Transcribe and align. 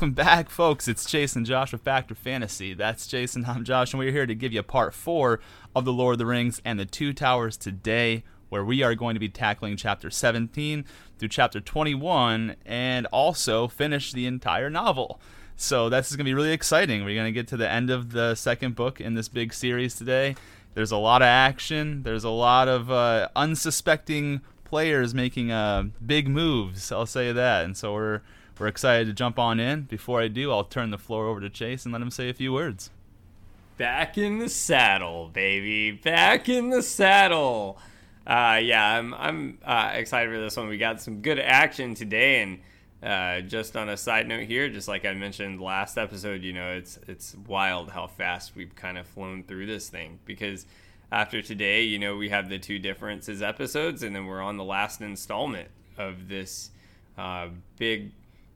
Welcome 0.00 0.14
back, 0.14 0.48
folks. 0.48 0.88
It's 0.88 1.04
Jason 1.04 1.44
Josh 1.44 1.72
with 1.72 1.82
Factor 1.82 2.14
Fantasy. 2.14 2.72
That's 2.72 3.06
Jason. 3.06 3.44
I'm 3.44 3.64
Josh, 3.64 3.92
and 3.92 3.98
we're 3.98 4.10
here 4.10 4.24
to 4.24 4.34
give 4.34 4.50
you 4.50 4.62
part 4.62 4.94
four 4.94 5.40
of 5.76 5.84
The 5.84 5.92
Lord 5.92 6.14
of 6.14 6.18
the 6.20 6.24
Rings 6.24 6.58
and 6.64 6.80
the 6.80 6.86
Two 6.86 7.12
Towers 7.12 7.58
today, 7.58 8.24
where 8.48 8.64
we 8.64 8.82
are 8.82 8.94
going 8.94 9.12
to 9.12 9.20
be 9.20 9.28
tackling 9.28 9.76
chapter 9.76 10.08
17 10.08 10.86
through 11.18 11.28
chapter 11.28 11.60
21 11.60 12.56
and 12.64 13.08
also 13.08 13.68
finish 13.68 14.10
the 14.10 14.24
entire 14.24 14.70
novel. 14.70 15.20
So 15.54 15.90
that's 15.90 16.08
going 16.08 16.24
to 16.24 16.24
be 16.24 16.32
really 16.32 16.52
exciting. 16.52 17.04
We're 17.04 17.14
going 17.14 17.26
to 17.26 17.38
get 17.38 17.48
to 17.48 17.58
the 17.58 17.68
end 17.68 17.90
of 17.90 18.12
the 18.12 18.34
second 18.36 18.76
book 18.76 19.02
in 19.02 19.12
this 19.12 19.28
big 19.28 19.52
series 19.52 19.96
today. 19.96 20.34
There's 20.72 20.92
a 20.92 20.96
lot 20.96 21.20
of 21.20 21.26
action, 21.26 22.04
there's 22.04 22.24
a 22.24 22.30
lot 22.30 22.68
of 22.68 22.90
uh, 22.90 23.28
unsuspecting 23.36 24.40
players 24.64 25.12
making 25.12 25.52
uh, 25.52 25.88
big 26.06 26.26
moves, 26.26 26.90
I'll 26.90 27.04
say 27.04 27.32
that. 27.32 27.66
And 27.66 27.76
so 27.76 27.92
we're 27.92 28.22
we're 28.60 28.66
excited 28.66 29.06
to 29.06 29.14
jump 29.14 29.38
on 29.38 29.58
in. 29.58 29.82
Before 29.82 30.20
I 30.20 30.28
do, 30.28 30.52
I'll 30.52 30.64
turn 30.64 30.90
the 30.90 30.98
floor 30.98 31.26
over 31.26 31.40
to 31.40 31.48
Chase 31.48 31.86
and 31.86 31.92
let 31.92 32.02
him 32.02 32.10
say 32.10 32.28
a 32.28 32.34
few 32.34 32.52
words. 32.52 32.90
Back 33.78 34.18
in 34.18 34.38
the 34.38 34.50
saddle, 34.50 35.30
baby. 35.32 35.92
Back 35.92 36.50
in 36.50 36.68
the 36.68 36.82
saddle. 36.82 37.78
Uh, 38.26 38.60
yeah, 38.62 38.98
I'm 38.98 39.14
I'm 39.14 39.58
uh, 39.64 39.92
excited 39.94 40.30
for 40.30 40.38
this 40.38 40.58
one. 40.58 40.68
We 40.68 40.76
got 40.76 41.00
some 41.00 41.22
good 41.22 41.38
action 41.38 41.94
today, 41.94 42.42
and 42.42 42.58
uh, 43.02 43.40
just 43.40 43.78
on 43.78 43.88
a 43.88 43.96
side 43.96 44.28
note 44.28 44.42
here, 44.42 44.68
just 44.68 44.86
like 44.86 45.06
I 45.06 45.14
mentioned 45.14 45.58
last 45.62 45.96
episode, 45.96 46.42
you 46.42 46.52
know, 46.52 46.72
it's 46.72 46.98
it's 47.08 47.34
wild 47.46 47.90
how 47.90 48.08
fast 48.08 48.54
we've 48.54 48.76
kind 48.76 48.98
of 48.98 49.06
flown 49.06 49.42
through 49.42 49.66
this 49.66 49.88
thing 49.88 50.18
because 50.26 50.66
after 51.10 51.40
today, 51.40 51.82
you 51.82 51.98
know, 51.98 52.14
we 52.14 52.28
have 52.28 52.50
the 52.50 52.58
two 52.58 52.78
differences 52.78 53.40
episodes, 53.40 54.02
and 54.02 54.14
then 54.14 54.26
we're 54.26 54.42
on 54.42 54.58
the 54.58 54.64
last 54.64 55.00
installment 55.00 55.70
of 55.96 56.28
this 56.28 56.70
uh, 57.16 57.48
big 57.78 58.12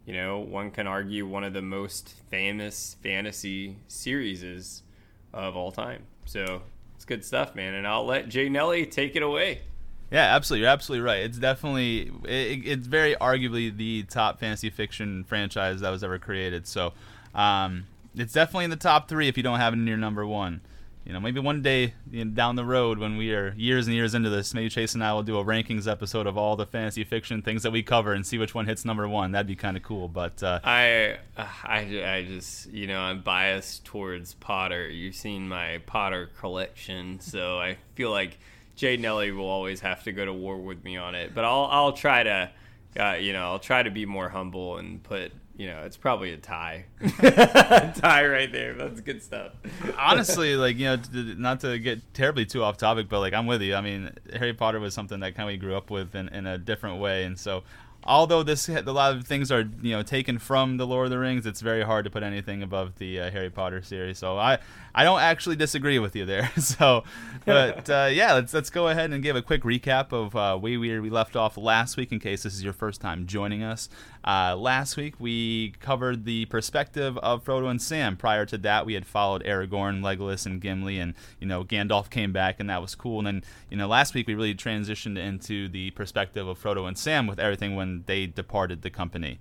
you 0.07 0.15
know, 0.15 0.39
one 0.39 0.71
can 0.71 0.87
argue 0.87 1.27
one 1.27 1.45
of 1.45 1.53
the 1.53 1.63
most 1.63 2.15
famous 2.31 2.97
fantasy 3.03 3.77
series 3.89 4.83
of 5.33 5.57
all 5.57 5.73
time. 5.73 6.05
So 6.27 6.63
it's 6.95 7.05
good 7.05 7.25
stuff, 7.25 7.55
man. 7.55 7.75
And 7.75 7.87
I'll 7.87 8.05
let 8.05 8.29
Jay 8.29 8.49
Nelly 8.49 8.87
take 8.87 9.17
it 9.17 9.23
away. 9.23 9.63
Yeah, 10.11 10.35
absolutely. 10.35 10.63
You're 10.63 10.71
absolutely 10.71 11.05
right. 11.05 11.23
It's 11.23 11.39
definitely, 11.39 12.13
it, 12.25 12.67
it's 12.67 12.87
very 12.87 13.15
arguably 13.17 13.75
the 13.75 14.05
top 14.05 14.39
fantasy 14.39 14.71
fiction 14.71 15.25
franchise 15.25 15.81
that 15.81 15.91
was 15.91 16.05
ever 16.05 16.19
created. 16.19 16.67
So 16.67 16.93
um, 17.35 17.87
it's 18.15 18.33
definitely 18.33 18.65
in 18.65 18.71
the 18.71 18.77
top 18.77 19.09
three 19.09 19.29
if 19.29 19.37
you 19.37 19.43
don't 19.43 19.59
have 19.59 19.73
it 19.73 19.79
your 19.81 19.97
number 19.97 20.27
one 20.27 20.61
you 21.05 21.13
know, 21.13 21.21
maybe 21.21 21.39
one 21.39 21.61
day 21.61 21.93
you 22.11 22.25
know, 22.25 22.31
down 22.31 22.57
the 22.57 22.65
road 22.65 22.99
when 22.99 23.17
we 23.19 23.33
are 23.35 23.53
years 23.57 23.87
and 23.87 23.95
years 23.95 24.15
into 24.15 24.31
this, 24.31 24.55
maybe 24.55 24.71
Chase 24.71 24.95
and 24.95 25.05
I 25.05 25.13
will 25.13 25.23
do 25.23 25.39
a 25.39 25.45
rankings 25.45 25.91
episode 25.91 26.27
of 26.27 26.39
all 26.39 26.57
the 26.57 26.65
fantasy 26.65 27.05
fiction 27.05 27.43
things 27.43 27.63
that 27.63 27.73
we 27.73 27.83
cover 27.83 28.15
and 28.15 28.27
see 28.27 28.39
which 28.39 28.55
one 28.55 28.67
hits 28.67 28.87
number 28.87 29.07
one. 29.07 29.33
That'd 29.33 29.47
be 29.47 29.57
kind 29.57 29.77
of 29.77 29.83
cool. 29.83 30.09
But 30.09 30.43
uh, 30.43 30.61
I, 30.65 31.19
I, 31.37 31.79
I 32.05 32.25
just, 32.27 32.73
you 32.73 32.87
know, 32.87 33.01
I'm 33.01 33.21
biased 33.21 33.85
towards 33.85 34.35
Potter. 34.35 34.89
You've 34.89 35.15
seen 35.15 35.47
my 35.47 35.79
Potter 35.85 36.31
collection, 36.41 37.21
so 37.21 37.59
I 37.59 37.77
feel 37.95 38.11
like 38.11 38.39
Jay 38.75 38.97
Nelly 38.97 39.31
will 39.31 39.49
always 39.49 39.81
have 39.81 40.05
to 40.05 40.13
go 40.13 40.25
to 40.25 40.33
war 40.33 40.57
with 40.57 40.83
me 40.85 40.97
on 40.97 41.15
it. 41.15 41.35
But 41.35 41.45
I'll, 41.45 41.69
I'll 41.71 41.93
try 41.93 42.23
to, 42.23 42.51
uh, 42.99 43.13
you 43.21 43.35
know, 43.35 43.43
I'll 43.43 43.59
try 43.59 43.83
to 43.83 43.91
be 43.91 44.07
more 44.07 44.31
humble 44.31 44.79
and 44.79 45.03
put 45.03 45.33
you 45.57 45.67
know, 45.69 45.83
it's 45.85 45.97
probably 45.97 46.33
a 46.33 46.37
tie. 46.37 46.87
tie 47.19 48.27
right 48.27 48.51
there. 48.51 48.75
That's 48.75 49.01
good 49.01 49.23
stuff. 49.23 49.53
Honestly, 49.99 50.57
like, 50.57 50.77
you 50.77 50.87
know, 50.87 50.99
not 51.13 51.61
to 51.61 51.79
get 51.79 52.15
terribly 52.15 52.45
too 52.45 52.63
off 52.63 52.77
topic, 52.77 53.09
but 53.09 53.21
like, 53.21 53.33
I'm 53.33 53.47
with 53.47 53.63
you. 53.63 53.75
I 53.75 53.81
mean, 53.81 54.11
Harry 54.35 54.53
Potter 54.53 54.81
was 54.81 54.95
something 54.95 55.21
that 55.21 55.35
kind 55.35 55.49
of 55.49 55.53
we 55.53 55.57
grew 55.57 55.77
up 55.77 55.91
with 55.91 56.15
in, 56.15 56.29
in 56.29 56.47
a 56.47 56.59
different 56.59 57.01
way. 57.01 57.25
And 57.25 57.39
so 57.39 57.63
although 58.07 58.43
this 58.43 58.69
a 58.69 58.83
lot 58.83 59.15
of 59.15 59.27
things 59.27 59.51
are 59.51 59.65
you 59.83 59.93
know 59.93 60.03
taken 60.03 60.39
from 60.39 60.77
the 60.77 60.87
Lord 60.87 61.07
of 61.07 61.11
the 61.11 61.19
Rings, 61.19 61.47
it's 61.47 61.61
very 61.61 61.83
hard 61.83 62.05
to 62.05 62.11
put 62.11 62.23
anything 62.23 62.63
above 62.63 62.97
the 62.99 63.21
uh, 63.21 63.31
Harry 63.31 63.51
Potter 63.51 63.83
series. 63.83 64.19
So 64.19 64.39
I 64.39 64.59
I 64.95 65.03
don't 65.03 65.21
actually 65.21 65.57
disagree 65.57 65.99
with 65.99 66.15
you 66.15 66.25
there. 66.25 66.51
So, 66.65 67.05
but 67.45 67.91
uh, 67.91 68.09
yeah, 68.11 68.33
let's 68.33 68.55
let's 68.55 68.71
go 68.71 68.89
ahead 68.89 69.13
and 69.13 69.23
give 69.23 69.37
a 69.37 69.43
quick 69.43 69.63
recap 69.63 70.13
of 70.13 70.35
uh, 70.35 70.57
where 70.57 70.81
we 70.81 70.99
we 70.99 71.11
left 71.11 71.37
off 71.37 71.57
last 71.57 71.97
week 71.97 72.11
in 72.11 72.19
case 72.19 72.43
this 72.43 72.55
is 72.55 72.65
your 72.65 72.73
first 72.73 73.01
time 73.01 73.27
joining 73.27 73.63
us. 73.63 73.89
Uh, 74.25 74.57
last 74.57 74.97
week 74.97 75.15
we 75.19 75.75
covered 75.81 76.25
the 76.25 76.47
perspective 76.47 77.19
of 77.19 77.45
Frodo 77.45 77.71
and 77.71 77.83
Sam. 77.83 78.17
Prior 78.17 78.47
to 78.47 78.57
that, 78.59 78.87
we 78.87 78.95
had 78.95 79.07
followed 79.07 79.45
Aragorn, 79.45 80.01
Legolas, 80.01 80.47
and 80.47 80.61
Gimli, 80.61 80.99
and 80.99 81.15
you 81.39 81.47
know 81.47 81.65
Gandalf 81.65 82.09
came 82.09 82.33
back, 82.33 82.59
and 82.59 82.71
that 82.71 82.81
was 82.81 82.95
cool. 82.95 83.19
And 83.19 83.27
then 83.27 83.45
you 83.71 83.77
know 83.77 83.89
last 83.89 84.15
week 84.15 84.27
we 84.27 84.35
really 84.35 84.55
transitioned 84.55 85.19
into 85.19 85.69
the 85.69 85.91
perspective 85.91 86.49
of 86.49 86.63
Frodo 86.63 86.89
and 86.89 86.97
Sam 86.97 87.27
with 87.27 87.39
everything 87.39 87.77
when 87.77 88.05
they 88.07 88.27
departed 88.27 88.83
the 88.83 88.91
company. 88.91 89.39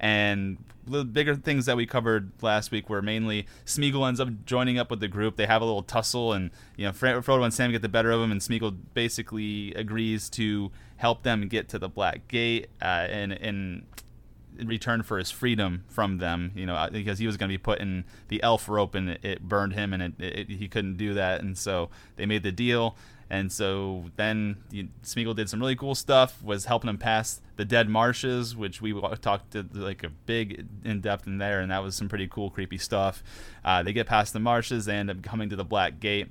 And 0.00 0.58
the 0.86 1.04
bigger 1.04 1.34
things 1.34 1.66
that 1.66 1.76
we 1.76 1.86
covered 1.86 2.30
last 2.42 2.70
week 2.70 2.90
were 2.90 3.02
mainly 3.02 3.46
Smeagol 3.64 4.06
ends 4.06 4.20
up 4.20 4.28
joining 4.44 4.78
up 4.78 4.90
with 4.90 5.00
the 5.00 5.08
group. 5.08 5.36
They 5.36 5.46
have 5.46 5.62
a 5.62 5.64
little 5.64 5.82
tussle, 5.82 6.32
and 6.32 6.50
you 6.76 6.86
know 6.86 6.92
Frodo 6.92 7.44
and 7.44 7.54
Sam 7.54 7.70
get 7.70 7.82
the 7.82 7.88
better 7.88 8.10
of 8.10 8.20
him, 8.20 8.30
and 8.30 8.40
Smeagol 8.40 8.76
basically 8.92 9.72
agrees 9.74 10.28
to 10.30 10.70
help 10.96 11.22
them 11.22 11.48
get 11.48 11.68
to 11.70 11.78
the 11.78 11.88
Black 11.88 12.28
Gate, 12.28 12.68
uh, 12.82 12.84
and 12.84 13.32
in 13.32 13.86
return 14.62 15.02
for 15.02 15.18
his 15.18 15.30
freedom 15.30 15.84
from 15.88 16.18
them. 16.18 16.52
You 16.54 16.66
know, 16.66 16.74
uh, 16.74 16.90
because 16.90 17.18
he 17.18 17.26
was 17.26 17.36
going 17.36 17.48
to 17.48 17.54
be 17.54 17.58
put 17.58 17.80
in 17.80 18.04
the 18.28 18.42
elf 18.42 18.68
rope, 18.68 18.94
and 18.94 19.10
it, 19.10 19.24
it 19.24 19.42
burned 19.42 19.72
him, 19.72 19.92
and 19.92 20.02
it, 20.02 20.12
it, 20.18 20.50
he 20.50 20.68
couldn't 20.68 20.96
do 20.96 21.14
that, 21.14 21.40
and 21.40 21.56
so 21.56 21.90
they 22.16 22.26
made 22.26 22.42
the 22.42 22.52
deal. 22.52 22.96
And 23.30 23.50
so 23.50 24.04
then 24.16 24.58
Smeagol 25.02 25.34
did 25.34 25.48
some 25.48 25.60
really 25.60 25.76
cool 25.76 25.94
stuff, 25.94 26.42
was 26.42 26.66
helping 26.66 26.90
him 26.90 26.98
pass 26.98 27.40
the 27.56 27.64
dead 27.64 27.88
marshes, 27.88 28.56
which 28.56 28.82
we 28.82 28.92
talked 29.20 29.52
to 29.52 29.66
like 29.72 30.02
a 30.04 30.08
big 30.08 30.66
in 30.84 31.00
depth 31.00 31.26
in 31.26 31.38
there, 31.38 31.60
and 31.60 31.70
that 31.70 31.82
was 31.82 31.94
some 31.94 32.08
pretty 32.08 32.28
cool, 32.28 32.50
creepy 32.50 32.78
stuff. 32.78 33.22
Uh, 33.64 33.82
they 33.82 33.92
get 33.92 34.06
past 34.06 34.32
the 34.32 34.40
marshes, 34.40 34.84
they 34.84 34.94
end 34.94 35.10
up 35.10 35.22
coming 35.22 35.48
to 35.48 35.56
the 35.56 35.64
Black 35.64 36.00
Gate. 36.00 36.28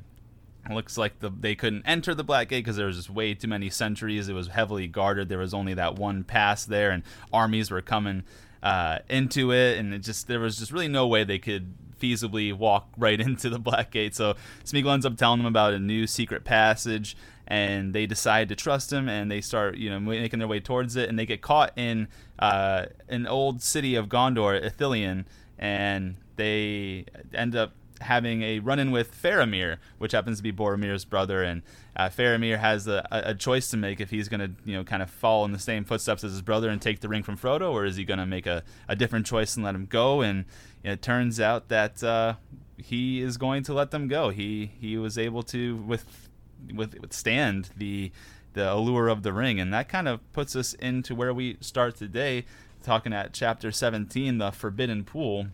It 0.69 0.73
looks 0.73 0.97
like 0.97 1.19
the, 1.19 1.29
they 1.29 1.55
couldn't 1.55 1.83
enter 1.85 2.15
the 2.15 2.23
Black 2.23 2.47
Gate 2.47 2.63
because 2.63 2.77
there 2.77 2.85
was 2.85 2.95
just 2.95 3.09
way 3.09 3.33
too 3.33 3.49
many 3.49 3.69
sentries. 3.69 4.29
It 4.29 4.33
was 4.33 4.47
heavily 4.47 4.87
guarded. 4.87 5.27
There 5.27 5.39
was 5.39 5.53
only 5.53 5.73
that 5.73 5.95
one 5.95 6.23
pass 6.23 6.63
there, 6.63 6.91
and 6.91 7.03
armies 7.33 7.69
were 7.69 7.81
coming 7.81 8.23
uh, 8.61 8.99
into 9.09 9.51
it, 9.51 9.77
and 9.77 9.93
it 9.93 9.99
just 9.99 10.27
there 10.27 10.39
was 10.39 10.57
just 10.57 10.71
really 10.71 10.87
no 10.87 11.05
way 11.05 11.25
they 11.25 11.39
could 11.39 11.73
feasibly 12.03 12.53
walk 12.53 12.89
right 12.97 13.19
into 13.27 13.49
the 13.49 13.59
Black 13.59 13.91
Gate. 13.91 14.15
So 14.15 14.35
Smeagol 14.65 14.93
ends 14.93 15.05
up 15.05 15.17
telling 15.17 15.39
them 15.39 15.47
about 15.47 15.73
a 15.73 15.79
new 15.79 16.07
secret 16.07 16.43
passage, 16.43 17.15
and 17.47 17.93
they 17.93 18.05
decide 18.05 18.49
to 18.49 18.55
trust 18.55 18.91
him, 18.91 19.07
and 19.07 19.31
they 19.31 19.41
start, 19.41 19.77
you 19.77 19.89
know, 19.89 19.99
making 19.99 20.39
their 20.39 20.47
way 20.47 20.59
towards 20.59 20.95
it, 20.95 21.09
and 21.09 21.17
they 21.17 21.25
get 21.25 21.41
caught 21.41 21.71
in 21.77 22.07
uh, 22.39 22.85
an 23.09 23.27
old 23.27 23.61
city 23.61 23.95
of 23.95 24.07
Gondor, 24.07 24.61
Ithilien, 24.63 25.25
and 25.57 26.15
they 26.35 27.05
end 27.33 27.55
up 27.55 27.73
having 28.03 28.43
a 28.43 28.59
run-in 28.59 28.91
with 28.91 29.19
Faramir, 29.19 29.77
which 29.97 30.11
happens 30.11 30.37
to 30.37 30.43
be 30.43 30.51
Boromir's 30.51 31.05
brother, 31.05 31.43
and 31.43 31.61
uh, 31.95 32.09
Faramir 32.09 32.59
has 32.59 32.87
a, 32.87 33.07
a, 33.11 33.35
choice 33.35 33.69
to 33.69 33.77
make 33.77 33.99
if 33.99 34.09
he's 34.09 34.29
going 34.29 34.39
to, 34.39 34.51
you 34.65 34.75
know, 34.75 34.83
kind 34.83 35.03
of 35.03 35.09
fall 35.09 35.45
in 35.45 35.51
the 35.51 35.59
same 35.59 35.83
footsteps 35.83 36.23
as 36.23 36.31
his 36.31 36.41
brother 36.41 36.69
and 36.69 36.81
take 36.81 37.01
the 37.01 37.09
ring 37.09 37.23
from 37.23 37.37
Frodo, 37.37 37.71
or 37.71 37.85
is 37.85 37.95
he 37.95 38.03
going 38.03 38.19
to 38.19 38.25
make 38.25 38.45
a, 38.45 38.63
a 38.87 38.95
different 38.95 39.25
choice 39.25 39.55
and 39.55 39.65
let 39.65 39.75
him 39.75 39.85
go? 39.85 40.21
And 40.21 40.45
it 40.83 41.01
turns 41.01 41.39
out 41.39 41.69
that 41.69 42.03
uh, 42.03 42.35
he 42.77 43.21
is 43.21 43.37
going 43.37 43.63
to 43.63 43.73
let 43.73 43.91
them 43.91 44.07
go. 44.07 44.29
He 44.29 44.71
he 44.79 44.97
was 44.97 45.17
able 45.17 45.43
to 45.43 45.77
with, 45.77 46.29
with 46.73 46.99
withstand 46.99 47.69
the 47.77 48.11
the 48.53 48.71
allure 48.71 49.07
of 49.07 49.23
the 49.23 49.33
ring, 49.33 49.59
and 49.59 49.73
that 49.73 49.89
kind 49.89 50.07
of 50.07 50.19
puts 50.33 50.55
us 50.55 50.73
into 50.75 51.15
where 51.15 51.33
we 51.33 51.57
start 51.59 51.95
today, 51.95 52.45
talking 52.83 53.13
at 53.13 53.33
chapter 53.33 53.71
17, 53.71 54.37
the 54.37 54.51
Forbidden 54.51 55.03
Pool. 55.03 55.47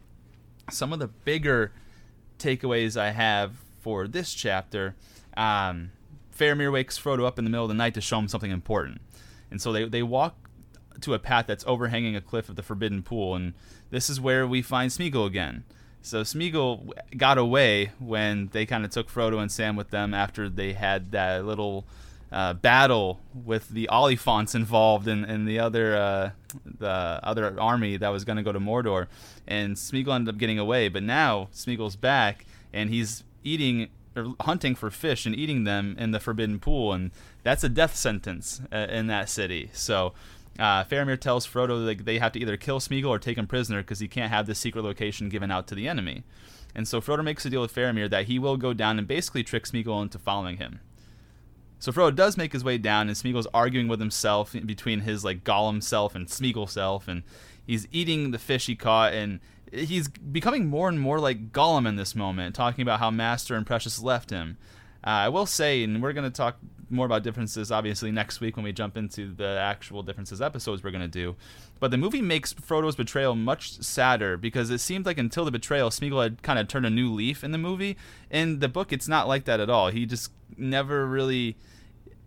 Some 0.70 0.92
of 0.92 1.00
the 1.00 1.08
bigger 1.08 1.72
takeaways 2.40 3.00
I 3.00 3.12
have 3.12 3.54
for 3.82 4.08
this 4.08 4.34
chapter. 4.34 4.96
Um, 5.38 5.92
Faramir 6.36 6.72
wakes 6.72 6.98
Frodo 6.98 7.26
up 7.26 7.38
in 7.38 7.46
the 7.46 7.52
middle 7.52 7.66
of 7.66 7.70
the 7.70 7.76
night 7.76 7.94
to 7.96 8.02
show 8.02 8.18
him 8.20 8.28
something 8.28 8.52
important, 8.52 9.02
and 9.52 9.62
so 9.62 9.72
they 9.72 9.86
they 9.86 10.04
walk 10.04 10.50
to 11.02 11.14
a 11.14 11.20
path 11.20 11.46
that's 11.48 11.66
overhanging 11.68 12.16
a 12.16 12.22
cliff 12.22 12.50
of 12.50 12.56
the 12.56 12.64
Forbidden 12.64 13.04
Pool, 13.04 13.36
and 13.36 13.54
this 13.90 14.10
is 14.10 14.20
where 14.20 14.48
we 14.48 14.62
find 14.62 14.92
Smeagol 14.92 15.26
again. 15.26 15.64
So 16.02 16.22
Smeagol 16.22 16.92
got 17.18 17.38
away 17.38 17.92
when 18.00 18.50
they 18.54 18.66
kind 18.66 18.86
of 18.86 18.92
took 18.92 19.10
Frodo 19.10 19.42
and 19.42 19.52
Sam 19.52 19.76
with 19.76 19.90
them 19.90 20.14
after 20.14 20.50
they 20.50 20.74
had 20.74 21.12
that 21.12 21.46
little 21.46 21.86
uh, 22.32 22.54
battle 22.54 23.20
with 23.34 23.70
the 23.70 23.90
Oliphaunts 23.92 24.56
involved 24.56 25.08
and, 25.08 25.48
the 25.48 25.60
other 25.60 25.96
uh, 25.96 26.30
the 26.66 27.20
other 27.24 27.60
army 27.60 27.98
that 27.98 28.10
was 28.10 28.24
going 28.24 28.38
to 28.38 28.44
go 28.44 28.52
to 28.52 28.60
Mordor, 28.60 29.08
and 29.48 29.76
Smeagol 29.76 30.14
ended 30.14 30.36
up 30.36 30.40
getting 30.40 30.60
away. 30.60 30.90
But 30.90 31.04
now 31.04 31.50
Smeagol's 31.54 31.96
back 31.96 32.46
and 32.72 32.90
he's 32.90 33.24
eating 33.44 33.90
or 34.16 34.34
hunting 34.42 34.76
for 34.76 34.90
fish 34.90 35.26
and 35.26 35.36
eating 35.36 35.64
them 35.64 35.96
in 35.98 36.12
the 36.12 36.20
Forbidden 36.20 36.60
Pool, 36.60 36.94
and 36.94 37.12
that's 37.44 37.64
a 37.64 37.70
death 37.70 37.96
sentence 37.96 38.62
uh, 38.72 38.88
in 38.90 39.08
that 39.08 39.30
city. 39.30 39.70
So 39.74 40.14
uh, 40.58 40.84
Faramir 40.84 41.20
tells 41.20 41.48
Frodo 41.48 41.86
that 41.86 42.06
they 42.06 42.20
have 42.20 42.34
to 42.34 42.40
either 42.40 42.58
kill 42.58 42.80
Smeagol 42.80 43.08
or 43.08 43.20
take 43.20 43.38
him 43.38 43.48
prisoner 43.48 43.82
because 43.82 44.00
he 44.00 44.08
can't 44.08 44.32
have 44.32 44.46
this 44.46 44.60
secret 44.60 44.84
location 44.84 45.30
given 45.30 45.52
out 45.52 45.68
to 45.68 45.76
the 45.76 45.88
enemy. 45.88 46.24
And 46.76 46.88
so 46.88 47.02
Frodo 47.02 47.24
makes 47.24 47.46
a 47.46 47.50
deal 47.50 47.62
with 47.62 47.74
Faramir 47.74 48.10
that 48.10 48.26
he 48.26 48.38
will 48.38 48.58
go 48.58 48.74
down 48.74 49.00
and 49.00 49.08
basically 49.08 49.44
trick 49.44 49.64
Smeagol 49.64 50.02
into 50.02 50.20
following 50.20 50.58
him. 50.58 50.82
So 51.80 51.92
Frodo 51.92 52.16
does 52.16 52.38
make 52.38 52.54
his 52.54 52.64
way 52.64 52.78
down, 52.78 53.08
and 53.08 53.16
Smeagol's 53.16 53.48
arguing 53.54 53.88
with 53.88 54.00
himself 54.00 54.54
between 54.66 55.02
his 55.02 55.24
like 55.24 55.44
Gollum 55.44 55.82
self 55.82 56.14
and 56.14 56.28
Smeagol 56.28 56.70
self, 56.70 57.08
and 57.08 57.24
he's 57.66 57.88
eating 57.92 58.32
the 58.32 58.40
fish 58.40 58.66
he 58.66 58.76
caught, 58.76 59.14
and 59.14 59.40
he's 59.72 60.08
becoming 60.08 60.68
more 60.68 60.90
and 60.90 61.00
more 61.00 61.20
like 61.20 61.52
Gollum 61.52 61.88
in 61.88 61.96
this 61.96 62.16
moment, 62.16 62.56
talking 62.56 62.82
about 62.82 63.00
how 63.00 63.10
Master 63.10 63.56
and 63.56 63.66
Precious 63.66 64.02
left 64.02 64.30
him. 64.30 64.58
Uh, 65.06 65.10
I 65.10 65.30
will 65.30 65.46
say, 65.46 65.84
and 65.84 66.04
we're 66.04 66.14
going 66.14 66.30
to 66.30 66.36
talk 66.36 66.58
more 66.90 67.06
about 67.06 67.24
differences 67.24 67.72
obviously 67.72 68.12
next 68.12 68.42
week 68.42 68.56
when 68.56 68.64
we 68.64 68.74
jump 68.74 68.98
into 68.98 69.32
the 69.34 69.60
actual 69.62 70.02
differences 70.02 70.42
episodes 70.42 70.84
we're 70.84 70.92
going 70.92 71.02
to 71.02 71.08
do. 71.08 71.36
But 71.80 71.92
the 71.92 71.98
movie 71.98 72.22
makes 72.22 72.54
Frodo's 72.54 72.96
betrayal 72.96 73.36
much 73.36 73.74
sadder 73.82 74.38
because 74.38 74.70
it 74.70 74.80
seemed 74.80 75.06
like 75.06 75.18
until 75.18 75.46
the 75.46 75.52
betrayal, 75.52 75.90
Smeagol 75.92 76.24
had 76.24 76.44
kind 76.44 76.60
of 76.60 76.68
turned 76.68 76.86
a 76.86 76.90
new 76.90 77.14
leaf 77.14 77.44
in 77.44 77.52
the 77.52 77.58
movie. 77.58 77.96
In 78.30 78.60
the 78.60 78.68
book, 78.68 78.92
it's 78.92 79.08
not 79.08 79.28
like 79.28 79.46
that 79.46 79.60
at 79.60 79.70
all. 79.70 79.90
He 79.90 80.06
just 80.06 80.32
never 80.58 81.06
really 81.06 81.56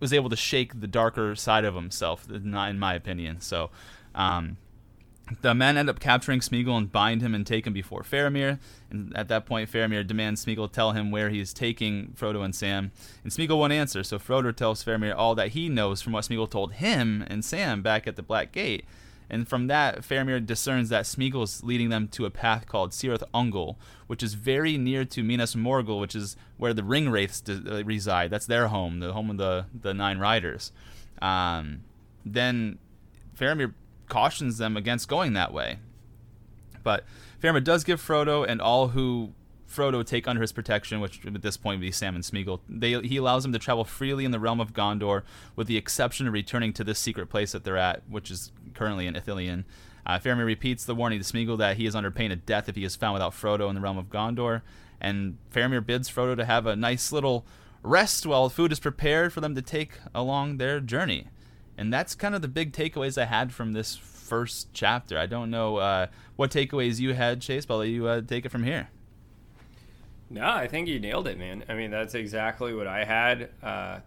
was 0.02 0.12
able 0.12 0.28
to 0.28 0.36
shake 0.36 0.80
the 0.80 0.86
darker 0.86 1.34
side 1.34 1.64
of 1.64 1.74
himself, 1.74 2.28
not 2.28 2.68
in 2.68 2.78
my 2.78 2.92
opinion. 2.92 3.40
So, 3.40 3.70
um, 4.14 4.58
the 5.40 5.54
men 5.54 5.78
end 5.78 5.88
up 5.88 6.00
capturing 6.00 6.40
Smeagol 6.40 6.76
and 6.76 6.92
bind 6.92 7.22
him 7.22 7.34
and 7.34 7.46
take 7.46 7.66
him 7.66 7.72
before 7.72 8.02
Faramir. 8.02 8.58
And 8.90 9.16
at 9.16 9.28
that 9.28 9.46
point, 9.46 9.70
Faramir 9.70 10.06
demands 10.06 10.44
Smeagol 10.44 10.70
tell 10.70 10.92
him 10.92 11.10
where 11.10 11.30
he 11.30 11.40
is 11.40 11.54
taking 11.54 12.08
Frodo 12.18 12.44
and 12.44 12.54
Sam. 12.54 12.90
And 13.22 13.32
Smeagol 13.32 13.58
won't 13.58 13.72
answer, 13.72 14.02
so 14.02 14.18
Frodo 14.18 14.54
tells 14.54 14.84
Faramir 14.84 15.14
all 15.16 15.34
that 15.36 15.48
he 15.48 15.68
knows 15.68 16.02
from 16.02 16.12
what 16.12 16.24
Smeagol 16.24 16.50
told 16.50 16.74
him 16.74 17.24
and 17.28 17.44
Sam 17.44 17.80
back 17.80 18.06
at 18.06 18.16
the 18.16 18.22
Black 18.22 18.52
Gate. 18.52 18.84
And 19.32 19.48
from 19.48 19.66
that, 19.68 20.02
Faramir 20.02 20.44
discerns 20.44 20.90
that 20.90 21.06
Smeagol 21.06 21.44
is 21.44 21.64
leading 21.64 21.88
them 21.88 22.06
to 22.08 22.26
a 22.26 22.30
path 22.30 22.66
called 22.66 22.90
Cirith 22.90 23.22
Ungol, 23.32 23.76
which 24.06 24.22
is 24.22 24.34
very 24.34 24.76
near 24.76 25.06
to 25.06 25.22
Minas 25.22 25.54
Morgul, 25.54 25.98
which 25.98 26.14
is 26.14 26.36
where 26.58 26.74
the 26.74 26.84
Ring 26.84 27.08
Wraiths 27.08 27.42
uh, 27.48 27.82
reside. 27.82 28.30
That's 28.30 28.44
their 28.44 28.68
home, 28.68 29.00
the 29.00 29.14
home 29.14 29.30
of 29.30 29.38
the, 29.38 29.64
the 29.72 29.94
Nine 29.94 30.18
Riders. 30.18 30.70
Um, 31.22 31.80
then 32.26 32.78
Faramir 33.34 33.72
cautions 34.08 34.58
them 34.58 34.76
against 34.76 35.08
going 35.08 35.32
that 35.32 35.54
way. 35.54 35.78
But 36.82 37.04
Faramir 37.42 37.64
does 37.64 37.84
give 37.84 38.02
Frodo 38.02 38.46
and 38.46 38.60
all 38.60 38.88
who 38.88 39.32
Frodo 39.72 40.04
take 40.04 40.28
under 40.28 40.42
his 40.42 40.52
protection, 40.52 41.00
which 41.00 41.24
at 41.24 41.40
this 41.40 41.56
point 41.56 41.78
would 41.78 41.86
be 41.86 41.90
Sam 41.90 42.14
and 42.14 42.22
Smeagol. 42.22 42.60
They, 42.68 43.00
he 43.00 43.16
allows 43.16 43.42
them 43.42 43.52
to 43.52 43.58
travel 43.58 43.84
freely 43.84 44.24
in 44.26 44.30
the 44.30 44.38
realm 44.38 44.60
of 44.60 44.74
Gondor, 44.74 45.22
with 45.56 45.66
the 45.66 45.78
exception 45.78 46.26
of 46.26 46.34
returning 46.34 46.74
to 46.74 46.84
this 46.84 46.98
secret 46.98 47.28
place 47.28 47.52
that 47.52 47.64
they're 47.64 47.78
at, 47.78 48.02
which 48.08 48.30
is 48.30 48.52
currently 48.74 49.06
in 49.06 49.14
Ithilien. 49.14 49.64
Uh, 50.04 50.18
Faramir 50.18 50.44
repeats 50.44 50.84
the 50.84 50.94
warning 50.94 51.20
to 51.20 51.24
Smeagol 51.24 51.58
that 51.58 51.76
he 51.76 51.86
is 51.86 51.94
under 51.94 52.10
pain 52.10 52.32
of 52.32 52.44
death 52.44 52.68
if 52.68 52.76
he 52.76 52.84
is 52.84 52.96
found 52.96 53.14
without 53.14 53.32
Frodo 53.32 53.68
in 53.68 53.74
the 53.74 53.80
realm 53.80 53.98
of 53.98 54.10
Gondor, 54.10 54.62
and 55.00 55.38
Faramir 55.52 55.84
bids 55.84 56.10
Frodo 56.10 56.36
to 56.36 56.44
have 56.44 56.66
a 56.66 56.74
nice 56.74 57.12
little 57.12 57.46
rest 57.82 58.26
while 58.26 58.48
food 58.48 58.72
is 58.72 58.80
prepared 58.80 59.32
for 59.32 59.40
them 59.40 59.54
to 59.54 59.62
take 59.62 59.92
along 60.14 60.56
their 60.56 60.80
journey. 60.80 61.28
And 61.76 61.92
that's 61.92 62.14
kind 62.14 62.34
of 62.34 62.42
the 62.42 62.48
big 62.48 62.72
takeaways 62.72 63.20
I 63.20 63.24
had 63.24 63.52
from 63.52 63.72
this 63.72 63.96
first 63.96 64.68
chapter. 64.72 65.18
I 65.18 65.26
don't 65.26 65.50
know 65.50 65.76
uh, 65.76 66.06
what 66.36 66.50
takeaways 66.50 67.00
you 67.00 67.14
had, 67.14 67.40
Chase, 67.40 67.66
but 67.66 67.74
I'll 67.74 67.80
let 67.80 67.88
you 67.88 68.06
uh, 68.06 68.20
take 68.20 68.44
it 68.44 68.50
from 68.50 68.64
here. 68.64 68.88
No, 70.30 70.46
I 70.46 70.66
think 70.66 70.88
you 70.88 70.98
nailed 70.98 71.28
it, 71.28 71.38
man. 71.38 71.64
I 71.68 71.74
mean, 71.74 71.90
that's 71.90 72.14
exactly 72.14 72.72
what 72.72 72.86
I 72.86 73.04
had. 73.04 73.50
Uh, 73.62 74.00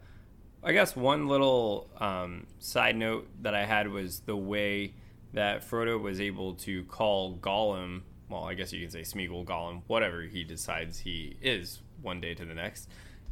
I 0.66 0.74
guess 0.74 0.96
one 0.96 1.28
little 1.28 1.88
um, 2.00 2.48
side 2.58 2.96
note 2.96 3.28
that 3.44 3.54
I 3.54 3.66
had 3.66 3.88
was 3.88 4.22
the 4.22 4.36
way 4.36 4.96
that 5.34 5.70
Frodo 5.70 6.02
was 6.02 6.20
able 6.20 6.56
to 6.56 6.84
call 6.86 7.38
Gollum. 7.38 8.02
Well, 8.30 8.46
I 8.46 8.56
guess 8.56 8.74
you 8.74 8.82
can 8.82 8.90
say 8.90 9.02
Smeagol, 9.02 9.46
Gollum, 9.46 9.84
whatever 9.86 10.24
he 10.24 10.44
decides 10.44 10.98
he 10.98 11.38
is 11.40 11.82
one 12.02 12.20
day 12.20 12.34
to 12.34 12.46
the 12.46 12.56
next, 12.56 12.90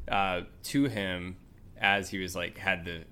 uh, 0.07 0.41
to 0.65 0.83
him 0.85 1.37
as 1.79 2.09
he 2.09 2.19
was 2.19 2.35
like 2.35 2.59
had 2.59 2.85
the 2.85 3.03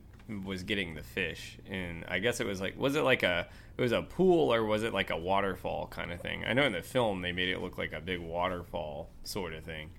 was 0.46 0.64
getting 0.64 0.96
the 0.96 1.04
fish 1.04 1.58
and 1.70 2.06
i 2.08 2.18
guess 2.18 2.40
it 2.40 2.48
was 2.48 2.62
like 2.62 2.80
was 2.80 2.96
it 2.96 3.02
like 3.02 3.22
a 3.22 3.46
it 3.78 3.82
was 3.82 3.92
a 3.92 4.02
pool 4.02 4.54
or 4.54 4.64
was 4.64 4.82
it 4.82 4.94
like 4.94 5.10
a 5.10 5.18
waterfall 5.18 5.88
kind 5.88 6.10
of 6.10 6.22
thing 6.22 6.46
i 6.46 6.54
know 6.54 6.64
in 6.64 6.72
the 6.72 6.82
film 6.82 7.22
they 7.22 7.34
made 7.34 7.50
it 7.50 7.60
look 7.60 7.78
like 7.78 7.92
a 7.92 8.00
big 8.00 8.20
waterfall 8.20 9.10
sort 9.24 9.54
of 9.54 9.62
thing 9.66 9.90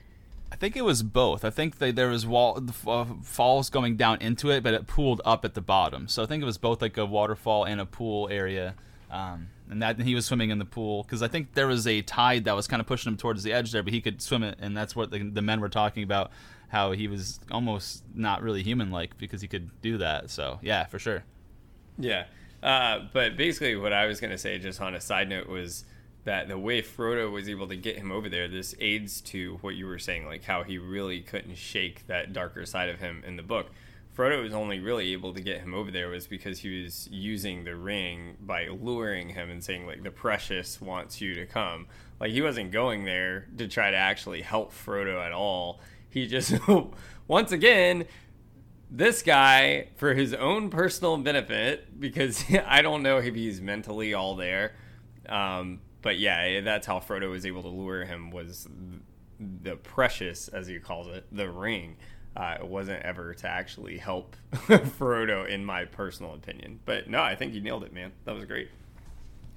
I 0.53 0.55
think 0.55 0.77
it 0.77 0.85
was 0.85 1.03
both. 1.03 1.47
I 1.47 1.51
think 1.51 1.79
they, 1.79 1.93
there 1.93 2.11
was 2.11 2.27
wall 2.27 2.63
uh, 2.87 3.07
falls 3.23 3.71
going 3.71 3.97
down 3.97 4.21
into 4.21 4.51
it, 4.51 4.63
but 4.63 4.75
it 4.75 4.87
pooled 4.87 5.23
up 5.25 5.47
at 5.47 5.55
the 5.55 5.63
bottom. 5.63 6.09
So 6.09 6.23
I 6.23 6.27
think 6.27 6.43
it 6.43 6.47
was 6.47 6.59
both 6.59 6.83
like 6.83 6.99
a 6.99 7.07
waterfall 7.07 7.65
and 7.65 7.81
a 7.81 7.87
pool 7.87 8.29
area. 8.31 8.75
Um, 9.11 9.49
and 9.71 9.81
that 9.81 9.97
and 9.97 10.07
he 10.07 10.15
was 10.15 10.27
swimming 10.27 10.51
in 10.51 10.59
the 10.59 10.67
pool 10.67 11.05
because 11.05 11.23
I 11.23 11.29
think 11.29 11.55
there 11.55 11.67
was 11.67 11.87
a 11.87 12.03
tide 12.03 12.45
that 12.45 12.55
was 12.55 12.69
kind 12.69 12.81
of 12.81 12.87
pushing 12.87 13.11
him 13.11 13.17
towards 13.17 13.43
the 13.43 13.51
edge 13.51 13.73
there, 13.73 13.83
but 13.83 13.95
he 13.95 14.03
could 14.03 14.21
swim 14.21 14.43
it, 14.43 14.59
and 14.61 14.77
that's 14.77 14.95
what 14.95 15.11
the, 15.11 15.23
the 15.23 15.41
men 15.41 15.59
were 15.61 15.71
talking 15.71 16.03
about 16.03 16.31
how 16.69 16.93
he 16.93 17.09
was 17.09 17.41
almost 17.51 18.05
not 18.15 18.43
really 18.43 18.63
human 18.63 18.91
like 18.91 19.17
because 19.17 19.41
he 19.41 19.49
could 19.49 19.71
do 19.81 19.97
that. 19.99 20.29
So 20.29 20.59
yeah, 20.61 20.85
for 20.85 20.99
sure. 20.99 21.25
Yeah, 21.99 22.27
uh, 22.63 23.01
but 23.15 23.39
basically, 23.39 23.77
what 23.77 23.95
I 23.95 24.05
was 24.05 24.21
gonna 24.21 24.39
say, 24.39 24.59
just 24.59 24.83
on 24.83 24.95
a 24.95 25.01
side 25.01 25.31
note, 25.31 25.49
was 25.49 25.85
that 26.25 26.49
the 26.49 26.59
way 26.59 26.83
Frodo 26.83 27.31
was 27.31 27.49
able 27.49 27.67
to 27.69 27.77
get 27.77 27.99
him 27.99 28.13
over 28.13 28.29
there, 28.29 28.49
this 28.49 28.75
aids 28.79 29.21
to 29.23 29.59
what 29.61 29.75
you 29.75 29.87
were 29.87 29.99
saying, 29.99 30.27
like 30.27 30.45
how 30.45 30.63
he 30.63 30.79
really 30.79 31.21
couldn't 31.21 31.57
shake 31.57 32.07
that 32.07 32.33
darker 32.33 32.65
side 32.65 32.89
of 32.89 33.01
him 33.01 33.23
in 33.27 33.37
the 33.37 33.43
book. 33.43 33.71
Frodo 34.17 34.43
was 34.43 34.53
only 34.53 34.79
really 34.79 35.13
able 35.13 35.33
to 35.33 35.41
get 35.41 35.61
him 35.61 35.73
over 35.73 35.91
there 35.91 36.09
was 36.09 36.27
because 36.27 36.59
he 36.59 36.83
was 36.83 37.09
using 37.11 37.65
the 37.65 37.75
ring 37.75 38.37
by 38.41 38.69
luring 38.69 39.31
him 39.31 39.51
and 39.51 39.65
saying 39.65 39.87
like 39.87 40.03
the 40.03 40.11
precious 40.11 40.81
wants 40.81 41.21
you 41.21 41.35
to 41.35 41.47
come. 41.47 41.87
Like 42.21 42.33
he 42.33 42.43
wasn't 42.43 42.73
going 42.73 43.05
there 43.05 43.49
to 43.57 43.67
try 43.69 43.91
to 43.91 43.97
actually 43.97 44.43
help 44.43 44.73
Frodo 44.73 45.25
at 45.25 45.33
all 45.33 45.81
he 46.13 46.27
just, 46.27 46.55
once 47.27 47.53
again, 47.53 48.05
this 48.91 49.23
guy, 49.23 49.89
for 49.97 50.13
his 50.13 50.35
own 50.35 50.69
personal 50.69 51.17
benefit, 51.17 51.99
because 51.99 52.45
I 52.67 52.83
don't 52.83 53.03
know 53.03 53.19
if 53.19 53.35
he's 53.35 53.61
mentally 53.61 54.13
all 54.13 54.37
there. 54.37 54.75
Um, 55.29 55.81
but 56.03 56.19
yeah, 56.19 56.61
that's 56.61 56.87
how 56.87 56.99
Frodo 56.99 57.31
was 57.31 57.47
able 57.47 57.63
to 57.63 57.69
lure 57.69 58.05
him 58.05 58.31
was 58.31 58.69
the 59.39 59.77
precious, 59.77 60.49
as 60.49 60.67
he 60.67 60.79
calls 60.79 61.09
it, 61.09 61.27
the 61.33 61.49
ring. 61.49 61.97
Uh, 62.37 62.57
it 62.61 62.67
wasn't 62.67 63.03
ever 63.03 63.35
to 63.35 63.47
actually 63.47 63.99
help 63.99 64.37
Frodo, 64.53 65.49
in 65.49 65.65
my 65.65 65.85
personal 65.85 66.35
opinion. 66.35 66.81
But 66.85 67.09
no, 67.09 67.21
I 67.21 67.35
think 67.35 67.55
you 67.55 67.61
nailed 67.61 67.85
it, 67.85 67.93
man. 67.93 68.13
That 68.25 68.35
was 68.35 68.45
great. 68.45 68.71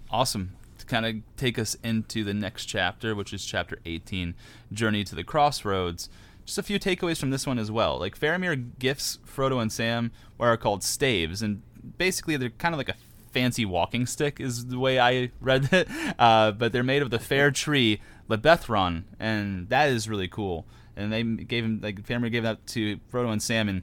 Awesome. 0.10 0.56
To 0.80 0.86
kind 0.86 1.06
of 1.06 1.16
take 1.38 1.58
us 1.58 1.76
into 1.84 2.24
the 2.24 2.34
next 2.34 2.66
chapter, 2.66 3.16
which 3.16 3.34
is 3.34 3.46
chapter 3.46 3.80
18, 3.86 4.36
Journey 4.74 5.04
to 5.06 5.16
the 5.16 5.24
Crossroads 5.24 6.10
just 6.46 6.58
a 6.60 6.64
few 6.64 6.80
takeaways 6.80 7.20
from 7.20 7.32
this 7.32 7.48
one 7.48 7.58
as 7.58 7.72
well. 7.72 8.00
Like 8.00 8.18
Faramir 8.18 8.72
gifts 8.80 9.20
Frodo 9.26 9.62
and 9.62 9.72
Sam 9.72 10.12
what 10.38 10.48
are 10.48 10.58
called 10.58 10.84
staves, 10.84 11.42
and 11.42 11.62
basically 11.98 12.38
they're 12.38 12.50
kind 12.50 12.74
of 12.74 12.78
like 12.78 12.90
a 12.90 12.96
fancy 13.36 13.66
walking 13.66 14.06
stick, 14.06 14.40
is 14.40 14.68
the 14.68 14.80
way 14.80 14.98
I 14.98 15.30
read 15.42 15.70
it. 15.74 15.90
Uh, 16.18 16.52
but 16.52 16.72
they're 16.72 16.84
made 16.84 17.02
of 17.02 17.10
the 17.12 17.20
fair 17.20 17.52
tree 17.52 18.00
Lebethron, 18.30 19.04
and 19.20 19.68
that 19.70 19.90
is 19.90 20.08
really 20.08 20.30
cool. 20.30 20.66
And 20.96 21.12
they 21.12 21.22
gave 21.24 21.66
him 21.66 21.82
like 21.84 22.06
family 22.06 22.30
gave 22.30 22.44
that 22.44 22.66
to 22.68 22.98
Frodo 23.12 23.32
and 23.32 23.44
Sam 23.44 23.68
and 23.68 23.82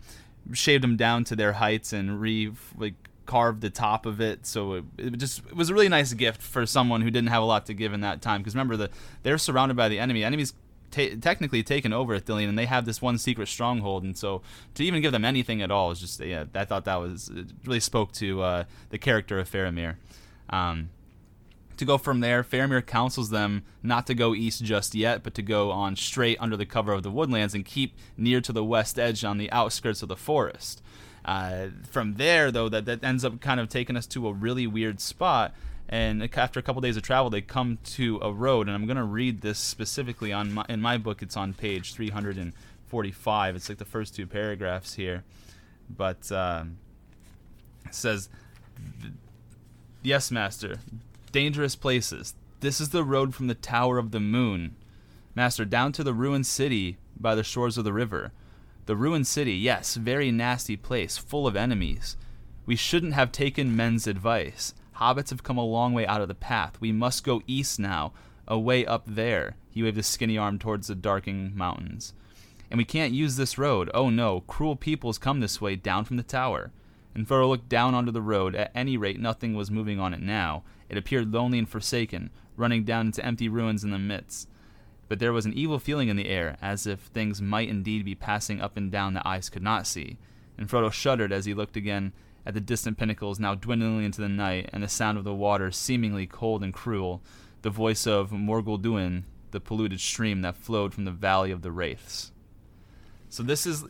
shaved 0.54 0.82
them 0.82 0.96
down 0.96 1.24
to 1.24 1.36
their 1.36 1.52
heights 1.52 1.92
and 1.92 2.18
re 2.18 2.50
like 2.78 2.94
carved 3.26 3.60
the 3.60 3.68
top 3.68 4.06
of 4.06 4.22
it. 4.22 4.46
So 4.46 4.74
it, 4.74 4.84
it, 4.96 5.18
just 5.18 5.40
it 5.40 5.54
was 5.54 5.68
a 5.68 5.74
really 5.74 5.90
nice 5.90 6.14
gift 6.14 6.40
for 6.40 6.64
someone 6.64 7.02
who 7.02 7.10
didn't 7.10 7.28
have 7.28 7.42
a 7.42 7.46
lot 7.46 7.66
to 7.66 7.74
give 7.74 7.92
in 7.92 8.00
that 8.00 8.22
time. 8.22 8.40
Because 8.40 8.54
remember, 8.54 8.78
the 8.78 8.90
they're 9.22 9.36
surrounded 9.36 9.76
by 9.76 9.90
the 9.90 9.98
enemy. 9.98 10.24
Enemies 10.24 10.54
ta- 10.92 11.16
technically 11.20 11.64
taken 11.64 11.92
over 11.92 12.18
Ithilien, 12.18 12.48
and 12.48 12.56
they 12.56 12.66
have 12.66 12.84
this 12.84 13.02
one 13.02 13.18
secret 13.18 13.48
stronghold. 13.48 14.04
And 14.04 14.16
so 14.16 14.42
to 14.74 14.84
even 14.84 15.02
give 15.02 15.10
them 15.10 15.24
anything 15.24 15.60
at 15.62 15.72
all 15.72 15.90
is 15.90 16.00
just 16.00 16.20
yeah, 16.20 16.44
I 16.54 16.64
thought 16.64 16.84
that 16.84 17.00
was 17.00 17.30
really 17.64 17.80
spoke 17.80 18.12
to 18.12 18.42
uh, 18.42 18.64
the 18.90 18.98
character 18.98 19.38
of 19.40 19.50
Faramir. 19.50 19.96
Um, 20.50 20.90
to 21.78 21.84
go 21.84 21.98
from 21.98 22.20
there, 22.20 22.44
Faramir 22.44 22.84
counsels 22.86 23.30
them 23.30 23.64
not 23.82 24.06
to 24.06 24.14
go 24.14 24.34
east 24.34 24.62
just 24.62 24.94
yet, 24.94 25.22
but 25.22 25.34
to 25.34 25.42
go 25.42 25.70
on 25.72 25.96
straight 25.96 26.36
under 26.38 26.56
the 26.56 26.66
cover 26.66 26.92
of 26.92 27.02
the 27.02 27.10
woodlands 27.10 27.54
and 27.54 27.64
keep 27.64 27.96
near 28.16 28.40
to 28.40 28.52
the 28.52 28.62
west 28.62 28.98
edge 28.98 29.24
on 29.24 29.38
the 29.38 29.50
outskirts 29.50 30.02
of 30.02 30.08
the 30.08 30.16
forest. 30.16 30.82
Uh, 31.24 31.68
from 31.88 32.14
there, 32.14 32.50
though, 32.50 32.68
that, 32.68 32.84
that 32.84 33.02
ends 33.02 33.24
up 33.24 33.40
kind 33.40 33.58
of 33.58 33.68
taking 33.68 33.96
us 33.96 34.06
to 34.08 34.28
a 34.28 34.32
really 34.32 34.66
weird 34.66 35.00
spot 35.00 35.54
and 35.92 36.26
after 36.38 36.58
a 36.58 36.62
couple 36.62 36.80
days 36.80 36.96
of 36.96 37.02
travel, 37.02 37.28
they 37.28 37.42
come 37.42 37.76
to 37.84 38.18
a 38.22 38.32
road, 38.32 38.66
and 38.66 38.74
I'm 38.74 38.86
going 38.86 38.96
to 38.96 39.04
read 39.04 39.42
this 39.42 39.58
specifically 39.58 40.32
on 40.32 40.54
my, 40.54 40.64
in 40.66 40.80
my 40.80 40.96
book. 40.96 41.20
It's 41.20 41.36
on 41.36 41.52
page 41.52 41.92
345. 41.92 43.56
It's 43.56 43.68
like 43.68 43.76
the 43.76 43.84
first 43.84 44.16
two 44.16 44.26
paragraphs 44.26 44.94
here, 44.94 45.22
but 45.94 46.32
uh, 46.32 46.64
it 47.84 47.94
says, 47.94 48.30
"Yes, 50.02 50.30
master, 50.30 50.78
dangerous 51.30 51.76
places. 51.76 52.32
This 52.60 52.80
is 52.80 52.88
the 52.88 53.04
road 53.04 53.34
from 53.34 53.48
the 53.48 53.54
Tower 53.54 53.98
of 53.98 54.12
the 54.12 54.20
Moon, 54.20 54.74
master, 55.34 55.66
down 55.66 55.92
to 55.92 56.02
the 56.02 56.14
ruined 56.14 56.46
city 56.46 56.96
by 57.20 57.34
the 57.34 57.44
shores 57.44 57.76
of 57.76 57.84
the 57.84 57.92
river." 57.92 58.32
The 58.86 58.96
ruined 58.96 59.26
city, 59.26 59.52
yes, 59.52 59.96
very 59.96 60.32
nasty 60.32 60.76
place, 60.78 61.18
full 61.18 61.46
of 61.46 61.54
enemies. 61.54 62.16
We 62.64 62.76
shouldn't 62.76 63.12
have 63.12 63.30
taken 63.30 63.76
men's 63.76 64.06
advice. 64.06 64.72
Hobbits 64.96 65.30
have 65.30 65.42
come 65.42 65.58
a 65.58 65.64
long 65.64 65.92
way 65.92 66.06
out 66.06 66.20
of 66.20 66.28
the 66.28 66.34
path. 66.34 66.80
We 66.80 66.92
must 66.92 67.24
go 67.24 67.42
east 67.46 67.78
now, 67.78 68.12
away 68.46 68.84
up 68.86 69.04
there. 69.06 69.56
He 69.70 69.82
waved 69.82 69.96
his 69.96 70.06
skinny 70.06 70.36
arm 70.36 70.58
towards 70.58 70.88
the 70.88 70.94
darkening 70.94 71.52
mountains. 71.54 72.14
and 72.70 72.78
we 72.78 72.84
can't 72.86 73.12
use 73.12 73.36
this 73.36 73.58
road. 73.58 73.90
Oh 73.92 74.08
no, 74.08 74.40
cruel 74.40 74.76
peoples 74.76 75.18
come 75.18 75.40
this 75.40 75.60
way 75.60 75.76
down 75.76 76.06
from 76.06 76.16
the 76.16 76.22
tower. 76.22 76.72
And 77.14 77.28
Frodo 77.28 77.46
looked 77.50 77.68
down 77.68 77.94
onto 77.94 78.10
the 78.10 78.22
road. 78.22 78.54
At 78.54 78.72
any 78.74 78.96
rate, 78.96 79.20
nothing 79.20 79.54
was 79.54 79.70
moving 79.70 80.00
on 80.00 80.14
it 80.14 80.22
now. 80.22 80.62
It 80.88 80.96
appeared 80.96 81.34
lonely 81.34 81.58
and 81.58 81.68
forsaken, 81.68 82.30
running 82.56 82.84
down 82.84 83.06
into 83.06 83.22
empty 83.24 83.46
ruins 83.46 83.84
in 83.84 83.90
the 83.90 83.98
midst. 83.98 84.48
But 85.06 85.18
there 85.18 85.34
was 85.34 85.44
an 85.44 85.52
evil 85.52 85.78
feeling 85.78 86.08
in 86.08 86.16
the 86.16 86.30
air, 86.30 86.56
as 86.62 86.86
if 86.86 87.00
things 87.00 87.42
might 87.42 87.68
indeed 87.68 88.06
be 88.06 88.14
passing 88.14 88.62
up 88.62 88.78
and 88.78 88.90
down 88.90 89.12
that 89.14 89.26
eyes 89.26 89.50
could 89.50 89.62
not 89.62 89.86
see. 89.86 90.16
And 90.56 90.66
Frodo 90.66 90.90
shuddered 90.90 91.30
as 91.30 91.44
he 91.44 91.52
looked 91.52 91.76
again 91.76 92.14
at 92.44 92.54
the 92.54 92.60
distant 92.60 92.98
pinnacles 92.98 93.38
now 93.38 93.54
dwindling 93.54 94.04
into 94.04 94.20
the 94.20 94.28
night, 94.28 94.70
and 94.72 94.82
the 94.82 94.88
sound 94.88 95.18
of 95.18 95.24
the 95.24 95.34
water 95.34 95.70
seemingly 95.70 96.26
cold 96.26 96.62
and 96.62 96.74
cruel, 96.74 97.22
the 97.62 97.70
voice 97.70 98.06
of 98.06 98.30
Morgul 98.30 98.80
Duin, 98.80 99.24
the 99.52 99.60
polluted 99.60 100.00
stream 100.00 100.42
that 100.42 100.56
flowed 100.56 100.92
from 100.94 101.04
the 101.04 101.10
Valley 101.10 101.50
of 101.50 101.62
the 101.62 101.70
Wraiths. 101.70 102.32
So 103.28 103.42
this 103.42 103.66
is 103.66 103.84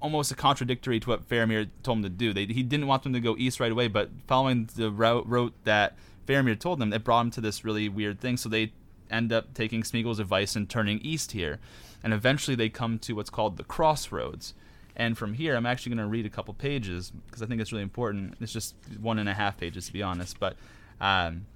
almost 0.00 0.30
a 0.30 0.34
contradictory 0.34 1.00
to 1.00 1.10
what 1.10 1.28
Faramir 1.28 1.68
told 1.82 1.98
him 1.98 2.02
to 2.04 2.08
do. 2.08 2.32
They, 2.32 2.46
he 2.46 2.62
didn't 2.62 2.86
want 2.86 3.02
them 3.02 3.12
to 3.12 3.20
go 3.20 3.36
east 3.38 3.60
right 3.60 3.72
away, 3.72 3.88
but 3.88 4.10
following 4.26 4.68
the 4.76 4.90
route, 4.90 5.28
route 5.28 5.54
that 5.64 5.96
Faramir 6.26 6.58
told 6.58 6.78
them, 6.78 6.92
it 6.92 7.04
brought 7.04 7.22
him 7.22 7.30
to 7.32 7.40
this 7.40 7.64
really 7.64 7.88
weird 7.88 8.20
thing. 8.20 8.36
So 8.36 8.48
they 8.48 8.72
end 9.10 9.32
up 9.32 9.54
taking 9.54 9.82
Smeagol's 9.82 10.18
advice 10.18 10.54
and 10.54 10.68
turning 10.68 11.00
east 11.00 11.32
here. 11.32 11.58
And 12.02 12.12
eventually 12.12 12.54
they 12.54 12.68
come 12.68 12.98
to 13.00 13.14
what's 13.14 13.30
called 13.30 13.56
the 13.56 13.64
crossroads. 13.64 14.54
And 14.98 15.16
from 15.16 15.32
here, 15.32 15.54
I'm 15.54 15.64
actually 15.64 15.94
going 15.94 16.04
to 16.04 16.10
read 16.10 16.26
a 16.26 16.30
couple 16.30 16.52
pages 16.54 17.12
because 17.26 17.40
I 17.40 17.46
think 17.46 17.60
it's 17.60 17.70
really 17.70 17.84
important. 17.84 18.34
It's 18.40 18.52
just 18.52 18.74
one 19.00 19.20
and 19.20 19.28
a 19.28 19.34
half 19.34 19.56
pages, 19.56 19.86
to 19.86 19.92
be 19.92 20.02
honest. 20.02 20.40
But 20.40 20.56
um, 21.00 21.46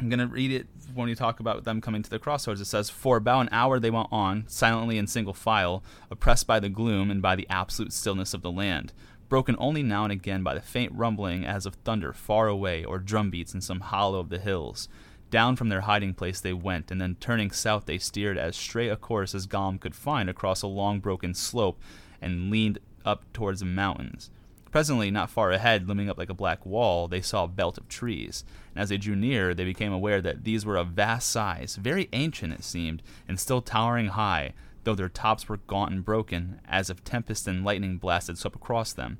I'm 0.00 0.10
going 0.10 0.18
to 0.18 0.26
read 0.26 0.52
it 0.52 0.66
when 0.94 1.08
you 1.08 1.14
talk 1.14 1.40
about 1.40 1.64
them 1.64 1.80
coming 1.80 2.02
to 2.02 2.10
the 2.10 2.18
crossroads. 2.18 2.60
It 2.60 2.66
says, 2.66 2.90
For 2.90 3.16
about 3.16 3.40
an 3.40 3.48
hour 3.52 3.80
they 3.80 3.90
went 3.90 4.08
on, 4.12 4.44
silently 4.48 4.98
in 4.98 5.06
single 5.06 5.32
file, 5.32 5.82
oppressed 6.10 6.46
by 6.46 6.60
the 6.60 6.68
gloom 6.68 7.10
and 7.10 7.22
by 7.22 7.34
the 7.34 7.46
absolute 7.48 7.92
stillness 7.92 8.34
of 8.34 8.42
the 8.42 8.50
land, 8.50 8.92
broken 9.30 9.56
only 9.58 9.82
now 9.82 10.04
and 10.04 10.12
again 10.12 10.42
by 10.42 10.52
the 10.52 10.60
faint 10.60 10.92
rumbling 10.94 11.46
as 11.46 11.64
of 11.64 11.76
thunder 11.76 12.12
far 12.12 12.48
away 12.48 12.84
or 12.84 12.98
drumbeats 12.98 13.54
in 13.54 13.62
some 13.62 13.80
hollow 13.80 14.20
of 14.20 14.28
the 14.28 14.38
hills. 14.38 14.88
Down 15.30 15.56
from 15.56 15.70
their 15.70 15.80
hiding 15.80 16.12
place 16.12 16.38
they 16.38 16.52
went, 16.52 16.90
and 16.90 17.00
then 17.00 17.16
turning 17.18 17.50
south 17.50 17.86
they 17.86 17.98
steered 17.98 18.36
as 18.36 18.56
straight 18.56 18.90
a 18.90 18.96
course 18.96 19.34
as 19.34 19.46
Gollum 19.46 19.80
could 19.80 19.94
find 19.94 20.28
across 20.28 20.60
a 20.60 20.66
long 20.66 21.00
broken 21.00 21.34
slope 21.34 21.80
and 22.24 22.50
leaned 22.50 22.78
up 23.04 23.30
towards 23.32 23.60
the 23.60 23.66
mountains. 23.66 24.30
Presently, 24.70 25.08
not 25.12 25.30
far 25.30 25.52
ahead, 25.52 25.88
looming 25.88 26.10
up 26.10 26.18
like 26.18 26.30
a 26.30 26.34
black 26.34 26.66
wall, 26.66 27.06
they 27.06 27.20
saw 27.20 27.44
a 27.44 27.48
belt 27.48 27.78
of 27.78 27.88
trees. 27.88 28.44
And 28.74 28.82
as 28.82 28.88
they 28.88 28.96
drew 28.96 29.14
near, 29.14 29.54
they 29.54 29.64
became 29.64 29.92
aware 29.92 30.20
that 30.20 30.42
these 30.42 30.66
were 30.66 30.76
of 30.76 30.88
vast 30.88 31.30
size, 31.30 31.76
very 31.76 32.08
ancient 32.12 32.52
it 32.52 32.64
seemed, 32.64 33.00
and 33.28 33.38
still 33.38 33.62
towering 33.62 34.08
high, 34.08 34.52
though 34.82 34.96
their 34.96 35.08
tops 35.08 35.48
were 35.48 35.58
gaunt 35.58 35.92
and 35.92 36.04
broken, 36.04 36.60
as 36.66 36.90
if 36.90 37.04
tempest 37.04 37.46
and 37.46 37.64
lightning 37.64 37.98
blast 37.98 38.26
had 38.26 38.36
swept 38.36 38.56
across 38.56 38.92
them. 38.92 39.18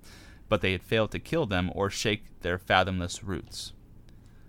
But 0.48 0.60
they 0.60 0.72
had 0.72 0.82
failed 0.82 1.12
to 1.12 1.20
kill 1.20 1.46
them 1.46 1.70
or 1.72 1.88
shake 1.88 2.24
their 2.40 2.58
fathomless 2.58 3.22
roots. 3.22 3.72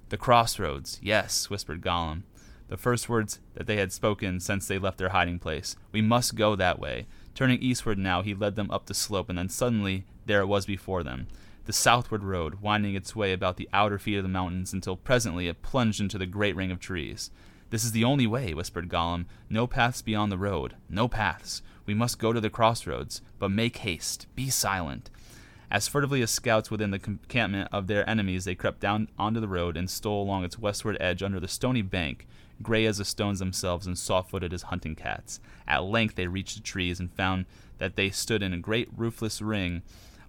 The 0.10 0.18
crossroads, 0.18 1.00
yes, 1.04 1.52
whispered 1.52 1.82
Gollum, 1.82 2.24
the 2.68 2.78
first 2.78 3.10
words 3.10 3.40
that 3.54 3.68
they 3.68 3.78
had 3.78 3.92
spoken 3.92 4.40
since 4.40 4.68
they 4.68 4.80
left 4.80 4.98
their 4.98 5.10
hiding 5.10 5.38
place. 5.38 5.76
We 5.92 6.02
must 6.02 6.36
go 6.36 6.56
that 6.56 6.80
way. 6.80 7.06
Turning 7.36 7.62
eastward 7.62 8.00
now, 8.00 8.24
he 8.24 8.34
led 8.34 8.56
them 8.56 8.72
up 8.72 8.88
the 8.88 8.94
slope, 8.94 9.30
and 9.30 9.38
then 9.38 9.50
suddenly 9.50 10.06
there 10.26 10.42
it 10.42 10.48
was 10.48 10.66
before 10.66 11.04
them 11.04 11.28
the 11.66 11.74
southward 11.74 12.24
road, 12.24 12.62
winding 12.62 12.96
its 12.96 13.16
way 13.16 13.34
about 13.34 13.58
the 13.58 13.70
outer 13.74 13.98
feet 13.98 14.18
of 14.18 14.24
the 14.24 14.30
mountains 14.30 14.72
until 14.72 14.96
presently 14.96 15.48
it 15.48 15.62
plunged 15.62 16.00
into 16.00 16.18
the 16.18 16.26
great 16.26 16.56
ring 16.56 16.72
of 16.72 16.80
trees. 16.80 17.32
This 17.72 17.84
is 17.84 17.92
the 17.92 18.04
only 18.04 18.28
way, 18.28 18.54
whispered 18.54 18.88
Gollum. 18.88 19.26
No 19.50 19.66
paths 19.66 20.02
beyond 20.02 20.32
the 20.32 20.38
road. 20.38 20.76
No 20.90 21.08
paths. 21.08 21.62
We 21.86 21.94
must 21.94 22.20
go 22.20 22.32
to 22.32 22.40
the 22.40 22.50
crossroads, 22.50 23.22
but 23.40 23.50
make 23.50 23.78
haste. 23.78 24.28
Be 24.36 24.50
silent. 24.50 25.10
As 25.72 25.88
furtively 25.88 26.22
as 26.22 26.30
scouts 26.30 26.70
within 26.70 26.92
the 26.92 27.02
encampment 27.04 27.70
of 27.72 27.88
their 27.88 28.08
enemies, 28.08 28.46
they 28.46 28.54
crept 28.54 28.80
down 28.80 29.10
onto 29.18 29.40
the 29.40 29.48
road 29.48 29.76
and 29.76 29.90
stole 29.90 30.22
along 30.22 30.44
its 30.44 30.60
westward 30.60 30.96
edge 31.00 31.24
under 31.24 31.40
the 31.40 31.48
stony 31.48 31.82
bank, 31.82 32.28
gray 32.62 32.86
as 32.86 32.98
the 32.98 33.06
stones 33.06 33.40
themselves 33.40 33.88
and 33.88 33.98
soft 33.98 34.32
footed 34.32 34.54
as 34.54 34.64
hunting 34.64 34.96
cats. 34.96 35.40
At 35.68 35.84
length 35.84 36.16
they 36.16 36.28
reached 36.28 36.56
the 36.56 36.64
trees 36.64 37.00
and 37.00 37.12
found 37.12 37.46
that 37.78 37.96
they 37.96 38.10
stood 38.10 38.42
in 38.42 38.54
a 38.54 38.58
great 38.58 38.90
roofless 38.96 39.42
ring 39.42 39.82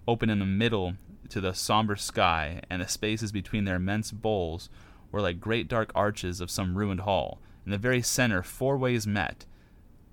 open 0.07 0.29
in 0.29 0.39
the 0.39 0.45
middle 0.45 0.95
to 1.29 1.41
the 1.41 1.53
somber 1.53 1.95
sky, 1.95 2.61
and 2.69 2.81
the 2.81 2.87
spaces 2.87 3.31
between 3.31 3.65
their 3.65 3.75
immense 3.75 4.11
boles 4.11 4.69
were 5.11 5.21
like 5.21 5.39
great 5.39 5.67
dark 5.67 5.91
arches 5.93 6.39
of 6.39 6.51
some 6.51 6.77
ruined 6.77 7.01
hall. 7.01 7.39
In 7.65 7.71
the 7.71 7.77
very 7.77 8.01
center, 8.01 8.41
four 8.41 8.77
ways 8.77 9.05
met. 9.05 9.45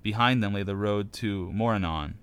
Behind 0.03 0.43
them 0.43 0.53
lay 0.53 0.63
the 0.63 0.75
road 0.75 1.13
to 1.13 1.51
Morannon. 1.53 2.15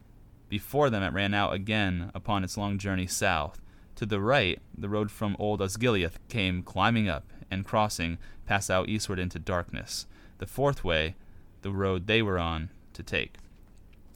Before 0.49 0.91
them, 0.91 1.03
it 1.03 1.15
ran 1.15 1.33
out 1.33 1.55
again 1.55 2.11
upon 2.15 2.45
its 2.45 2.59
long 2.59 2.79
journey 2.79 3.07
south. 3.07 3.61
To 3.97 4.07
the 4.07 4.21
right, 4.21 4.61
the 4.77 4.89
road 4.89 5.11
from 5.11 5.37
Old 5.39 5.61
Osgiliath 5.61 6.19
came 6.29 6.63
climbing 6.63 7.09
up, 7.09 7.25
and 7.53 7.65
crossing, 7.65 8.19
pass 8.47 8.71
out 8.71 8.89
eastward 8.89 9.19
into 9.19 9.39
darkness. 9.39 10.07
The 10.39 10.47
fourth 10.47 10.83
way, 10.83 11.15
the 11.63 11.71
road 11.71 12.07
they 12.07 12.23
were 12.23 12.39
on 12.39 12.71
to 12.95 13.03
take. 13.03 13.37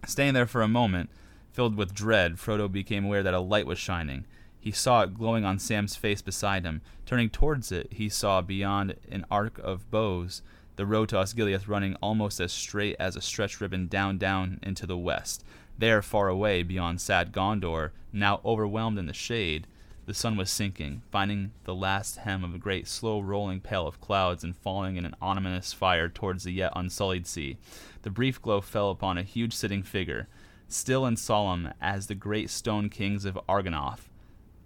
Staying 0.07 0.35
there 0.35 0.47
for 0.47 0.63
a 0.63 0.69
moment, 0.69 1.11
Filled 1.57 1.75
with 1.75 1.95
dread, 1.95 2.35
Frodo 2.37 2.71
became 2.71 3.07
aware 3.07 3.23
that 3.23 3.33
a 3.33 3.41
light 3.41 3.65
was 3.65 3.79
shining. 3.79 4.27
He 4.61 4.71
saw 4.73 5.01
it 5.01 5.15
glowing 5.15 5.47
on 5.47 5.59
Sam's 5.59 5.97
face 5.97 6.21
beside 6.21 6.67
him. 6.67 6.83
Turning 7.07 7.31
towards 7.31 7.73
it, 7.73 7.91
he 7.91 8.11
saw 8.11 8.43
beyond 8.43 8.95
an 9.11 9.25
arc 9.31 9.59
of 9.61 9.91
boughs 9.91 10.43
the 10.77 10.85
road 10.85 11.09
to 11.09 11.17
Osgiliath 11.17 11.67
running 11.67 11.95
almost 12.03 12.41
as 12.41 12.53
straight 12.53 12.95
as 13.01 13.17
a 13.17 13.23
stretched 13.23 13.63
ribbon 13.63 13.87
down 13.87 14.19
down 14.19 14.61
into 14.63 14.85
the 14.85 14.99
west. 14.99 15.47
There, 15.79 16.03
far 16.03 16.29
away, 16.29 16.63
beyond 16.63 17.01
sad 17.01 17.33
Gondor, 17.33 17.93
now 18.13 18.43
overwhelmed 18.45 18.99
in 18.99 19.07
the 19.07 19.15
shade, 19.15 19.67
the 20.07 20.15
sun 20.15 20.37
was 20.37 20.49
sinking, 20.51 21.03
finding 21.11 21.51
the 21.65 21.75
last 21.75 22.19
hem 22.19 22.45
of 22.45 22.55
a 22.55 22.59
great 22.59 22.87
slow 22.87 23.21
rolling 23.21 23.61
pale 23.61 23.87
of 23.87 24.01
clouds 24.01 24.45
and 24.45 24.57
falling 24.57 24.97
in 24.97 25.05
an 25.05 25.17
ominous 25.21 25.73
fire 25.73 26.09
towards 26.09 26.45
the 26.45 26.53
yet 26.53 26.73
unsullied 26.77 27.27
sea. 27.27 27.59
The 28.03 28.11
brief 28.11 28.41
glow 28.41 28.61
fell 28.61 28.91
upon 28.91 29.19
a 29.19 29.25
huge 29.25 29.53
sitting 29.53 29.83
figure 29.83 30.29
still 30.69 31.05
and 31.05 31.19
solemn 31.19 31.73
as 31.81 32.07
the 32.07 32.15
great 32.15 32.51
stone 32.51 32.89
kings 32.89 33.25
of 33.25 33.39
Argonath. 33.49 34.09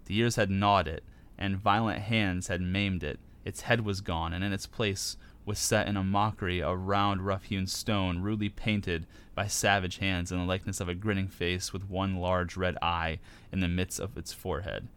The 0.05 0.13
years 0.13 0.35
had 0.35 0.49
gnawed 0.49 0.87
it, 0.87 1.03
and 1.37 1.57
violent 1.57 1.99
hands 2.01 2.47
had 2.47 2.61
maimed 2.61 3.03
it. 3.03 3.19
Its 3.43 3.61
head 3.61 3.81
was 3.81 4.01
gone, 4.01 4.33
and 4.33 4.43
in 4.43 4.53
its 4.53 4.67
place 4.67 5.17
was 5.45 5.57
set 5.57 5.87
in 5.87 5.97
a 5.97 6.03
mockery 6.03 6.59
a 6.59 6.75
round, 6.75 7.25
rough 7.25 7.45
hewn 7.45 7.65
stone, 7.65 8.19
rudely 8.19 8.49
painted 8.49 9.07
by 9.33 9.47
savage 9.47 9.97
hands 9.97 10.31
in 10.31 10.37
the 10.37 10.45
likeness 10.45 10.79
of 10.79 10.87
a 10.87 10.93
grinning 10.93 11.27
face 11.27 11.73
with 11.73 11.89
one 11.89 12.17
large 12.17 12.55
red 12.55 12.77
eye 12.81 13.19
in 13.51 13.59
the 13.59 13.67
midst 13.67 13.99
of 13.99 14.17
its 14.17 14.31
forehead. 14.31 14.87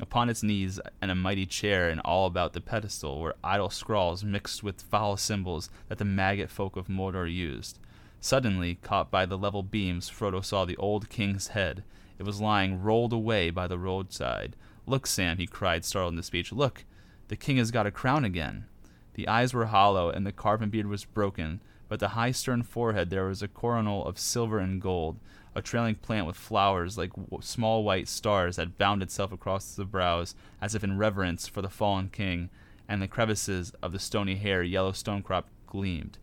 Upon 0.00 0.30
its 0.30 0.42
knees 0.42 0.78
and 1.02 1.10
a 1.10 1.16
mighty 1.16 1.44
chair, 1.44 1.88
and 1.88 2.00
all 2.00 2.26
about 2.26 2.52
the 2.52 2.60
pedestal, 2.60 3.20
were 3.20 3.36
idle 3.42 3.70
scrawls 3.70 4.22
mixed 4.22 4.62
with 4.62 4.82
foul 4.82 5.16
symbols 5.16 5.70
that 5.88 5.98
the 5.98 6.04
maggot 6.04 6.50
folk 6.50 6.76
of 6.76 6.88
Mordor 6.88 7.26
used. 7.26 7.78
Suddenly, 8.20 8.76
caught 8.76 9.10
by 9.10 9.26
the 9.26 9.38
level 9.38 9.62
beams, 9.62 10.08
Frodo 10.08 10.44
saw 10.44 10.64
the 10.64 10.76
old 10.76 11.08
king's 11.08 11.48
head. 11.48 11.82
It 12.18 12.24
was 12.24 12.40
lying 12.40 12.82
rolled 12.82 13.12
away 13.12 13.50
by 13.50 13.66
the 13.66 13.78
roadside. 13.78 14.56
Look, 14.86 15.06
Sam, 15.06 15.38
he 15.38 15.46
cried, 15.46 15.84
startled 15.84 16.14
into 16.14 16.22
speech. 16.22 16.52
Look, 16.52 16.84
the 17.28 17.36
king 17.36 17.58
has 17.58 17.70
got 17.70 17.86
a 17.86 17.92
crown 17.92 18.24
again. 18.24 18.66
The 19.14 19.28
eyes 19.28 19.52
were 19.52 19.66
hollow, 19.66 20.10
and 20.10 20.26
the 20.26 20.32
carven 20.32 20.70
beard 20.70 20.86
was 20.86 21.04
broken, 21.04 21.60
but 21.88 22.00
the 22.00 22.08
high 22.10 22.32
stern 22.32 22.62
forehead 22.62 23.10
there 23.10 23.26
was 23.26 23.42
a 23.42 23.48
coronal 23.48 24.04
of 24.04 24.18
silver 24.18 24.58
and 24.58 24.80
gold. 24.80 25.18
A 25.54 25.62
trailing 25.62 25.96
plant 25.96 26.26
with 26.26 26.36
flowers 26.36 26.96
like 26.96 27.10
w- 27.10 27.42
small 27.42 27.84
white 27.84 28.08
stars 28.08 28.56
had 28.56 28.78
bound 28.78 29.02
itself 29.02 29.32
across 29.32 29.74
the 29.74 29.84
brows, 29.84 30.34
as 30.60 30.74
if 30.74 30.84
in 30.84 30.98
reverence 30.98 31.48
for 31.48 31.62
the 31.62 31.68
fallen 31.68 32.08
king, 32.10 32.50
and 32.88 33.02
the 33.02 33.08
crevices 33.08 33.72
of 33.82 33.92
the 33.92 33.98
stony 33.98 34.36
hair 34.36 34.62
yellow 34.62 34.92
stonecrop 34.92 35.44
gleamed. 35.66 36.18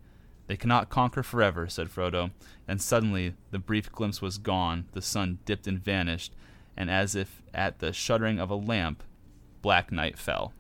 They 0.48 0.58
cannot 0.58 0.90
conquer 0.90 1.24
forever, 1.24 1.68
said 1.68 1.90
Frodo, 1.90 2.32
and 2.68 2.82
suddenly 2.82 3.34
the 3.52 3.60
brief 3.60 3.92
glimpse 3.92 4.22
was 4.22 4.38
gone, 4.38 4.86
the 4.94 5.02
sun 5.02 5.40
dipped 5.46 5.68
and 5.68 5.80
vanished, 5.80 6.34
and 6.78 6.90
as 6.90 7.16
if 7.16 7.42
at 7.54 7.80
the 7.80 7.94
shuddering 7.94 8.40
of 8.40 8.50
a 8.50 8.56
lamp, 8.56 9.04
black 9.62 9.92
night 9.92 10.18
fell. 10.18 10.54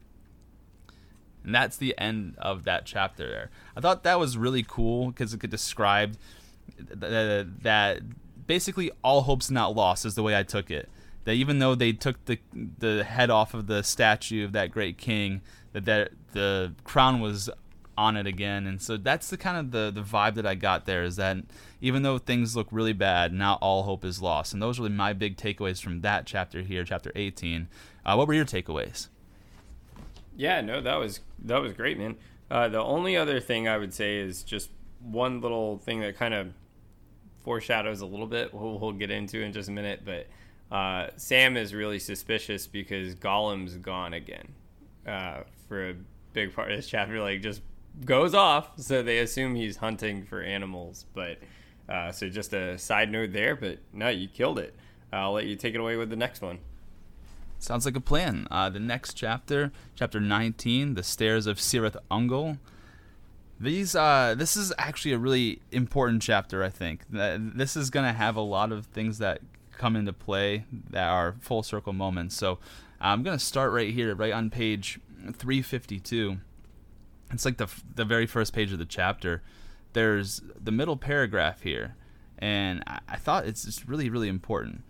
And 1.43 1.53
that's 1.53 1.77
the 1.77 1.95
end 1.99 2.35
of 2.39 2.63
that 2.63 2.85
chapter 2.85 3.27
there. 3.29 3.51
I 3.77 3.81
thought 3.81 4.03
that 4.03 4.19
was 4.19 4.37
really 4.37 4.65
cool 4.67 5.11
because 5.11 5.33
it 5.33 5.39
could 5.39 5.51
describe 5.51 6.17
th- 6.77 7.47
that 7.61 8.01
basically 8.47 8.91
all 9.03 9.21
hope's 9.21 9.49
not 9.49 9.75
lost 9.75 10.05
is 10.05 10.15
the 10.15 10.23
way 10.23 10.37
I 10.37 10.43
took 10.43 10.69
it. 10.71 10.89
That 11.25 11.33
even 11.33 11.59
though 11.59 11.75
they 11.75 11.91
took 11.91 12.23
the 12.25 12.39
the 12.53 13.03
head 13.03 13.29
off 13.29 13.53
of 13.53 13.67
the 13.67 13.83
statue 13.83 14.45
of 14.45 14.51
that 14.51 14.71
great 14.71 14.97
king, 14.97 15.41
that, 15.73 15.85
that 15.85 16.11
the 16.33 16.73
crown 16.83 17.19
was 17.19 17.49
on 17.97 18.17
it 18.17 18.27
again. 18.27 18.67
And 18.67 18.81
so 18.81 18.97
that's 18.97 19.29
the 19.29 19.37
kind 19.37 19.57
of 19.57 19.71
the, 19.71 19.91
the 19.93 20.01
vibe 20.05 20.35
that 20.35 20.45
i 20.45 20.55
got 20.55 20.85
there 20.85 21.03
is 21.03 21.15
that 21.15 21.37
even 21.81 22.03
though 22.03 22.17
things 22.17 22.55
look 22.55 22.67
really 22.71 22.93
bad 22.93 23.33
not 23.33 23.59
all 23.61 23.83
hope 23.83 24.03
is 24.03 24.21
lost. 24.21 24.53
And 24.53 24.61
those 24.61 24.79
were 24.79 24.89
my 24.89 25.13
big 25.13 25.37
takeaways 25.37 25.81
from 25.81 26.01
that 26.01 26.25
chapter 26.25 26.61
here 26.61 26.83
chapter 26.83 27.11
18 27.15 27.67
uh, 28.05 28.15
what 28.15 28.27
were 28.27 28.33
your 28.33 28.45
takeaways? 28.45 29.07
Yeah 30.35 30.61
no 30.61 30.81
that 30.81 30.95
was 30.95 31.21
that 31.39 31.61
was 31.61 31.73
great 31.73 31.97
man. 31.97 32.15
Uh, 32.51 32.67
the 32.67 32.81
only 32.81 33.17
other 33.17 33.39
thing 33.39 33.67
i 33.67 33.77
would 33.77 33.93
say 33.93 34.17
is 34.17 34.43
just 34.43 34.69
one 35.01 35.41
little 35.41 35.77
thing 35.77 36.01
that 36.01 36.17
kind 36.17 36.33
of 36.33 36.53
foreshadows 37.45 38.01
a 38.01 38.05
little 38.05 38.27
bit. 38.27 38.53
We'll, 38.53 38.77
we'll 38.79 38.91
get 38.91 39.11
into 39.11 39.41
in 39.41 39.53
just 39.53 39.69
a 39.69 39.71
minute, 39.71 40.01
but 40.03 40.27
uh, 40.75 41.09
Sam 41.15 41.55
is 41.55 41.73
really 41.73 41.99
suspicious 41.99 42.67
because 42.67 43.15
Gollum's 43.15 43.77
gone 43.77 44.13
again 44.13 44.49
uh, 45.07 45.41
for 45.69 45.91
a 45.91 45.95
big 46.33 46.53
part 46.53 46.71
of 46.71 46.77
this 46.77 46.87
chapter. 46.87 47.21
Like 47.21 47.41
just 47.41 47.61
goes 48.03 48.33
off, 48.33 48.71
so 48.77 49.01
they 49.03 49.19
assume 49.19 49.55
he's 49.55 49.77
hunting 49.77 50.25
for 50.25 50.41
animals. 50.41 51.05
But 51.13 51.37
uh, 51.87 52.11
so 52.11 52.27
just 52.27 52.51
a 52.53 52.77
side 52.77 53.11
note 53.11 53.31
there. 53.31 53.55
But 53.55 53.77
no, 53.93 54.09
you 54.09 54.27
killed 54.27 54.59
it. 54.59 54.75
I'll 55.13 55.33
let 55.33 55.45
you 55.45 55.55
take 55.55 55.75
it 55.75 55.79
away 55.79 55.95
with 55.95 56.09
the 56.09 56.15
next 56.15 56.41
one. 56.41 56.59
Sounds 57.59 57.85
like 57.85 57.95
a 57.95 58.01
plan. 58.01 58.47
Uh, 58.51 58.69
the 58.69 58.79
next 58.79 59.13
chapter, 59.13 59.71
chapter 59.95 60.19
19, 60.19 60.95
the 60.95 61.03
stairs 61.03 61.47
of 61.47 61.57
Cirith 61.57 61.95
Ungol. 62.11 62.57
These, 63.59 63.95
uh, 63.95 64.35
this 64.37 64.57
is 64.57 64.73
actually 64.77 65.13
a 65.13 65.17
really 65.17 65.61
important 65.71 66.21
chapter. 66.21 66.63
I 66.63 66.69
think 66.69 67.01
this 67.09 67.77
is 67.77 67.89
going 67.89 68.05
to 68.05 68.13
have 68.13 68.35
a 68.35 68.41
lot 68.41 68.71
of 68.71 68.85
things 68.87 69.17
that 69.19 69.41
come 69.77 69.95
into 69.95 70.13
play 70.13 70.65
that 70.89 71.07
are 71.07 71.35
full 71.39 71.63
circle 71.63 71.93
moments. 71.93 72.35
So 72.35 72.59
I'm 72.99 73.23
going 73.23 73.37
to 73.37 73.43
start 73.43 73.71
right 73.71 73.93
here, 73.93 74.13
right 74.15 74.33
on 74.33 74.49
page 74.49 74.99
352. 75.33 76.37
It's 77.31 77.45
like 77.45 77.57
the 77.57 77.67
the 77.95 78.05
very 78.05 78.25
first 78.25 78.53
page 78.53 78.71
of 78.71 78.79
the 78.79 78.85
chapter. 78.85 79.41
There's 79.93 80.41
the 80.61 80.71
middle 80.71 80.97
paragraph 80.97 81.61
here, 81.61 81.95
and 82.37 82.83
I, 82.85 82.99
I 83.09 83.15
thought 83.17 83.45
it's 83.45 83.65
just 83.65 83.87
really 83.87 84.09
really 84.09 84.27
important. 84.27 84.83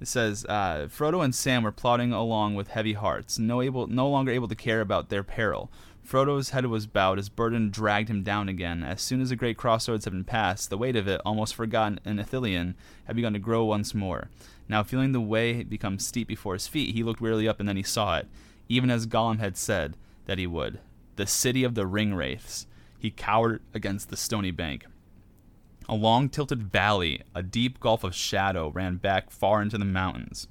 It 0.00 0.06
says 0.06 0.44
uh, 0.48 0.88
Frodo 0.88 1.24
and 1.24 1.34
Sam 1.34 1.62
were 1.62 1.72
plodding 1.72 2.12
along 2.12 2.54
with 2.54 2.68
heavy 2.68 2.92
hearts, 2.92 3.38
no 3.38 3.62
able 3.62 3.86
no 3.86 4.08
longer 4.08 4.30
able 4.30 4.48
to 4.48 4.54
care 4.54 4.80
about 4.80 5.08
their 5.08 5.22
peril. 5.22 5.70
Frodo's 6.08 6.50
head 6.50 6.64
was 6.64 6.86
bowed, 6.86 7.18
his 7.18 7.28
burden 7.28 7.68
dragged 7.68 8.08
him 8.08 8.22
down 8.22 8.48
again. 8.48 8.82
As 8.82 9.02
soon 9.02 9.20
as 9.20 9.28
the 9.28 9.36
great 9.36 9.58
crossroads 9.58 10.06
had 10.06 10.14
been 10.14 10.24
passed, 10.24 10.70
the 10.70 10.78
weight 10.78 10.96
of 10.96 11.06
it, 11.06 11.20
almost 11.22 11.54
forgotten 11.54 12.00
in 12.02 12.16
Ithilien, 12.16 12.76
had 13.04 13.14
begun 13.14 13.34
to 13.34 13.38
grow 13.38 13.66
once 13.66 13.94
more. 13.94 14.30
Now, 14.70 14.82
feeling 14.82 15.12
the 15.12 15.20
way 15.20 15.62
become 15.64 15.98
steep 15.98 16.26
before 16.26 16.54
his 16.54 16.66
feet, 16.66 16.94
he 16.94 17.02
looked 17.02 17.20
wearily 17.20 17.46
up 17.46 17.60
and 17.60 17.68
then 17.68 17.76
he 17.76 17.82
saw 17.82 18.16
it, 18.16 18.26
even 18.70 18.90
as 18.90 19.06
Gollum 19.06 19.38
had 19.38 19.58
said 19.58 19.98
that 20.24 20.38
he 20.38 20.46
would. 20.46 20.80
The 21.16 21.26
city 21.26 21.62
of 21.62 21.74
the 21.74 21.86
ring 21.86 22.14
wraiths. 22.14 22.66
He 22.98 23.10
cowered 23.10 23.60
against 23.74 24.08
the 24.08 24.16
stony 24.16 24.50
bank. 24.50 24.86
A 25.90 25.94
long 25.94 26.30
tilted 26.30 26.72
valley, 26.72 27.20
a 27.34 27.42
deep 27.42 27.80
gulf 27.80 28.02
of 28.02 28.14
shadow, 28.14 28.70
ran 28.70 28.96
back 28.96 29.30
far 29.30 29.60
into 29.60 29.76
the 29.76 29.84
mountains. 29.84 30.48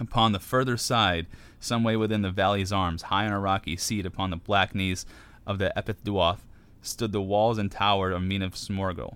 Upon 0.00 0.32
the 0.32 0.40
further 0.40 0.76
side, 0.76 1.28
some 1.62 1.84
way 1.84 1.96
within 1.96 2.22
the 2.22 2.30
valley's 2.30 2.72
arms, 2.72 3.02
high 3.02 3.26
on 3.26 3.32
a 3.32 3.40
rocky 3.40 3.76
seat 3.76 4.04
upon 4.04 4.30
the 4.30 4.36
black 4.36 4.74
knees 4.74 5.06
of 5.46 5.58
the 5.58 5.72
Ephel 5.76 5.94
Duath, 6.04 6.40
stood 6.82 7.12
the 7.12 7.22
walls 7.22 7.58
and 7.58 7.70
tower 7.70 8.10
of 8.10 8.22
Minas 8.22 8.68
Morgul. 8.68 9.14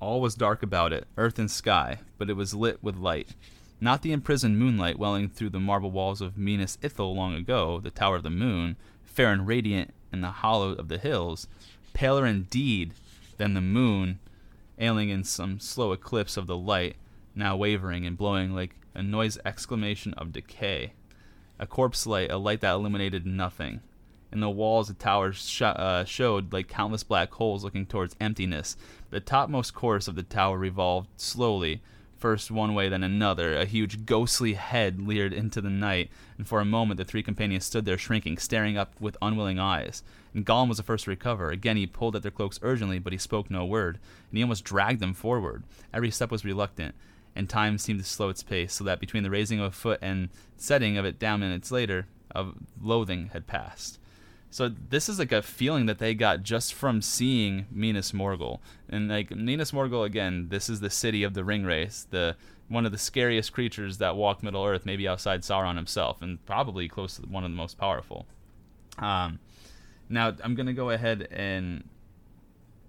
All 0.00 0.20
was 0.20 0.34
dark 0.34 0.62
about 0.62 0.92
it, 0.92 1.06
earth 1.16 1.38
and 1.38 1.50
sky, 1.50 2.00
but 2.18 2.28
it 2.28 2.36
was 2.36 2.52
lit 2.52 2.82
with 2.82 2.96
light. 2.96 3.28
Not 3.80 4.02
the 4.02 4.12
imprisoned 4.12 4.58
moonlight 4.58 4.98
welling 4.98 5.28
through 5.28 5.50
the 5.50 5.60
marble 5.60 5.90
walls 5.90 6.20
of 6.20 6.36
Minas 6.36 6.78
Ithil 6.82 7.14
long 7.14 7.34
ago, 7.34 7.80
the 7.80 7.90
Tower 7.90 8.16
of 8.16 8.22
the 8.22 8.30
Moon, 8.30 8.76
fair 9.04 9.32
and 9.32 9.46
radiant 9.46 9.94
in 10.12 10.20
the 10.20 10.30
hollow 10.30 10.72
of 10.72 10.88
the 10.88 10.98
hills, 10.98 11.46
paler 11.92 12.26
indeed 12.26 12.92
than 13.36 13.54
the 13.54 13.60
moon, 13.60 14.18
ailing 14.78 15.08
in 15.08 15.22
some 15.22 15.60
slow 15.60 15.92
eclipse 15.92 16.36
of 16.36 16.46
the 16.46 16.56
light, 16.56 16.96
now 17.34 17.56
wavering 17.56 18.04
and 18.04 18.16
blowing 18.16 18.54
like 18.54 18.76
a 18.94 19.02
noise 19.02 19.38
exclamation 19.44 20.14
of 20.14 20.32
decay. 20.32 20.92
A 21.58 21.66
corpse 21.66 22.06
light, 22.06 22.30
a 22.30 22.36
light 22.36 22.60
that 22.60 22.72
illuminated 22.72 23.24
nothing. 23.24 23.80
In 24.32 24.40
the 24.40 24.50
walls, 24.50 24.88
the 24.88 24.94
towers 24.94 25.48
sh- 25.48 25.62
uh, 25.62 26.04
showed 26.04 26.52
like 26.52 26.66
countless 26.66 27.04
black 27.04 27.32
holes 27.32 27.62
looking 27.62 27.86
towards 27.86 28.16
emptiness. 28.20 28.76
The 29.10 29.20
topmost 29.20 29.74
course 29.74 30.08
of 30.08 30.16
the 30.16 30.24
tower 30.24 30.58
revolved 30.58 31.08
slowly, 31.16 31.80
first 32.18 32.50
one 32.50 32.74
way, 32.74 32.88
then 32.88 33.04
another. 33.04 33.56
A 33.56 33.64
huge 33.66 34.04
ghostly 34.04 34.54
head 34.54 35.06
leered 35.06 35.32
into 35.32 35.60
the 35.60 35.70
night, 35.70 36.10
and 36.36 36.48
for 36.48 36.60
a 36.60 36.64
moment 36.64 36.98
the 36.98 37.04
three 37.04 37.22
companions 37.22 37.64
stood 37.64 37.84
there 37.84 37.98
shrinking, 37.98 38.38
staring 38.38 38.76
up 38.76 38.92
with 39.00 39.16
unwilling 39.22 39.60
eyes. 39.60 40.02
And 40.34 40.44
Gollum 40.44 40.68
was 40.68 40.78
the 40.78 40.82
first 40.82 41.04
to 41.04 41.10
recover. 41.10 41.50
Again 41.50 41.76
he 41.76 41.86
pulled 41.86 42.16
at 42.16 42.22
their 42.22 42.32
cloaks 42.32 42.58
urgently, 42.62 42.98
but 42.98 43.12
he 43.12 43.18
spoke 43.18 43.48
no 43.48 43.64
word, 43.64 44.00
and 44.30 44.36
he 44.36 44.42
almost 44.42 44.64
dragged 44.64 44.98
them 44.98 45.14
forward. 45.14 45.62
Every 45.92 46.10
step 46.10 46.32
was 46.32 46.44
reluctant 46.44 46.96
and 47.36 47.48
time 47.48 47.78
seemed 47.78 48.00
to 48.00 48.04
slow 48.04 48.28
its 48.28 48.42
pace, 48.42 48.72
so 48.72 48.84
that 48.84 49.00
between 49.00 49.22
the 49.22 49.30
raising 49.30 49.60
of 49.60 49.66
a 49.66 49.70
foot 49.70 49.98
and 50.02 50.28
setting 50.56 50.96
of 50.96 51.04
it 51.04 51.18
down 51.18 51.40
minutes 51.40 51.70
later, 51.70 52.06
of 52.34 52.54
loathing 52.80 53.30
had 53.32 53.46
passed. 53.46 53.98
So 54.50 54.68
this 54.68 55.08
is 55.08 55.18
like 55.18 55.32
a 55.32 55.42
feeling 55.42 55.86
that 55.86 55.98
they 55.98 56.14
got 56.14 56.44
just 56.44 56.74
from 56.74 57.02
seeing 57.02 57.66
Minas 57.72 58.12
Morgul, 58.12 58.60
and 58.88 59.08
like 59.08 59.34
Minas 59.34 59.72
Morgul 59.72 60.06
again, 60.06 60.48
this 60.48 60.68
is 60.68 60.78
the 60.80 60.90
city 60.90 61.24
of 61.24 61.34
the 61.34 61.42
Ringwraiths, 61.42 62.06
the 62.10 62.36
one 62.68 62.86
of 62.86 62.92
the 62.92 62.98
scariest 62.98 63.52
creatures 63.52 63.98
that 63.98 64.16
walk 64.16 64.42
Middle 64.42 64.64
Earth, 64.64 64.86
maybe 64.86 65.08
outside 65.08 65.42
Sauron 65.42 65.76
himself, 65.76 66.22
and 66.22 66.44
probably 66.46 66.88
close 66.88 67.16
to 67.16 67.22
one 67.22 67.44
of 67.44 67.50
the 67.50 67.56
most 67.56 67.78
powerful. 67.78 68.26
Um, 68.98 69.40
now 70.08 70.34
I'm 70.42 70.54
gonna 70.54 70.72
go 70.72 70.90
ahead 70.90 71.26
and 71.32 71.82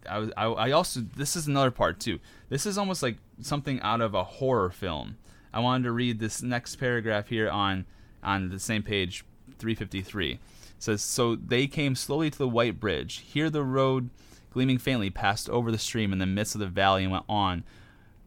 I 0.09 0.19
was 0.19 0.31
I, 0.37 0.45
I 0.45 0.71
also 0.71 1.01
this 1.01 1.35
is 1.35 1.47
another 1.47 1.71
part 1.71 1.99
too. 1.99 2.19
This 2.49 2.65
is 2.65 2.77
almost 2.77 3.03
like 3.03 3.17
something 3.41 3.79
out 3.81 4.01
of 4.01 4.13
a 4.13 4.23
horror 4.23 4.69
film. 4.69 5.17
I 5.53 5.59
wanted 5.59 5.85
to 5.85 5.91
read 5.91 6.19
this 6.19 6.41
next 6.41 6.75
paragraph 6.75 7.29
here 7.29 7.49
on 7.49 7.85
on 8.23 8.49
the 8.49 8.59
same 8.59 8.83
page 8.83 9.25
353. 9.59 10.33
It 10.33 10.39
says 10.79 11.01
so 11.01 11.35
they 11.35 11.67
came 11.67 11.95
slowly 11.95 12.29
to 12.29 12.37
the 12.37 12.47
white 12.47 12.79
bridge. 12.79 13.23
Here 13.25 13.49
the 13.49 13.63
road 13.63 14.09
gleaming 14.51 14.77
faintly 14.77 15.09
passed 15.09 15.49
over 15.49 15.71
the 15.71 15.77
stream 15.77 16.13
in 16.13 16.19
the 16.19 16.25
midst 16.25 16.55
of 16.55 16.61
the 16.61 16.67
valley 16.67 17.03
and 17.03 17.11
went 17.11 17.25
on 17.27 17.63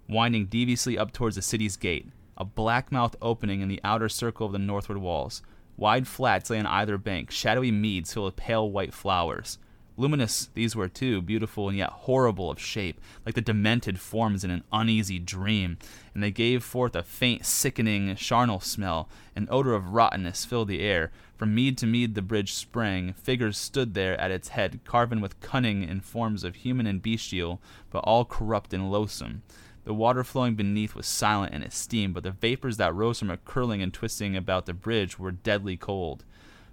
winding 0.09 0.47
deviously 0.47 0.99
up 0.99 1.13
towards 1.13 1.37
the 1.37 1.43
city's 1.43 1.77
gate, 1.77 2.07
a 2.37 2.45
black 2.45 2.91
mouth 2.91 3.15
opening 3.21 3.61
in 3.61 3.69
the 3.69 3.81
outer 3.85 4.09
circle 4.09 4.47
of 4.47 4.53
the 4.53 4.59
northward 4.59 4.99
walls. 4.99 5.43
Wide 5.77 6.09
flats 6.09 6.51
lay 6.51 6.59
on 6.59 6.67
either 6.67 6.99
bank, 6.99 7.31
shadowy 7.31 7.71
meads 7.71 8.13
filled 8.13 8.27
with 8.27 8.37
pale 8.37 8.71
white 8.71 8.93
flowers. 8.93 9.59
Luminous 9.99 10.49
these 10.55 10.77
were 10.77 10.89
too, 10.89 11.21
beautiful 11.21 11.69
and 11.69 11.77
yet 11.77 11.91
horrible 11.91 12.53
of 12.53 12.61
shape, 12.61 13.01
like 13.27 13.35
the 13.35 13.41
demented 13.41 13.99
forms 13.99 14.45
in 14.45 14.51
an 14.51 14.63
uneasy 14.73 15.19
dream, 15.19 15.77
and 16.15 16.23
they 16.23 16.31
gave 16.31 16.63
forth 16.63 16.95
a 16.95 17.03
faint, 17.03 17.45
sickening, 17.45 18.15
charnel 18.15 18.61
smell. 18.61 19.09
An 19.35 19.49
odor 19.51 19.75
of 19.75 19.91
rottenness 19.91 20.45
filled 20.45 20.69
the 20.69 20.81
air. 20.81 21.11
From 21.37 21.53
mead 21.53 21.77
to 21.79 21.87
mead 21.87 22.15
the 22.15 22.23
bridge 22.23 22.55
sprang. 22.55 23.13
Figures 23.13 23.59
stood 23.59 23.95
there 23.95 24.19
at 24.21 24.31
its 24.31 24.51
head, 24.51 24.79
carven 24.85 25.21
with 25.21 25.41
cunning 25.41 25.83
in 25.83 26.01
forms 26.01 26.45
of 26.45 26.55
human 26.55 26.87
and 26.87 27.03
bestial, 27.03 27.61
but 27.91 28.05
all 28.05 28.25
corrupt 28.25 28.73
and 28.73 28.93
loathsome. 28.93 29.43
The 29.83 29.95
water 29.95 30.23
flowing 30.23 30.55
beneath 30.55 30.95
was 30.95 31.07
silent 31.07 31.55
its 31.55 31.77
steam, 31.77 32.13
but 32.13 32.23
the 32.23 32.31
vapors 32.31 32.77
that 32.77 32.95
rose 32.95 33.19
from 33.19 33.31
it 33.31 33.45
curling 33.45 33.83
and 33.83 33.93
twisting 33.93 34.37
about 34.37 34.67
the 34.67 34.75
bridge 34.75 35.19
were 35.19 35.33
deadly 35.33 35.77
cold. 35.77 36.25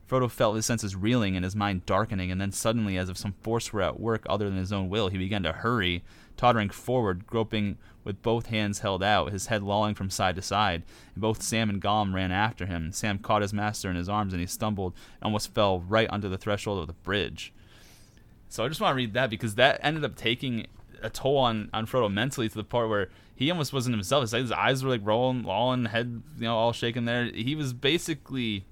Frodo 0.07 0.29
felt 0.29 0.55
his 0.55 0.65
senses 0.65 0.95
reeling 0.95 1.35
and 1.35 1.43
his 1.43 1.55
mind 1.55 1.85
darkening, 1.85 2.31
and 2.31 2.39
then 2.39 2.51
suddenly, 2.51 2.97
as 2.97 3.09
if 3.09 3.17
some 3.17 3.33
force 3.41 3.73
were 3.73 3.81
at 3.81 3.99
work 3.99 4.23
other 4.29 4.49
than 4.49 4.59
his 4.59 4.71
own 4.71 4.87
will, 4.87 5.07
he 5.07 5.17
began 5.17 5.41
to 5.43 5.51
hurry, 5.51 6.03
tottering 6.37 6.69
forward, 6.69 7.25
groping 7.25 7.77
with 8.03 8.21
both 8.21 8.47
hands 8.47 8.79
held 8.79 9.01
out, 9.01 9.31
his 9.31 9.47
head 9.47 9.63
lolling 9.63 9.95
from 9.95 10.11
side 10.11 10.35
to 10.35 10.41
side. 10.41 10.83
And 11.15 11.21
both 11.21 11.41
Sam 11.41 11.71
and 11.71 11.81
Gollum 11.81 12.13
ran 12.13 12.31
after 12.31 12.67
him. 12.67 12.91
Sam 12.91 13.17
caught 13.17 13.41
his 13.41 13.53
master 13.53 13.89
in 13.89 13.95
his 13.95 14.07
arms, 14.07 14.31
and 14.31 14.39
he 14.39 14.45
stumbled 14.45 14.93
and 15.15 15.25
almost 15.25 15.53
fell 15.55 15.79
right 15.79 16.09
under 16.11 16.29
the 16.29 16.37
threshold 16.37 16.79
of 16.79 16.87
the 16.87 16.93
bridge. 16.93 17.51
So 18.47 18.63
I 18.63 18.67
just 18.67 18.79
want 18.79 18.91
to 18.91 18.97
read 18.97 19.13
that 19.13 19.31
because 19.31 19.55
that 19.55 19.79
ended 19.81 20.05
up 20.05 20.15
taking 20.15 20.67
a 21.01 21.09
toll 21.09 21.37
on, 21.37 21.69
on 21.73 21.87
Frodo 21.87 22.13
mentally 22.13 22.47
to 22.47 22.55
the 22.55 22.63
part 22.63 22.89
where 22.89 23.09
he 23.35 23.49
almost 23.49 23.73
wasn't 23.73 23.95
himself. 23.95 24.31
His 24.31 24.51
eyes 24.51 24.83
were 24.83 24.91
like 24.91 25.01
rolling, 25.03 25.43
lolling, 25.43 25.85
head 25.85 26.21
you 26.37 26.43
know 26.43 26.55
all 26.55 26.73
shaking 26.73 27.05
there. 27.05 27.25
He 27.25 27.55
was 27.55 27.73
basically 27.73 28.65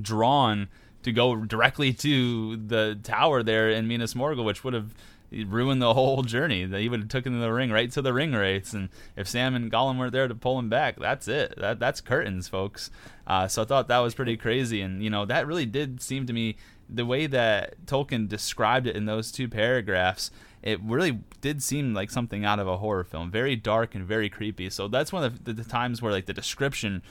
drawn 0.00 0.68
to 1.02 1.12
go 1.12 1.36
directly 1.44 1.92
to 1.92 2.56
the 2.56 2.98
tower 3.02 3.42
there 3.42 3.70
in 3.70 3.86
Minas 3.86 4.14
Morgul, 4.14 4.44
which 4.44 4.64
would 4.64 4.74
have 4.74 4.92
ruined 5.30 5.82
the 5.82 5.94
whole 5.94 6.22
journey. 6.22 6.66
He 6.66 6.88
would 6.88 7.00
have 7.00 7.08
taken 7.08 7.38
the 7.38 7.52
ring 7.52 7.70
right 7.70 7.90
to 7.92 8.02
the 8.02 8.12
ring 8.12 8.32
wraiths, 8.32 8.72
and 8.72 8.88
if 9.16 9.28
Sam 9.28 9.54
and 9.54 9.70
Gollum 9.70 9.98
weren't 9.98 10.12
there 10.12 10.28
to 10.28 10.34
pull 10.34 10.58
him 10.58 10.68
back, 10.68 10.98
that's 10.98 11.28
it. 11.28 11.54
That 11.58 11.78
that's 11.78 12.00
curtains, 12.00 12.48
folks. 12.48 12.90
Uh, 13.26 13.48
so 13.48 13.62
I 13.62 13.64
thought 13.64 13.88
that 13.88 13.98
was 13.98 14.14
pretty 14.14 14.36
crazy, 14.36 14.80
and 14.80 15.02
you 15.02 15.10
know 15.10 15.24
that 15.24 15.46
really 15.46 15.66
did 15.66 16.00
seem 16.00 16.26
to 16.26 16.32
me 16.32 16.56
the 16.88 17.06
way 17.06 17.26
that 17.26 17.84
Tolkien 17.86 18.28
described 18.28 18.86
it 18.86 18.96
in 18.96 19.06
those 19.06 19.32
two 19.32 19.48
paragraphs. 19.48 20.30
It 20.62 20.80
really 20.82 21.20
did 21.40 21.62
seem 21.62 21.94
like 21.94 22.10
something 22.10 22.44
out 22.44 22.58
of 22.58 22.66
a 22.66 22.78
horror 22.78 23.04
film, 23.04 23.30
very 23.30 23.54
dark 23.54 23.94
and 23.94 24.04
very 24.04 24.28
creepy. 24.28 24.70
So 24.70 24.88
that's 24.88 25.12
one 25.12 25.22
of 25.22 25.44
the, 25.44 25.52
the 25.52 25.64
times 25.64 26.02
where 26.02 26.12
like 26.12 26.26
the 26.26 26.32
description 26.32 27.02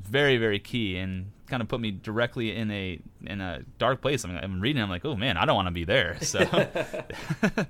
very 0.00 0.36
very 0.36 0.58
key 0.58 0.96
and 0.96 1.30
kind 1.54 1.62
of 1.62 1.68
put 1.68 1.80
me 1.80 1.92
directly 1.92 2.56
in 2.56 2.68
a 2.72 2.98
in 3.24 3.40
a 3.40 3.62
dark 3.78 4.02
place. 4.02 4.24
I 4.24 4.28
mean, 4.28 4.38
I'm 4.42 4.60
reading. 4.60 4.82
I'm 4.82 4.90
like, 4.90 5.04
oh 5.04 5.14
man, 5.14 5.36
I 5.36 5.44
don't 5.44 5.54
want 5.54 5.68
to 5.68 5.72
be 5.72 5.84
there. 5.84 6.16
So, 6.24 6.44
but 6.50 7.68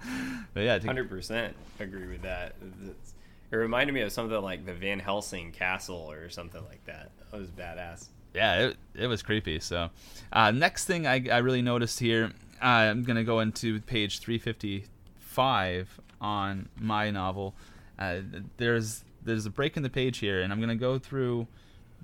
yeah, 0.55 0.79
hundred 0.79 1.11
percent 1.11 1.55
agree 1.79 2.07
with 2.07 2.23
that. 2.23 2.55
It's, 2.89 3.13
it 3.51 3.57
reminded 3.57 3.93
me 3.93 4.01
of 4.01 4.11
something 4.11 4.41
like 4.41 4.65
the 4.65 4.73
Van 4.73 4.99
Helsing 4.99 5.53
Castle 5.53 6.11
or 6.11 6.31
something 6.31 6.65
like 6.65 6.83
that. 6.87 7.11
That 7.31 7.39
was 7.39 7.51
badass. 7.51 8.07
Yeah, 8.33 8.69
it, 8.69 8.77
it 8.95 9.07
was 9.07 9.23
creepy. 9.23 9.61
So, 9.61 9.91
uh, 10.33 10.51
next 10.51 10.87
thing 10.87 11.07
I, 11.07 11.29
I 11.31 11.39
really 11.39 11.61
noticed 11.61 12.01
here, 12.01 12.33
uh, 12.63 12.65
I'm 12.65 13.03
gonna 13.03 13.23
go 13.23 13.41
into 13.41 13.81
page 13.83 14.21
355 14.21 16.01
on 16.23 16.71
my 16.81 17.11
novel, 17.11 17.55
uh, 17.99 18.21
there's 18.57 19.05
there's 19.23 19.45
a 19.45 19.51
break 19.51 19.77
in 19.77 19.83
the 19.83 19.91
page 19.91 20.19
here, 20.19 20.41
and 20.41 20.53
I'm 20.53 20.61
gonna 20.61 20.75
go 20.75 20.99
through 20.99 21.47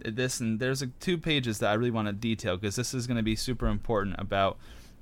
this, 0.04 0.40
and 0.40 0.60
there's 0.60 0.82
two 1.00 1.18
pages 1.18 1.58
that 1.58 1.70
I 1.70 1.74
really 1.74 1.90
want 1.90 2.08
to 2.08 2.12
detail 2.12 2.56
because 2.56 2.76
this 2.76 2.94
is 2.94 3.06
gonna 3.06 3.22
be 3.22 3.36
super 3.36 3.66
important 3.66 4.16
about 4.18 4.58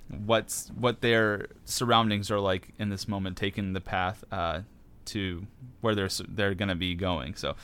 what's 0.09 0.69
what 0.71 1.01
their 1.01 1.49
surroundings 1.65 2.31
are 2.31 2.41
like 2.41 2.69
in 2.79 2.89
this 2.89 3.09
moment, 3.09 3.37
taking 3.37 3.73
the 3.73 3.81
path 3.81 4.25
uh, 4.33 4.61
to 5.07 5.47
where 5.81 5.95
they're 5.95 6.09
they're 6.29 6.55
gonna 6.55 6.75
be 6.77 6.95
going. 6.95 7.35
So 7.35 7.57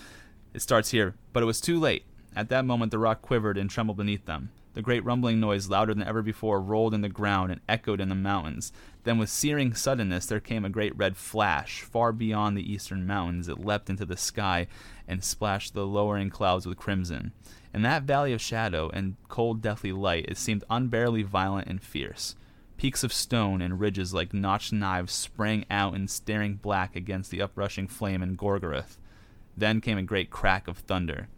it 0.53 0.63
starts 0.63 0.91
here, 0.91 1.15
but 1.33 1.43
it 1.43 1.47
was 1.47 1.61
too 1.61 1.79
late. 1.79 2.05
At 2.37 2.49
that 2.49 2.65
moment, 2.65 2.91
the 2.91 2.99
rock 2.99 3.23
quivered 3.23 3.57
and 3.57 3.71
trembled 3.71 3.97
beneath 3.97 4.27
them. 4.27 4.51
The 4.75 4.83
great 4.83 5.05
rumbling 5.05 5.39
noise, 5.39 5.69
louder 5.69 5.95
than 5.95 6.03
ever 6.03 6.21
before, 6.21 6.61
rolled 6.61 6.95
in 6.95 7.01
the 7.01 7.09
ground 7.09 7.53
and 7.53 7.61
echoed 7.69 8.01
in 8.01 8.09
the 8.09 8.17
mountains. 8.17 8.73
Then, 9.05 9.19
with 9.19 9.31
searing 9.31 9.73
suddenness, 9.73 10.27
there 10.27 10.41
came 10.41 10.65
a 10.65 10.69
great 10.69 10.97
red 10.97 11.17
flash. 11.17 11.83
Far 11.83 12.11
beyond 12.11 12.57
the 12.57 12.73
eastern 12.73 13.07
mountains, 13.07 13.49
it 13.49 13.65
leapt 13.65 13.89
into 13.89 14.05
the 14.05 14.17
sky 14.17 14.67
and 15.07 15.23
splashed 15.23 15.75
the 15.75 15.87
lowering 15.87 16.31
clouds 16.31 16.67
with 16.67 16.79
crimson. 16.79 17.33
In 17.73 17.83
that 17.83 18.05
valley 18.05 18.33
of 18.33 18.41
shadow 18.41 18.91
and 18.93 19.17
cold, 19.29 19.61
deathly 19.61 19.93
light, 19.93 20.27
it 20.29 20.37
seemed 20.37 20.65
unbearably 20.71 21.23
violent 21.23 21.69
and 21.69 21.83
fierce. 21.83 22.35
Peaks 22.77 23.05
of 23.05 23.13
stone 23.13 23.63
and 23.63 23.81
ridges 23.81 24.13
like 24.15 24.35
notched 24.35 24.73
knives 24.73 25.13
sprang 25.13 25.65
out 25.71 25.95
in 25.95 26.09
staring 26.09 26.57
black 26.57 26.97
against 26.97 27.31
the 27.31 27.39
uprushing 27.41 27.89
flame 27.89 28.23
in 28.23 28.37
Gorgoroth. 28.37 28.99
Then 29.57 29.81
came 29.81 29.99
a 29.99 30.03
great 30.03 30.31
crack 30.31 30.67
of 30.67 30.79
thunder. 30.79 31.29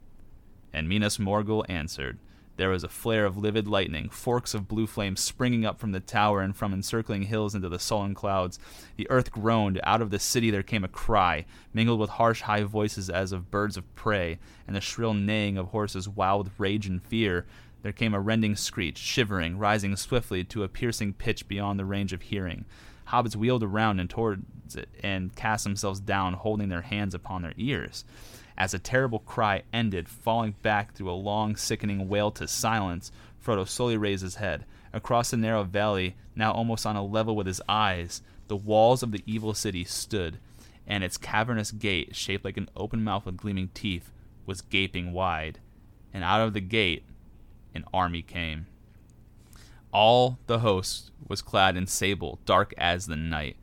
And 0.72 0.88
Minas 0.88 1.18
Morgul 1.18 1.64
answered. 1.68 2.18
There 2.56 2.70
was 2.70 2.84
a 2.84 2.88
flare 2.88 3.26
of 3.26 3.36
livid 3.36 3.68
lightning, 3.68 4.08
forks 4.08 4.54
of 4.54 4.68
blue 4.68 4.86
flame 4.86 5.16
springing 5.16 5.66
up 5.66 5.78
from 5.78 5.92
the 5.92 6.00
tower 6.00 6.40
and 6.40 6.56
from 6.56 6.72
encircling 6.72 7.24
hills 7.24 7.54
into 7.54 7.68
the 7.68 7.78
sullen 7.78 8.14
clouds. 8.14 8.58
The 8.96 9.08
earth 9.10 9.30
groaned. 9.30 9.80
Out 9.84 10.00
of 10.00 10.10
the 10.10 10.18
city 10.18 10.50
there 10.50 10.62
came 10.62 10.84
a 10.84 10.88
cry, 10.88 11.44
mingled 11.74 12.00
with 12.00 12.10
harsh 12.10 12.42
high 12.42 12.62
voices 12.62 13.10
as 13.10 13.32
of 13.32 13.50
birds 13.50 13.76
of 13.76 13.94
prey, 13.94 14.38
and 14.66 14.74
the 14.74 14.80
shrill 14.80 15.12
neighing 15.12 15.58
of 15.58 15.68
horses 15.68 16.08
wild 16.08 16.46
with 16.46 16.58
rage 16.58 16.86
and 16.86 17.02
fear. 17.02 17.46
There 17.82 17.92
came 17.92 18.14
a 18.14 18.20
rending 18.20 18.56
screech, 18.56 18.98
shivering, 18.98 19.58
rising 19.58 19.94
swiftly 19.96 20.42
to 20.44 20.62
a 20.62 20.68
piercing 20.68 21.12
pitch 21.12 21.46
beyond 21.46 21.78
the 21.78 21.84
range 21.84 22.12
of 22.12 22.22
hearing. 22.22 22.64
Hobbits 23.08 23.36
wheeled 23.36 23.62
around 23.62 24.00
and 24.00 24.10
towards 24.10 24.74
it 24.74 24.88
and 25.02 25.36
cast 25.36 25.62
themselves 25.62 26.00
down, 26.00 26.32
holding 26.32 26.70
their 26.70 26.82
hands 26.82 27.14
upon 27.14 27.42
their 27.42 27.54
ears 27.56 28.04
as 28.56 28.72
a 28.72 28.78
terrible 28.78 29.18
cry 29.18 29.62
ended, 29.72 30.08
falling 30.08 30.54
back 30.62 30.94
through 30.94 31.10
a 31.10 31.12
long, 31.12 31.56
sickening 31.56 32.08
wail 32.08 32.30
to 32.32 32.48
silence. 32.48 33.12
Frodo 33.44 33.66
slowly 33.66 33.96
raised 33.96 34.22
his 34.22 34.36
head. 34.36 34.64
Across 34.92 35.30
the 35.30 35.36
narrow 35.36 35.64
valley, 35.64 36.16
now 36.34 36.52
almost 36.52 36.86
on 36.86 36.96
a 36.96 37.04
level 37.04 37.36
with 37.36 37.46
his 37.46 37.60
eyes, 37.68 38.22
the 38.48 38.56
walls 38.56 39.02
of 39.02 39.12
the 39.12 39.22
evil 39.26 39.54
city 39.54 39.84
stood, 39.84 40.38
and 40.86 41.04
its 41.04 41.18
cavernous 41.18 41.70
gate, 41.70 42.14
shaped 42.16 42.44
like 42.44 42.56
an 42.56 42.70
open 42.76 43.04
mouth 43.04 43.26
with 43.26 43.36
gleaming 43.36 43.68
teeth, 43.74 44.10
was 44.46 44.62
gaping 44.62 45.12
wide. 45.12 45.58
And 46.14 46.24
out 46.24 46.40
of 46.40 46.54
the 46.54 46.60
gate, 46.60 47.04
an 47.74 47.84
army 47.92 48.22
came. 48.22 48.66
All 49.92 50.38
the 50.46 50.60
host 50.60 51.10
was 51.26 51.42
clad 51.42 51.76
in 51.76 51.86
sable, 51.86 52.38
dark 52.44 52.72
as 52.78 53.06
the 53.06 53.16
night. 53.16 53.56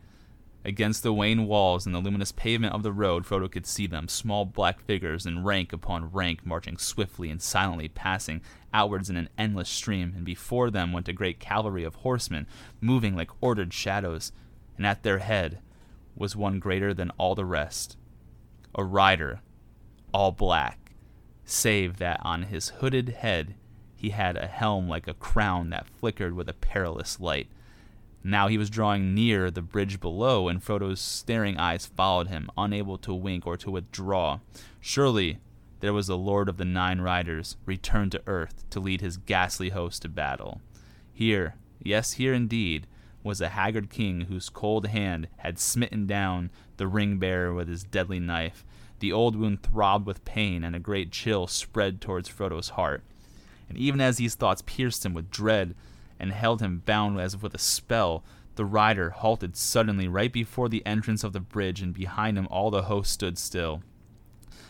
Against 0.66 1.04
the 1.04 1.12
wan 1.12 1.46
walls 1.46 1.86
and 1.86 1.94
the 1.94 2.00
luminous 2.00 2.32
pavement 2.32 2.74
of 2.74 2.84
the 2.84 2.94
road, 2.94 3.26
Frodo 3.26 3.52
could 3.52 3.66
see 3.66 3.86
them, 3.86 4.08
small 4.08 4.46
black 4.46 4.80
figures 4.82 5.26
in 5.26 5.44
rank 5.44 5.74
upon 5.74 6.12
rank, 6.12 6.46
marching 6.46 6.78
swiftly 6.78 7.30
and 7.30 7.42
silently, 7.42 7.90
passing 7.90 8.42
outwards 8.74 9.10
in 9.10 9.18
an 9.18 9.28
endless 9.38 9.68
stream, 9.68 10.14
and 10.16 10.24
before 10.24 10.72
them 10.72 10.94
went 10.94 11.10
a 11.10 11.14
great 11.14 11.40
cavalry 11.40 11.84
of 11.84 11.96
horsemen, 11.96 12.48
moving 12.80 13.14
like 13.14 13.30
ordered 13.42 13.74
shadows, 13.74 14.32
and 14.78 14.88
at 14.88 15.04
their 15.04 15.20
head 15.20 15.60
was 16.16 16.36
one 16.36 16.60
greater 16.60 16.94
than 16.94 17.12
all 17.18 17.36
the 17.36 17.46
rest, 17.46 17.98
a 18.76 18.84
rider, 18.86 19.42
all 20.14 20.32
black, 20.32 20.94
save 21.44 21.98
that 21.98 22.20
on 22.24 22.44
his 22.44 22.70
hooded 22.70 23.10
head 23.10 23.56
he 24.04 24.10
had 24.10 24.36
a 24.36 24.48
helm 24.48 24.90
like 24.90 25.08
a 25.08 25.14
crown 25.14 25.70
that 25.70 25.88
flickered 25.88 26.34
with 26.34 26.50
a 26.50 26.54
perilous 26.54 27.20
light. 27.20 27.48
Now 28.24 28.48
he 28.48 28.58
was 28.58 28.70
drawing 28.70 29.14
near 29.14 29.52
the 29.52 29.62
bridge 29.62 30.00
below, 30.00 30.48
and 30.48 30.64
Frodo's 30.64 31.02
staring 31.02 31.58
eyes 31.58 31.86
followed 31.86 32.28
him, 32.28 32.50
unable 32.58 32.98
to 33.00 33.14
wink 33.14 33.46
or 33.46 33.58
to 33.58 33.72
withdraw. 33.72 34.40
Surely 34.80 35.40
there 35.82 35.94
was 35.94 36.08
the 36.08 36.18
Lord 36.18 36.48
of 36.48 36.56
the 36.56 36.64
Nine 36.64 37.02
Riders, 37.02 37.58
returned 37.66 38.14
to 38.14 38.22
earth 38.26 38.64
to 38.70 38.80
lead 38.80 39.02
his 39.02 39.18
ghastly 39.18 39.70
host 39.70 40.04
to 40.04 40.10
battle. 40.10 40.62
Here, 41.12 41.56
yes, 41.82 42.14
here 42.14 42.34
indeed, 42.34 42.88
was 43.24 43.42
a 43.42 43.50
haggard 43.50 43.90
king 43.90 44.22
whose 44.22 44.48
cold 44.48 44.88
hand 44.88 45.28
had 45.38 45.60
smitten 45.60 46.08
down 46.08 46.50
the 46.78 46.88
ring 46.88 47.18
bearer 47.18 47.54
with 47.54 47.68
his 47.68 47.84
deadly 47.84 48.20
knife. 48.20 48.66
The 49.00 49.12
old 49.12 49.36
wound 49.36 49.64
throbbed 49.64 50.08
with 50.08 50.24
pain, 50.24 50.64
and 50.64 50.74
a 50.74 50.80
great 50.80 51.12
chill 51.12 51.48
spread 51.48 52.00
towards 52.00 52.30
Frodo's 52.30 52.70
heart. 52.70 53.04
And 53.68 53.78
even 53.78 54.00
as 54.00 54.16
these 54.16 54.36
thoughts 54.36 54.62
pierced 54.62 55.06
him 55.06 55.14
with 55.14 55.30
dread, 55.30 55.76
and 56.24 56.32
held 56.32 56.62
him 56.62 56.82
bound 56.86 57.20
as 57.20 57.34
if 57.34 57.44
with 57.44 57.54
a 57.54 57.60
spell. 57.60 58.24
The 58.56 58.64
rider 58.64 59.10
halted 59.10 59.58
suddenly 59.58 60.08
right 60.08 60.32
before 60.32 60.70
the 60.70 60.86
entrance 60.86 61.22
of 61.22 61.34
the 61.34 61.42
bridge, 61.42 61.82
and 61.82 61.94
behind 61.94 62.38
him 62.38 62.48
all 62.50 62.72
the 62.72 62.84
host 62.84 63.12
stood 63.12 63.38
still. 63.38 63.84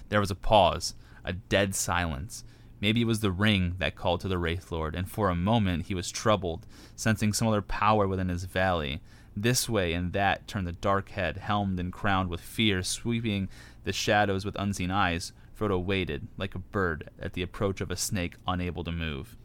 There 0.10 0.20
was 0.20 0.32
a 0.32 0.36
pause, 0.36 0.96
a 1.24 1.34
dead 1.34 1.76
silence. 1.76 2.44
Maybe 2.82 3.02
it 3.02 3.08
was 3.08 3.20
the 3.20 3.32
ring 3.32 3.76
that 3.78 3.96
called 3.96 4.22
to 4.22 4.28
the 4.28 4.40
Wraith 4.40 4.72
Lord, 4.72 4.96
and 4.96 5.08
for 5.08 5.30
a 5.30 5.36
moment 5.36 5.86
he 5.86 5.94
was 5.94 6.10
troubled, 6.10 6.66
sensing 6.96 7.34
some 7.34 7.48
other 7.48 7.62
power 7.62 8.08
within 8.08 8.30
his 8.30 8.46
valley. 8.46 9.00
This 9.38 9.70
way 9.70 9.94
and 9.94 10.12
that 10.14 10.48
turned 10.48 10.66
the 10.66 10.72
dark 10.72 11.10
head, 11.10 11.38
helmed 11.38 11.80
and 11.80 11.94
crowned 11.94 12.30
with 12.30 12.42
fear, 12.42 12.82
sweeping 12.82 13.48
the 13.84 13.94
shadows 13.94 14.44
with 14.44 14.56
unseen 14.58 14.90
eyes. 14.90 15.34
Frodo 15.56 15.78
waited, 15.78 16.30
like 16.36 16.56
a 16.56 16.60
bird 16.60 17.12
at 17.22 17.34
the 17.34 17.44
approach 17.44 17.80
of 17.80 17.92
a 17.92 17.96
snake 17.96 18.38
unable 18.48 18.84
to 18.84 18.92
move. 18.92 19.38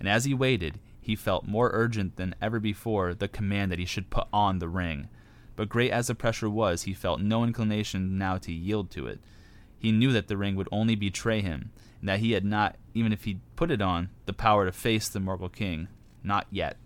And 0.00 0.08
as 0.08 0.24
he 0.24 0.34
waited, 0.34 0.80
he 1.02 1.16
felt 1.16 1.46
more 1.46 1.70
urgent 1.74 2.16
than 2.16 2.34
ever 2.40 2.60
before 2.60 3.12
the 3.12 3.28
command 3.28 3.72
that 3.72 3.80
he 3.80 3.84
should 3.84 4.08
put 4.08 4.28
on 4.32 4.60
the 4.60 4.68
ring. 4.68 5.08
But 5.56 5.68
great 5.68 5.90
as 5.90 6.06
the 6.06 6.14
pressure 6.14 6.48
was, 6.48 6.84
he 6.84 6.94
felt 6.94 7.20
no 7.20 7.42
inclination 7.44 8.16
now 8.16 8.38
to 8.38 8.52
yield 8.52 8.90
to 8.92 9.08
it. 9.08 9.20
He 9.76 9.90
knew 9.90 10.12
that 10.12 10.28
the 10.28 10.36
ring 10.36 10.54
would 10.54 10.68
only 10.70 10.94
betray 10.94 11.40
him, 11.40 11.72
and 12.00 12.08
that 12.08 12.20
he 12.20 12.32
had 12.32 12.44
not, 12.44 12.76
even 12.94 13.12
if 13.12 13.24
he 13.24 13.40
put 13.56 13.72
it 13.72 13.82
on, 13.82 14.10
the 14.26 14.32
power 14.32 14.64
to 14.64 14.72
face 14.72 15.08
the 15.08 15.18
Morgul 15.18 15.52
king. 15.52 15.88
Not 16.22 16.46
yet. 16.50 16.76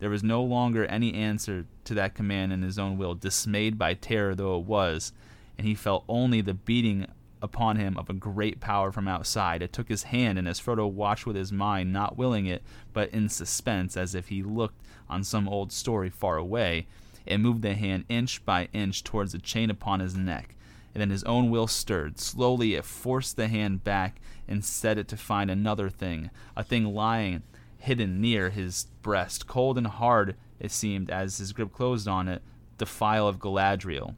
There 0.00 0.10
was 0.10 0.24
no 0.24 0.42
longer 0.42 0.84
any 0.84 1.14
answer 1.14 1.66
to 1.84 1.94
that 1.94 2.16
command 2.16 2.52
in 2.52 2.62
his 2.62 2.80
own 2.80 2.98
will, 2.98 3.14
dismayed 3.14 3.78
by 3.78 3.94
terror 3.94 4.34
though 4.34 4.58
it 4.58 4.66
was, 4.66 5.12
and 5.56 5.66
he 5.66 5.74
felt 5.76 6.04
only 6.08 6.40
the 6.40 6.52
beating 6.52 7.06
upon 7.42 7.76
him 7.76 7.96
of 7.98 8.08
a 8.08 8.14
great 8.14 8.60
power 8.60 8.90
from 8.90 9.08
outside. 9.08 9.62
It 9.62 9.72
took 9.72 9.88
his 9.88 10.04
hand, 10.04 10.38
and 10.38 10.48
as 10.48 10.60
Frodo 10.60 10.90
watched 10.90 11.26
with 11.26 11.36
his 11.36 11.52
mind, 11.52 11.92
not 11.92 12.16
willing 12.16 12.46
it, 12.46 12.62
but 12.92 13.10
in 13.10 13.28
suspense, 13.28 13.96
as 13.96 14.14
if 14.14 14.28
he 14.28 14.42
looked 14.42 14.80
on 15.08 15.22
some 15.22 15.48
old 15.48 15.72
story 15.72 16.10
far 16.10 16.36
away, 16.36 16.86
it 17.24 17.38
moved 17.38 17.62
the 17.62 17.74
hand 17.74 18.04
inch 18.08 18.44
by 18.44 18.68
inch 18.72 19.04
towards 19.04 19.32
the 19.32 19.38
chain 19.38 19.70
upon 19.70 20.00
his 20.00 20.16
neck. 20.16 20.54
And 20.94 21.00
then 21.00 21.10
his 21.10 21.24
own 21.24 21.50
will 21.50 21.66
stirred. 21.66 22.18
Slowly 22.18 22.74
it 22.74 22.84
forced 22.84 23.36
the 23.36 23.48
hand 23.48 23.84
back 23.84 24.18
and 24.48 24.64
set 24.64 24.96
it 24.96 25.08
to 25.08 25.16
find 25.16 25.50
another 25.50 25.90
thing, 25.90 26.30
a 26.56 26.64
thing 26.64 26.84
lying 26.94 27.42
hidden 27.78 28.20
near 28.20 28.50
his 28.50 28.86
breast, 29.02 29.46
cold 29.46 29.76
and 29.76 29.86
hard, 29.86 30.36
it 30.58 30.72
seemed, 30.72 31.10
as 31.10 31.38
his 31.38 31.52
grip 31.52 31.72
closed 31.72 32.08
on 32.08 32.28
it, 32.28 32.42
the 32.78 32.86
phial 32.86 33.28
of 33.28 33.38
Galadriel 33.38 34.14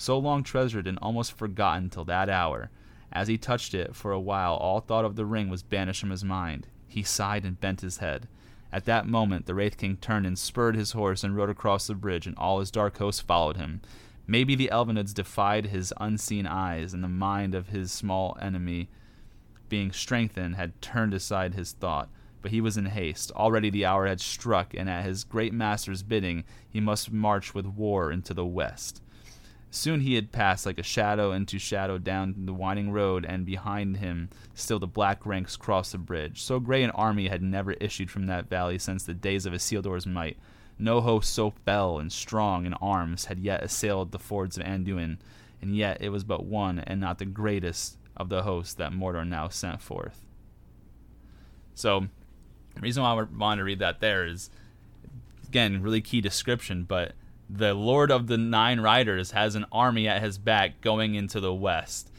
so 0.00 0.18
long 0.18 0.42
treasured 0.42 0.86
and 0.86 0.98
almost 1.02 1.36
forgotten 1.36 1.90
till 1.90 2.06
that 2.06 2.30
hour. 2.30 2.70
As 3.12 3.28
he 3.28 3.36
touched 3.36 3.74
it, 3.74 3.94
for 3.94 4.12
a 4.12 4.20
while 4.20 4.54
all 4.54 4.80
thought 4.80 5.04
of 5.04 5.14
the 5.14 5.26
ring 5.26 5.50
was 5.50 5.62
banished 5.62 6.00
from 6.00 6.08
his 6.08 6.24
mind. 6.24 6.68
He 6.88 7.02
sighed 7.02 7.44
and 7.44 7.60
bent 7.60 7.82
his 7.82 7.98
head. 7.98 8.26
At 8.72 8.86
that 8.86 9.06
moment 9.06 9.44
the 9.44 9.54
Wraith 9.54 9.76
King 9.76 9.98
turned 9.98 10.24
and 10.24 10.38
spurred 10.38 10.74
his 10.74 10.92
horse 10.92 11.22
and 11.22 11.36
rode 11.36 11.50
across 11.50 11.86
the 11.86 11.94
bridge, 11.94 12.26
and 12.26 12.34
all 12.38 12.60
his 12.60 12.70
dark 12.70 12.96
host 12.96 13.26
followed 13.26 13.58
him. 13.58 13.82
Maybe 14.26 14.54
the 14.54 14.70
Elvenids 14.72 15.12
defied 15.12 15.66
his 15.66 15.92
unseen 15.98 16.46
eyes, 16.46 16.94
and 16.94 17.04
the 17.04 17.08
mind 17.08 17.54
of 17.54 17.68
his 17.68 17.92
small 17.92 18.38
enemy, 18.40 18.88
being 19.68 19.92
strengthened, 19.92 20.56
had 20.56 20.80
turned 20.80 21.12
aside 21.12 21.52
his 21.52 21.72
thought. 21.72 22.08
But 22.40 22.52
he 22.52 22.62
was 22.62 22.78
in 22.78 22.86
haste. 22.86 23.32
Already 23.32 23.68
the 23.68 23.84
hour 23.84 24.06
had 24.06 24.22
struck, 24.22 24.72
and 24.72 24.88
at 24.88 25.04
his 25.04 25.24
great 25.24 25.52
master's 25.52 26.02
bidding 26.02 26.44
he 26.70 26.80
must 26.80 27.12
march 27.12 27.54
with 27.54 27.66
war 27.66 28.10
into 28.10 28.32
the 28.32 28.46
west. 28.46 29.02
Soon 29.72 30.00
he 30.00 30.14
had 30.14 30.32
passed 30.32 30.66
like 30.66 30.80
a 30.80 30.84
shadow 30.84 31.30
into 31.30 31.58
shadow 31.58 31.96
down 31.96 32.34
the 32.44 32.52
winding 32.52 32.90
road, 32.90 33.24
and 33.24 33.46
behind 33.46 33.98
him 33.98 34.28
still 34.52 34.80
the 34.80 34.86
black 34.86 35.24
ranks 35.24 35.56
crossed 35.56 35.92
the 35.92 35.98
bridge. 35.98 36.42
So 36.42 36.58
great 36.58 36.82
an 36.82 36.90
army 36.90 37.28
had 37.28 37.40
never 37.40 37.72
issued 37.72 38.10
from 38.10 38.26
that 38.26 38.48
valley 38.48 38.78
since 38.78 39.04
the 39.04 39.14
days 39.14 39.46
of 39.46 39.52
Isildur's 39.52 40.06
might. 40.06 40.38
No 40.76 41.00
host 41.00 41.32
so 41.32 41.50
fell 41.50 41.98
and 41.98 42.10
strong 42.10 42.66
in 42.66 42.74
arms 42.74 43.26
had 43.26 43.38
yet 43.38 43.62
assailed 43.62 44.10
the 44.10 44.18
fords 44.18 44.56
of 44.56 44.64
Anduin, 44.64 45.18
and 45.62 45.76
yet 45.76 45.98
it 46.00 46.08
was 46.08 46.24
but 46.24 46.44
one 46.44 46.80
and 46.80 47.00
not 47.00 47.18
the 47.18 47.24
greatest 47.24 47.96
of 48.16 48.28
the 48.28 48.42
hosts 48.42 48.74
that 48.74 48.92
Mordor 48.92 49.26
now 49.26 49.48
sent 49.48 49.80
forth. 49.80 50.26
So, 51.74 52.08
the 52.74 52.80
reason 52.80 53.02
why 53.02 53.12
I 53.12 53.22
wanted 53.22 53.58
to 53.58 53.64
read 53.64 53.78
that 53.78 54.00
there 54.00 54.26
is, 54.26 54.50
again, 55.46 55.80
really 55.80 56.00
key 56.00 56.20
description, 56.20 56.84
but 56.84 57.12
the 57.52 57.74
Lord 57.74 58.12
of 58.12 58.28
the 58.28 58.38
Nine 58.38 58.80
Riders 58.80 59.32
has 59.32 59.54
an 59.54 59.66
army 59.72 60.06
at 60.06 60.22
his 60.22 60.38
back 60.38 60.80
going 60.80 61.14
into 61.14 61.40
the 61.40 61.52
west. 61.52 62.10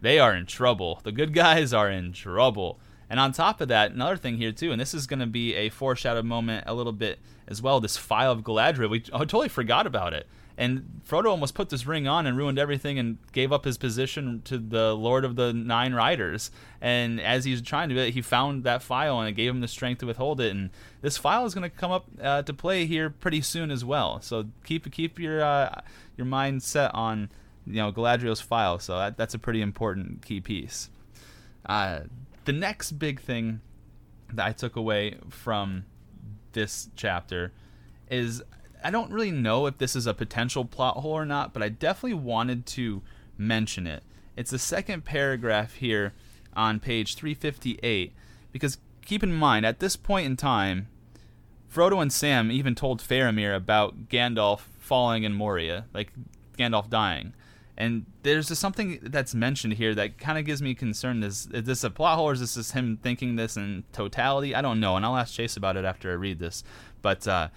They 0.00 0.18
are 0.18 0.34
in 0.34 0.46
trouble. 0.46 1.00
The 1.04 1.12
good 1.12 1.32
guys 1.32 1.72
are 1.72 1.90
in 1.90 2.12
trouble. 2.12 2.80
And 3.08 3.20
on 3.20 3.32
top 3.32 3.60
of 3.60 3.68
that, 3.68 3.92
another 3.92 4.16
thing 4.16 4.36
here 4.36 4.52
too, 4.52 4.72
and 4.72 4.80
this 4.80 4.94
is 4.94 5.06
going 5.06 5.20
to 5.20 5.26
be 5.26 5.54
a 5.54 5.68
foreshadowed 5.68 6.24
moment 6.24 6.64
a 6.66 6.74
little 6.74 6.92
bit 6.92 7.20
as 7.46 7.62
well. 7.62 7.80
This 7.80 7.96
phial 7.96 8.32
of 8.32 8.42
Galadriel, 8.42 8.90
we 8.90 9.04
I 9.12 9.16
oh, 9.16 9.18
totally 9.20 9.48
forgot 9.48 9.86
about 9.86 10.12
it. 10.12 10.26
And 10.56 11.00
Frodo 11.08 11.30
almost 11.30 11.54
put 11.54 11.68
this 11.68 11.84
ring 11.84 12.06
on 12.06 12.26
and 12.26 12.36
ruined 12.36 12.58
everything 12.58 12.98
and 12.98 13.18
gave 13.32 13.52
up 13.52 13.64
his 13.64 13.76
position 13.76 14.40
to 14.44 14.58
the 14.58 14.94
Lord 14.94 15.24
of 15.24 15.34
the 15.34 15.52
Nine 15.52 15.94
Riders. 15.94 16.50
And 16.80 17.20
as 17.20 17.44
he's 17.44 17.60
trying 17.60 17.88
to 17.88 17.94
do 17.96 18.00
it, 18.00 18.14
he 18.14 18.22
found 18.22 18.62
that 18.62 18.82
phial 18.82 19.18
and 19.20 19.28
it 19.28 19.32
gave 19.32 19.50
him 19.50 19.60
the 19.60 19.68
strength 19.68 19.98
to 19.98 20.06
withhold 20.06 20.40
it. 20.40 20.52
And 20.52 20.70
this 21.00 21.18
phial 21.18 21.44
is 21.44 21.54
going 21.54 21.68
to 21.68 21.76
come 21.76 21.90
up 21.90 22.06
uh, 22.22 22.42
to 22.42 22.52
play 22.52 22.86
here 22.86 23.10
pretty 23.10 23.40
soon 23.40 23.70
as 23.72 23.84
well. 23.84 24.20
So 24.20 24.46
keep 24.64 24.90
keep 24.92 25.18
your 25.18 25.42
uh, 25.42 25.80
your 26.16 26.26
mind 26.26 26.62
set 26.62 26.94
on 26.94 27.30
you 27.66 27.74
know 27.74 27.90
Galadriel's 27.90 28.40
phial. 28.40 28.78
So 28.78 28.96
that, 28.96 29.16
that's 29.16 29.34
a 29.34 29.38
pretty 29.38 29.60
important 29.60 30.24
key 30.24 30.40
piece. 30.40 30.88
Uh, 31.66 32.00
the 32.44 32.52
next 32.52 32.92
big 32.92 33.20
thing 33.20 33.60
that 34.32 34.46
I 34.46 34.52
took 34.52 34.76
away 34.76 35.18
from 35.30 35.84
this 36.52 36.88
chapter 36.94 37.52
is 38.10 38.42
I 38.84 38.90
don't 38.90 39.10
really 39.10 39.30
know 39.30 39.66
if 39.66 39.78
this 39.78 39.96
is 39.96 40.06
a 40.06 40.14
potential 40.14 40.64
plot 40.64 40.98
hole 40.98 41.12
or 41.12 41.24
not, 41.24 41.54
but 41.54 41.62
I 41.62 41.70
definitely 41.70 42.18
wanted 42.18 42.66
to 42.66 43.02
mention 43.38 43.86
it. 43.86 44.02
It's 44.36 44.50
the 44.50 44.58
second 44.58 45.04
paragraph 45.04 45.74
here 45.74 46.12
on 46.54 46.78
page 46.80 47.14
358 47.16 48.12
because 48.52 48.78
keep 49.04 49.22
in 49.22 49.32
mind 49.32 49.66
at 49.66 49.80
this 49.80 49.96
point 49.96 50.26
in 50.26 50.36
time 50.36 50.86
Frodo 51.74 52.00
and 52.00 52.12
Sam 52.12 52.52
even 52.52 52.74
told 52.76 53.00
Faramir 53.02 53.56
about 53.56 54.08
Gandalf 54.08 54.60
falling 54.78 55.24
in 55.24 55.32
Moria, 55.32 55.86
like 55.92 56.12
Gandalf 56.56 56.88
dying. 56.88 57.34
And 57.76 58.06
there's 58.22 58.46
just 58.46 58.60
something 58.60 59.00
that's 59.02 59.34
mentioned 59.34 59.72
here 59.74 59.92
that 59.96 60.16
kind 60.16 60.38
of 60.38 60.44
gives 60.44 60.62
me 60.62 60.76
concern. 60.76 61.24
Is, 61.24 61.48
is 61.52 61.64
this 61.64 61.82
a 61.82 61.90
plot 61.90 62.16
hole 62.16 62.28
or 62.28 62.32
is 62.32 62.38
this 62.38 62.54
just 62.54 62.72
him 62.72 62.98
thinking 63.02 63.34
this 63.34 63.56
in 63.56 63.82
totality? 63.92 64.54
I 64.54 64.62
don't 64.62 64.78
know, 64.78 64.96
and 64.96 65.04
I'll 65.04 65.16
ask 65.16 65.34
Chase 65.34 65.56
about 65.56 65.76
it 65.76 65.84
after 65.84 66.12
I 66.12 66.14
read 66.14 66.38
this. 66.38 66.62
But 67.02 67.26
uh, 67.26 67.48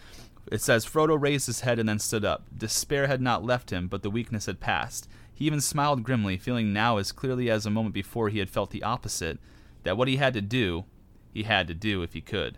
it 0.51 0.61
says 0.61 0.85
Frodo 0.85 1.19
raised 1.19 1.47
his 1.47 1.61
head 1.61 1.79
and 1.79 1.87
then 1.87 1.99
stood 1.99 2.25
up. 2.25 2.45
Despair 2.55 3.07
had 3.07 3.21
not 3.21 3.43
left 3.43 3.71
him, 3.71 3.87
but 3.87 4.03
the 4.03 4.09
weakness 4.09 4.45
had 4.45 4.59
passed. 4.59 5.07
He 5.33 5.45
even 5.45 5.61
smiled 5.61 6.03
grimly, 6.03 6.37
feeling 6.37 6.73
now 6.73 6.97
as 6.97 7.11
clearly 7.11 7.49
as 7.49 7.65
a 7.65 7.69
moment 7.69 7.93
before 7.93 8.29
he 8.29 8.39
had 8.39 8.49
felt 8.49 8.71
the 8.71 8.83
opposite 8.83 9.39
that 9.83 9.97
what 9.97 10.07
he 10.07 10.17
had 10.17 10.33
to 10.33 10.41
do, 10.41 10.85
he 11.31 11.43
had 11.43 11.67
to 11.67 11.73
do 11.73 12.01
if 12.01 12.13
he 12.13 12.21
could. 12.21 12.57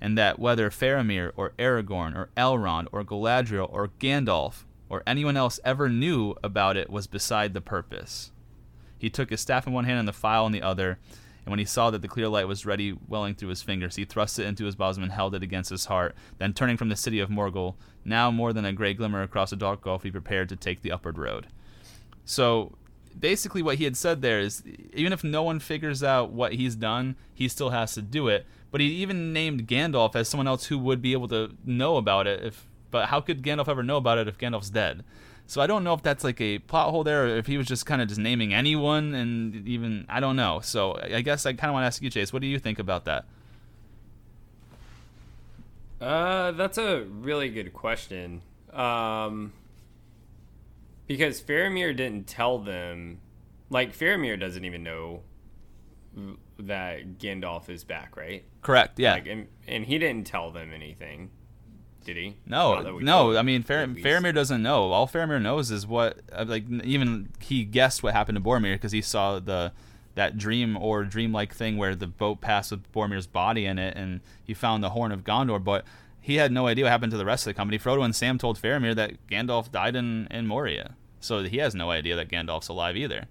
And 0.00 0.16
that 0.16 0.38
whether 0.38 0.70
Faramir 0.70 1.32
or 1.36 1.52
Aragorn 1.58 2.16
or 2.16 2.30
Elrond 2.36 2.86
or 2.92 3.04
Galadriel 3.04 3.72
or 3.72 3.88
Gandalf 4.00 4.64
or 4.88 5.02
anyone 5.06 5.36
else 5.36 5.60
ever 5.64 5.88
knew 5.88 6.34
about 6.42 6.76
it 6.76 6.88
was 6.88 7.06
beside 7.06 7.52
the 7.52 7.60
purpose. 7.60 8.32
He 8.98 9.10
took 9.10 9.30
his 9.30 9.40
staff 9.40 9.66
in 9.66 9.72
one 9.72 9.84
hand 9.84 9.98
and 9.98 10.08
the 10.08 10.12
phial 10.12 10.46
in 10.46 10.52
the 10.52 10.62
other, 10.62 10.98
and 11.48 11.50
when 11.50 11.60
he 11.60 11.64
saw 11.64 11.90
that 11.90 12.02
the 12.02 12.08
clear 12.08 12.28
light 12.28 12.46
was 12.46 12.66
ready 12.66 12.94
welling 13.08 13.34
through 13.34 13.48
his 13.48 13.62
fingers, 13.62 13.96
he 13.96 14.04
thrust 14.04 14.38
it 14.38 14.44
into 14.44 14.66
his 14.66 14.76
bosom 14.76 15.02
and 15.02 15.10
held 15.10 15.34
it 15.34 15.42
against 15.42 15.70
his 15.70 15.86
heart. 15.86 16.14
Then, 16.36 16.52
turning 16.52 16.76
from 16.76 16.90
the 16.90 16.94
city 16.94 17.20
of 17.20 17.30
Morgul, 17.30 17.76
now 18.04 18.30
more 18.30 18.52
than 18.52 18.66
a 18.66 18.72
gray 18.74 18.92
glimmer 18.92 19.22
across 19.22 19.48
the 19.48 19.56
dark 19.56 19.80
gulf, 19.80 20.02
he 20.02 20.10
prepared 20.10 20.50
to 20.50 20.56
take 20.56 20.82
the 20.82 20.92
upward 20.92 21.16
road. 21.16 21.46
So, 22.26 22.76
basically, 23.18 23.62
what 23.62 23.78
he 23.78 23.84
had 23.84 23.96
said 23.96 24.20
there 24.20 24.40
is 24.40 24.62
even 24.92 25.10
if 25.10 25.24
no 25.24 25.42
one 25.42 25.58
figures 25.58 26.02
out 26.02 26.32
what 26.32 26.52
he's 26.52 26.76
done, 26.76 27.16
he 27.32 27.48
still 27.48 27.70
has 27.70 27.94
to 27.94 28.02
do 28.02 28.28
it. 28.28 28.44
But 28.70 28.82
he 28.82 28.88
even 28.88 29.32
named 29.32 29.66
Gandalf 29.66 30.14
as 30.14 30.28
someone 30.28 30.48
else 30.48 30.66
who 30.66 30.76
would 30.76 31.00
be 31.00 31.14
able 31.14 31.28
to 31.28 31.56
know 31.64 31.96
about 31.96 32.26
it. 32.26 32.44
If 32.44 32.68
but 32.90 33.06
how 33.06 33.22
could 33.22 33.40
Gandalf 33.40 33.68
ever 33.68 33.82
know 33.82 33.96
about 33.96 34.18
it 34.18 34.28
if 34.28 34.36
Gandalf's 34.36 34.68
dead? 34.68 35.02
So 35.48 35.62
I 35.62 35.66
don't 35.66 35.82
know 35.82 35.94
if 35.94 36.02
that's 36.02 36.24
like 36.24 36.42
a 36.42 36.58
plot 36.58 36.90
hole 36.90 37.02
there, 37.02 37.24
or 37.24 37.38
if 37.38 37.46
he 37.46 37.56
was 37.56 37.66
just 37.66 37.86
kind 37.86 38.02
of 38.02 38.08
just 38.08 38.20
naming 38.20 38.52
anyone, 38.52 39.14
and 39.14 39.66
even 39.66 40.04
I 40.06 40.20
don't 40.20 40.36
know. 40.36 40.60
So 40.60 41.00
I 41.02 41.22
guess 41.22 41.46
I 41.46 41.54
kind 41.54 41.70
of 41.70 41.72
want 41.72 41.84
to 41.84 41.86
ask 41.86 42.02
you, 42.02 42.10
Chase, 42.10 42.34
what 42.34 42.42
do 42.42 42.46
you 42.46 42.58
think 42.58 42.78
about 42.78 43.06
that? 43.06 43.24
Uh, 46.02 46.52
that's 46.52 46.76
a 46.76 47.00
really 47.04 47.48
good 47.48 47.72
question. 47.72 48.42
Um, 48.74 49.54
because 51.06 51.40
Faramir 51.40 51.96
didn't 51.96 52.26
tell 52.26 52.58
them, 52.58 53.18
like 53.70 53.96
Faramir 53.96 54.38
doesn't 54.38 54.66
even 54.66 54.82
know 54.82 55.22
that 56.58 57.18
Gandalf 57.18 57.70
is 57.70 57.84
back, 57.84 58.18
right? 58.18 58.44
Correct. 58.60 58.98
Yeah. 58.98 59.14
Like, 59.14 59.26
and, 59.26 59.48
and 59.66 59.86
he 59.86 59.98
didn't 59.98 60.26
tell 60.26 60.50
them 60.50 60.74
anything. 60.74 61.30
Did 62.08 62.16
he? 62.16 62.36
No, 62.46 62.98
no. 63.00 63.36
I 63.36 63.42
mean, 63.42 63.62
Faram- 63.62 64.02
Faramir 64.02 64.34
doesn't 64.34 64.62
know. 64.62 64.92
All 64.92 65.06
Faramir 65.06 65.42
knows 65.42 65.70
is 65.70 65.86
what, 65.86 66.20
uh, 66.32 66.46
like, 66.48 66.64
even 66.82 67.28
he 67.38 67.64
guessed 67.64 68.02
what 68.02 68.14
happened 68.14 68.36
to 68.36 68.40
Boromir 68.42 68.76
because 68.76 68.92
he 68.92 69.02
saw 69.02 69.38
the 69.38 69.72
that 70.14 70.38
dream 70.38 70.74
or 70.78 71.04
dreamlike 71.04 71.52
thing 71.52 71.76
where 71.76 71.94
the 71.94 72.06
boat 72.06 72.40
passed 72.40 72.70
with 72.70 72.90
Boromir's 72.94 73.26
body 73.26 73.66
in 73.66 73.78
it, 73.78 73.94
and 73.94 74.22
he 74.42 74.54
found 74.54 74.82
the 74.82 74.88
horn 74.88 75.12
of 75.12 75.22
Gondor. 75.22 75.62
But 75.62 75.84
he 76.18 76.36
had 76.36 76.50
no 76.50 76.66
idea 76.66 76.86
what 76.86 76.92
happened 76.92 77.12
to 77.12 77.18
the 77.18 77.26
rest 77.26 77.46
of 77.46 77.50
the 77.50 77.58
company. 77.58 77.78
Frodo 77.78 78.02
and 78.02 78.16
Sam 78.16 78.38
told 78.38 78.58
Faramir 78.58 78.94
that 78.94 79.26
Gandalf 79.26 79.70
died 79.70 79.94
in 79.94 80.28
in 80.30 80.46
Moria, 80.46 80.94
so 81.20 81.42
he 81.42 81.58
has 81.58 81.74
no 81.74 81.90
idea 81.90 82.16
that 82.16 82.30
Gandalf's 82.30 82.68
alive 82.68 82.96
either. 82.96 83.26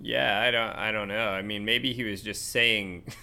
Yeah, 0.00 0.40
I 0.40 0.50
don't. 0.50 0.70
I 0.76 0.90
don't 0.90 1.06
know. 1.06 1.28
I 1.28 1.42
mean, 1.42 1.64
maybe 1.64 1.92
he 1.92 2.02
was 2.02 2.20
just 2.20 2.50
saying. 2.50 3.04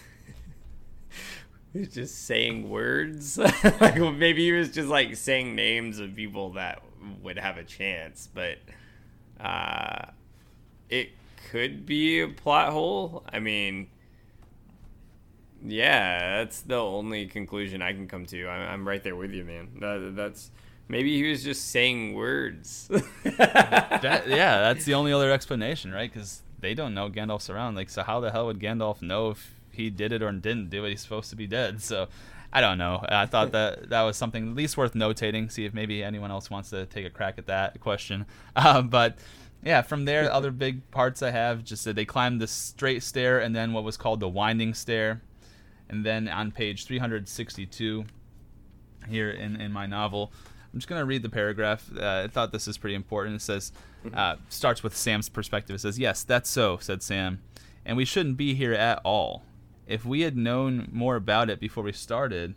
He's 1.78 1.90
just 1.90 2.26
saying 2.26 2.70
words. 2.70 3.38
like 3.64 3.96
well, 3.96 4.12
maybe 4.12 4.46
he 4.46 4.52
was 4.52 4.70
just 4.70 4.90
like 4.90 5.16
saying 5.16 5.56
names 5.56 6.00
of 6.00 6.16
people 6.16 6.52
that 6.52 6.84
would 7.24 7.40
have 7.40 7.58
a 7.58 7.64
chance, 7.64 8.30
but 8.32 8.60
uh, 9.40 10.06
it 10.90 11.10
could 11.50 11.86
be 11.86 12.20
a 12.20 12.28
plot 12.28 12.72
hole. 12.72 13.24
I 13.32 13.40
mean, 13.40 13.88
yeah, 15.66 16.38
that's 16.38 16.62
the 16.62 16.76
only 16.76 17.26
conclusion 17.26 17.82
I 17.82 17.94
can 17.94 18.08
come 18.08 18.28
to. 18.28 18.48
I'm, 18.48 18.70
I'm 18.70 18.88
right 18.88 19.04
there 19.04 19.16
with 19.16 19.32
you, 19.32 19.44
man. 19.44 19.70
That, 19.80 20.14
that's 20.16 20.52
maybe 20.88 21.16
he 21.16 21.28
was 21.28 21.44
just 21.44 21.70
saying 21.70 22.14
words. 22.14 22.88
that, 23.24 24.24
yeah, 24.28 24.62
that's 24.62 24.86
the 24.86 24.94
only 24.94 25.12
other 25.12 25.32
explanation, 25.32 25.92
right? 25.92 26.12
Because 26.12 26.44
they 26.60 26.76
don't 26.76 26.94
know 26.94 27.10
Gandalf's 27.10 27.50
around. 27.50 27.74
Like, 27.76 27.90
so 27.90 28.04
how 28.04 28.20
the 28.20 28.32
hell 28.32 28.46
would 28.46 28.60
Gandalf 28.60 29.02
know 29.02 29.32
if 29.32 29.56
he 29.74 29.90
did 29.90 30.12
it 30.12 30.22
or 30.22 30.32
didn't 30.32 30.70
do 30.70 30.86
it. 30.86 30.92
He's 30.92 31.02
supposed 31.02 31.30
to 31.32 31.36
be 31.36 31.48
dead. 31.48 31.82
So 31.82 32.08
I 32.52 32.62
don't 32.62 32.78
know. 32.78 33.04
I 33.10 33.26
thought 33.26 33.52
that 33.54 33.90
that 33.90 34.04
was 34.04 34.16
something 34.16 34.50
at 34.50 34.56
least 34.56 34.78
worth 34.78 34.94
notating. 34.94 35.52
See 35.52 35.66
if 35.66 35.74
maybe 35.74 36.04
anyone 36.04 36.30
else 36.30 36.52
wants 36.52 36.70
to 36.70 36.86
take 36.86 37.06
a 37.06 37.10
crack 37.10 37.36
at 37.38 37.48
that 37.48 37.80
question. 37.80 38.26
Uh, 38.56 38.84
but 38.84 39.18
yeah, 39.64 39.82
from 39.82 40.06
there, 40.06 40.32
other 40.32 40.52
big 40.52 40.90
parts 40.92 41.24
I 41.24 41.32
have 41.32 41.64
just 41.64 41.86
that 41.86 41.96
they 41.96 42.06
climbed 42.06 42.40
the 42.40 42.46
straight 42.48 43.02
stair 43.02 43.40
and 43.40 43.56
then 43.56 43.74
what 43.74 43.84
was 43.84 43.98
called 43.98 44.20
the 44.20 44.30
winding 44.30 44.76
stair. 44.76 45.22
And 45.90 46.06
then 46.06 46.28
on 46.28 46.52
page 46.52 46.86
362 46.86 48.06
here 49.10 49.32
in, 49.32 49.60
in 49.60 49.72
my 49.72 49.88
novel, 49.88 50.32
I'm 50.72 50.80
just 50.80 50.88
going 50.88 51.00
to 51.00 51.06
read 51.06 51.24
the 51.24 51.30
paragraph. 51.30 51.90
Uh, 51.96 52.24
I 52.26 52.28
thought 52.28 52.52
this 52.52 52.68
is 52.68 52.78
pretty 52.78 52.96
important. 52.96 53.38
It 53.38 53.42
says, 53.42 53.72
mm-hmm. 54.06 54.16
uh, 54.16 54.36
starts 54.50 54.84
with 54.84 54.96
Sam's 54.96 55.30
perspective. 55.30 55.76
It 55.76 55.80
says, 55.80 55.98
Yes, 55.98 56.24
that's 56.24 56.50
so, 56.50 56.78
said 56.78 57.02
Sam. 57.02 57.42
And 57.86 57.98
we 57.98 58.06
shouldn't 58.06 58.38
be 58.38 58.54
here 58.54 58.74
at 58.74 59.02
all 59.04 59.44
if 59.88 60.06
we 60.06 60.22
had 60.22 60.38
known 60.38 60.88
more 60.91 61.15
about 61.15 61.50
it 61.50 61.60
before 61.60 61.84
we 61.84 61.91
started, 61.91 62.56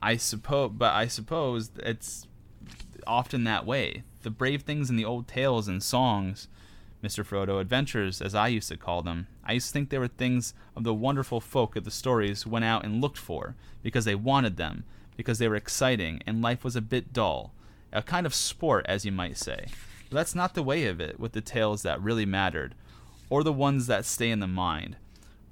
I 0.00 0.16
suppose, 0.16 0.72
but 0.74 0.92
I 0.92 1.06
suppose 1.06 1.70
it's 1.78 2.26
often 3.06 3.44
that 3.44 3.66
way. 3.66 4.02
The 4.22 4.30
brave 4.30 4.62
things 4.62 4.90
in 4.90 4.96
the 4.96 5.04
old 5.04 5.26
tales 5.26 5.68
and 5.68 5.82
songs, 5.82 6.48
Mr. 7.02 7.24
Frodo, 7.24 7.60
adventures, 7.60 8.20
as 8.20 8.34
I 8.34 8.48
used 8.48 8.68
to 8.68 8.76
call 8.76 9.02
them, 9.02 9.28
I 9.44 9.52
used 9.52 9.68
to 9.68 9.72
think 9.72 9.90
they 9.90 9.98
were 9.98 10.08
things 10.08 10.54
of 10.76 10.84
the 10.84 10.94
wonderful 10.94 11.40
folk 11.40 11.76
of 11.76 11.84
the 11.84 11.90
stories 11.90 12.46
went 12.46 12.64
out 12.64 12.84
and 12.84 13.00
looked 13.00 13.18
for, 13.18 13.54
because 13.82 14.04
they 14.04 14.14
wanted 14.14 14.56
them, 14.56 14.84
because 15.16 15.38
they 15.38 15.48
were 15.48 15.56
exciting, 15.56 16.20
and 16.26 16.42
life 16.42 16.64
was 16.64 16.76
a 16.76 16.80
bit 16.80 17.12
dull. 17.12 17.52
A 17.92 18.02
kind 18.02 18.26
of 18.26 18.34
sport, 18.34 18.84
as 18.88 19.04
you 19.04 19.12
might 19.12 19.38
say. 19.38 19.66
But 20.10 20.16
that's 20.16 20.34
not 20.34 20.54
the 20.54 20.62
way 20.62 20.86
of 20.86 21.00
it 21.00 21.18
with 21.18 21.32
the 21.32 21.40
tales 21.40 21.82
that 21.82 22.02
really 22.02 22.26
mattered, 22.26 22.74
or 23.30 23.42
the 23.42 23.52
ones 23.52 23.86
that 23.86 24.04
stay 24.04 24.30
in 24.30 24.40
the 24.40 24.46
mind 24.46 24.96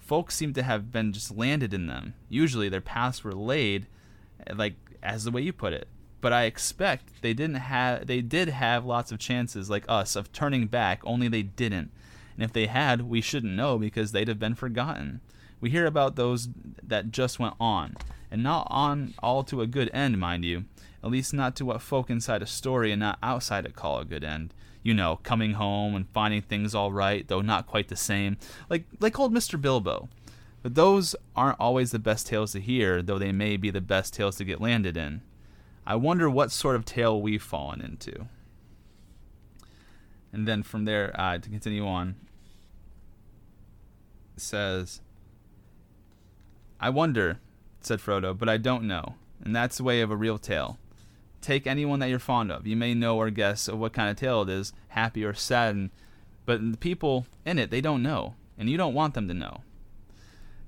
folks 0.07 0.35
seem 0.35 0.53
to 0.55 0.63
have 0.63 0.93
been 0.93 1.13
just 1.13 1.37
landed 1.37 1.75
in 1.75 1.87
them. 1.87 2.15
Usually 2.29 2.69
their 2.69 2.81
paths 2.81 3.25
were 3.25 3.35
laid, 3.35 3.87
eh, 4.47 4.55
like 4.57 4.77
as 5.03 5.25
the 5.25 5.31
way 5.31 5.43
you 5.43 5.53
put 5.53 5.73
it. 5.73 5.89
But 6.21 6.33
I 6.33 6.45
expect 6.45 7.23
they 7.23 7.35
didn't 7.35 7.57
have 7.57 8.07
they 8.07 8.21
did 8.21 8.49
have 8.49 8.87
lots 8.87 9.13
of 9.13 9.19
chances 9.19 9.69
like 9.69 9.85
us 9.89 10.17
of 10.17 10.33
turning 10.33 10.67
back, 10.67 11.01
only 11.05 11.29
they 11.29 11.43
didn't. 11.43 11.91
And 12.35 12.45
if 12.45 12.53
they 12.53 12.67
had, 12.67 13.03
we 13.03 13.21
shouldn't 13.21 13.55
know 13.55 13.79
because 13.79 14.13
they'd 14.13 14.29
have 14.29 14.39
been 14.39 14.55
forgotten. 14.55 15.21
We 15.61 15.71
hear 15.71 15.87
about 15.87 16.17
those 16.17 16.49
that 16.83 17.11
just 17.11 17.39
went 17.39 17.55
on, 17.59 17.97
and 18.31 18.43
not 18.43 18.67
on 18.71 19.15
all 19.23 19.43
to 19.45 19.63
a 19.63 19.67
good 19.67 19.91
end, 19.93 20.19
mind 20.19 20.45
you. 20.45 20.65
At 21.03 21.11
least 21.11 21.33
not 21.33 21.55
to 21.57 21.65
what 21.65 21.83
folk 21.83 22.11
inside 22.11 22.43
a 22.43 22.47
story 22.47 22.91
and 22.91 23.01
not 23.01 23.19
outside 23.23 23.65
it 23.65 23.77
call 23.77 24.01
a 24.01 24.05
good 24.05 24.25
end 24.25 24.53
you 24.87 24.95
know, 24.95 25.19
coming 25.25 25.55
home 25.55 25.97
and 25.97 26.09
finding 26.11 26.41
things 26.41 26.73
all 26.73 26.93
right, 26.93 27.27
though 27.27 27.41
not 27.41 27.67
quite 27.67 27.89
the 27.89 27.97
same, 27.97 28.37
like 28.71 28.85
like 29.01 29.19
old 29.19 29.35
Mr. 29.35 29.61
Bilbo. 29.61 30.09
But 30.63 30.77
those 30.77 31.17
aren't 31.35 31.59
always 31.59 31.91
the 31.91 31.99
best 31.99 32.29
tales 32.29 32.53
to 32.53 32.61
hear, 32.61 33.03
though 33.03 33.19
they 33.19 33.33
may 33.33 33.57
be 33.57 33.71
the 33.71 33.81
best 33.81 34.15
tales 34.15 34.37
to 34.37 34.45
get 34.45 34.61
landed 34.61 34.97
in. 34.97 35.23
I 35.85 35.97
wonder 35.97 36.31
what 36.31 36.53
sort 36.53 36.77
of 36.77 36.85
tale 36.85 37.21
we've 37.21 37.43
fallen 37.43 37.81
into. 37.81 38.29
And 40.33 40.47
then 40.47 40.63
from 40.63 40.85
there, 40.85 41.13
uh, 41.21 41.39
to 41.39 41.51
continue 41.51 41.85
on, 41.85 42.15
says, 44.37 45.01
I 46.81 46.91
wonder, 46.91 47.39
said 47.81 48.01
Frodo, 48.01 48.37
but 48.37 48.49
I 48.49 48.57
don't 48.57 48.85
know. 48.85 49.15
And 49.43 49.55
that's 49.55 49.79
the 49.79 49.85
way 49.85 50.01
of 50.01 50.11
a 50.11 50.17
real 50.17 50.39
tale. 50.39 50.79
Take 51.41 51.67
anyone 51.67 52.01
that 52.01 52.09
you're 52.09 52.19
fond 52.19 52.51
of. 52.51 52.67
You 52.67 52.77
may 52.77 52.95
know 52.95 53.17
or 53.17 53.31
guess 53.31 53.69
of 53.69 53.79
what 53.79 53.93
kind 53.93 54.11
of 54.11 54.17
tale 54.17 54.43
it 54.43 54.49
is, 54.49 54.73
happy 54.89 55.25
or 55.25 55.35
sad, 55.35 55.91
but 56.45 56.73
the 56.73 56.79
people 56.79 57.27
in 57.45 57.59
it, 57.59 57.71
they 57.71 57.81
don't 57.81 58.03
know, 58.03 58.35
and 58.59 58.69
you 58.69 58.77
don't 58.77 58.95
want 58.95 59.15
them 59.15 59.29
to 59.29 59.35
know. 59.35 59.63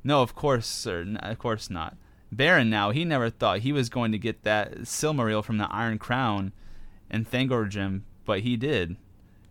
No, 0.04 0.22
of 0.22 0.34
course, 0.34 0.66
sir, 0.66 1.16
of 1.20 1.38
course 1.38 1.70
not. 1.70 1.96
Beren 2.34 2.68
now, 2.68 2.90
he 2.90 3.04
never 3.04 3.30
thought 3.30 3.60
he 3.60 3.72
was 3.72 3.88
going 3.88 4.12
to 4.12 4.18
get 4.18 4.44
that 4.44 4.80
Silmaril 4.80 5.42
from 5.42 5.58
the 5.58 5.72
Iron 5.72 5.98
Crown 5.98 6.52
and 7.10 7.28
Thangorodrim, 7.28 8.02
but 8.24 8.40
he 8.40 8.56
did. 8.56 8.96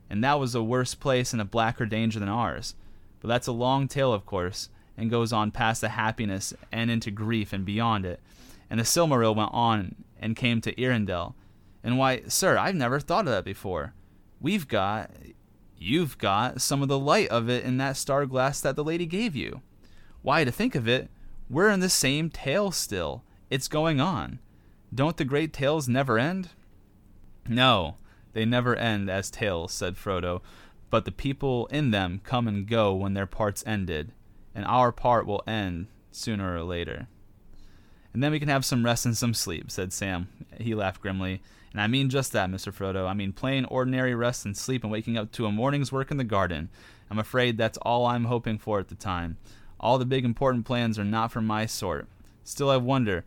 And 0.10 0.24
that 0.24 0.39
was 0.39 0.56
a 0.56 0.63
worse 0.63 0.96
place 0.96 1.34
and 1.34 1.41
a 1.41 1.46
blacker 1.46 1.86
danger 1.86 2.20
than 2.20 2.30
ours. 2.30 2.76
But 3.20 3.30
that's 3.30 3.48
a 3.48 3.52
long 3.52 3.88
tale, 3.88 4.13
of 4.13 4.26
course, 4.26 4.70
and 4.98 5.12
goes 5.12 5.32
on 5.32 5.52
past 5.52 5.82
the 5.82 5.90
happiness 5.90 6.54
and 6.72 6.90
into 6.90 7.12
grief 7.12 7.54
and 7.54 7.64
beyond 7.64 8.06
it. 8.06 8.20
And 8.70 8.80
the 8.80 8.84
Silmaril 8.84 9.36
went 9.36 9.52
on 9.54 9.96
and 10.20 10.36
came 10.36 10.60
to 10.62 10.74
Eärendil. 10.76 11.36
And 11.84 11.98
why, 11.98 12.24
sir, 12.28 12.58
I've 12.58 12.76
never 12.76 13.00
thought 13.00 13.28
of 13.28 13.32
that 13.32 13.46
before. 13.46 13.94
We've 14.42 14.68
got, 14.68 15.12
you've 15.78 16.18
got 16.18 16.62
some 16.62 16.82
of 16.82 16.88
the 16.88 17.00
light 17.00 17.30
of 17.30 17.50
it 17.50 17.64
in 17.64 17.78
that 17.78 17.96
star 17.98 18.26
glass 18.26 18.60
that 18.62 18.76
the 18.76 18.84
lady 18.84 19.06
gave 19.06 19.36
you. 19.36 19.62
Why, 20.22 20.44
to 20.44 20.52
think 20.52 20.76
of 20.76 20.88
it, 20.88 21.10
we're 21.50 21.70
in 21.70 21.80
the 21.80 21.90
same 21.90 22.30
tale 22.30 22.72
still. 22.72 23.24
It's 23.50 23.68
going 23.68 24.02
on. 24.02 24.40
Don't 24.94 25.16
the 25.16 25.26
great 25.26 25.54
tales 25.54 25.88
never 25.88 26.18
end? 26.18 26.50
No, 27.48 27.96
they 28.34 28.46
never 28.46 28.76
end 28.76 29.10
as 29.10 29.32
tales, 29.32 29.72
said 29.72 29.96
Frodo, 29.96 30.42
but 30.90 31.06
the 31.06 31.12
people 31.12 31.68
in 31.68 31.92
them 31.92 32.20
come 32.24 32.48
and 32.48 32.68
go 32.68 32.94
when 32.94 33.14
their 33.14 33.26
part's 33.26 33.64
ended, 33.66 34.12
and 34.58 34.65
our 34.65 34.91
part 34.91 35.28
will 35.28 35.43
end 35.46 35.86
sooner 36.12 36.58
or 36.58 36.63
later. 36.63 37.08
And 38.12 38.24
then 38.24 38.32
we 38.32 38.39
can 38.39 38.50
have 38.50 38.65
some 38.65 38.84
rest 38.84 39.06
and 39.06 39.15
some 39.15 39.36
sleep, 39.36 39.70
said 39.70 39.93
Sam. 39.93 40.30
He 40.60 40.74
laughed 40.74 41.00
grimly. 41.00 41.43
And 41.72 41.80
I 41.80 41.86
mean 41.86 42.10
just 42.10 42.32
that, 42.32 42.50
Mr. 42.50 42.74
Frodo. 42.74 43.08
I 43.08 43.13
mean 43.13 43.34
plain, 43.34 43.65
ordinary 43.65 44.15
rest 44.15 44.46
and 44.46 44.58
sleep 44.58 44.84
and 44.84 44.91
waking 44.91 45.15
up 45.15 45.32
to 45.34 45.46
a 45.46 45.52
morning's 45.52 45.91
work 45.91 46.10
in 46.10 46.17
the 46.17 46.24
garden. 46.24 46.70
I'm 47.12 47.20
afraid 47.20 47.56
that's 47.56 47.78
all 47.84 48.08
I'm 48.08 48.26
hoping 48.26 48.58
for 48.58 48.80
at 48.80 48.88
the 48.88 48.96
time. 48.96 49.38
All 49.80 50.00
the 50.00 50.06
big 50.06 50.26
important 50.26 50.65
plans 50.65 50.98
are 50.98 51.06
not 51.06 51.32
for 51.32 51.41
my 51.41 51.67
sort. 51.67 52.08
Still, 52.43 52.72
I 52.72 52.78
wonder 52.78 53.26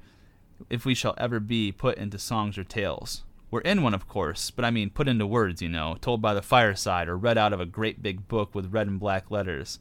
if 0.69 0.85
we 0.85 0.97
shall 0.97 1.14
ever 1.16 1.38
be 1.38 1.71
put 1.71 1.97
into 1.97 2.19
songs 2.19 2.59
or 2.59 2.64
tales. 2.64 3.23
We're 3.53 3.61
in 3.61 3.83
one, 3.83 3.95
of 3.95 4.09
course, 4.09 4.51
but 4.51 4.64
I 4.64 4.73
mean 4.73 4.90
put 4.90 5.07
into 5.07 5.29
words, 5.29 5.62
you 5.62 5.69
know, 5.69 5.97
told 6.01 6.21
by 6.21 6.35
the 6.35 6.43
fireside 6.43 7.09
or 7.09 7.16
read 7.16 7.38
out 7.38 7.53
of 7.53 7.61
a 7.61 7.66
great 7.66 8.03
big 8.03 8.27
book 8.27 8.53
with 8.53 8.73
red 8.73 8.88
and 8.88 8.99
black 8.99 9.31
letters. 9.31 9.79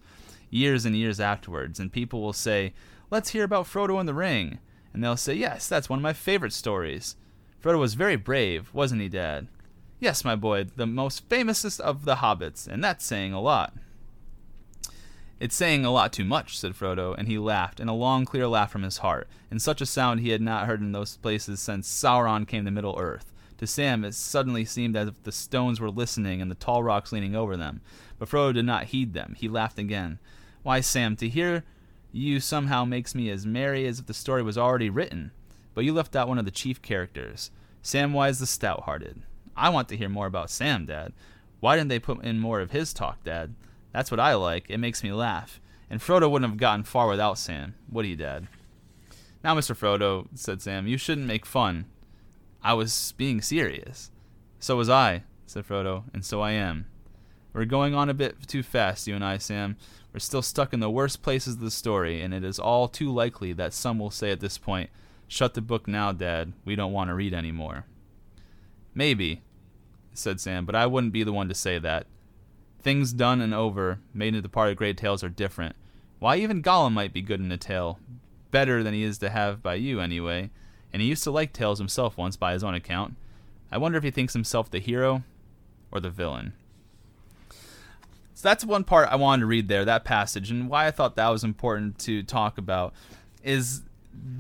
Years 0.49 0.85
and 0.85 0.95
years 0.95 1.19
afterwards, 1.19 1.79
and 1.79 1.91
people 1.91 2.21
will 2.21 2.33
say, 2.33 2.73
Let's 3.12 3.29
hear 3.29 3.43
about 3.43 3.65
Frodo 3.65 3.99
and 3.99 4.07
the 4.07 4.13
Ring. 4.13 4.59
And 4.93 5.03
they'll 5.03 5.17
say, 5.17 5.33
Yes, 5.33 5.67
that's 5.67 5.89
one 5.89 5.99
of 5.99 6.03
my 6.03 6.13
favorite 6.13 6.53
stories. 6.53 7.15
Frodo 7.62 7.79
was 7.79 7.93
very 7.93 8.15
brave, 8.15 8.73
wasn't 8.73 9.01
he, 9.01 9.09
Dad? 9.09 9.47
Yes, 9.99 10.23
my 10.23 10.35
boy, 10.35 10.65
the 10.75 10.88
most 10.88 11.27
famousest 11.27 11.79
of 11.81 12.05
the 12.05 12.15
hobbits, 12.15 12.67
and 12.67 12.83
that's 12.83 13.05
saying 13.05 13.33
a 13.33 13.41
lot. 13.41 13.73
It's 15.39 15.55
saying 15.55 15.85
a 15.85 15.91
lot 15.91 16.12
too 16.12 16.25
much, 16.25 16.57
said 16.57 16.73
Frodo, 16.73 17.15
and 17.17 17.27
he 17.27 17.38
laughed, 17.38 17.79
and 17.79 17.89
a 17.89 17.93
long, 17.93 18.25
clear 18.25 18.47
laugh 18.47 18.71
from 18.71 18.83
his 18.83 18.97
heart, 18.99 19.27
and 19.49 19.62
such 19.62 19.81
a 19.81 19.85
sound 19.85 20.19
he 20.19 20.29
had 20.29 20.41
not 20.41 20.67
heard 20.67 20.81
in 20.81 20.91
those 20.91 21.17
places 21.17 21.59
since 21.59 21.88
Sauron 21.88 22.47
came 22.47 22.65
to 22.65 22.71
Middle 22.71 22.97
Earth. 22.99 23.33
To 23.57 23.67
Sam, 23.67 24.05
it 24.05 24.15
suddenly 24.15 24.63
seemed 24.63 24.95
as 24.95 25.09
if 25.09 25.23
the 25.23 25.33
stones 25.33 25.81
were 25.81 25.91
listening 25.91 26.41
and 26.41 26.49
the 26.49 26.55
tall 26.55 26.81
rocks 26.81 27.12
leaning 27.12 27.35
over 27.35 27.57
them. 27.57 27.81
But 28.17 28.29
Frodo 28.29 28.53
did 28.53 28.65
not 28.65 28.85
heed 28.85 29.13
them. 29.13 29.35
He 29.38 29.49
laughed 29.49 29.79
again. 29.79 30.19
Why, 30.63 30.81
Sam, 30.81 31.15
to 31.17 31.29
hear 31.29 31.63
you 32.11 32.39
somehow 32.39 32.85
makes 32.85 33.13
me 33.13 33.29
as 33.29 33.45
merry 33.45 33.85
as 33.87 33.99
if 33.99 34.05
the 34.05 34.13
story 34.13 34.43
was 34.43 34.57
already 34.57 34.89
written. 34.89 35.31
But 35.73 35.85
you 35.85 35.93
left 35.93 36.15
out 36.15 36.27
one 36.27 36.39
of 36.39 36.45
the 36.45 36.51
chief 36.51 36.81
characters, 36.81 37.51
Samwise 37.83 38.39
the 38.39 38.45
Stout-Hearted. 38.45 39.21
I 39.55 39.69
want 39.69 39.87
to 39.89 39.97
hear 39.97 40.09
more 40.09 40.27
about 40.27 40.49
Sam, 40.49 40.85
Dad. 40.85 41.13
Why 41.59 41.75
didn't 41.75 41.89
they 41.89 41.99
put 41.99 42.23
in 42.23 42.39
more 42.39 42.59
of 42.59 42.71
his 42.71 42.93
talk, 42.93 43.23
Dad? 43.23 43.55
That's 43.93 44.11
what 44.11 44.19
I 44.19 44.33
like. 44.35 44.65
It 44.69 44.77
makes 44.77 45.03
me 45.03 45.11
laugh. 45.11 45.59
And 45.89 45.99
Frodo 45.99 46.29
wouldn't 46.29 46.49
have 46.49 46.59
gotten 46.59 46.83
far 46.83 47.07
without 47.07 47.37
Sam, 47.37 47.75
would 47.91 48.05
he, 48.05 48.15
Dad? 48.15 48.47
Now, 49.43 49.55
Mr. 49.55 49.75
Frodo, 49.75 50.27
said 50.35 50.61
Sam, 50.61 50.87
you 50.87 50.97
shouldn't 50.97 51.27
make 51.27 51.45
fun. 51.45 51.85
I 52.61 52.73
was 52.73 53.13
being 53.17 53.41
serious. 53.41 54.11
So 54.59 54.75
was 54.75 54.89
I, 54.89 55.23
said 55.45 55.65
Frodo, 55.65 56.03
and 56.13 56.25
so 56.25 56.41
I 56.41 56.51
am. 56.51 56.85
We're 57.53 57.65
going 57.65 57.95
on 57.95 58.09
a 58.09 58.13
bit 58.13 58.47
too 58.47 58.63
fast, 58.63 59.07
you 59.07 59.15
and 59.15 59.23
I, 59.23 59.37
Sam. 59.37 59.77
We're 60.13 60.19
still 60.19 60.41
stuck 60.41 60.73
in 60.73 60.79
the 60.79 60.89
worst 60.89 61.21
places 61.21 61.55
of 61.55 61.59
the 61.59 61.69
story, 61.69 62.21
and 62.21 62.33
it 62.33 62.43
is 62.43 62.59
all 62.59 62.87
too 62.87 63.11
likely 63.11 63.53
that 63.53 63.73
some 63.73 63.99
will 63.99 64.11
say 64.11 64.31
at 64.31 64.39
this 64.39 64.57
point, 64.57 64.89
Shut 65.27 65.53
the 65.53 65.61
book 65.61 65.87
now, 65.87 66.11
Dad. 66.11 66.53
We 66.65 66.75
don't 66.75 66.91
want 66.91 67.09
to 67.09 67.13
read 67.13 67.35
any 67.35 67.51
more. 67.51 67.85
Maybe, 68.95 69.43
said 70.11 70.41
Sam, 70.41 70.65
but 70.65 70.75
I 70.75 70.87
wouldn't 70.87 71.13
be 71.13 71.23
the 71.23 71.31
one 71.31 71.47
to 71.49 71.53
say 71.53 71.77
that. 71.77 72.07
Things 72.81 73.13
done 73.13 73.39
and 73.39 73.53
over, 73.53 73.99
made 74.11 74.29
into 74.29 74.41
the 74.41 74.49
part 74.49 74.71
of 74.71 74.77
great 74.77 74.97
tales, 74.97 75.23
are 75.23 75.29
different. 75.29 75.75
Why, 76.17 76.37
even 76.37 76.63
Gollum 76.63 76.93
might 76.93 77.13
be 77.13 77.21
good 77.21 77.39
in 77.39 77.51
a 77.51 77.57
tale. 77.57 77.99
Better 78.49 78.81
than 78.81 78.95
he 78.95 79.03
is 79.03 79.19
to 79.19 79.29
have 79.29 79.61
by 79.61 79.75
you, 79.75 79.99
anyway. 79.99 80.49
And 80.91 81.03
he 81.03 81.07
used 81.07 81.23
to 81.25 81.31
like 81.31 81.53
tales 81.53 81.77
himself 81.77 82.17
once, 82.17 82.35
by 82.35 82.53
his 82.53 82.63
own 82.63 82.73
account. 82.73 83.15
I 83.71 83.77
wonder 83.77 83.99
if 83.99 84.03
he 84.03 84.11
thinks 84.11 84.33
himself 84.33 84.71
the 84.71 84.79
hero 84.79 85.23
or 85.91 85.99
the 85.99 86.09
villain. 86.09 86.53
So 88.39 88.47
that's 88.47 88.63
one 88.63 88.86
part 88.86 89.10
I 89.12 89.17
wanted 89.17 89.41
to 89.41 89.47
read 89.47 89.67
there, 89.67 89.84
that 89.84 90.06
passage, 90.06 90.49
and 90.49 90.69
why 90.69 90.88
I 90.88 90.91
thought 90.91 91.17
that 91.17 91.28
was 91.28 91.43
important 91.43 91.99
to 91.99 92.23
talk 92.23 92.58
about 92.58 92.93
is 93.43 93.82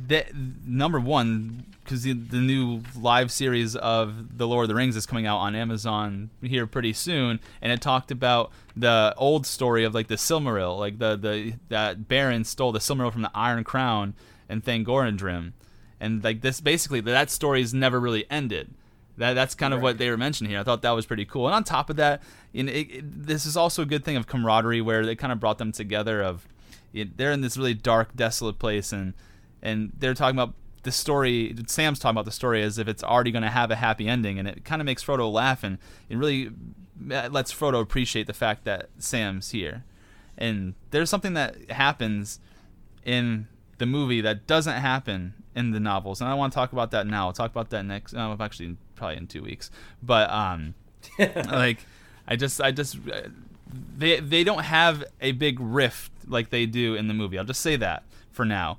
that 0.07 0.33
number 0.33 1.01
one 1.01 1.65
because 1.83 2.03
the, 2.03 2.13
the 2.13 2.37
new 2.37 2.81
live 2.97 3.29
series 3.29 3.75
of 3.75 4.37
the 4.37 4.47
Lord 4.47 4.63
of 4.63 4.67
the 4.69 4.75
Rings 4.75 4.95
is 4.95 5.05
coming 5.05 5.25
out 5.25 5.39
on 5.39 5.53
Amazon 5.53 6.29
here 6.41 6.65
pretty 6.65 6.93
soon, 6.93 7.41
and 7.61 7.73
it 7.73 7.81
talked 7.81 8.09
about 8.09 8.53
the 8.73 9.13
old 9.17 9.45
story 9.45 9.83
of 9.83 9.93
like 9.93 10.07
the 10.07 10.15
Silmaril, 10.15 10.79
like 10.79 10.99
the 10.99 11.17
the 11.17 11.55
that 11.67 12.07
Beren 12.07 12.45
stole 12.45 12.71
the 12.71 12.79
Silmaril 12.79 13.11
from 13.11 13.23
the 13.23 13.31
Iron 13.35 13.65
Crown 13.65 14.13
and 14.47 14.63
Thangorodrim, 14.63 15.51
and 15.99 16.23
like 16.23 16.39
this 16.39 16.61
basically 16.61 17.01
that 17.01 17.29
story's 17.29 17.73
never 17.73 17.99
really 17.99 18.25
ended. 18.31 18.73
That 19.19 19.33
that's 19.33 19.53
kind 19.53 19.73
of 19.73 19.79
right. 19.79 19.83
what 19.83 19.97
they 19.97 20.09
were 20.09 20.17
mentioning 20.17 20.49
here. 20.49 20.59
I 20.59 20.63
thought 20.63 20.81
that 20.81 20.91
was 20.91 21.05
pretty 21.05 21.25
cool. 21.25 21.45
And 21.45 21.53
on 21.53 21.63
top 21.63 21.89
of 21.89 21.97
that, 21.97 22.21
you 22.53 22.63
know, 22.63 22.71
it, 22.71 22.87
it, 22.89 23.25
this 23.27 23.45
is 23.45 23.55
also 23.55 23.83
a 23.83 23.85
good 23.85 24.03
thing 24.03 24.15
of 24.15 24.27
camaraderie 24.27 24.81
where 24.81 25.05
they 25.05 25.15
kind 25.15 25.33
of 25.33 25.39
brought 25.39 25.57
them 25.57 25.71
together. 25.71 26.21
Of 26.21 26.47
they're 26.93 27.31
in 27.31 27.41
this 27.41 27.57
really 27.57 27.73
dark, 27.73 28.15
desolate 28.15 28.59
place, 28.59 28.91
and 28.91 29.13
and 29.61 29.91
they're 29.97 30.13
talking 30.13 30.37
about 30.37 30.55
the 30.83 30.91
story 30.91 31.53
sam's 31.67 31.99
talking 31.99 32.15
about 32.15 32.25
the 32.25 32.31
story 32.31 32.63
as 32.63 32.77
if 32.77 32.87
it's 32.87 33.03
already 33.03 33.31
going 33.31 33.43
to 33.43 33.49
have 33.49 33.69
a 33.69 33.75
happy 33.75 34.07
ending 34.07 34.39
and 34.39 34.47
it 34.47 34.63
kind 34.63 34.81
of 34.81 34.85
makes 34.85 35.03
frodo 35.03 35.29
laugh 35.29 35.61
and 35.61 35.77
it 36.07 36.15
really 36.15 36.51
uh, 37.11 37.27
lets 37.29 37.53
frodo 37.53 37.81
appreciate 37.81 38.27
the 38.27 38.33
fact 38.33 38.63
that 38.63 38.87
sam's 38.97 39.51
here 39.51 39.83
and 40.37 40.73
there's 40.91 41.09
something 41.09 41.33
that 41.33 41.69
happens 41.69 42.39
in 43.03 43.45
the 43.77 43.85
movie 43.85 44.21
that 44.21 44.47
doesn't 44.47 44.77
happen 44.77 45.33
in 45.55 45.71
the 45.71 45.79
novels 45.79 46.21
and 46.21 46.29
i 46.29 46.33
want 46.33 46.53
to 46.53 46.55
talk 46.55 46.71
about 46.73 46.91
that 46.91 47.07
now. 47.07 47.27
I'll 47.27 47.33
talk 47.33 47.51
about 47.51 47.69
that 47.71 47.83
next 47.83 48.13
uh, 48.13 48.35
actually 48.39 48.77
probably 48.95 49.17
in 49.17 49.27
two 49.27 49.43
weeks. 49.43 49.71
But 50.01 50.29
um 50.29 50.75
like 51.19 51.79
i 52.27 52.35
just 52.35 52.61
i 52.61 52.71
just 52.71 52.97
they 53.97 54.19
they 54.19 54.43
don't 54.43 54.63
have 54.63 55.03
a 55.21 55.31
big 55.33 55.59
rift 55.59 56.11
like 56.27 56.49
they 56.49 56.65
do 56.65 56.95
in 56.95 57.07
the 57.07 57.13
movie. 57.13 57.37
I'll 57.37 57.45
just 57.45 57.61
say 57.61 57.75
that 57.77 58.03
for 58.31 58.45
now. 58.45 58.77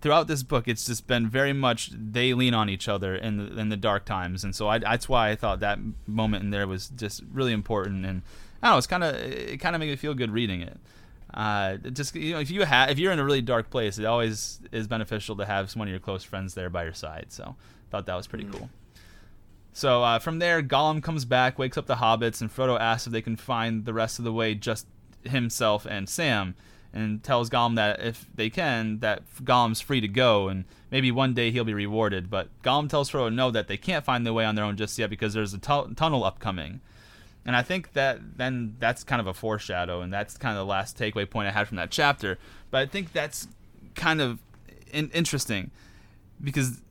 Throughout 0.00 0.26
this 0.26 0.42
book, 0.42 0.66
it's 0.66 0.86
just 0.86 1.06
been 1.06 1.28
very 1.28 1.52
much 1.52 1.90
they 1.92 2.34
lean 2.34 2.52
on 2.52 2.68
each 2.68 2.88
other 2.88 3.14
in 3.14 3.36
the, 3.36 3.60
in 3.60 3.68
the 3.68 3.76
dark 3.76 4.04
times, 4.04 4.42
and 4.42 4.54
so 4.54 4.68
I, 4.68 4.78
that's 4.78 5.08
why 5.08 5.30
I 5.30 5.36
thought 5.36 5.60
that 5.60 5.78
moment 6.06 6.42
in 6.42 6.50
there 6.50 6.66
was 6.66 6.88
just 6.88 7.22
really 7.32 7.52
important, 7.52 8.04
and 8.04 8.22
I 8.60 8.66
don't 8.66 8.74
know, 8.74 8.78
it's 8.78 8.86
kind 8.88 9.04
of 9.04 9.14
it 9.14 9.60
kind 9.60 9.76
of 9.76 9.80
made 9.80 9.88
me 9.88 9.96
feel 9.96 10.14
good 10.14 10.30
reading 10.30 10.62
it. 10.62 10.78
Uh, 11.32 11.76
just 11.76 12.14
you 12.14 12.34
know, 12.34 12.40
if 12.40 12.50
you 12.50 12.62
have 12.64 12.90
if 12.90 12.98
you're 12.98 13.12
in 13.12 13.18
a 13.18 13.24
really 13.24 13.42
dark 13.42 13.70
place, 13.70 13.98
it 13.98 14.04
always 14.04 14.60
is 14.72 14.86
beneficial 14.86 15.36
to 15.36 15.44
have 15.44 15.74
one 15.76 15.88
of 15.88 15.90
your 15.90 16.00
close 16.00 16.24
friends 16.24 16.54
there 16.54 16.70
by 16.70 16.84
your 16.84 16.94
side. 16.94 17.26
So 17.28 17.44
I 17.44 17.90
thought 17.90 18.06
that 18.06 18.14
was 18.14 18.26
pretty 18.26 18.44
mm-hmm. 18.44 18.58
cool. 18.58 18.70
So 19.72 20.02
uh, 20.02 20.18
from 20.18 20.38
there, 20.38 20.62
Gollum 20.62 21.02
comes 21.02 21.26
back, 21.26 21.58
wakes 21.58 21.76
up 21.76 21.86
the 21.86 21.96
hobbits, 21.96 22.40
and 22.40 22.50
Frodo 22.50 22.80
asks 22.80 23.06
if 23.06 23.12
they 23.12 23.20
can 23.20 23.36
find 23.36 23.84
the 23.84 23.92
rest 23.92 24.18
of 24.18 24.24
the 24.24 24.32
way 24.32 24.54
just 24.54 24.86
himself 25.22 25.84
and 25.84 26.08
Sam 26.08 26.54
and 26.96 27.22
tells 27.22 27.50
Gollum 27.50 27.76
that 27.76 28.00
if 28.00 28.26
they 28.34 28.48
can, 28.48 29.00
that 29.00 29.22
Gollum's 29.44 29.82
free 29.82 30.00
to 30.00 30.08
go, 30.08 30.48
and 30.48 30.64
maybe 30.90 31.10
one 31.10 31.34
day 31.34 31.50
he'll 31.50 31.64
be 31.64 31.74
rewarded. 31.74 32.30
But 32.30 32.48
Gollum 32.62 32.88
tells 32.88 33.10
Frodo 33.10 33.32
no, 33.32 33.50
that 33.50 33.68
they 33.68 33.76
can't 33.76 34.04
find 34.04 34.24
their 34.24 34.32
way 34.32 34.46
on 34.46 34.54
their 34.54 34.64
own 34.64 34.76
just 34.76 34.98
yet 34.98 35.10
because 35.10 35.34
there's 35.34 35.52
a 35.52 35.58
tu- 35.58 35.92
tunnel 35.94 36.24
upcoming. 36.24 36.80
And 37.46 37.56
I 37.56 37.62
think 37.62 37.92
that 37.92 38.18
then 38.36 38.76
that's 38.80 39.04
kind 39.04 39.20
of 39.20 39.26
a 39.28 39.32
foreshadow, 39.32 40.00
and 40.02 40.12
that's 40.12 40.36
kind 40.36 40.58
of 40.58 40.66
the 40.66 40.70
last 40.70 40.98
takeaway 40.98 41.30
point 41.30 41.48
I 41.48 41.52
had 41.52 41.68
from 41.68 41.76
that 41.76 41.90
chapter. 41.90 42.38
But 42.70 42.78
I 42.78 42.86
think 42.86 43.12
that's 43.12 43.48
kind 43.94 44.20
of 44.20 44.40
in- 44.92 45.10
interesting 45.10 45.70
because 46.42 46.82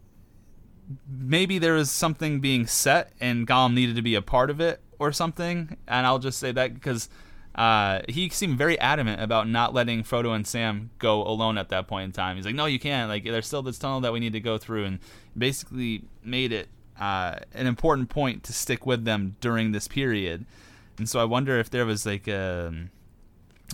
maybe 1.08 1.60
there 1.60 1.74
was 1.74 1.91
something 1.91 2.39
being 2.39 2.68
set 2.68 3.12
and 3.20 3.47
Gollum 3.47 3.74
needed 3.74 3.95
to 3.95 4.01
be 4.01 4.16
a 4.16 4.22
part 4.22 4.49
of 4.49 4.60
it 4.62 4.80
or 4.97 5.12
something. 5.12 5.78
And 5.88 6.06
I'll 6.06 6.20
just 6.20 6.39
say 6.39 6.51
that 6.53 6.74
because 6.74 7.10
uh, 7.56 8.01
he 8.08 8.30
seemed 8.30 8.58
very 8.58 8.80
adamant 8.80 9.22
about 9.22 9.47
not 9.47 9.74
letting 9.74 10.03
Frodo 10.03 10.36
and 10.36 10.45
Sam 10.45 10.89
go 10.99 11.24
alone 11.24 11.58
at 11.58 11.70
that 11.70 11.88
point 11.88 12.06
in 12.06 12.12
time. 12.12 12.36
He's 12.36 12.45
like, 12.45 12.56
no, 12.56 12.66
you 12.66 12.80
can't. 12.80 13.10
Like, 13.10 13.24
there's 13.24 13.47
still 13.47 13.62
this 13.62 13.80
tunnel 13.80 14.01
that 14.01 14.14
we 14.14 14.20
need 14.20 14.34
to 14.34 14.41
go 14.41 14.58
through, 14.58 14.86
and 14.86 14.99
basically 15.38 16.03
made 16.24 16.51
it 16.51 16.68
uh, 17.00 17.39
an 17.54 17.68
important 17.68 18.10
point 18.10 18.43
to 18.43 18.54
stick 18.54 18.86
with 18.86 19.06
them 19.06 19.36
during 19.41 19.72
this 19.72 19.88
period. 19.88 20.46
And 20.98 21.10
so 21.10 21.20
I 21.20 21.26
wonder 21.26 21.60
if 21.60 21.70
there 21.70 21.86
was 21.86 22.06
like 22.06 22.28
a, 22.28 22.74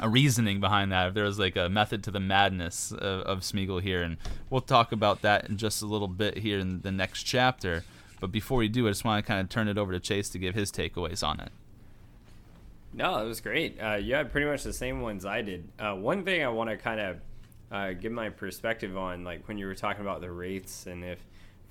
a 0.01 0.09
reasoning 0.09 0.59
behind 0.59 0.91
that, 0.91 1.09
if 1.09 1.13
there 1.13 1.25
was 1.25 1.37
like 1.37 1.55
a 1.55 1.69
method 1.69 2.03
to 2.05 2.11
the 2.11 2.19
madness 2.19 2.91
of, 2.91 3.21
of 3.21 3.39
Smeagol 3.41 3.81
here. 3.81 4.01
And 4.01 4.17
we'll 4.49 4.61
talk 4.61 4.91
about 4.91 5.21
that 5.21 5.49
in 5.49 5.57
just 5.57 5.81
a 5.81 5.85
little 5.85 6.07
bit 6.07 6.37
here 6.37 6.59
in 6.59 6.81
the 6.81 6.91
next 6.91 7.23
chapter. 7.23 7.83
But 8.19 8.31
before 8.31 8.57
we 8.57 8.67
do, 8.67 8.87
I 8.87 8.91
just 8.91 9.05
want 9.05 9.23
to 9.23 9.27
kind 9.27 9.41
of 9.41 9.49
turn 9.49 9.67
it 9.67 9.77
over 9.77 9.91
to 9.91 9.99
Chase 9.99 10.29
to 10.29 10.39
give 10.39 10.55
his 10.55 10.71
takeaways 10.71 11.25
on 11.27 11.39
it. 11.39 11.49
No, 12.93 13.23
it 13.23 13.27
was 13.27 13.39
great. 13.39 13.79
Uh, 13.81 13.95
you 13.95 14.15
had 14.15 14.31
pretty 14.31 14.47
much 14.47 14.63
the 14.63 14.73
same 14.73 15.01
ones 15.01 15.25
I 15.25 15.41
did. 15.41 15.67
Uh, 15.79 15.95
one 15.95 16.25
thing 16.25 16.43
I 16.43 16.49
want 16.49 16.69
to 16.69 16.77
kind 16.77 16.99
of 16.99 17.17
uh, 17.71 17.93
give 17.93 18.11
my 18.11 18.29
perspective 18.29 18.97
on, 18.97 19.23
like 19.23 19.47
when 19.47 19.57
you 19.57 19.65
were 19.65 19.75
talking 19.75 20.01
about 20.01 20.21
the 20.21 20.29
wraiths 20.29 20.87
and 20.87 21.03
if 21.03 21.19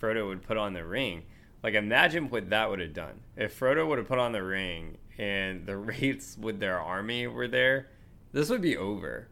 Frodo 0.01 0.27
would 0.27 0.43
put 0.43 0.57
on 0.57 0.73
the 0.73 0.85
ring. 0.85 1.23
Like 1.63 1.75
imagine 1.75 2.31
what 2.31 2.51
that 2.51 2.71
would 2.71 2.81
have 2.81 2.95
done 2.95 3.21
if 3.37 3.59
Frodo 3.59 3.87
would 3.87 3.99
have 3.99 4.09
put 4.09 4.19
on 4.19 4.33
the 4.33 4.43
ring 4.43 4.97
and 5.19 5.67
the 5.67 5.77
wraiths 5.77 6.37
with 6.39 6.59
their 6.61 6.81
army 6.81 7.27
were 7.27 7.49
there. 7.49 7.89
This 8.33 8.49
would 8.49 8.63
be 8.63 8.77
over. 8.77 9.29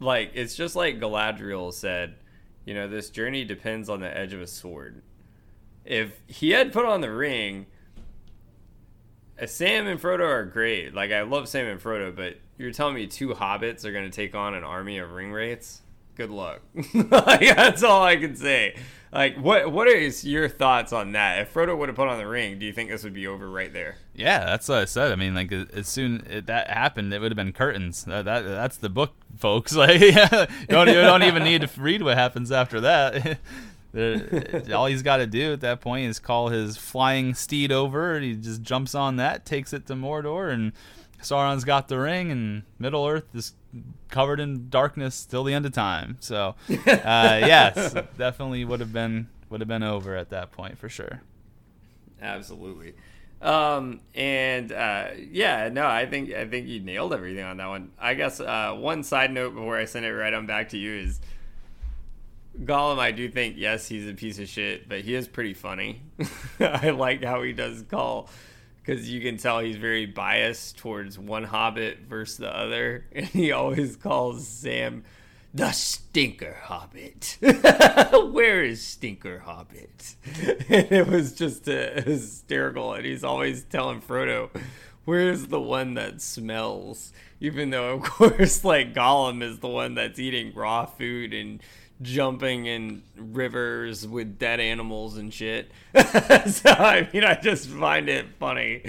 Like 0.00 0.32
it's 0.34 0.54
just 0.54 0.76
like 0.76 1.00
Galadriel 1.00 1.72
said, 1.72 2.16
you 2.64 2.74
know, 2.74 2.88
this 2.88 3.10
journey 3.10 3.44
depends 3.44 3.88
on 3.88 4.00
the 4.00 4.16
edge 4.16 4.32
of 4.32 4.40
a 4.40 4.46
sword. 4.46 5.02
If 5.84 6.20
he 6.26 6.50
had 6.50 6.72
put 6.72 6.84
on 6.84 7.00
the 7.00 7.10
ring, 7.10 7.66
uh, 9.40 9.46
Sam 9.46 9.86
and 9.86 10.00
Frodo 10.00 10.28
are 10.28 10.44
great. 10.44 10.94
Like 10.94 11.12
I 11.12 11.22
love 11.22 11.48
Sam 11.48 11.66
and 11.66 11.80
Frodo, 11.80 12.14
but 12.14 12.36
you're 12.58 12.72
telling 12.72 12.94
me 12.94 13.06
two 13.06 13.28
hobbits 13.28 13.84
are 13.84 13.92
going 13.92 14.04
to 14.04 14.14
take 14.14 14.34
on 14.34 14.54
an 14.54 14.64
army 14.64 14.98
of 14.98 15.12
ring 15.12 15.32
wraiths? 15.32 15.80
Good 16.16 16.30
luck. 16.30 16.60
like, 16.94 17.56
that's 17.56 17.84
all 17.84 18.02
I 18.02 18.16
can 18.16 18.34
say. 18.34 18.76
Like, 19.12 19.36
what 19.36 19.72
what 19.72 19.88
is 19.88 20.24
your 20.24 20.48
thoughts 20.48 20.92
on 20.92 21.12
that? 21.12 21.40
If 21.40 21.54
Frodo 21.54 21.76
would 21.76 21.88
have 21.88 21.96
put 21.96 22.08
on 22.08 22.18
the 22.18 22.26
ring, 22.26 22.58
do 22.58 22.66
you 22.66 22.72
think 22.72 22.90
this 22.90 23.04
would 23.04 23.14
be 23.14 23.26
over 23.26 23.48
right 23.48 23.72
there? 23.72 23.96
Yeah, 24.14 24.44
that's 24.44 24.68
what 24.68 24.78
I 24.78 24.84
said. 24.84 25.12
I 25.12 25.16
mean, 25.16 25.34
like 25.34 25.50
as 25.50 25.88
soon 25.88 26.26
as 26.26 26.44
that 26.44 26.68
happened, 26.68 27.12
it 27.14 27.20
would 27.20 27.32
have 27.32 27.36
been 27.36 27.52
curtains. 27.52 28.04
That, 28.04 28.26
that 28.26 28.42
that's 28.42 28.76
the 28.76 28.90
book, 28.90 29.14
folks. 29.36 29.72
Like, 29.78 30.00
yeah, 30.00 30.46
you 30.60 30.66
don't, 30.66 30.88
you 30.88 30.94
don't 30.94 31.22
even 31.22 31.44
need 31.44 31.60
to 31.60 31.80
read 31.80 32.02
what 32.02 32.16
happens 32.16 32.50
after 32.50 32.80
that. 32.80 33.38
all 34.74 34.86
he's 34.86 35.02
got 35.02 35.18
to 35.18 35.26
do 35.26 35.52
at 35.52 35.60
that 35.60 35.80
point 35.80 36.06
is 36.06 36.18
call 36.18 36.48
his 36.48 36.76
flying 36.76 37.32
steed 37.32 37.70
over, 37.70 38.14
and 38.14 38.24
he 38.24 38.34
just 38.34 38.62
jumps 38.62 38.94
on 38.94 39.16
that, 39.16 39.46
takes 39.46 39.72
it 39.72 39.86
to 39.86 39.94
Mordor, 39.94 40.52
and 40.52 40.72
Sauron's 41.22 41.64
got 41.64 41.88
the 41.88 41.98
ring, 41.98 42.30
and 42.32 42.64
Middle 42.78 43.06
Earth 43.06 43.34
is 43.34 43.54
covered 44.08 44.40
in 44.40 44.68
darkness 44.68 45.24
till 45.24 45.44
the 45.44 45.54
end 45.54 45.66
of 45.66 45.72
time. 45.72 46.16
So, 46.20 46.54
uh, 46.68 46.74
yes, 46.86 47.94
definitely 48.16 48.64
would 48.64 48.80
have 48.80 48.92
been 48.92 49.28
would 49.50 49.60
have 49.60 49.68
been 49.68 49.82
over 49.82 50.16
at 50.16 50.30
that 50.30 50.52
point 50.52 50.78
for 50.78 50.88
sure. 50.88 51.22
Absolutely. 52.20 52.94
Um, 53.40 54.00
and 54.14 54.72
uh, 54.72 55.08
yeah, 55.30 55.68
no, 55.68 55.86
I 55.86 56.06
think 56.06 56.32
I 56.32 56.46
think 56.46 56.66
you 56.66 56.80
nailed 56.80 57.12
everything 57.12 57.44
on 57.44 57.58
that 57.58 57.68
one. 57.68 57.92
I 57.98 58.14
guess 58.14 58.40
uh, 58.40 58.74
one 58.74 59.04
side 59.04 59.32
note 59.32 59.54
before 59.54 59.76
I 59.76 59.84
send 59.84 60.04
it 60.04 60.12
right 60.12 60.34
on 60.34 60.46
back 60.46 60.70
to 60.70 60.78
you 60.78 60.92
is 60.92 61.20
Gollum. 62.58 62.98
I 62.98 63.12
do 63.12 63.28
think 63.28 63.54
yes, 63.56 63.86
he's 63.86 64.08
a 64.08 64.14
piece 64.14 64.40
of 64.40 64.48
shit, 64.48 64.88
but 64.88 65.02
he 65.02 65.14
is 65.14 65.28
pretty 65.28 65.54
funny. 65.54 66.02
I 66.60 66.90
like 66.90 67.22
how 67.22 67.42
he 67.42 67.52
does 67.52 67.82
call 67.82 68.28
because 68.88 69.10
you 69.10 69.20
can 69.20 69.36
tell 69.36 69.58
he's 69.58 69.76
very 69.76 70.06
biased 70.06 70.78
towards 70.78 71.18
one 71.18 71.44
hobbit 71.44 71.98
versus 72.08 72.38
the 72.38 72.56
other 72.56 73.04
and 73.12 73.26
he 73.26 73.52
always 73.52 73.96
calls 73.96 74.46
sam 74.46 75.04
the 75.52 75.72
stinker 75.72 76.56
hobbit. 76.62 77.38
Where 78.32 78.62
is 78.62 78.82
stinker 78.82 79.40
hobbit? 79.40 80.14
And 80.68 80.92
it 80.92 81.06
was 81.06 81.32
just 81.32 81.68
uh, 81.68 82.00
hysterical 82.02 82.94
and 82.94 83.04
he's 83.04 83.24
always 83.24 83.64
telling 83.64 84.00
frodo 84.00 84.50
where's 85.04 85.46
the 85.46 85.60
one 85.60 85.94
that 85.94 86.20
smells? 86.20 87.12
Even 87.40 87.70
though 87.70 87.94
of 87.94 88.02
course 88.02 88.64
like 88.64 88.94
gollum 88.94 89.42
is 89.42 89.58
the 89.58 89.68
one 89.68 89.94
that's 89.94 90.18
eating 90.18 90.54
raw 90.54 90.86
food 90.86 91.34
and 91.34 91.62
jumping 92.02 92.66
in 92.66 93.02
rivers 93.16 94.06
with 94.06 94.38
dead 94.38 94.60
animals 94.60 95.16
and 95.16 95.32
shit. 95.32 95.70
so 95.94 96.70
I 96.70 97.08
mean, 97.12 97.24
I 97.24 97.34
just 97.34 97.68
find 97.68 98.08
it 98.08 98.26
funny, 98.38 98.84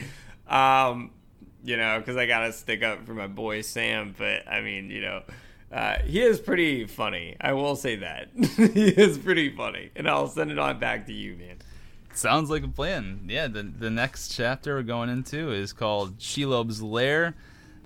um, 0.47 1.11
you 1.63 1.77
know, 1.77 1.99
because 1.99 2.17
I 2.17 2.25
gotta 2.25 2.53
stick 2.53 2.83
up 2.83 3.05
for 3.05 3.13
my 3.13 3.27
boy 3.27 3.61
Sam. 3.61 4.15
But 4.17 4.47
I 4.47 4.61
mean, 4.61 4.89
you 4.89 5.01
know, 5.01 5.23
uh, 5.71 5.99
he 6.05 6.21
is 6.21 6.39
pretty 6.39 6.85
funny. 6.85 7.35
I 7.39 7.53
will 7.53 7.75
say 7.75 7.97
that 7.97 8.29
he 8.35 8.89
is 8.89 9.17
pretty 9.17 9.55
funny, 9.55 9.91
and 9.95 10.07
I'll 10.07 10.27
send 10.27 10.51
it 10.51 10.59
on 10.59 10.79
back 10.79 11.07
to 11.07 11.13
you, 11.13 11.35
man. 11.35 11.57
Sounds 12.13 12.49
like 12.49 12.63
a 12.63 12.67
plan. 12.67 13.21
Yeah, 13.27 13.47
the 13.47 13.63
the 13.63 13.89
next 13.89 14.35
chapter 14.35 14.75
we're 14.75 14.83
going 14.83 15.09
into 15.09 15.51
is 15.51 15.73
called 15.73 16.17
Shelob's 16.19 16.81
Lair, 16.81 17.35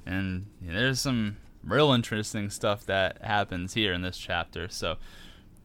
and 0.05 0.47
there's 0.61 1.01
some 1.01 1.37
real 1.63 1.91
interesting 1.91 2.49
stuff 2.49 2.85
that 2.85 3.21
happens 3.21 3.73
here 3.73 3.93
in 3.93 4.01
this 4.01 4.17
chapter. 4.17 4.67
So 4.69 4.97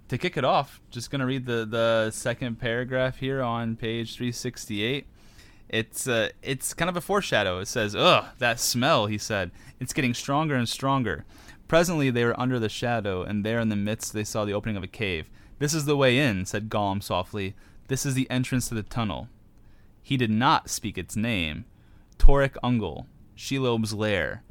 to 0.09 0.19
kick 0.19 0.37
it 0.37 0.45
off, 0.45 0.81
just 0.91 1.11
gonna 1.11 1.27
read 1.27 1.47
the 1.47 1.67
the 1.67 2.11
second 2.11 2.59
paragraph 2.59 3.19
here 3.19 3.43
on 3.43 3.77
page 3.77 4.17
368. 4.17 5.07
It's 5.69 6.09
uh, 6.09 6.31
it's 6.43 6.73
kind 6.73 6.89
of 6.89 6.97
a 6.97 7.01
foreshadow. 7.01 7.59
It 7.59 7.69
says, 7.69 7.95
"Ugh, 7.95 8.25
that 8.39 8.59
smell," 8.59 9.07
he 9.07 9.19
said. 9.19 9.51
"It's 9.79 9.93
getting 9.93 10.15
stronger 10.15 10.55
and 10.55 10.69
stronger." 10.69 11.25
Presently, 11.67 12.09
they 12.09 12.25
were 12.25 12.41
under 12.41 12.59
the 12.59 12.71
shadow, 12.71 13.23
and 13.23 13.45
there 13.45 13.61
in 13.61 13.69
the 13.69 13.77
midst 13.77 14.15
they 14.15 14.25
saw 14.25 14.47
the 14.47 14.55
opening 14.55 14.79
of 14.79 14.83
a 14.83 14.87
cave. 14.87 15.29
"This 15.59 15.75
is 15.75 15.85
the 15.85 15.97
way 15.97 16.19
in," 16.19 16.47
said 16.47 16.71
Gollum 16.71 17.03
softly. 17.03 17.55
"This 17.89 18.07
is 18.07 18.15
the 18.15 18.31
entrance 18.31 18.69
to 18.69 18.75
the 18.75 18.83
tunnel." 18.83 19.29
He 20.03 20.17
did 20.17 20.31
not 20.31 20.71
speak 20.71 20.97
its 20.97 21.17
name. 21.17 21.67
Torech 22.17 22.57
Ungol, 22.65 23.05
Shelob's 23.37 23.93
lair. 23.93 24.43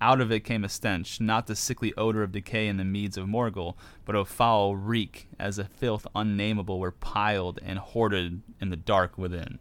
Out 0.00 0.20
of 0.20 0.30
it 0.30 0.40
came 0.40 0.62
a 0.62 0.68
stench, 0.68 1.20
not 1.20 1.46
the 1.46 1.56
sickly 1.56 1.94
odor 1.96 2.22
of 2.22 2.32
decay 2.32 2.68
in 2.68 2.76
the 2.76 2.84
meads 2.84 3.16
of 3.16 3.26
Morgul, 3.26 3.76
but 4.04 4.14
a 4.14 4.24
foul 4.26 4.76
reek, 4.76 5.28
as 5.38 5.58
if 5.58 5.68
filth 5.68 6.06
unnameable 6.14 6.78
were 6.78 6.92
piled 6.92 7.58
and 7.64 7.78
hoarded 7.78 8.42
in 8.60 8.68
the 8.68 8.76
dark 8.76 9.16
within. 9.16 9.58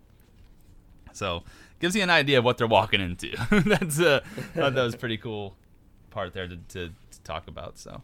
So, 1.14 1.44
gives 1.80 1.96
you 1.96 2.04
an 2.04 2.10
idea 2.10 2.40
of 2.40 2.44
what 2.44 2.58
they're 2.58 2.68
walking 2.68 3.00
into. 3.00 3.30
That's 3.66 4.00
uh, 4.00 4.20
that 4.56 4.76
was 4.76 4.98
pretty 4.98 5.18
cool 5.18 5.56
part 6.10 6.34
there 6.34 6.48
to, 6.48 6.58
to, 6.58 6.88
to 6.90 7.22
talk 7.24 7.48
about. 7.48 7.78
So, 7.78 8.02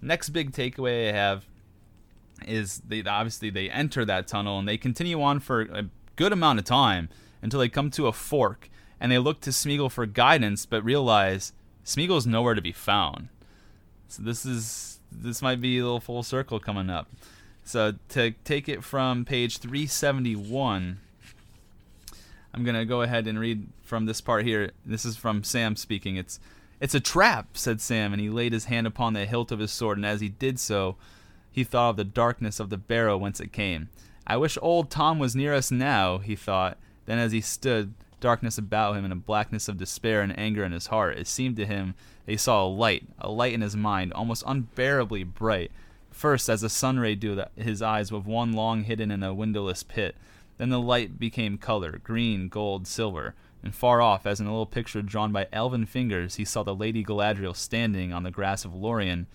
next 0.00 0.30
big 0.30 0.52
takeaway 0.52 1.10
I 1.10 1.12
have 1.12 1.44
is 2.46 2.82
they 2.86 3.02
obviously 3.02 3.50
they 3.50 3.68
enter 3.68 4.04
that 4.06 4.28
tunnel 4.28 4.58
and 4.58 4.66
they 4.66 4.78
continue 4.78 5.20
on 5.20 5.40
for 5.40 5.62
a 5.62 5.84
good 6.16 6.32
amount 6.32 6.58
of 6.58 6.64
time 6.64 7.10
until 7.42 7.60
they 7.60 7.68
come 7.68 7.90
to 7.90 8.06
a 8.06 8.12
fork 8.12 8.70
and 8.98 9.12
they 9.12 9.18
look 9.18 9.40
to 9.42 9.50
Smeagol 9.50 9.90
for 9.90 10.06
guidance, 10.06 10.64
but 10.64 10.82
realize 10.82 11.52
Smeagol's 11.86 12.26
nowhere 12.26 12.54
to 12.54 12.60
be 12.60 12.72
found. 12.72 13.28
So 14.08 14.22
this 14.22 14.44
is 14.44 14.98
this 15.10 15.40
might 15.40 15.60
be 15.60 15.78
a 15.78 15.84
little 15.84 16.00
full 16.00 16.24
circle 16.24 16.58
coming 16.58 16.90
up. 16.90 17.08
So 17.62 17.94
to 18.10 18.32
take 18.44 18.68
it 18.68 18.82
from 18.82 19.24
page 19.24 19.58
371, 19.58 20.98
I'm 22.52 22.64
gonna 22.64 22.84
go 22.84 23.02
ahead 23.02 23.28
and 23.28 23.38
read 23.38 23.68
from 23.82 24.06
this 24.06 24.20
part 24.20 24.44
here. 24.44 24.72
This 24.84 25.04
is 25.04 25.16
from 25.16 25.44
Sam 25.44 25.76
speaking. 25.76 26.16
It's 26.16 26.40
it's 26.80 26.94
a 26.94 27.00
trap, 27.00 27.56
said 27.56 27.80
Sam, 27.80 28.12
and 28.12 28.20
he 28.20 28.28
laid 28.28 28.52
his 28.52 28.66
hand 28.66 28.86
upon 28.86 29.12
the 29.12 29.24
hilt 29.24 29.52
of 29.52 29.60
his 29.60 29.70
sword, 29.70 29.96
and 29.96 30.04
as 30.04 30.20
he 30.20 30.28
did 30.28 30.58
so, 30.58 30.96
he 31.50 31.64
thought 31.64 31.90
of 31.90 31.96
the 31.96 32.04
darkness 32.04 32.60
of 32.60 32.68
the 32.68 32.76
barrow 32.76 33.16
whence 33.16 33.40
it 33.40 33.52
came. 33.52 33.88
I 34.26 34.36
wish 34.36 34.58
old 34.60 34.90
Tom 34.90 35.18
was 35.20 35.36
near 35.36 35.54
us 35.54 35.70
now, 35.70 36.18
he 36.18 36.34
thought. 36.34 36.78
Then 37.06 37.18
as 37.18 37.30
he 37.30 37.40
stood, 37.40 37.94
darkness 38.20 38.58
about 38.58 38.96
him 38.96 39.04
and 39.04 39.12
a 39.12 39.16
blackness 39.16 39.68
of 39.68 39.76
despair 39.76 40.22
and 40.22 40.38
anger 40.38 40.64
in 40.64 40.72
his 40.72 40.88
heart. 40.88 41.18
It 41.18 41.26
seemed 41.26 41.56
to 41.56 41.66
him 41.66 41.94
that 42.24 42.32
he 42.32 42.38
saw 42.38 42.64
a 42.64 42.68
light, 42.68 43.04
a 43.18 43.30
light 43.30 43.52
in 43.52 43.60
his 43.60 43.76
mind, 43.76 44.12
almost 44.12 44.44
unbearably 44.46 45.24
bright. 45.24 45.70
First, 46.10 46.48
as 46.48 46.62
a 46.62 46.68
sun 46.68 46.98
ray 46.98 47.14
do 47.14 47.44
his 47.56 47.82
eyes 47.82 48.10
with 48.10 48.24
one 48.24 48.52
long 48.52 48.84
hidden 48.84 49.10
in 49.10 49.22
a 49.22 49.34
windowless 49.34 49.82
pit. 49.82 50.16
Then 50.58 50.70
the 50.70 50.80
light 50.80 51.18
became 51.18 51.58
color, 51.58 52.00
green, 52.02 52.48
gold, 52.48 52.86
silver, 52.86 53.34
and 53.62 53.74
far 53.74 54.00
off, 54.00 54.26
as 54.26 54.40
in 54.40 54.46
a 54.46 54.50
little 54.50 54.64
picture 54.64 55.02
drawn 55.02 55.32
by 55.32 55.48
elven 55.52 55.86
fingers, 55.86 56.36
he 56.36 56.44
saw 56.44 56.62
the 56.62 56.74
Lady 56.74 57.04
Galadriel 57.04 57.54
standing 57.54 58.12
on 58.12 58.22
the 58.22 58.30
grass 58.30 58.64
of 58.64 58.74
Lorien, 58.74 59.26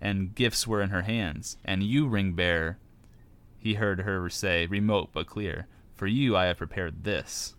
and 0.00 0.34
gifts 0.34 0.66
were 0.66 0.80
in 0.80 0.90
her 0.90 1.02
hands. 1.02 1.58
And 1.64 1.82
you, 1.82 2.06
ring 2.06 2.32
bearer, 2.32 2.78
he 3.58 3.74
heard 3.74 4.00
her 4.00 4.30
say, 4.30 4.66
remote 4.66 5.10
but 5.12 5.26
clear, 5.26 5.66
for 5.94 6.06
you 6.06 6.36
I 6.36 6.46
have 6.46 6.58
prepared 6.58 7.04
this 7.04 7.54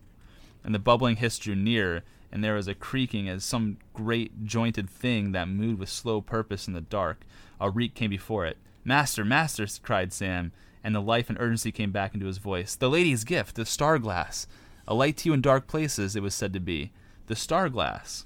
and 0.64 0.74
the 0.74 0.80
bubbling 0.80 1.18
hiss 1.18 1.38
drew 1.38 1.55
near, 1.55 2.03
and 2.32 2.43
there 2.43 2.55
was 2.55 2.68
a 2.68 2.76
creaking 2.76 3.28
as 3.28 3.43
some 3.43 3.78
great 3.93 4.45
jointed 4.45 4.89
thing 4.89 5.32
that 5.32 5.47
moved 5.47 5.80
with 5.80 5.89
slow 5.89 6.22
purpose 6.22 6.68
in 6.68 6.74
the 6.74 6.82
dark. 6.82 7.26
A 7.59 7.70
reek 7.70 7.93
came 7.93 8.09
before 8.09 8.45
it. 8.45 8.57
Master, 8.84 9.24
master, 9.24 9.68
cried 9.84 10.14
Sam, 10.14 10.51
and 10.84 10.95
the 10.95 11.01
life 11.01 11.30
and 11.30 11.38
urgency 11.39 11.72
came 11.72 11.91
back 11.91 12.14
into 12.14 12.26
his 12.26 12.38
voice. 12.39 12.76
The 12.76 12.89
lady's 12.89 13.24
gift, 13.24 13.55
the 13.55 13.66
star 13.66 13.99
glass. 13.99 14.47
A 14.88 14.93
light 14.93 15.18
to 15.18 15.30
you 15.30 15.34
in 15.34 15.41
dark 15.41 15.68
places, 15.68 16.16
it 16.16 16.24
was 16.24 16.34
said 16.34 16.53
to 16.53 16.59
be. 16.59 16.91
The 17.28 17.36
star 17.36 17.70
glass. 17.70 18.26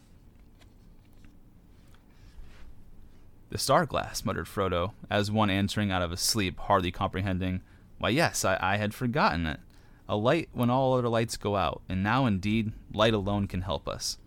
The 3.49 3.57
star 3.57 3.85
glass, 3.85 4.25
muttered 4.25 4.47
Frodo, 4.47 4.93
as 5.09 5.31
one 5.31 5.49
answering 5.49 5.91
out 5.91 6.01
of 6.01 6.11
a 6.11 6.17
sleep, 6.17 6.59
hardly 6.59 6.91
comprehending. 6.91 7.61
Why, 7.97 8.09
yes, 8.09 8.43
I, 8.43 8.57
I 8.61 8.77
had 8.77 8.93
forgotten 8.93 9.45
it. 9.45 9.59
A 10.07 10.15
light 10.15 10.49
when 10.53 10.69
all 10.69 10.93
other 10.93 11.09
lights 11.09 11.37
go 11.37 11.55
out, 11.55 11.81
and 11.89 12.03
now 12.03 12.25
indeed 12.25 12.71
light 12.93 13.13
alone 13.13 13.47
can 13.47 13.61
help 13.61 13.87
us. 13.87 14.17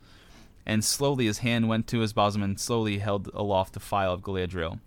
And 0.67 0.85
slowly 0.85 1.27
his 1.27 1.39
hand 1.39 1.69
went 1.69 1.87
to 1.89 2.01
his 2.01 2.13
bosom 2.13 2.43
and 2.43 2.59
slowly 2.59 2.99
held 2.99 3.31
aloft 3.33 3.75
the 3.75 3.81
phial 3.81 4.13
of 4.13 4.23
Galadriel. 4.23 4.81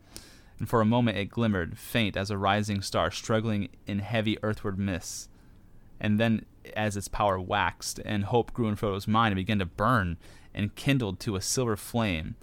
And 0.60 0.70
for 0.70 0.82
a 0.82 0.86
moment 0.86 1.18
it 1.18 1.26
glimmered, 1.26 1.80
faint 1.80 2.16
as 2.16 2.30
a 2.30 2.38
rising 2.38 2.82
star 2.82 3.10
struggling 3.10 3.70
in 3.88 4.00
heavy 4.00 4.38
earthward 4.44 4.78
mists. 4.78 5.28
And 6.00 6.20
then, 6.20 6.46
as 6.76 6.98
its 6.98 7.08
power 7.08 7.40
waxed, 7.40 8.00
and 8.06 8.26
hope 8.26 8.54
grew 8.54 8.68
in 8.68 8.76
Frodo's 8.76 9.08
mind, 9.08 9.32
it 9.32 9.36
began 9.36 9.60
to 9.60 9.66
burn 9.66 10.18
and 10.54 10.76
kindled 10.76 11.20
to 11.22 11.36
a 11.36 11.42
silver 11.42 11.76
flame, 11.76 12.36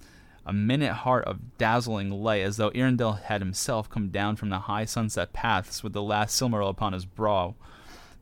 a 0.45 0.51
minute 0.51 0.93
heart 0.93 1.25
of 1.25 1.57
dazzling 1.57 2.09
light, 2.09 2.41
as 2.41 2.57
though 2.57 2.71
Eärendil 2.71 3.21
had 3.21 3.41
himself 3.41 3.89
come 3.89 4.09
down 4.09 4.35
from 4.35 4.49
the 4.49 4.59
high 4.59 4.85
sunset 4.85 5.31
paths 5.31 5.83
with 5.83 5.93
the 5.93 6.01
last 6.01 6.39
Silmaril 6.39 6.69
upon 6.69 6.93
his 6.93 7.05
brow. 7.05 7.55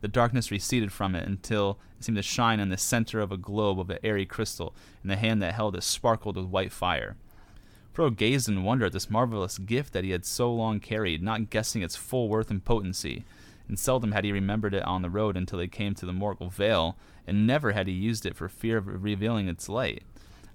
The 0.00 0.08
darkness 0.08 0.50
receded 0.50 0.92
from 0.92 1.14
it 1.14 1.26
until 1.26 1.78
it 1.98 2.04
seemed 2.04 2.16
to 2.16 2.22
shine 2.22 2.60
in 2.60 2.68
the 2.68 2.76
center 2.76 3.20
of 3.20 3.32
a 3.32 3.36
globe 3.36 3.80
of 3.80 3.90
an 3.90 3.98
airy 4.04 4.26
crystal, 4.26 4.74
and 5.02 5.10
the 5.10 5.16
hand 5.16 5.42
that 5.42 5.54
held 5.54 5.74
it 5.74 5.82
sparkled 5.82 6.36
with 6.36 6.46
white 6.46 6.72
fire. 6.72 7.16
Frodo 7.92 8.16
gazed 8.16 8.48
in 8.48 8.62
wonder 8.62 8.86
at 8.86 8.92
this 8.92 9.10
marvelous 9.10 9.58
gift 9.58 9.92
that 9.92 10.04
he 10.04 10.10
had 10.10 10.24
so 10.24 10.52
long 10.52 10.78
carried, 10.78 11.20
not 11.20 11.50
guessing 11.50 11.82
its 11.82 11.96
full 11.96 12.28
worth 12.28 12.48
and 12.48 12.64
potency. 12.64 13.24
And 13.66 13.76
seldom 13.76 14.12
had 14.12 14.24
he 14.24 14.30
remembered 14.30 14.72
it 14.72 14.84
on 14.84 15.02
the 15.02 15.10
road 15.10 15.36
until 15.36 15.58
they 15.58 15.66
came 15.66 15.94
to 15.96 16.06
the 16.06 16.12
Morgul 16.12 16.52
Vale, 16.52 16.96
and 17.26 17.46
never 17.46 17.72
had 17.72 17.88
he 17.88 17.92
used 17.92 18.24
it 18.24 18.36
for 18.36 18.48
fear 18.48 18.78
of 18.78 19.02
revealing 19.02 19.48
its 19.48 19.68
light. 19.68 20.04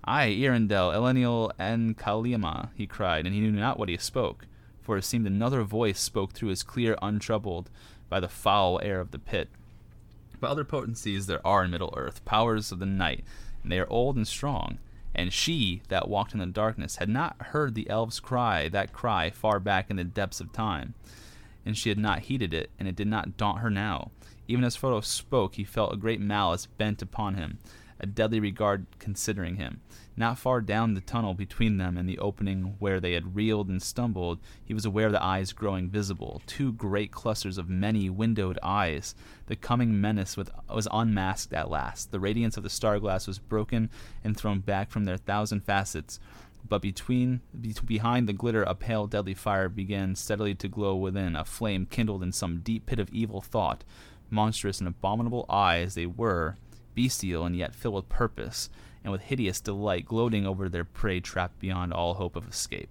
Ay, 0.05 0.29
Eärendil, 0.29 0.93
Elenion, 0.93 1.51
and 1.59 1.97
Kaliama, 1.97 2.69
he 2.75 2.87
cried, 2.87 3.25
and 3.25 3.35
he 3.35 3.41
knew 3.41 3.51
not 3.51 3.77
what 3.77 3.89
he 3.89 3.97
spoke, 3.97 4.47
for 4.81 4.97
it 4.97 5.03
seemed 5.03 5.27
another 5.27 5.63
voice 5.63 5.99
spoke 5.99 6.31
through 6.31 6.49
his 6.49 6.63
clear, 6.63 6.97
untroubled 7.01 7.69
by 8.13 8.19
the 8.19 8.27
foul 8.27 8.79
air 8.83 8.99
of 8.99 9.09
the 9.09 9.17
pit. 9.17 9.49
But 10.39 10.51
other 10.51 10.63
potencies 10.63 11.25
there 11.25 11.41
are 11.43 11.63
in 11.63 11.71
Middle 11.71 11.95
Earth, 11.97 12.23
powers 12.25 12.71
of 12.71 12.77
the 12.77 12.85
night, 12.85 13.23
and 13.63 13.71
they 13.71 13.79
are 13.79 13.89
old 13.89 14.15
and 14.15 14.27
strong. 14.27 14.77
And 15.15 15.33
she 15.33 15.81
that 15.87 16.07
walked 16.07 16.31
in 16.33 16.39
the 16.39 16.45
darkness 16.45 16.97
had 16.97 17.09
not 17.09 17.41
heard 17.41 17.73
the 17.73 17.89
elves 17.89 18.19
cry 18.19 18.69
that 18.69 18.93
cry 18.93 19.31
far 19.31 19.59
back 19.59 19.89
in 19.89 19.95
the 19.95 20.03
depths 20.03 20.39
of 20.39 20.53
time. 20.53 20.93
And 21.65 21.75
she 21.75 21.89
had 21.89 21.97
not 21.97 22.19
heeded 22.19 22.53
it, 22.53 22.69
and 22.77 22.87
it 22.87 22.95
did 22.95 23.07
not 23.07 23.35
daunt 23.35 23.61
her 23.61 23.71
now. 23.71 24.11
Even 24.47 24.63
as 24.63 24.77
Frodo 24.77 25.03
spoke, 25.03 25.55
he 25.55 25.63
felt 25.63 25.91
a 25.91 25.97
great 25.97 26.21
malice 26.21 26.67
bent 26.67 27.01
upon 27.01 27.33
him, 27.33 27.57
a 27.99 28.05
deadly 28.05 28.39
regard 28.39 28.85
considering 28.99 29.55
him. 29.55 29.81
Not 30.15 30.37
far 30.37 30.61
down 30.61 30.93
the 30.93 31.01
tunnel 31.01 31.33
between 31.33 31.77
them 31.77 31.97
and 31.97 32.07
the 32.07 32.19
opening 32.19 32.75
where 32.77 32.99
they 32.99 33.13
had 33.13 33.35
reeled 33.35 33.67
and 33.67 33.81
stumbled, 33.81 34.39
he 34.63 34.73
was 34.73 34.85
aware 34.85 35.07
of 35.07 35.11
the 35.11 35.23
eyes 35.23 35.53
growing 35.53 35.89
visible, 35.89 36.41
two 36.45 36.71
great 36.73 37.11
clusters 37.11 37.57
of 37.57 37.67
many 37.67 38.11
windowed 38.11 38.59
eyes. 38.61 39.15
The 39.47 39.55
coming 39.55 39.99
menace 39.99 40.37
was 40.37 40.87
unmasked 40.91 41.53
at 41.53 41.69
last. 41.69 42.11
The 42.11 42.19
radiance 42.19 42.57
of 42.57 42.63
the 42.63 42.69
star 42.69 42.99
glass 42.99 43.25
was 43.25 43.39
broken 43.39 43.89
and 44.23 44.37
thrown 44.37 44.59
back 44.59 44.91
from 44.91 45.05
their 45.05 45.17
thousand 45.17 45.61
facets. 45.61 46.19
But 46.69 46.83
between, 46.83 47.41
be, 47.59 47.75
behind 47.83 48.29
the 48.29 48.33
glitter, 48.33 48.63
a 48.63 48.75
pale, 48.75 49.07
deadly 49.07 49.33
fire 49.33 49.67
began 49.67 50.15
steadily 50.15 50.53
to 50.55 50.67
glow 50.67 50.95
within, 50.95 51.35
a 51.35 51.43
flame 51.43 51.87
kindled 51.87 52.23
in 52.23 52.31
some 52.31 52.59
deep 52.59 52.85
pit 52.85 52.99
of 52.99 53.09
evil 53.09 53.41
thought. 53.41 53.83
Monstrous 54.29 54.79
and 54.79 54.87
abominable 54.87 55.45
eyes 55.49 55.95
they 55.95 56.05
were, 56.05 56.55
bestial 56.95 57.45
and 57.45 57.55
yet 57.55 57.75
filled 57.75 57.95
with 57.95 58.09
purpose 58.09 58.69
and 59.03 59.11
with 59.11 59.21
hideous 59.21 59.59
delight 59.61 60.05
gloating 60.05 60.45
over 60.45 60.69
their 60.69 60.85
prey 60.85 61.19
trapped 61.19 61.59
beyond 61.59 61.93
all 61.93 62.13
hope 62.15 62.35
of 62.35 62.47
escape. 62.47 62.89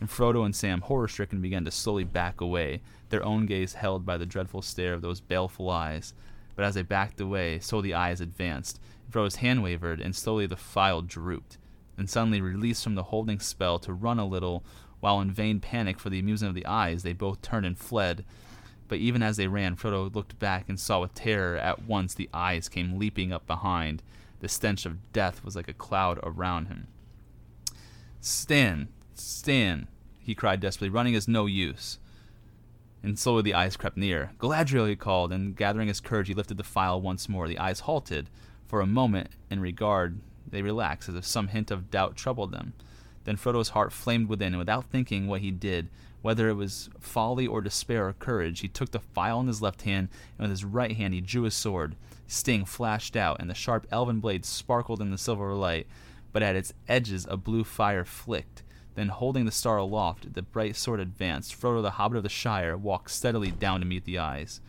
And 0.00 0.10
Frodo 0.10 0.44
and 0.44 0.54
Sam, 0.54 0.80
horror 0.80 1.08
stricken, 1.08 1.40
began 1.40 1.64
to 1.64 1.70
slowly 1.70 2.04
back 2.04 2.40
away, 2.40 2.80
their 3.10 3.24
own 3.24 3.46
gaze 3.46 3.74
held 3.74 4.04
by 4.04 4.16
the 4.16 4.26
dreadful 4.26 4.60
stare 4.60 4.92
of 4.92 5.02
those 5.02 5.20
baleful 5.20 5.70
eyes. 5.70 6.12
But 6.56 6.64
as 6.64 6.74
they 6.74 6.82
backed 6.82 7.20
away, 7.20 7.58
so 7.60 7.80
the 7.80 7.94
eyes 7.94 8.20
advanced. 8.20 8.80
Frodo's 9.10 9.36
hand 9.36 9.62
wavered, 9.62 10.00
and 10.00 10.14
slowly 10.14 10.46
the 10.46 10.56
phial 10.56 11.02
drooped. 11.02 11.58
and 11.96 12.10
suddenly 12.10 12.40
released 12.40 12.82
from 12.82 12.94
the 12.94 13.04
holding 13.04 13.38
spell 13.38 13.78
to 13.78 13.92
run 13.92 14.18
a 14.18 14.26
little, 14.26 14.64
while 15.00 15.20
in 15.20 15.30
vain 15.30 15.60
panic 15.60 15.98
for 15.98 16.10
the 16.10 16.18
amusement 16.18 16.50
of 16.50 16.54
the 16.54 16.66
eyes, 16.66 17.02
they 17.02 17.12
both 17.12 17.42
turned 17.42 17.66
and 17.66 17.78
fled. 17.78 18.24
But 18.88 18.98
even 18.98 19.22
as 19.22 19.36
they 19.36 19.46
ran, 19.46 19.76
Frodo 19.76 20.14
looked 20.14 20.38
back 20.38 20.68
and 20.68 20.78
saw 20.78 21.00
with 21.00 21.14
terror 21.14 21.56
at 21.56 21.84
once 21.84 22.14
the 22.14 22.28
eyes 22.34 22.68
came 22.68 22.98
leaping 22.98 23.32
up 23.32 23.46
behind, 23.46 24.02
the 24.44 24.48
stench 24.50 24.84
of 24.84 25.10
death 25.14 25.42
was 25.42 25.56
like 25.56 25.68
a 25.68 25.72
cloud 25.72 26.20
around 26.22 26.66
him. 26.66 26.86
Sam, 28.20 28.90
Sam, 29.14 29.88
he 30.20 30.34
cried 30.34 30.60
desperately. 30.60 30.90
Running 30.90 31.14
is 31.14 31.26
no 31.26 31.46
use. 31.46 31.98
And 33.02 33.18
slowly 33.18 33.40
the 33.40 33.54
eyes 33.54 33.78
crept 33.78 33.96
near. 33.96 34.32
Galadriel, 34.38 34.86
he 34.86 34.96
called, 34.96 35.32
and 35.32 35.56
gathering 35.56 35.88
his 35.88 35.98
courage, 35.98 36.28
he 36.28 36.34
lifted 36.34 36.58
the 36.58 36.62
phial 36.62 37.00
once 37.00 37.26
more. 37.26 37.48
The 37.48 37.58
eyes 37.58 37.80
halted. 37.80 38.28
For 38.66 38.82
a 38.82 38.86
moment, 38.86 39.30
in 39.50 39.60
regard, 39.60 40.20
they 40.46 40.60
relaxed, 40.60 41.08
as 41.08 41.14
if 41.14 41.24
some 41.24 41.48
hint 41.48 41.70
of 41.70 41.90
doubt 41.90 42.14
troubled 42.14 42.52
them. 42.52 42.74
Then 43.24 43.36
Frodo's 43.36 43.70
heart 43.70 43.94
flamed 43.94 44.28
within, 44.28 44.48
and 44.48 44.58
without 44.58 44.84
thinking 44.84 45.26
what 45.26 45.40
he 45.40 45.52
did, 45.52 45.88
whether 46.20 46.50
it 46.50 46.54
was 46.54 46.90
folly 47.00 47.46
or 47.46 47.62
despair 47.62 48.08
or 48.08 48.12
courage, 48.12 48.60
he 48.60 48.68
took 48.68 48.90
the 48.90 49.00
phial 49.00 49.40
in 49.40 49.46
his 49.46 49.62
left 49.62 49.82
hand, 49.82 50.10
and 50.36 50.44
with 50.44 50.50
his 50.50 50.66
right 50.66 50.98
hand 50.98 51.14
he 51.14 51.22
drew 51.22 51.44
his 51.44 51.54
sword. 51.54 51.96
Sting 52.26 52.64
flashed 52.64 53.16
out, 53.16 53.40
and 53.40 53.48
the 53.48 53.54
sharp 53.54 53.86
elven 53.90 54.20
blade 54.20 54.44
sparkled 54.44 55.00
in 55.00 55.10
the 55.10 55.18
silver 55.18 55.54
light, 55.54 55.86
but 56.32 56.42
at 56.42 56.56
its 56.56 56.72
edges 56.88 57.26
a 57.28 57.36
blue 57.36 57.64
fire 57.64 58.04
flicked. 58.04 58.62
Then, 58.94 59.08
holding 59.08 59.44
the 59.44 59.50
star 59.50 59.78
aloft, 59.78 60.34
the 60.34 60.42
bright 60.42 60.76
sword 60.76 61.00
advanced. 61.00 61.60
Frodo, 61.60 61.82
the 61.82 61.92
hobbit 61.92 62.16
of 62.16 62.22
the 62.22 62.28
Shire, 62.28 62.76
walked 62.76 63.10
steadily 63.10 63.50
down 63.50 63.80
to 63.80 63.86
meet 63.86 64.04
the 64.04 64.18
eyes. 64.18 64.60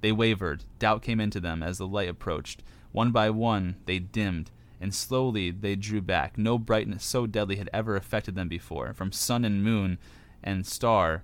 They 0.00 0.12
wavered. 0.12 0.64
Doubt 0.78 1.02
came 1.02 1.20
into 1.20 1.40
them 1.40 1.62
as 1.62 1.78
the 1.78 1.86
light 1.86 2.08
approached. 2.08 2.62
One 2.92 3.12
by 3.12 3.30
one, 3.30 3.76
they 3.86 4.00
dimmed, 4.00 4.50
and 4.80 4.92
slowly 4.92 5.50
they 5.50 5.76
drew 5.76 6.00
back. 6.00 6.36
No 6.36 6.58
brightness 6.58 7.04
so 7.04 7.26
deadly 7.26 7.56
had 7.56 7.70
ever 7.72 7.94
affected 7.94 8.34
them 8.34 8.48
before. 8.48 8.92
From 8.92 9.12
sun 9.12 9.44
and 9.44 9.62
moon 9.62 9.98
and 10.42 10.66
star, 10.66 11.22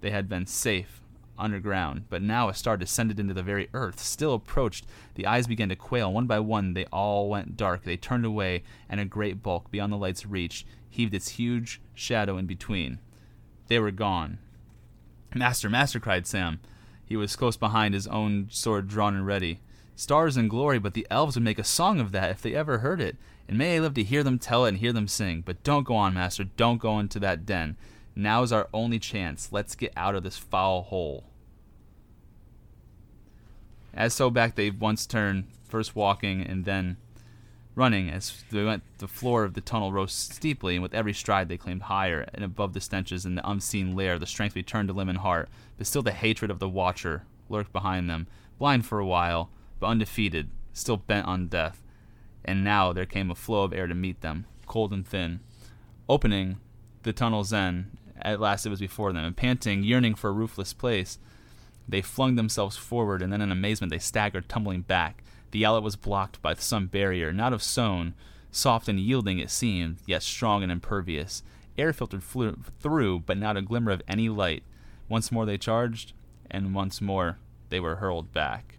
they 0.00 0.10
had 0.10 0.28
been 0.28 0.46
safe, 0.46 1.01
underground, 1.42 2.04
but 2.08 2.22
now 2.22 2.48
a 2.48 2.54
star 2.54 2.76
descended 2.76 3.18
into 3.18 3.34
the 3.34 3.42
very 3.42 3.68
earth, 3.74 3.98
still 3.98 4.34
approached. 4.34 4.86
The 5.16 5.26
eyes 5.26 5.46
began 5.46 5.68
to 5.68 5.76
quail. 5.76 6.12
One 6.12 6.26
by 6.26 6.40
one, 6.40 6.74
they 6.74 6.84
all 6.86 7.28
went 7.28 7.56
dark. 7.56 7.84
They 7.84 7.96
turned 7.96 8.24
away, 8.24 8.62
and 8.88 9.00
a 9.00 9.04
great 9.04 9.42
bulk, 9.42 9.70
beyond 9.70 9.92
the 9.92 9.96
light's 9.96 10.24
reach, 10.24 10.64
heaved 10.88 11.14
its 11.14 11.30
huge 11.30 11.80
shadow 11.94 12.38
in 12.38 12.46
between. 12.46 13.00
They 13.68 13.78
were 13.78 13.90
gone. 13.90 14.38
Master, 15.34 15.68
master, 15.68 15.98
cried 15.98 16.26
Sam. 16.26 16.60
He 17.04 17.16
was 17.16 17.36
close 17.36 17.56
behind, 17.56 17.94
his 17.94 18.06
own 18.06 18.48
sword 18.50 18.88
drawn 18.88 19.14
and 19.14 19.26
ready. 19.26 19.60
Stars 19.94 20.36
and 20.36 20.48
glory, 20.48 20.78
but 20.78 20.94
the 20.94 21.06
elves 21.10 21.36
would 21.36 21.44
make 21.44 21.58
a 21.58 21.64
song 21.64 22.00
of 22.00 22.12
that 22.12 22.30
if 22.30 22.40
they 22.42 22.54
ever 22.54 22.78
heard 22.78 23.00
it. 23.00 23.16
And 23.48 23.58
may 23.58 23.76
I 23.76 23.80
live 23.80 23.94
to 23.94 24.02
hear 24.02 24.22
them 24.22 24.38
tell 24.38 24.64
it 24.64 24.70
and 24.70 24.78
hear 24.78 24.92
them 24.92 25.08
sing. 25.08 25.42
But 25.44 25.62
don't 25.62 25.84
go 25.84 25.94
on, 25.94 26.14
master, 26.14 26.44
don't 26.44 26.78
go 26.78 26.98
into 26.98 27.18
that 27.20 27.44
den. 27.44 27.76
Now 28.14 28.42
is 28.42 28.52
our 28.52 28.68
only 28.72 28.98
chance. 28.98 29.48
Let's 29.52 29.74
get 29.74 29.92
out 29.96 30.14
of 30.14 30.22
this 30.22 30.36
foul 30.36 30.82
hole. 30.82 31.24
As 33.94 34.14
so 34.14 34.30
back 34.30 34.54
they 34.54 34.70
once 34.70 35.06
turned, 35.06 35.44
first 35.68 35.94
walking 35.94 36.42
and 36.42 36.64
then 36.64 36.96
running. 37.74 38.10
As 38.10 38.44
they 38.50 38.64
went, 38.64 38.82
the 38.98 39.08
floor 39.08 39.44
of 39.44 39.54
the 39.54 39.60
tunnel 39.60 39.92
rose 39.92 40.12
steeply, 40.12 40.74
and 40.74 40.82
with 40.82 40.94
every 40.94 41.12
stride 41.12 41.48
they 41.48 41.56
climbed 41.56 41.82
higher 41.82 42.28
and 42.34 42.44
above 42.44 42.72
the 42.72 42.80
stenches 42.80 43.24
and 43.24 43.36
the 43.36 43.48
unseen 43.48 43.94
lair. 43.94 44.18
The 44.18 44.26
strength 44.26 44.56
returned 44.56 44.88
to 44.88 44.94
limb 44.94 45.08
and 45.08 45.18
heart, 45.18 45.48
but 45.76 45.86
still 45.86 46.02
the 46.02 46.12
hatred 46.12 46.50
of 46.50 46.58
the 46.58 46.68
Watcher 46.68 47.24
lurked 47.48 47.72
behind 47.72 48.08
them, 48.08 48.26
blind 48.58 48.86
for 48.86 48.98
a 48.98 49.06
while, 49.06 49.50
but 49.80 49.88
undefeated, 49.88 50.48
still 50.72 50.96
bent 50.96 51.26
on 51.26 51.48
death. 51.48 51.82
And 52.44 52.64
now 52.64 52.92
there 52.92 53.06
came 53.06 53.30
a 53.30 53.34
flow 53.34 53.62
of 53.62 53.72
air 53.72 53.86
to 53.86 53.94
meet 53.94 54.20
them, 54.20 54.46
cold 54.66 54.92
and 54.92 55.06
thin, 55.06 55.40
opening 56.08 56.58
the 57.02 57.12
tunnel's 57.12 57.52
end. 57.52 57.96
At 58.20 58.40
last 58.40 58.66
it 58.66 58.70
was 58.70 58.80
before 58.80 59.12
them, 59.12 59.24
and 59.24 59.36
panting, 59.36 59.82
yearning 59.82 60.14
for 60.14 60.30
a 60.30 60.32
roofless 60.32 60.72
place, 60.72 61.18
they 61.88 62.02
flung 62.02 62.36
themselves 62.36 62.76
forward, 62.76 63.22
and 63.22 63.32
then 63.32 63.40
in 63.40 63.52
amazement 63.52 63.90
they 63.90 63.98
staggered, 63.98 64.48
tumbling 64.48 64.82
back. 64.82 65.22
The 65.50 65.66
outlet 65.66 65.82
was 65.82 65.96
blocked 65.96 66.40
by 66.40 66.54
some 66.54 66.86
barrier, 66.86 67.32
not 67.32 67.52
of 67.52 67.62
stone, 67.62 68.14
soft 68.50 68.88
and 68.88 68.98
yielding 68.98 69.38
it 69.38 69.50
seemed, 69.50 69.98
yet 70.06 70.22
strong 70.22 70.62
and 70.62 70.72
impervious. 70.72 71.42
Air 71.76 71.92
filtered 71.92 72.22
through, 72.22 73.20
but 73.20 73.38
not 73.38 73.56
a 73.56 73.62
glimmer 73.62 73.90
of 73.92 74.02
any 74.06 74.28
light. 74.28 74.62
Once 75.08 75.32
more 75.32 75.44
they 75.44 75.58
charged, 75.58 76.12
and 76.50 76.74
once 76.74 77.00
more 77.00 77.38
they 77.70 77.80
were 77.80 77.96
hurled 77.96 78.32
back. 78.32 78.78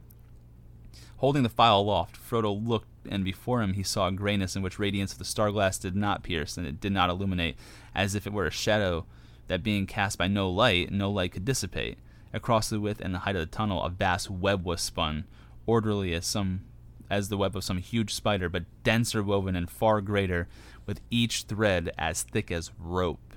Holding 1.18 1.43
the 1.43 1.49
phial 1.49 1.82
aloft, 1.82 2.18
Frodo 2.18 2.51
looked, 2.54 2.88
and 3.10 3.24
before 3.24 3.62
him 3.62 3.74
he 3.74 3.84
saw 3.84 4.08
a 4.08 4.12
grayness 4.12 4.56
in 4.56 4.62
which 4.62 4.80
radiance 4.80 5.14
of 5.14 5.20
the 5.20 5.26
star 5.26 5.51
glass 5.51 5.78
did 5.78 5.95
not 5.95 6.24
pierce, 6.24 6.58
and 6.58 6.68
it 6.68 6.80
did 6.80 6.91
not 6.91 7.10
illuminate, 7.10 7.56
as 7.95 8.14
if 8.16 8.28
it 8.28 8.34
were 8.34 8.45
a 8.45 8.51
shadow 8.51 9.06
that 9.47 9.64
being 9.64 9.86
cast 9.86 10.18
by 10.18 10.28
no 10.28 10.49
light, 10.49 10.91
no 10.91 11.10
light 11.10 11.32
could 11.32 11.45
dissipate. 11.45 11.97
Across 12.34 12.69
the 12.69 12.79
width 12.79 12.99
and 12.99 13.13
the 13.13 13.19
height 13.19 13.36
of 13.36 13.41
the 13.41 13.55
tunnel, 13.55 13.84
a 13.84 13.89
vast 13.89 14.29
web 14.29 14.65
was 14.65 14.81
spun, 14.81 15.25
orderly 15.65 16.13
as 16.13 16.25
some 16.25 16.61
as 17.09 17.29
the 17.29 17.38
web 17.38 17.55
of 17.55 17.63
some 17.63 17.77
huge 17.77 18.13
spider, 18.13 18.49
but 18.49 18.63
denser 18.84 19.21
woven 19.21 19.55
and 19.55 19.69
far 19.69 20.01
greater, 20.01 20.47
with 20.88 20.99
each 21.11 21.43
thread 21.43 21.91
as 21.97 22.23
thick 22.23 22.49
as 22.51 22.71
rope. 22.79 23.34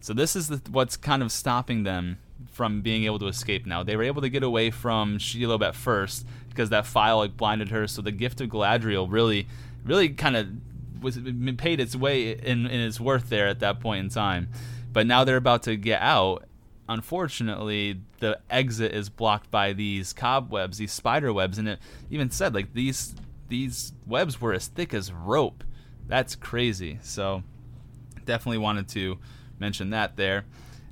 So 0.00 0.14
this 0.14 0.34
is 0.34 0.48
the, 0.48 0.62
what's 0.70 0.96
kind 0.96 1.22
of 1.22 1.30
stopping 1.30 1.82
them 1.82 2.18
from 2.50 2.80
being 2.80 3.04
able 3.04 3.18
to 3.18 3.26
escape 3.26 3.66
now. 3.66 3.82
They 3.82 3.96
were 3.96 4.04
able 4.04 4.22
to 4.22 4.30
get 4.30 4.42
away 4.42 4.70
from 4.70 5.18
Shelob 5.18 5.62
at 5.62 5.74
first 5.74 6.26
because 6.48 6.70
that 6.70 6.86
phial 6.86 7.18
like 7.18 7.36
blinded 7.36 7.70
her. 7.70 7.86
So 7.86 8.00
the 8.00 8.12
gift 8.12 8.40
of 8.40 8.48
Galadriel 8.48 9.06
really, 9.10 9.48
really 9.84 10.08
kind 10.10 10.36
of 10.36 10.48
was 11.02 11.18
paid 11.58 11.80
its 11.80 11.94
way 11.94 12.32
in, 12.32 12.66
in 12.66 12.80
its 12.80 13.00
worth 13.00 13.28
there 13.28 13.48
at 13.48 13.60
that 13.60 13.80
point 13.80 14.04
in 14.04 14.08
time. 14.08 14.48
But 14.92 15.06
now 15.06 15.24
they're 15.24 15.36
about 15.36 15.64
to 15.64 15.76
get 15.76 16.00
out. 16.00 16.47
Unfortunately, 16.88 18.00
the 18.20 18.38
exit 18.48 18.92
is 18.92 19.10
blocked 19.10 19.50
by 19.50 19.72
these 19.72 20.12
cobwebs, 20.12 20.78
these 20.78 20.92
spider 20.92 21.32
webs, 21.32 21.58
and 21.58 21.68
it 21.68 21.78
even 22.10 22.30
said 22.30 22.54
like 22.54 22.72
these 22.72 23.14
these 23.48 23.92
webs 24.06 24.40
were 24.40 24.52
as 24.52 24.68
thick 24.68 24.94
as 24.94 25.12
rope. 25.12 25.64
That's 26.06 26.34
crazy. 26.34 26.98
So 27.02 27.42
definitely 28.24 28.58
wanted 28.58 28.88
to 28.88 29.18
mention 29.58 29.90
that 29.90 30.16
there. 30.16 30.44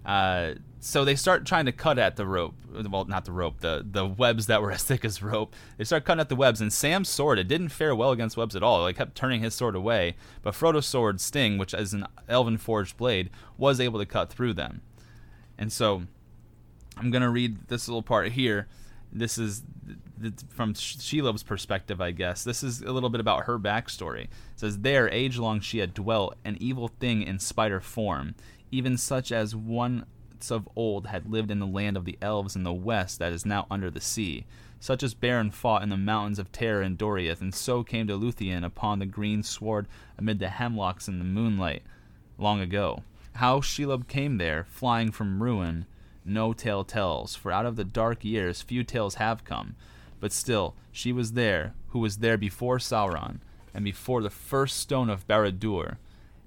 Uh, 0.04 0.54
so 0.80 1.04
they 1.04 1.16
start 1.16 1.44
trying 1.46 1.66
to 1.66 1.72
cut 1.72 1.98
at 1.98 2.16
the 2.16 2.26
rope. 2.26 2.54
Well, 2.72 3.06
not 3.06 3.24
the 3.24 3.32
rope, 3.32 3.60
the 3.60 3.84
the 3.90 4.06
webs 4.06 4.46
that 4.46 4.60
were 4.60 4.72
as 4.72 4.84
thick 4.84 5.04
as 5.04 5.22
rope. 5.22 5.54
They 5.78 5.84
start 5.84 6.04
cutting 6.04 6.20
at 6.20 6.28
the 6.28 6.36
webs, 6.36 6.60
and 6.60 6.72
Sam's 6.72 7.08
sword 7.08 7.38
it 7.38 7.48
didn't 7.48 7.70
fare 7.70 7.94
well 7.94 8.12
against 8.12 8.36
webs 8.36 8.54
at 8.54 8.62
all. 8.62 8.82
Like 8.82 8.96
kept 8.96 9.16
turning 9.16 9.40
his 9.40 9.54
sword 9.54 9.74
away, 9.74 10.16
but 10.42 10.54
Frodo's 10.54 10.86
sword 10.86 11.20
Sting, 11.20 11.56
which 11.58 11.72
is 11.72 11.92
an 11.92 12.06
elven 12.28 12.58
forged 12.58 12.96
blade, 12.96 13.30
was 13.56 13.80
able 13.80 13.98
to 13.98 14.06
cut 14.06 14.30
through 14.30 14.52
them. 14.52 14.82
And 15.58 15.72
so, 15.72 16.02
I'm 16.96 17.10
gonna 17.10 17.30
read 17.30 17.68
this 17.68 17.88
little 17.88 18.02
part 18.02 18.32
here. 18.32 18.68
This 19.12 19.38
is 19.38 19.62
from 20.48 20.74
Shelob's 20.74 21.42
perspective, 21.42 22.00
I 22.00 22.10
guess. 22.10 22.44
This 22.44 22.62
is 22.62 22.82
a 22.82 22.92
little 22.92 23.10
bit 23.10 23.20
about 23.20 23.44
her 23.44 23.58
backstory. 23.58 24.24
It 24.24 24.30
says, 24.56 24.78
There, 24.78 25.08
age 25.10 25.38
long, 25.38 25.60
she 25.60 25.78
had 25.78 25.94
dwelt, 25.94 26.36
an 26.44 26.56
evil 26.60 26.88
thing 26.88 27.22
in 27.22 27.38
spider 27.38 27.80
form, 27.80 28.34
even 28.70 28.96
such 28.96 29.30
as 29.32 29.54
one 29.54 30.06
of 30.50 30.68
old 30.76 31.06
had 31.06 31.30
lived 31.30 31.50
in 31.50 31.58
the 31.58 31.66
land 31.66 31.96
of 31.96 32.04
the 32.04 32.18
elves 32.20 32.54
in 32.54 32.62
the 32.62 32.72
west 32.72 33.18
that 33.18 33.32
is 33.32 33.46
now 33.46 33.66
under 33.70 33.90
the 33.90 34.00
sea. 34.00 34.44
Such 34.78 35.02
as 35.02 35.14
Beren 35.14 35.52
fought 35.52 35.82
in 35.82 35.88
the 35.88 35.96
mountains 35.96 36.38
of 36.38 36.52
Terror 36.52 36.82
and 36.82 36.98
Doriath, 36.98 37.40
and 37.40 37.54
so 37.54 37.82
came 37.82 38.06
to 38.06 38.18
Luthien 38.18 38.64
upon 38.64 38.98
the 38.98 39.06
green 39.06 39.42
sward 39.42 39.88
amid 40.18 40.38
the 40.38 40.50
hemlocks 40.50 41.08
in 41.08 41.18
the 41.18 41.24
moonlight, 41.24 41.82
long 42.38 42.60
ago. 42.60 43.02
How 43.36 43.60
Shelob 43.60 44.08
came 44.08 44.38
there, 44.38 44.64
flying 44.64 45.12
from 45.12 45.42
ruin, 45.42 45.84
no 46.24 46.54
tale 46.54 46.84
tells, 46.84 47.34
for 47.34 47.52
out 47.52 47.66
of 47.66 47.76
the 47.76 47.84
dark 47.84 48.24
years 48.24 48.62
few 48.62 48.82
tales 48.82 49.16
have 49.16 49.44
come. 49.44 49.76
But 50.20 50.32
still, 50.32 50.74
she 50.90 51.12
was 51.12 51.32
there, 51.32 51.74
who 51.88 51.98
was 51.98 52.18
there 52.18 52.38
before 52.38 52.78
Sauron, 52.78 53.40
and 53.74 53.84
before 53.84 54.22
the 54.22 54.30
first 54.30 54.78
stone 54.78 55.10
of 55.10 55.28
Barad-dûr, 55.28 55.98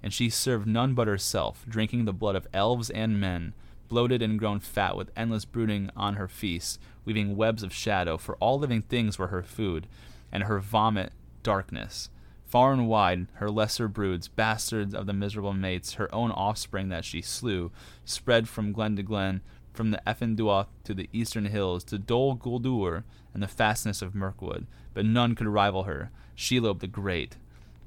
and 0.02 0.12
she 0.12 0.32
served 0.32 0.66
none 0.66 0.96
but 0.96 1.08
herself, 1.08 1.64
drinking 1.70 2.06
the 2.06 2.14
blood 2.14 2.36
of 2.36 2.48
elves 2.56 2.90
and 2.90 3.22
men, 3.22 3.54
bloated 3.88 4.24
and 4.24 4.40
grown 4.40 4.60
fat 4.60 4.98
with 4.98 5.12
endless 5.16 5.46
brooding 5.46 5.92
on 5.96 6.16
her 6.16 6.28
feast, 6.28 6.80
weaving 7.06 7.36
webs 7.36 7.62
of 7.62 7.72
shadow, 7.72 8.18
for 8.18 8.36
all 8.38 8.58
living 8.58 8.82
things 8.82 9.20
were 9.20 9.28
her 9.28 9.44
food, 9.44 9.86
and 10.32 10.46
her 10.46 10.58
vomit 10.58 11.14
darkness. 11.44 12.10
Far 12.50 12.74
and 12.74 12.88
wide, 12.88 13.28
her 13.34 13.52
lesser 13.52 13.88
broods, 13.88 14.28
bastards 14.28 14.96
of 14.96 15.06
the 15.06 15.14
miserable 15.14 15.54
mates, 15.54 15.94
her 15.94 16.14
own 16.14 16.32
offspring 16.32 16.90
that 16.90 17.06
she 17.06 17.22
slew, 17.22 17.72
spread 18.06 18.50
from 18.50 18.72
glen 18.72 18.96
to 18.96 19.04
glen, 19.04 19.42
from 19.72 19.92
the 19.92 20.02
Ephel 20.08 20.36
Duath 20.36 20.66
to 20.86 20.96
the 20.96 21.08
eastern 21.14 21.46
hills, 21.46 21.84
to 21.84 22.00
Dol 22.00 22.36
Guldur 22.36 23.04
and 23.36 23.44
the 23.44 23.48
fastness 23.48 24.02
of 24.02 24.16
Mirkwood, 24.16 24.66
but 24.96 25.06
none 25.06 25.36
could 25.36 25.46
rival 25.46 25.84
her, 25.84 26.10
Shelob 26.36 26.80
the 26.80 26.88
Great, 26.88 27.38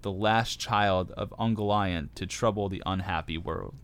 the 0.03 0.13
last 0.13 0.61
child 0.61 1.11
of 1.17 1.35
Ungoliant 1.41 2.11
to 2.15 2.25
trouble 2.25 2.69
the 2.69 2.85
unhappy 2.87 3.37
world. 3.37 3.75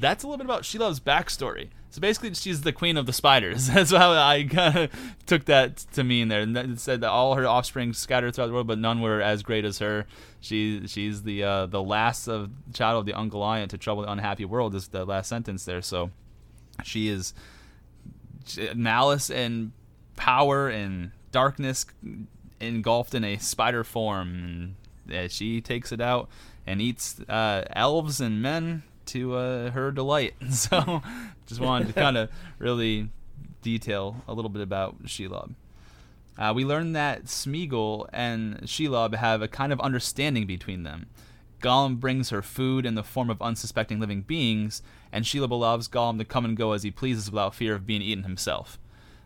That's 0.00 0.24
a 0.24 0.26
little 0.26 0.38
bit 0.38 0.46
about 0.46 0.62
Shelob's 0.62 1.00
backstory. 1.00 1.68
So 1.90 2.00
basically, 2.00 2.32
she's 2.34 2.60
the 2.60 2.72
queen 2.72 2.96
of 2.96 3.06
the 3.06 3.12
spiders. 3.12 3.66
That's 3.74 3.90
how 3.90 4.12
I 4.12 4.44
kind 4.44 4.78
of 4.78 4.90
took 5.26 5.46
that 5.46 5.78
to 5.94 6.04
mean 6.04 6.28
there. 6.28 6.42
And 6.42 6.56
it 6.56 6.78
said 6.78 7.00
that 7.00 7.10
all 7.10 7.34
her 7.34 7.46
offspring 7.46 7.92
scattered 7.92 8.34
throughout 8.34 8.46
the 8.46 8.52
world, 8.52 8.68
but 8.68 8.78
none 8.78 9.00
were 9.00 9.20
as 9.20 9.42
great 9.42 9.64
as 9.64 9.78
her. 9.78 10.06
She 10.40 10.86
she's 10.86 11.24
the 11.24 11.42
uh, 11.42 11.66
the 11.66 11.82
last 11.82 12.28
of 12.28 12.50
child 12.72 13.00
of 13.00 13.06
the 13.06 13.12
Ungoliant 13.12 13.70
to 13.70 13.78
trouble 13.78 14.02
the 14.02 14.10
unhappy 14.12 14.44
world. 14.44 14.74
Is 14.74 14.88
the 14.88 15.04
last 15.04 15.28
sentence 15.28 15.64
there. 15.64 15.82
So 15.82 16.10
she 16.84 17.08
is 17.08 17.34
malice 18.74 19.28
and 19.28 19.72
power 20.14 20.68
and 20.68 21.10
darkness 21.32 21.86
engulfed 22.60 23.14
in 23.14 23.24
a 23.24 23.36
spider 23.38 23.82
form. 23.82 24.76
And 25.10 25.30
she 25.30 25.60
takes 25.60 25.90
it 25.90 26.00
out 26.00 26.28
and 26.66 26.80
eats 26.80 27.20
uh, 27.28 27.64
elves 27.74 28.20
and 28.20 28.40
men 28.40 28.84
to 29.12 29.36
uh, 29.36 29.70
her 29.70 29.90
delight. 29.92 30.34
So 30.50 31.02
just 31.46 31.60
wanted 31.60 31.88
to 31.88 31.94
kind 31.94 32.16
of 32.16 32.30
really 32.58 33.10
detail 33.62 34.22
a 34.28 34.34
little 34.34 34.48
bit 34.48 34.62
about 34.62 35.04
Shelob. 35.04 35.54
Uh, 36.38 36.52
we 36.54 36.64
learned 36.64 36.96
that 36.96 37.24
Smeagol 37.24 38.08
and 38.12 38.60
Shelob 38.62 39.14
have 39.14 39.42
a 39.42 39.48
kind 39.48 39.72
of 39.72 39.80
understanding 39.80 40.46
between 40.46 40.84
them. 40.84 41.06
Gollum 41.60 42.00
brings 42.00 42.30
her 42.30 42.40
food 42.40 42.86
in 42.86 42.94
the 42.94 43.02
form 43.02 43.28
of 43.28 43.42
unsuspecting 43.42 44.00
living 44.00 44.22
beings, 44.22 44.82
and 45.12 45.24
Shelob 45.24 45.50
allows 45.50 45.88
Gollum 45.88 46.18
to 46.18 46.24
come 46.24 46.44
and 46.44 46.56
go 46.56 46.72
as 46.72 46.82
he 46.82 46.90
pleases 46.90 47.30
without 47.30 47.54
fear 47.54 47.74
of 47.74 47.86
being 47.86 48.00
eaten 48.00 48.24
himself. 48.24 48.78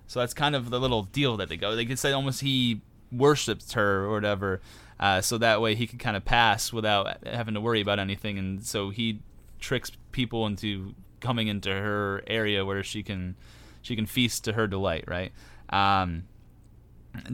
So 0.07 0.21
that's 0.21 0.35
kind 0.35 0.57
of 0.57 0.71
the 0.71 0.81
little 0.81 1.05
deal 1.05 1.37
that 1.37 1.49
they 1.49 1.57
go. 1.57 1.77
They 1.77 1.87
could 1.87 1.99
say 1.99 2.13
almost 2.13 2.41
he 2.41 2.83
worships 3.13 3.73
her 3.75 4.05
or 4.05 4.13
whatever, 4.13 4.61
uh, 4.99 5.21
so 5.21 5.39
that 5.39 5.61
way 5.61 5.75
he 5.75 5.87
could 5.87 6.01
kind 6.01 6.17
of 6.17 6.25
pass 6.25 6.73
without 6.73 7.25
having 7.25 7.55
to 7.55 7.61
worry 7.61 7.81
about 7.81 7.99
anything. 7.99 8.39
And 8.39 8.65
so 8.65 8.91
he 8.91 9.21
tricks 9.59 9.91
people 10.13 10.47
into 10.47 10.95
coming 11.21 11.49
into 11.49 11.71
her 11.71 12.23
area 12.27 12.65
where 12.65 12.83
she 12.83 13.03
can 13.03 13.37
she 13.83 13.97
can 13.97 14.07
feast 14.07 14.45
to 14.45 14.53
her 14.53 14.67
delight, 14.67 15.05
right? 15.07 15.33
Um, 15.71 16.25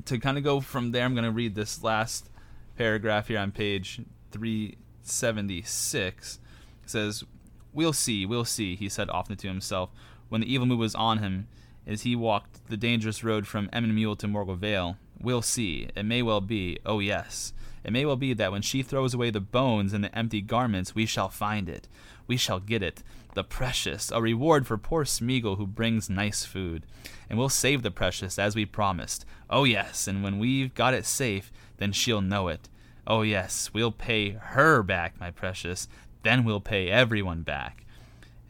to 0.04 0.18
kind 0.18 0.38
of 0.38 0.44
go 0.44 0.60
from 0.60 0.92
there, 0.92 1.04
I'm 1.04 1.14
going 1.14 1.24
to 1.24 1.30
read 1.30 1.54
this 1.54 1.82
last 1.82 2.30
paragraph 2.76 3.28
here 3.28 3.38
on 3.38 3.52
page 3.52 4.00
376. 4.32 6.38
It 6.82 6.90
says, 6.90 7.24
"We'll 7.72 7.92
see, 7.92 8.26
we'll 8.26 8.44
see," 8.44 8.76
he 8.76 8.88
said 8.88 9.10
often 9.10 9.36
to 9.36 9.48
himself 9.48 9.90
when 10.28 10.40
the 10.40 10.52
evil 10.52 10.66
mood 10.66 10.78
was 10.78 10.94
on 10.94 11.18
him 11.18 11.48
as 11.86 12.02
he 12.02 12.16
walked 12.16 12.68
the 12.68 12.76
dangerous 12.76 13.24
road 13.24 13.46
from 13.46 13.68
Emyn 13.72 13.94
Muil 13.94 14.18
to 14.18 14.26
Morgul 14.26 14.56
Vale. 14.56 14.96
We'll 15.20 15.42
see. 15.42 15.88
It 15.94 16.04
may 16.04 16.22
well 16.22 16.40
be. 16.40 16.78
Oh 16.86 17.00
yes. 17.00 17.52
It 17.82 17.92
may 17.92 18.04
well 18.04 18.16
be 18.16 18.34
that 18.34 18.52
when 18.52 18.62
she 18.62 18.82
throws 18.82 19.14
away 19.14 19.30
the 19.30 19.40
bones 19.40 19.92
and 19.92 20.04
the 20.04 20.16
empty 20.16 20.40
garments, 20.40 20.94
we 20.94 21.06
shall 21.06 21.28
find 21.28 21.68
it 21.68 21.88
we 22.30 22.36
shall 22.36 22.60
get 22.60 22.80
it, 22.80 23.02
the 23.34 23.42
precious, 23.42 24.12
a 24.12 24.22
reward 24.22 24.64
for 24.64 24.78
poor 24.78 25.04
Smeagol 25.04 25.56
who 25.56 25.66
brings 25.66 26.08
nice 26.08 26.44
food. 26.44 26.86
And 27.28 27.36
we'll 27.36 27.48
save 27.48 27.82
the 27.82 27.90
precious 27.90 28.38
as 28.38 28.54
we 28.54 28.64
promised. 28.64 29.26
Oh, 29.50 29.64
yes, 29.64 30.06
and 30.06 30.22
when 30.22 30.38
we've 30.38 30.72
got 30.72 30.94
it 30.94 31.04
safe, 31.04 31.50
then 31.78 31.90
she'll 31.90 32.20
know 32.20 32.46
it. 32.46 32.68
Oh, 33.04 33.22
yes, 33.22 33.70
we'll 33.74 33.90
pay 33.90 34.30
her 34.30 34.84
back, 34.84 35.18
my 35.18 35.32
precious. 35.32 35.88
Then 36.22 36.44
we'll 36.44 36.60
pay 36.60 36.88
everyone 36.88 37.42
back. 37.42 37.84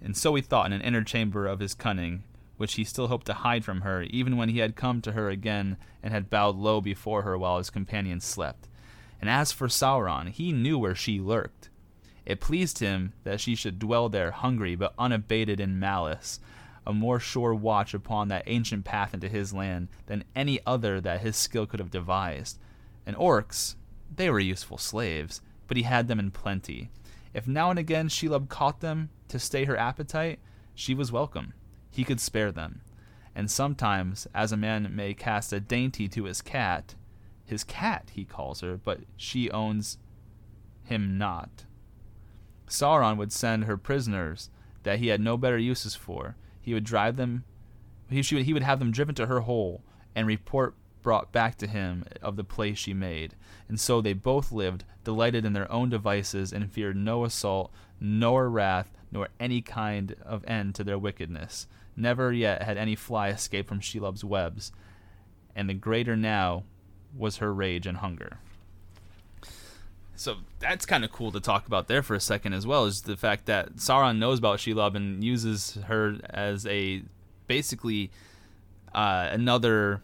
And 0.02 0.14
so 0.14 0.34
he 0.34 0.42
thought 0.42 0.66
in 0.66 0.74
an 0.74 0.82
inner 0.82 1.02
chamber 1.02 1.46
of 1.46 1.60
his 1.60 1.72
cunning, 1.74 2.22
which 2.58 2.74
he 2.74 2.84
still 2.84 3.08
hoped 3.08 3.24
to 3.28 3.32
hide 3.32 3.64
from 3.64 3.80
her, 3.80 4.02
even 4.02 4.36
when 4.36 4.50
he 4.50 4.58
had 4.58 4.76
come 4.76 5.00
to 5.00 5.12
her 5.12 5.30
again 5.30 5.78
and 6.02 6.12
had 6.12 6.28
bowed 6.28 6.56
low 6.56 6.82
before 6.82 7.22
her 7.22 7.38
while 7.38 7.56
his 7.56 7.70
companions 7.70 8.24
slept. 8.24 8.68
And 9.20 9.28
as 9.28 9.52
for 9.52 9.68
Sauron, 9.68 10.30
he 10.30 10.52
knew 10.52 10.78
where 10.78 10.94
she 10.94 11.20
lurked. 11.20 11.68
It 12.24 12.40
pleased 12.40 12.78
him 12.78 13.12
that 13.24 13.40
she 13.40 13.54
should 13.54 13.78
dwell 13.78 14.08
there 14.08 14.30
hungry 14.30 14.76
but 14.76 14.94
unabated 14.98 15.60
in 15.60 15.78
malice, 15.78 16.40
a 16.86 16.92
more 16.92 17.20
sure 17.20 17.54
watch 17.54 17.92
upon 17.92 18.28
that 18.28 18.44
ancient 18.46 18.84
path 18.84 19.12
into 19.12 19.28
his 19.28 19.52
land 19.52 19.88
than 20.06 20.24
any 20.34 20.60
other 20.66 21.00
that 21.00 21.20
his 21.20 21.36
skill 21.36 21.66
could 21.66 21.80
have 21.80 21.90
devised. 21.90 22.58
And 23.04 23.16
orcs, 23.16 23.74
they 24.14 24.30
were 24.30 24.40
useful 24.40 24.78
slaves, 24.78 25.40
but 25.66 25.76
he 25.76 25.82
had 25.82 26.08
them 26.08 26.18
in 26.18 26.30
plenty. 26.30 26.90
If 27.34 27.46
now 27.46 27.70
and 27.70 27.78
again 27.78 28.08
Shelob 28.08 28.48
caught 28.48 28.80
them 28.80 29.10
to 29.28 29.38
stay 29.38 29.64
her 29.64 29.76
appetite, 29.76 30.40
she 30.74 30.94
was 30.94 31.12
welcome. 31.12 31.52
He 31.90 32.04
could 32.04 32.20
spare 32.20 32.52
them. 32.52 32.80
And 33.34 33.50
sometimes, 33.50 34.26
as 34.34 34.50
a 34.50 34.56
man 34.56 34.94
may 34.94 35.14
cast 35.14 35.52
a 35.52 35.60
dainty 35.60 36.08
to 36.08 36.24
his 36.24 36.42
cat, 36.42 36.94
his 37.50 37.64
cat 37.64 38.10
he 38.14 38.24
calls 38.24 38.60
her, 38.60 38.76
but 38.76 39.00
she 39.16 39.50
owns 39.50 39.98
him 40.84 41.18
not. 41.18 41.66
Sauron 42.66 43.16
would 43.16 43.32
send 43.32 43.64
her 43.64 43.76
prisoners 43.76 44.50
that 44.84 45.00
he 45.00 45.08
had 45.08 45.20
no 45.20 45.36
better 45.36 45.58
uses 45.58 45.94
for. 45.94 46.36
He 46.60 46.72
would 46.72 46.84
drive 46.84 47.16
them 47.16 47.44
he, 48.10 48.16
would, 48.34 48.44
he 48.44 48.52
would 48.52 48.62
have 48.62 48.78
them 48.78 48.90
driven 48.90 49.14
to 49.16 49.26
her 49.26 49.40
hole 49.40 49.82
and 50.14 50.26
report 50.26 50.74
brought 51.02 51.32
back 51.32 51.56
to 51.56 51.66
him 51.66 52.04
of 52.20 52.36
the 52.36 52.44
place 52.44 52.76
she 52.76 52.92
made. 52.92 53.34
And 53.68 53.78
so 53.78 54.00
they 54.00 54.12
both 54.12 54.52
lived, 54.52 54.84
delighted 55.04 55.44
in 55.44 55.52
their 55.52 55.70
own 55.70 55.88
devices, 55.88 56.52
and 56.52 56.70
feared 56.70 56.96
no 56.96 57.24
assault, 57.24 57.72
nor 58.00 58.50
wrath, 58.50 58.92
nor 59.10 59.28
any 59.38 59.62
kind 59.62 60.16
of 60.24 60.44
end 60.44 60.74
to 60.74 60.84
their 60.84 60.98
wickedness. 60.98 61.66
Never 61.96 62.32
yet 62.32 62.62
had 62.62 62.76
any 62.76 62.96
fly 62.96 63.28
escaped 63.28 63.68
from 63.68 63.80
Shelob's 63.80 64.24
webs, 64.24 64.72
and 65.54 65.68
the 65.68 65.74
greater 65.74 66.16
now 66.16 66.64
was 67.16 67.38
her 67.38 67.52
rage 67.52 67.86
and 67.86 67.98
hunger. 67.98 68.38
So 70.16 70.36
that's 70.58 70.84
kind 70.84 71.02
of 71.02 71.10
cool 71.12 71.32
to 71.32 71.40
talk 71.40 71.66
about 71.66 71.88
there 71.88 72.02
for 72.02 72.14
a 72.14 72.20
second 72.20 72.52
as 72.52 72.66
well, 72.66 72.84
is 72.84 73.02
the 73.02 73.16
fact 73.16 73.46
that 73.46 73.76
Sauron 73.76 74.18
knows 74.18 74.38
about 74.38 74.58
Shelob 74.58 74.94
and 74.94 75.24
uses 75.24 75.78
her 75.86 76.16
as 76.28 76.66
a 76.66 77.02
basically 77.46 78.10
uh, 78.94 79.28
another 79.30 80.02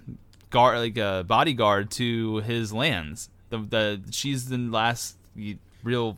guard, 0.48 0.78
like 0.78 0.96
a 0.96 1.22
bodyguard 1.26 1.90
to 1.92 2.36
his 2.38 2.72
lands. 2.72 3.28
The, 3.50 3.58
the 3.58 4.02
she's 4.10 4.48
the 4.48 4.56
last 4.56 5.16
real 5.84 6.16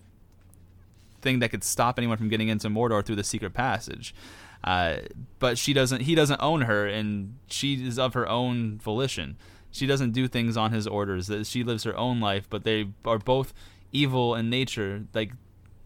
thing 1.20 1.40
that 1.40 1.50
could 1.50 1.64
stop 1.64 1.98
anyone 1.98 2.18
from 2.18 2.28
getting 2.28 2.48
into 2.48 2.68
Mordor 2.68 3.04
through 3.04 3.16
the 3.16 3.24
secret 3.24 3.52
passage. 3.52 4.14
Uh, 4.62 4.98
but 5.38 5.58
she 5.58 5.72
doesn't. 5.72 6.02
He 6.02 6.14
doesn't 6.14 6.40
own 6.40 6.62
her, 6.62 6.86
and 6.86 7.36
she 7.48 7.86
is 7.86 7.98
of 7.98 8.14
her 8.14 8.28
own 8.28 8.78
volition. 8.78 9.36
She 9.78 9.86
doesn't 9.86 10.10
do 10.10 10.28
things 10.28 10.56
on 10.56 10.72
his 10.72 10.86
orders. 10.86 11.28
That 11.28 11.46
she 11.46 11.64
lives 11.64 11.84
her 11.84 11.96
own 11.96 12.20
life, 12.20 12.46
but 12.50 12.64
they 12.64 12.88
are 13.04 13.18
both 13.18 13.54
evil 13.92 14.34
in 14.34 14.50
nature, 14.50 15.04
like 15.14 15.32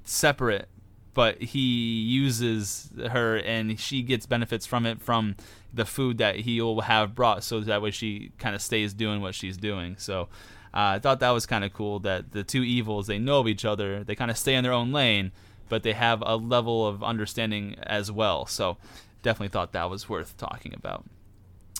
separate. 0.04 0.68
But 1.14 1.42
he 1.42 2.00
uses 2.00 2.90
her, 3.10 3.36
and 3.36 3.78
she 3.78 4.00
gets 4.02 4.24
benefits 4.24 4.64
from 4.64 4.86
it 4.86 5.02
from 5.02 5.36
the 5.74 5.84
food 5.84 6.18
that 6.18 6.36
he'll 6.36 6.80
have 6.80 7.14
brought, 7.14 7.44
so 7.44 7.60
that 7.60 7.82
way 7.82 7.90
she 7.90 8.32
kind 8.38 8.54
of 8.54 8.62
stays 8.62 8.94
doing 8.94 9.20
what 9.20 9.34
she's 9.34 9.58
doing. 9.58 9.96
So 9.98 10.28
uh, 10.74 10.96
I 10.96 10.98
thought 10.98 11.20
that 11.20 11.30
was 11.30 11.44
kind 11.44 11.64
of 11.64 11.72
cool 11.74 11.98
that 12.00 12.32
the 12.32 12.42
two 12.42 12.62
evils 12.62 13.06
they 13.06 13.18
know 13.18 13.40
of 13.40 13.48
each 13.48 13.66
other, 13.66 14.04
they 14.04 14.14
kind 14.14 14.30
of 14.30 14.38
stay 14.38 14.54
in 14.54 14.64
their 14.64 14.72
own 14.72 14.90
lane, 14.90 15.32
but 15.68 15.82
they 15.82 15.92
have 15.92 16.22
a 16.24 16.36
level 16.36 16.86
of 16.86 17.02
understanding 17.04 17.76
as 17.82 18.10
well. 18.10 18.46
So 18.46 18.78
definitely 19.22 19.48
thought 19.48 19.72
that 19.72 19.90
was 19.90 20.08
worth 20.08 20.36
talking 20.38 20.72
about. 20.74 21.04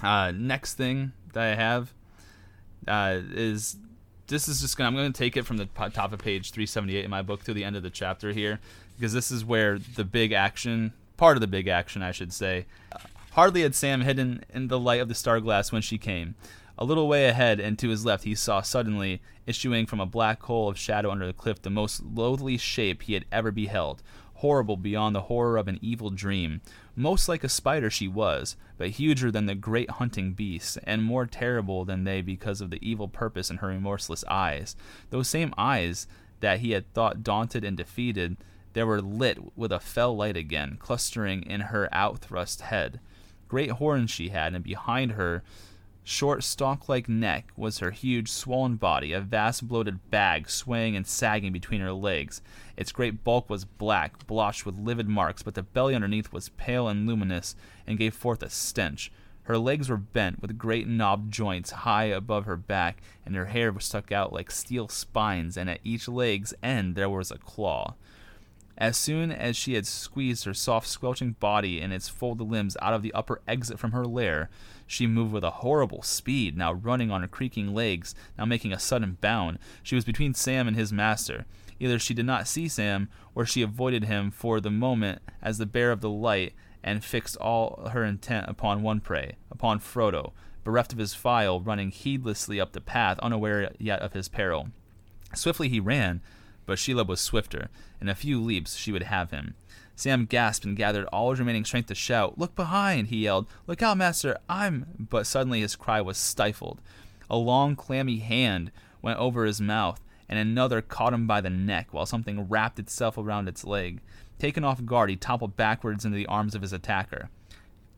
Uh, 0.02 0.32
next 0.34 0.74
thing 0.74 1.12
that 1.32 1.42
I 1.42 1.54
have 1.54 1.94
uh, 2.88 3.20
is 3.32 3.76
this 4.28 4.48
is 4.48 4.60
just 4.60 4.76
gonna 4.76 4.88
I'm 4.88 4.96
gonna 4.96 5.12
take 5.12 5.36
it 5.36 5.44
from 5.44 5.58
the 5.58 5.66
top 5.66 6.12
of 6.12 6.18
page 6.18 6.50
378 6.50 7.04
in 7.04 7.10
my 7.10 7.22
book 7.22 7.44
to 7.44 7.54
the 7.54 7.64
end 7.64 7.76
of 7.76 7.82
the 7.82 7.90
chapter 7.90 8.32
here 8.32 8.60
because 8.96 9.12
this 9.12 9.30
is 9.30 9.44
where 9.44 9.78
the 9.78 10.04
big 10.04 10.32
action 10.32 10.92
part 11.16 11.36
of 11.36 11.40
the 11.40 11.46
big 11.46 11.68
action 11.68 12.02
I 12.02 12.12
should 12.12 12.32
say. 12.32 12.66
Hardly 13.32 13.62
had 13.62 13.74
Sam 13.74 14.02
hidden 14.02 14.44
in 14.52 14.68
the 14.68 14.78
light 14.78 15.00
of 15.00 15.08
the 15.08 15.14
star 15.14 15.40
glass 15.40 15.72
when 15.72 15.82
she 15.82 15.96
came. 15.96 16.34
A 16.78 16.84
little 16.84 17.08
way 17.08 17.26
ahead 17.26 17.60
and 17.60 17.78
to 17.78 17.88
his 17.88 18.04
left 18.04 18.24
he 18.24 18.34
saw 18.34 18.60
suddenly, 18.60 19.20
issuing 19.46 19.86
from 19.86 20.00
a 20.00 20.06
black 20.06 20.42
hole 20.42 20.68
of 20.68 20.78
shadow 20.78 21.10
under 21.10 21.26
the 21.26 21.32
cliff, 21.32 21.62
the 21.62 21.70
most 21.70 22.02
loathly 22.02 22.56
shape 22.56 23.02
he 23.02 23.14
had 23.14 23.24
ever 23.30 23.50
beheld, 23.50 24.02
horrible 24.34 24.76
beyond 24.76 25.14
the 25.14 25.22
horror 25.22 25.56
of 25.56 25.68
an 25.68 25.78
evil 25.80 26.10
dream. 26.10 26.60
Most 26.94 27.28
like 27.28 27.42
a 27.42 27.48
spider 27.48 27.88
she 27.90 28.06
was, 28.06 28.56
but 28.76 28.90
huger 28.90 29.30
than 29.30 29.46
the 29.46 29.54
great 29.54 29.90
hunting 29.92 30.32
beasts, 30.32 30.76
and 30.84 31.02
more 31.02 31.24
terrible 31.24 31.84
than 31.84 32.04
they 32.04 32.20
because 32.20 32.60
of 32.60 32.70
the 32.70 32.86
evil 32.86 33.08
purpose 33.08 33.50
in 33.50 33.58
her 33.58 33.68
remorseless 33.68 34.24
eyes. 34.28 34.76
Those 35.10 35.28
same 35.28 35.54
eyes 35.56 36.06
that 36.40 36.60
he 36.60 36.72
had 36.72 36.92
thought 36.92 37.22
daunted 37.22 37.64
and 37.64 37.76
defeated, 37.76 38.36
they 38.74 38.82
were 38.82 39.00
lit 39.00 39.56
with 39.56 39.72
a 39.72 39.80
fell 39.80 40.14
light 40.14 40.36
again, 40.36 40.76
clustering 40.78 41.42
in 41.44 41.60
her 41.60 41.88
outthrust 41.92 42.62
head. 42.62 43.00
Great 43.48 43.72
horns 43.72 44.10
she 44.10 44.28
had, 44.28 44.54
and 44.54 44.64
behind 44.64 45.12
her 45.12 45.42
short 46.04 46.42
stalk-like 46.42 47.08
neck 47.08 47.48
was 47.56 47.78
her 47.78 47.90
huge 47.90 48.28
swollen 48.28 48.76
body, 48.76 49.12
a 49.12 49.20
vast 49.20 49.68
bloated 49.68 50.10
bag 50.10 50.50
swaying 50.50 50.96
and 50.96 51.06
sagging 51.06 51.52
between 51.52 51.80
her 51.80 51.92
legs. 51.92 52.42
Its 52.76 52.92
great 52.92 53.22
bulk 53.22 53.48
was 53.48 53.64
black, 53.64 54.26
blotched 54.26 54.66
with 54.66 54.78
livid 54.78 55.08
marks, 55.08 55.42
but 55.42 55.54
the 55.54 55.62
belly 55.62 55.94
underneath 55.94 56.32
was 56.32 56.48
pale 56.50 56.88
and 56.88 57.06
luminous, 57.06 57.54
and 57.86 57.98
gave 57.98 58.14
forth 58.14 58.42
a 58.42 58.50
stench. 58.50 59.12
Her 59.44 59.58
legs 59.58 59.88
were 59.88 59.96
bent, 59.96 60.40
with 60.40 60.58
great 60.58 60.86
knobbed 60.86 61.32
joints 61.32 61.70
high 61.70 62.04
above 62.04 62.44
her 62.46 62.56
back, 62.56 63.02
and 63.26 63.34
her 63.34 63.46
hair 63.46 63.72
was 63.72 63.84
stuck 63.84 64.12
out 64.12 64.32
like 64.32 64.50
steel 64.50 64.88
spines, 64.88 65.56
and 65.56 65.68
at 65.68 65.80
each 65.82 66.08
leg's 66.08 66.54
end 66.62 66.94
there 66.94 67.10
was 67.10 67.30
a 67.30 67.38
claw. 67.38 67.94
As 68.78 68.96
soon 68.96 69.30
as 69.30 69.56
she 69.56 69.74
had 69.74 69.86
squeezed 69.86 70.44
her 70.44 70.54
soft, 70.54 70.88
squelching 70.88 71.32
body 71.38 71.80
and 71.80 71.92
its 71.92 72.08
folded 72.08 72.48
limbs 72.48 72.76
out 72.80 72.94
of 72.94 73.02
the 73.02 73.12
upper 73.12 73.40
exit 73.46 73.78
from 73.78 73.92
her 73.92 74.06
lair, 74.06 74.48
she 74.92 75.06
moved 75.06 75.32
with 75.32 75.42
a 75.42 75.50
horrible 75.50 76.02
speed, 76.02 76.54
now 76.54 76.70
running 76.70 77.10
on 77.10 77.22
her 77.22 77.26
creaking 77.26 77.72
legs, 77.72 78.14
now 78.36 78.44
making 78.44 78.74
a 78.74 78.78
sudden 78.78 79.16
bound. 79.22 79.58
She 79.82 79.94
was 79.94 80.04
between 80.04 80.34
Sam 80.34 80.68
and 80.68 80.76
his 80.76 80.92
master. 80.92 81.46
Either 81.80 81.98
she 81.98 82.12
did 82.12 82.26
not 82.26 82.46
see 82.46 82.68
Sam, 82.68 83.08
or 83.34 83.46
she 83.46 83.62
avoided 83.62 84.04
him 84.04 84.30
for 84.30 84.60
the 84.60 84.70
moment 84.70 85.22
as 85.40 85.56
the 85.56 85.64
bearer 85.64 85.92
of 85.92 86.02
the 86.02 86.10
light, 86.10 86.52
and 86.84 87.02
fixed 87.02 87.38
all 87.38 87.88
her 87.94 88.04
intent 88.04 88.50
upon 88.50 88.82
one 88.82 89.00
prey, 89.00 89.36
upon 89.50 89.80
Frodo, 89.80 90.32
bereft 90.62 90.92
of 90.92 90.98
his 90.98 91.14
phial, 91.14 91.62
running 91.62 91.90
heedlessly 91.90 92.60
up 92.60 92.72
the 92.72 92.80
path, 92.82 93.18
unaware 93.20 93.72
yet 93.78 94.00
of 94.00 94.12
his 94.12 94.28
peril. 94.28 94.68
Swiftly 95.34 95.70
he 95.70 95.80
ran, 95.80 96.20
but 96.66 96.76
Shelob 96.76 97.08
was 97.08 97.22
swifter. 97.22 97.70
In 97.98 98.10
a 98.10 98.14
few 98.14 98.38
leaps 98.38 98.76
she 98.76 98.92
would 98.92 99.04
have 99.04 99.30
him. 99.30 99.54
Sam 100.02 100.24
gasped 100.24 100.64
and 100.64 100.76
gathered 100.76 101.06
all 101.12 101.30
his 101.30 101.38
remaining 101.38 101.64
strength 101.64 101.86
to 101.86 101.94
shout. 101.94 102.36
Look 102.36 102.56
behind, 102.56 103.06
he 103.06 103.18
yelled. 103.18 103.46
Look 103.68 103.82
out, 103.82 103.96
master, 103.96 104.36
I'm. 104.48 104.96
But 104.98 105.28
suddenly 105.28 105.60
his 105.60 105.76
cry 105.76 106.00
was 106.00 106.18
stifled. 106.18 106.80
A 107.30 107.36
long, 107.36 107.76
clammy 107.76 108.18
hand 108.18 108.72
went 109.00 109.20
over 109.20 109.44
his 109.44 109.60
mouth, 109.60 110.02
and 110.28 110.40
another 110.40 110.82
caught 110.82 111.12
him 111.12 111.28
by 111.28 111.40
the 111.40 111.50
neck 111.50 111.88
while 111.92 112.04
something 112.04 112.48
wrapped 112.48 112.80
itself 112.80 113.16
around 113.16 113.46
its 113.46 113.64
leg. 113.64 114.00
Taken 114.40 114.64
off 114.64 114.84
guard, 114.84 115.08
he 115.08 115.14
toppled 115.14 115.56
backwards 115.56 116.04
into 116.04 116.16
the 116.16 116.26
arms 116.26 116.56
of 116.56 116.62
his 116.62 116.72
attacker. 116.72 117.30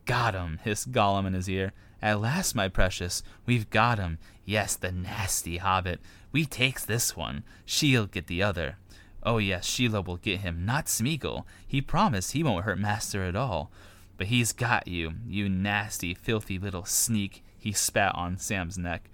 Got 0.05 0.35
him, 0.35 0.59
hissed 0.63 0.91
Gollum 0.91 1.25
in 1.25 1.33
his 1.33 1.49
ear. 1.49 1.73
At 2.03 2.21
last, 2.21 2.53
my 2.53 2.69
precious, 2.69 3.23
we've 3.47 3.71
got 3.71 3.97
him. 3.97 4.19
Yes, 4.45 4.75
the 4.75 4.91
nasty 4.91 5.57
hobbit. 5.57 6.01
We 6.31 6.45
takes 6.45 6.85
this 6.85 7.17
one. 7.17 7.43
She'll 7.65 8.05
get 8.05 8.27
the 8.27 8.43
other. 8.43 8.77
Oh 9.25 9.39
yes, 9.39 9.67
Shelob 9.67 10.05
will 10.05 10.17
get 10.17 10.41
him, 10.41 10.65
not 10.65 10.85
Smeagol. 10.85 11.45
He 11.67 11.81
promised 11.81 12.33
he 12.33 12.43
won't 12.43 12.63
hurt 12.63 12.77
Master 12.77 13.23
at 13.23 13.35
all. 13.35 13.71
But 14.17 14.27
he's 14.27 14.53
got 14.53 14.87
you, 14.87 15.13
you 15.27 15.49
nasty, 15.49 16.13
filthy 16.13 16.59
little 16.59 16.85
sneak, 16.85 17.43
he 17.57 17.71
spat 17.71 18.13
on 18.15 18.37
Sam's 18.37 18.77
neck. 18.77 19.09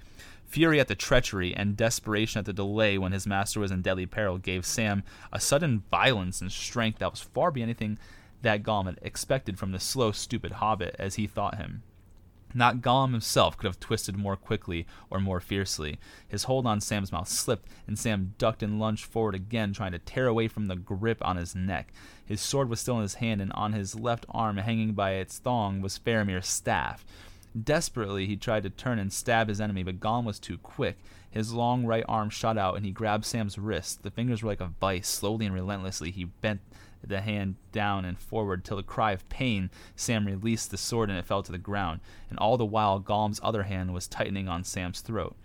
Fury 0.45 0.82
at 0.82 0.89
the 0.89 0.95
treachery 0.95 1.55
and 1.55 1.78
desperation 1.78 2.39
at 2.39 2.45
the 2.45 2.51
delay 2.51 2.97
when 2.97 3.14
his 3.14 3.26
master 3.26 3.62
was 3.62 3.72
in 3.72 3.82
deadly 3.82 4.05
peril 4.05 4.38
gave 4.38 4.66
Sam 4.66 5.01
a 5.32 5.39
sudden 5.39 5.84
violence 5.89 6.41
and 6.41 6.51
strength 6.51 6.99
that 6.99 7.12
was 7.12 7.22
far 7.22 7.51
beyond 7.51 7.70
anything 7.70 7.97
that 8.41 8.62
Gollum 8.62 8.88
had 8.88 8.99
expected 9.01 9.57
from 9.57 9.72
the 9.72 9.80
slow, 9.80 10.12
stupid 10.12 10.51
hobbit 10.53 10.93
as 10.99 11.16
he 11.16 11.26
thought 11.26 11.55
him. 11.55 11.84
Not 12.54 12.78
Gollum 12.78 13.12
himself 13.12 13.58
could 13.58 13.68
have 13.68 13.80
twisted 13.80 14.18
more 14.18 14.36
quickly 14.36 14.86
or 15.10 15.20
more 15.20 15.39
fiercely. 15.39 15.99
His 16.28 16.43
hold 16.43 16.68
on 16.68 16.82
Sam's 16.82 17.12
mouth 17.12 17.28
slipped, 17.28 17.68
and 17.88 17.97
Sam 17.97 18.34
ducked 18.38 18.64
and 18.64 18.80
lunged 18.80 19.06
forward 19.06 19.36
again, 19.36 19.74
trying 19.74 19.93
to 19.93 19.99
tear 19.99 20.28
away 20.28 20.47
from 20.47 20.68
the 20.68 20.76
grip 20.76 21.26
on 21.26 21.38
his 21.38 21.56
neck. 21.56 21.93
His 22.26 22.41
sword 22.41 22.70
was 22.70 22.80
still 22.80 22.97
in 22.97 23.04
his 23.04 23.16
hand, 23.16 23.41
and 23.41 23.52
on 23.54 23.74
his 23.74 23.95
left 23.95 24.26
arm, 24.30 24.58
hanging 24.58 24.93
by 24.93 25.12
its 25.12 25.38
thong, 25.38 25.82
was 25.82 25.97
Faramir's 25.97 26.47
staff. 26.47 27.06
Desperately, 27.62 28.28
he 28.28 28.38
tried 28.38 28.64
to 28.64 28.70
turn 28.70 28.99
and 28.99 29.12
stab 29.12 29.49
his 29.49 29.60
enemy, 29.60 29.84
but 29.84 29.99
Gollum 29.99 30.24
was 30.24 30.39
too 30.39 30.58
quick. 30.58 30.97
His 31.30 31.54
long 31.54 31.86
right 31.86 32.06
arm 32.08 32.30
shot 32.30 32.58
out, 32.58 32.76
and 32.76 32.86
he 32.86 32.91
grabbed 32.91 33.26
Sam's 33.26 33.58
wrist. 33.58 34.04
The 34.04 34.12
fingers 34.12 34.43
were 34.43 34.49
like 34.49 34.62
a 34.62 34.72
vice. 34.80 35.08
Slowly 35.08 35.45
and 35.45 35.56
relentlessly, 35.56 36.12
he 36.12 36.26
bent 36.26 36.62
the 37.10 37.22
hand 37.22 37.56
down 37.72 38.06
and 38.06 38.18
forward 38.20 38.64
till 38.64 38.78
a 38.78 38.84
cry 38.84 39.12
of 39.12 39.28
pain 39.30 39.70
Sam 39.95 40.26
released 40.26 40.72
the 40.72 40.78
sword 40.78 41.10
and 41.10 41.18
it 41.18 41.26
fell 41.26 41.43
to 41.43 41.52
the 41.52 41.58
ground, 41.58 41.99
and 42.30 42.38
all 42.39 42.58
the 42.58 42.66
while 42.66 42.99
Gollum's 42.99 43.39
other 43.43 43.64
hand 43.64 43.93
was 43.93 44.08
tightening 44.08 44.47
on 44.47 44.64
Sam's 44.64 45.02
throat. 45.02 45.36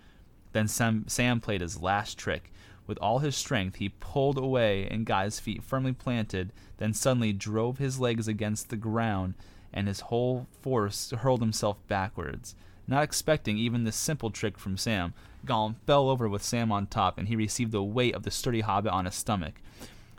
Then 0.53 0.69
Sam, 0.69 1.05
Sam 1.09 1.41
played 1.41 1.61
his 1.61 1.81
last 1.81 2.19
trick. 2.19 2.53
With 2.87 2.99
all 2.99 3.19
his 3.19 3.37
strength, 3.37 3.77
he 3.77 3.89
pulled 3.89 4.39
away 4.39 4.87
and 4.89 5.05
got 5.05 5.25
his 5.25 5.41
feet 5.41 5.63
firmly 5.63 5.93
planted, 5.93 6.53
then 6.79 6.95
suddenly 6.95 7.33
drove 7.33 7.79
his 7.79 7.99
legs 7.99 8.29
against 8.29 8.71
the 8.71 8.77
ground, 8.77 9.35
and 9.73 9.89
his 9.89 10.01
whole 10.01 10.47
force 10.63 11.11
hurled 11.11 11.41
himself 11.41 11.77
backwards. 11.89 12.55
Not 12.89 13.03
expecting 13.03 13.59
even 13.59 13.85
this 13.85 13.97
simple 13.97 14.31
trick 14.31 14.59
from 14.59 14.77
Sam, 14.77 15.13
Gollum 15.45 15.77
fell 15.87 16.09
over 16.09 16.29
with 16.29 16.43
Sam 16.43 16.71
on 16.71 16.87
top, 16.87 17.19
and 17.19 17.29
he 17.29 17.37
received 17.37 17.73
the 17.73 17.83
weight 17.83 18.15
of 18.15 18.23
the 18.23 18.31
sturdy 18.31 18.61
hobbit 18.61 18.93
on 18.93 19.05
his 19.05 19.15
stomach. 19.15 19.55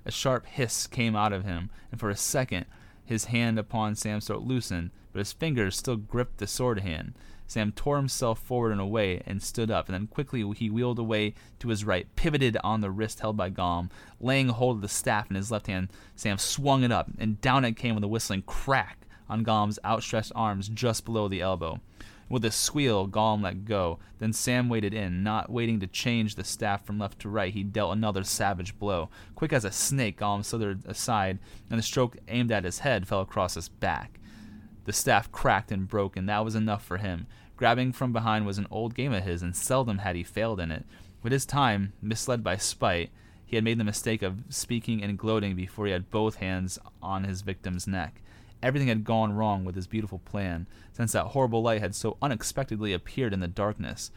A 0.07 0.11
sharp 0.11 0.45
hiss 0.45 0.87
came 0.87 1.17
out 1.17 1.33
of 1.33 1.43
him, 1.43 1.69
and 1.91 1.99
for 1.99 2.09
a 2.09 2.15
second 2.15 2.65
his 3.03 3.25
hand 3.25 3.59
upon 3.59 3.93
Sam's 3.93 4.27
throat 4.27 4.41
loosened, 4.41 4.91
but 5.11 5.19
his 5.19 5.33
fingers 5.33 5.75
still 5.75 5.97
gripped 5.97 6.37
the 6.37 6.47
sword 6.47 6.79
hand. 6.79 7.13
Sam 7.45 7.73
tore 7.73 7.97
himself 7.97 8.39
forward 8.39 8.71
and 8.71 8.79
away 8.79 9.21
and 9.25 9.43
stood 9.43 9.69
up, 9.69 9.87
and 9.87 9.93
then 9.93 10.07
quickly 10.07 10.49
he 10.55 10.69
wheeled 10.69 10.97
away 10.97 11.33
to 11.59 11.67
his 11.67 11.83
right, 11.83 12.07
pivoted 12.15 12.55
on 12.63 12.79
the 12.79 12.89
wrist 12.89 13.19
held 13.19 13.35
by 13.35 13.49
Gollum. 13.49 13.89
Laying 14.21 14.47
hold 14.47 14.77
of 14.77 14.81
the 14.81 14.87
staff 14.87 15.29
in 15.29 15.35
his 15.35 15.51
left 15.51 15.67
hand, 15.67 15.89
Sam 16.15 16.37
swung 16.37 16.83
it 16.83 16.91
up, 16.91 17.09
and 17.17 17.41
down 17.41 17.65
it 17.65 17.75
came 17.75 17.93
with 17.95 18.03
a 18.05 18.07
whistling 18.07 18.43
crack 18.43 18.99
on 19.27 19.43
Gollum's 19.43 19.79
outstretched 19.83 20.31
arms 20.35 20.69
just 20.69 21.03
below 21.03 21.27
the 21.27 21.41
elbow. 21.41 21.81
With 22.29 22.43
a 22.43 22.51
squeal, 22.51 23.07
Gollum 23.07 23.41
let 23.41 23.63
go. 23.63 23.99
Then 24.19 24.33
Sam 24.33 24.67
waded 24.67 24.93
in, 24.93 25.23
not 25.23 25.49
waiting 25.49 25.79
to 25.79 25.87
change 25.87 26.35
the 26.35 26.43
staff 26.43 26.85
from 26.85 26.99
left 26.99 27.19
to 27.19 27.29
right. 27.29 27.53
He 27.53 27.63
dealt 27.63 27.93
another 27.93 28.23
savage 28.23 28.77
blow. 28.77 29.09
Quick 29.35 29.53
as 29.53 29.63
a 29.63 29.71
snake, 29.71 30.19
Gollum 30.19 30.43
slithered 30.43 30.85
aside, 30.85 31.39
and 31.69 31.79
the 31.79 31.83
stroke 31.83 32.17
aimed 32.27 32.51
at 32.51 32.65
his 32.65 32.79
head 32.79 33.07
fell 33.07 33.21
across 33.21 33.53
his 33.53 33.69
back. 33.69 34.19
The 34.83 34.93
staff 34.93 35.31
cracked 35.31 35.71
and 35.71 35.87
broke, 35.87 36.17
and 36.17 36.27
that 36.27 36.43
was 36.43 36.55
enough 36.55 36.83
for 36.83 36.97
him. 36.97 37.27
Grabbing 37.55 37.93
from 37.93 38.13
behind 38.13 38.45
was 38.45 38.57
an 38.57 38.67
old 38.69 38.93
game 38.93 39.13
of 39.13 39.23
his, 39.23 39.41
and 39.41 39.55
seldom 39.55 39.99
had 39.99 40.15
he 40.15 40.23
failed 40.23 40.59
in 40.59 40.71
it. 40.71 40.85
But 41.23 41.31
his 41.31 41.45
time, 41.45 41.93
misled 42.01 42.43
by 42.43 42.57
spite, 42.57 43.09
he 43.45 43.55
had 43.55 43.63
made 43.63 43.79
the 43.79 43.83
mistake 43.83 44.21
of 44.21 44.43
speaking 44.49 45.01
and 45.01 45.17
gloating 45.17 45.55
before 45.55 45.85
he 45.85 45.93
had 45.93 46.11
both 46.11 46.35
hands 46.35 46.77
on 47.01 47.23
his 47.23 47.41
victim's 47.41 47.87
neck. 47.87 48.21
Everything 48.63 48.87
had 48.87 49.03
gone 49.03 49.33
wrong 49.33 49.65
with 49.65 49.75
his 49.75 49.87
beautiful 49.87 50.19
plan, 50.19 50.67
since 50.93 51.11
that 51.11 51.27
horrible 51.27 51.61
light 51.61 51.81
had 51.81 51.93
so 51.93 52.17
unexpectedly 52.21 52.93
appeared 52.93 53.33
in 53.33 53.39
the 53.39 53.47
darkness. 53.47 54.11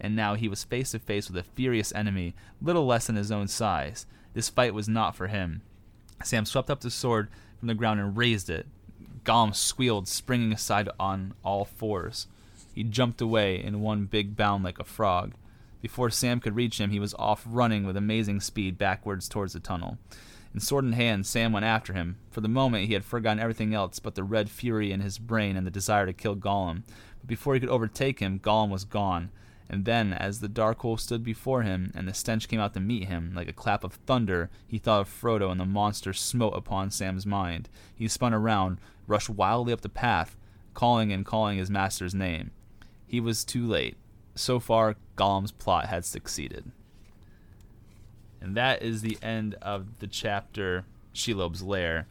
And 0.00 0.16
now 0.16 0.34
he 0.34 0.48
was 0.48 0.64
face 0.64 0.92
to 0.92 0.98
face 0.98 1.28
with 1.28 1.36
a 1.36 1.48
furious 1.54 1.92
enemy, 1.94 2.34
little 2.60 2.86
less 2.86 3.06
than 3.06 3.16
his 3.16 3.30
own 3.30 3.48
size. 3.48 4.06
This 4.34 4.48
fight 4.48 4.74
was 4.74 4.88
not 4.88 5.14
for 5.14 5.28
him. 5.28 5.62
Sam 6.24 6.46
swept 6.46 6.70
up 6.70 6.80
the 6.80 6.90
sword 6.90 7.28
from 7.58 7.68
the 7.68 7.74
ground 7.74 8.00
and 8.00 8.16
raised 8.16 8.48
it. 8.48 8.66
Gollum 9.24 9.54
squealed, 9.54 10.08
springing 10.08 10.52
aside 10.52 10.88
on 10.98 11.34
all 11.44 11.64
fours. 11.64 12.26
He 12.74 12.82
jumped 12.82 13.20
away 13.20 13.62
in 13.62 13.82
one 13.82 14.06
big 14.06 14.36
bound 14.36 14.64
like 14.64 14.78
a 14.78 14.84
frog. 14.84 15.34
Before 15.80 16.10
Sam 16.10 16.40
could 16.40 16.56
reach 16.56 16.80
him, 16.80 16.90
he 16.90 17.00
was 17.00 17.14
off 17.14 17.44
running 17.46 17.84
with 17.84 17.96
amazing 17.96 18.40
speed 18.40 18.78
backwards 18.78 19.28
towards 19.28 19.52
the 19.52 19.60
tunnel. 19.60 19.98
And 20.52 20.62
sword 20.62 20.84
in 20.84 20.92
hand, 20.92 21.26
Sam 21.26 21.52
went 21.52 21.64
after 21.64 21.92
him. 21.92 22.16
For 22.30 22.40
the 22.40 22.48
moment, 22.48 22.86
he 22.86 22.92
had 22.92 23.04
forgotten 23.04 23.40
everything 23.40 23.74
else 23.74 23.98
but 23.98 24.14
the 24.14 24.24
red 24.24 24.50
fury 24.50 24.92
in 24.92 25.00
his 25.00 25.18
brain 25.18 25.56
and 25.56 25.66
the 25.66 25.70
desire 25.70 26.06
to 26.06 26.12
kill 26.12 26.36
Gollum. 26.36 26.82
But 27.20 27.28
before 27.28 27.54
he 27.54 27.60
could 27.60 27.70
overtake 27.70 28.20
him, 28.20 28.38
Gollum 28.38 28.70
was 28.70 28.84
gone. 28.84 29.30
And 29.70 29.86
then, 29.86 30.12
as 30.12 30.40
the 30.40 30.48
dark 30.48 30.80
hole 30.80 30.98
stood 30.98 31.24
before 31.24 31.62
him, 31.62 31.92
and 31.94 32.06
the 32.06 32.12
stench 32.12 32.46
came 32.46 32.60
out 32.60 32.74
to 32.74 32.80
meet 32.80 33.04
him, 33.04 33.32
like 33.34 33.48
a 33.48 33.54
clap 33.54 33.84
of 33.84 33.94
thunder, 33.94 34.50
he 34.66 34.76
thought 34.76 35.00
of 35.00 35.08
Frodo, 35.08 35.50
and 35.50 35.58
the 35.58 35.64
monster 35.64 36.12
smote 36.12 36.54
upon 36.54 36.90
Sam's 36.90 37.24
mind. 37.24 37.70
He 37.94 38.06
spun 38.06 38.34
around, 38.34 38.78
rushed 39.06 39.30
wildly 39.30 39.72
up 39.72 39.80
the 39.80 39.88
path, 39.88 40.36
calling 40.74 41.10
and 41.10 41.24
calling 41.24 41.56
his 41.56 41.70
master's 41.70 42.14
name. 42.14 42.50
He 43.06 43.18
was 43.18 43.44
too 43.44 43.66
late. 43.66 43.96
So 44.34 44.60
far, 44.60 44.96
Gollum's 45.16 45.52
plot 45.52 45.86
had 45.86 46.04
succeeded. 46.04 46.70
And 48.42 48.56
that 48.56 48.82
is 48.82 49.02
the 49.02 49.18
end 49.22 49.54
of 49.62 49.98
the 50.00 50.06
chapter 50.06 50.84
Shelob's 51.14 51.62
Lair. 51.62 52.06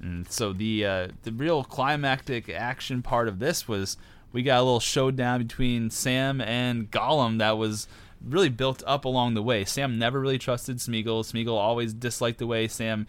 And 0.00 0.30
so 0.30 0.52
the 0.52 0.86
uh, 0.86 1.08
the 1.22 1.32
real 1.32 1.64
climactic 1.64 2.48
action 2.48 3.02
part 3.02 3.26
of 3.26 3.40
this 3.40 3.66
was 3.66 3.96
we 4.32 4.42
got 4.42 4.60
a 4.60 4.62
little 4.62 4.80
showdown 4.80 5.42
between 5.42 5.90
Sam 5.90 6.40
and 6.40 6.90
Gollum 6.90 7.38
that 7.38 7.58
was 7.58 7.88
really 8.24 8.48
built 8.48 8.82
up 8.86 9.04
along 9.04 9.34
the 9.34 9.42
way. 9.42 9.64
Sam 9.64 9.98
never 9.98 10.20
really 10.20 10.38
trusted 10.38 10.78
Smeagol. 10.78 11.24
Smeagol 11.24 11.56
always 11.56 11.92
disliked 11.92 12.38
the 12.38 12.46
way 12.46 12.68
Sam 12.68 13.06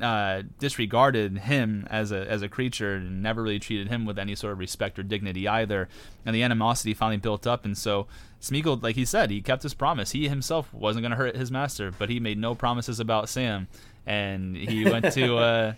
uh, 0.00 0.42
disregarded 0.58 1.38
him 1.38 1.86
as 1.90 2.12
a 2.12 2.30
as 2.30 2.42
a 2.42 2.48
creature 2.48 2.94
and 2.94 3.22
never 3.22 3.42
really 3.42 3.58
treated 3.58 3.88
him 3.88 4.06
with 4.06 4.18
any 4.18 4.34
sort 4.34 4.52
of 4.52 4.58
respect 4.58 4.98
or 4.98 5.02
dignity 5.02 5.46
either. 5.46 5.88
And 6.24 6.34
the 6.34 6.42
animosity 6.42 6.94
finally 6.94 7.18
built 7.18 7.46
up, 7.46 7.64
and 7.64 7.76
so 7.76 8.06
Smeagol, 8.40 8.82
like 8.82 8.94
he 8.94 9.04
said, 9.04 9.30
he 9.30 9.40
kept 9.40 9.62
his 9.62 9.74
promise. 9.74 10.12
He 10.12 10.28
himself 10.28 10.72
wasn't 10.72 11.02
going 11.02 11.10
to 11.10 11.16
hurt 11.16 11.36
his 11.36 11.50
master, 11.50 11.90
but 11.90 12.08
he 12.08 12.20
made 12.20 12.38
no 12.38 12.54
promises 12.54 13.00
about 13.00 13.28
Sam, 13.28 13.66
and 14.06 14.56
he 14.56 14.84
went 14.84 15.12
to 15.14 15.36
uh, 15.38 15.72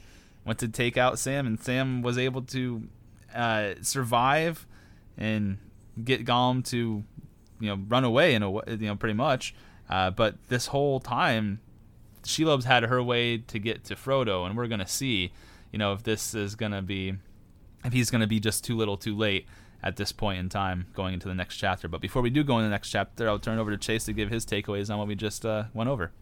went 0.45 0.59
to 0.59 0.69
take 0.69 0.97
out 0.97 1.19
Sam, 1.19 1.47
and 1.47 1.59
Sam 1.59 2.03
was 2.03 2.19
able 2.19 2.43
to 2.43 2.83
uh, 3.35 3.75
survive 3.81 4.67
and 5.17 5.59
get 6.03 6.27
Gollum 6.27 6.65
to 6.69 7.03
you 7.61 7.69
know 7.69 7.79
run 7.89 8.05
away 8.05 8.35
in 8.35 8.43
a 8.43 8.51
you 8.51 8.89
know 8.89 8.97
pretty 8.97 9.15
much. 9.15 9.55
Uh, 9.89 10.11
but 10.11 10.37
this 10.49 10.67
whole 10.67 11.01
time, 11.01 11.61
Shelob's 12.25 12.67
had 12.67 12.85
her 12.85 13.03
way 13.03 13.39
to 13.39 13.59
get 13.59 13.85
to 13.85 13.97
Frodo, 13.97 14.47
and 14.47 14.55
we're 14.55 14.69
gonna 14.69 14.87
see, 14.87 15.33
you 15.73 15.79
know, 15.79 15.95
if 15.95 16.03
this 16.03 16.35
is 16.35 16.55
gonna 16.57 16.83
be, 16.83 17.15
if 17.87 17.95
he's 17.95 18.11
gonna 18.11 18.27
be 18.27 18.39
just 18.39 18.65
too 18.65 18.77
little, 18.77 18.99
too 18.99 19.17
late 19.17 19.47
at 19.83 19.97
this 19.97 20.13
point 20.13 20.39
in 20.39 20.49
time 20.49 20.87
going 20.95 21.15
into 21.15 21.29
the 21.29 21.35
next 21.35 21.57
chapter. 21.57 21.89
But 21.89 22.01
before 22.01 22.23
we 22.23 22.31
do 22.31 22.45
go 22.45 22.59
into 22.59 22.65
the 22.65 22.71
next 22.71 22.91
chapter, 22.91 23.29
I'll 23.29 23.39
turn 23.39 23.59
over 23.59 23.71
to 23.71 23.77
Chase 23.77 24.05
to 24.05 24.13
give 24.13 24.31
his 24.31 24.45
takeaways 24.45 24.91
on 24.91 24.99
what 24.99 25.09
we 25.09 25.15
just 25.15 25.45
uh, 25.47 25.65
went 25.75 25.91
over. 25.91 26.13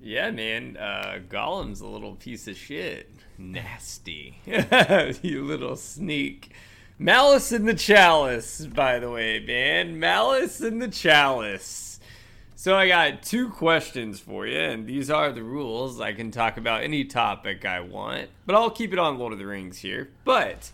Yeah, 0.00 0.30
man, 0.30 0.76
uh, 0.76 1.20
Gollum's 1.30 1.80
a 1.80 1.86
little 1.86 2.14
piece 2.14 2.46
of 2.46 2.58
shit. 2.58 3.10
Nasty, 3.38 4.38
you 5.22 5.44
little 5.44 5.76
sneak. 5.76 6.52
Malice 6.98 7.50
in 7.50 7.64
the 7.64 7.74
Chalice, 7.74 8.66
by 8.66 8.98
the 8.98 9.10
way, 9.10 9.40
man. 9.40 9.98
Malice 9.98 10.60
in 10.60 10.78
the 10.78 10.88
Chalice. 10.88 11.98
So 12.54 12.76
I 12.76 12.86
got 12.86 13.22
two 13.22 13.48
questions 13.48 14.20
for 14.20 14.46
you, 14.46 14.58
and 14.58 14.86
these 14.86 15.10
are 15.10 15.32
the 15.32 15.42
rules. 15.42 16.00
I 16.00 16.12
can 16.12 16.30
talk 16.30 16.56
about 16.56 16.82
any 16.82 17.04
topic 17.04 17.64
I 17.64 17.80
want, 17.80 18.28
but 18.46 18.54
I'll 18.54 18.70
keep 18.70 18.92
it 18.92 18.98
on 18.98 19.18
Lord 19.18 19.32
of 19.32 19.38
the 19.38 19.46
Rings 19.46 19.78
here. 19.78 20.10
But 20.24 20.70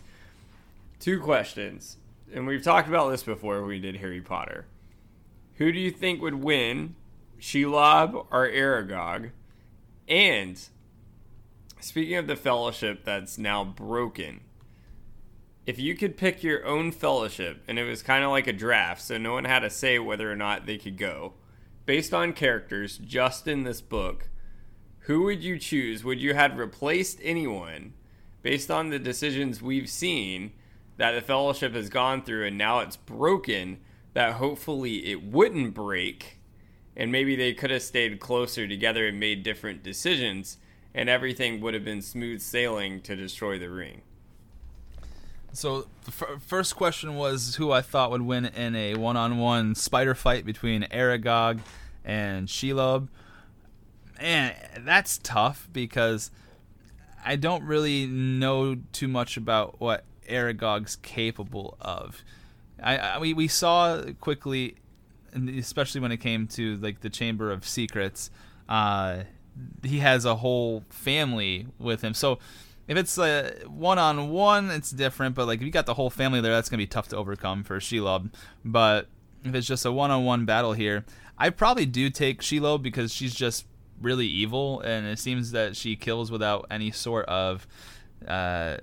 two 1.01 1.19
questions, 1.19 1.97
and 2.31 2.45
we've 2.45 2.63
talked 2.63 2.87
about 2.87 3.09
this 3.09 3.23
before 3.23 3.59
when 3.59 3.67
we 3.67 3.79
did 3.79 3.97
Harry 3.97 4.21
Potter. 4.21 4.67
Who 5.55 5.71
do 5.71 5.79
you 5.79 5.91
think 5.91 6.21
would 6.21 6.35
win, 6.35 6.95
Shelob 7.39 8.27
or 8.31 8.47
Aragog? 8.47 9.31
And 10.07 10.63
speaking 11.79 12.15
of 12.15 12.27
the 12.27 12.35
fellowship 12.35 13.03
that's 13.03 13.39
now 13.39 13.63
broken, 13.63 14.41
if 15.65 15.79
you 15.79 15.95
could 15.95 16.17
pick 16.17 16.43
your 16.43 16.65
own 16.65 16.91
fellowship 16.91 17.63
and 17.67 17.79
it 17.79 17.83
was 17.83 18.03
kind 18.03 18.23
of 18.23 18.29
like 18.29 18.47
a 18.47 18.53
draft, 18.53 19.01
so 19.01 19.17
no 19.17 19.33
one 19.33 19.45
had 19.45 19.59
to 19.59 19.69
say 19.69 19.97
whether 19.97 20.31
or 20.31 20.35
not 20.35 20.65
they 20.67 20.77
could 20.77 20.97
go, 20.97 21.33
based 21.87 22.13
on 22.13 22.33
characters 22.33 22.99
just 22.99 23.47
in 23.47 23.63
this 23.63 23.81
book, 23.81 24.29
who 25.05 25.23
would 25.23 25.43
you 25.43 25.57
choose? 25.57 26.03
Would 26.03 26.21
you 26.21 26.35
have 26.35 26.57
replaced 26.57 27.19
anyone 27.23 27.93
based 28.43 28.69
on 28.69 28.89
the 28.89 28.99
decisions 28.99 29.61
we've 29.61 29.89
seen 29.89 30.51
that 31.01 31.13
the 31.13 31.21
fellowship 31.21 31.73
has 31.73 31.89
gone 31.89 32.21
through 32.21 32.45
and 32.45 32.55
now 32.55 32.77
it's 32.77 32.95
broken 32.95 33.79
that 34.13 34.33
hopefully 34.33 35.11
it 35.11 35.23
wouldn't 35.23 35.73
break 35.73 36.37
and 36.95 37.11
maybe 37.11 37.35
they 37.35 37.55
could 37.55 37.71
have 37.71 37.81
stayed 37.81 38.19
closer 38.19 38.67
together 38.67 39.07
and 39.07 39.19
made 39.19 39.41
different 39.41 39.81
decisions 39.81 40.59
and 40.93 41.09
everything 41.09 41.59
would 41.59 41.73
have 41.73 41.83
been 41.83 42.03
smooth 42.03 42.39
sailing 42.39 43.01
to 43.01 43.15
destroy 43.15 43.57
the 43.57 43.67
ring. 43.67 44.03
So 45.53 45.87
the 46.03 46.11
f- 46.33 46.43
first 46.43 46.75
question 46.75 47.15
was 47.15 47.55
who 47.55 47.71
I 47.71 47.81
thought 47.81 48.11
would 48.11 48.21
win 48.21 48.45
in 48.45 48.75
a 48.75 48.93
one-on-one 48.93 49.73
spider 49.73 50.13
fight 50.13 50.45
between 50.45 50.83
Aragog 50.83 51.61
and 52.05 52.47
Shelob. 52.47 53.07
And 54.19 54.53
that's 54.81 55.17
tough 55.17 55.67
because 55.73 56.29
I 57.25 57.37
don't 57.37 57.63
really 57.63 58.05
know 58.05 58.75
too 58.91 59.07
much 59.07 59.35
about 59.35 59.81
what 59.81 60.03
Aragog's 60.31 60.95
capable 60.97 61.77
of. 61.81 62.23
I, 62.81 62.97
I 62.97 63.19
we, 63.19 63.33
we 63.33 63.47
saw 63.47 64.01
quickly, 64.19 64.75
especially 65.33 66.01
when 66.01 66.11
it 66.11 66.17
came 66.17 66.47
to 66.47 66.77
like 66.77 67.01
the 67.01 67.09
Chamber 67.09 67.51
of 67.51 67.67
Secrets, 67.67 68.31
uh, 68.67 69.23
he 69.83 69.99
has 69.99 70.25
a 70.25 70.37
whole 70.37 70.83
family 70.89 71.67
with 71.77 72.01
him. 72.01 72.13
So 72.13 72.39
if 72.87 72.97
it's 72.97 73.17
one 73.67 73.99
on 73.99 74.29
one, 74.29 74.71
it's 74.71 74.91
different. 74.91 75.35
But 75.35 75.47
like 75.47 75.59
if 75.59 75.65
you 75.65 75.71
got 75.71 75.85
the 75.85 75.93
whole 75.93 76.09
family 76.09 76.41
there, 76.41 76.53
that's 76.53 76.69
gonna 76.69 76.79
be 76.79 76.87
tough 76.87 77.09
to 77.09 77.17
overcome 77.17 77.63
for 77.63 77.79
Shelob. 77.79 78.31
But 78.65 79.07
if 79.43 79.53
it's 79.53 79.67
just 79.67 79.85
a 79.85 79.91
one 79.91 80.11
on 80.11 80.25
one 80.25 80.45
battle 80.45 80.73
here, 80.73 81.05
I 81.37 81.49
probably 81.49 81.85
do 81.85 82.09
take 82.09 82.41
Shelob 82.41 82.81
because 82.81 83.13
she's 83.13 83.33
just 83.33 83.65
really 84.01 84.27
evil, 84.27 84.81
and 84.81 85.05
it 85.05 85.19
seems 85.19 85.51
that 85.51 85.75
she 85.75 85.95
kills 85.95 86.31
without 86.31 86.65
any 86.71 86.91
sort 86.91 87.25
of 87.27 87.67
uh, 88.27 88.77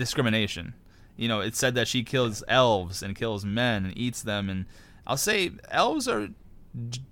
discrimination. 0.00 0.74
You 1.16 1.28
know, 1.28 1.40
it 1.40 1.54
said 1.54 1.76
that 1.76 1.86
she 1.86 2.02
kills 2.02 2.42
elves 2.48 3.02
and 3.02 3.14
kills 3.14 3.44
men 3.44 3.84
and 3.84 3.96
eats 3.96 4.22
them, 4.22 4.50
and 4.50 4.64
I'll 5.06 5.16
say 5.16 5.52
elves 5.70 6.08
are 6.08 6.30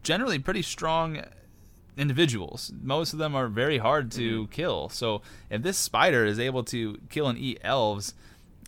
generally 0.02 0.38
pretty 0.38 0.62
strong 0.62 1.22
individuals. 1.96 2.72
Most 2.82 3.12
of 3.12 3.18
them 3.18 3.34
are 3.34 3.48
very 3.48 3.78
hard 3.78 4.10
to 4.12 4.42
mm-hmm. 4.42 4.52
kill. 4.52 4.88
So 4.88 5.22
if 5.50 5.62
this 5.62 5.76
spider 5.76 6.24
is 6.24 6.38
able 6.38 6.64
to 6.64 6.98
kill 7.10 7.28
and 7.28 7.38
eat 7.38 7.60
elves, 7.62 8.14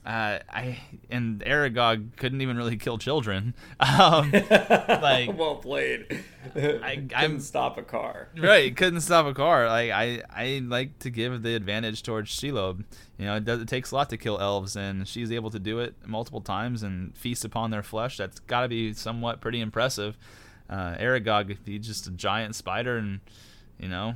uh, 0.07 0.39
I 0.49 0.79
and 1.11 1.41
Aragog 1.41 2.17
couldn't 2.17 2.41
even 2.41 2.57
really 2.57 2.77
kill 2.77 2.99
children. 2.99 3.55
Um, 3.81 4.31
like 4.33 5.37
well 5.37 5.57
played. 5.57 6.25
I 6.55 7.05
couldn't 7.09 7.41
stop 7.41 7.77
a 7.77 7.83
car. 7.83 8.29
right, 8.39 8.75
couldn't 8.75 9.03
stop 9.03 9.27
a 9.27 9.35
car. 9.35 9.67
Like 9.69 9.91
I, 9.91 10.23
I 10.31 10.63
like 10.65 10.99
to 11.01 11.11
give 11.11 11.43
the 11.43 11.55
advantage 11.55 12.03
towards 12.03 12.31
Shelob. 12.31 12.85
You 13.19 13.27
know, 13.27 13.37
it, 13.37 13.45
does, 13.45 13.61
it 13.61 13.69
takes 13.69 13.91
a 13.91 13.95
lot 13.95 14.09
to 14.11 14.17
kill 14.17 14.39
elves, 14.41 14.75
and 14.77 15.07
she's 15.07 15.31
able 15.31 15.51
to 15.51 15.59
do 15.59 15.81
it 15.81 15.95
multiple 16.07 16.41
times 16.41 16.83
and 16.83 17.17
feast 17.17 17.45
upon 17.45 17.71
their 17.71 17.83
flesh. 17.83 18.17
That's 18.17 18.41
got 18.41 18.63
to 18.63 18.69
be 18.69 18.95
somewhat 18.95 19.41
pretty 19.41 19.61
impressive 19.61 20.17
uh, 20.71 20.95
Aragog, 20.99 21.57
he's 21.67 21.87
just 21.87 22.07
a 22.07 22.11
giant 22.13 22.55
spider, 22.55 22.97
and 22.97 23.21
you 23.79 23.89
know, 23.89 24.15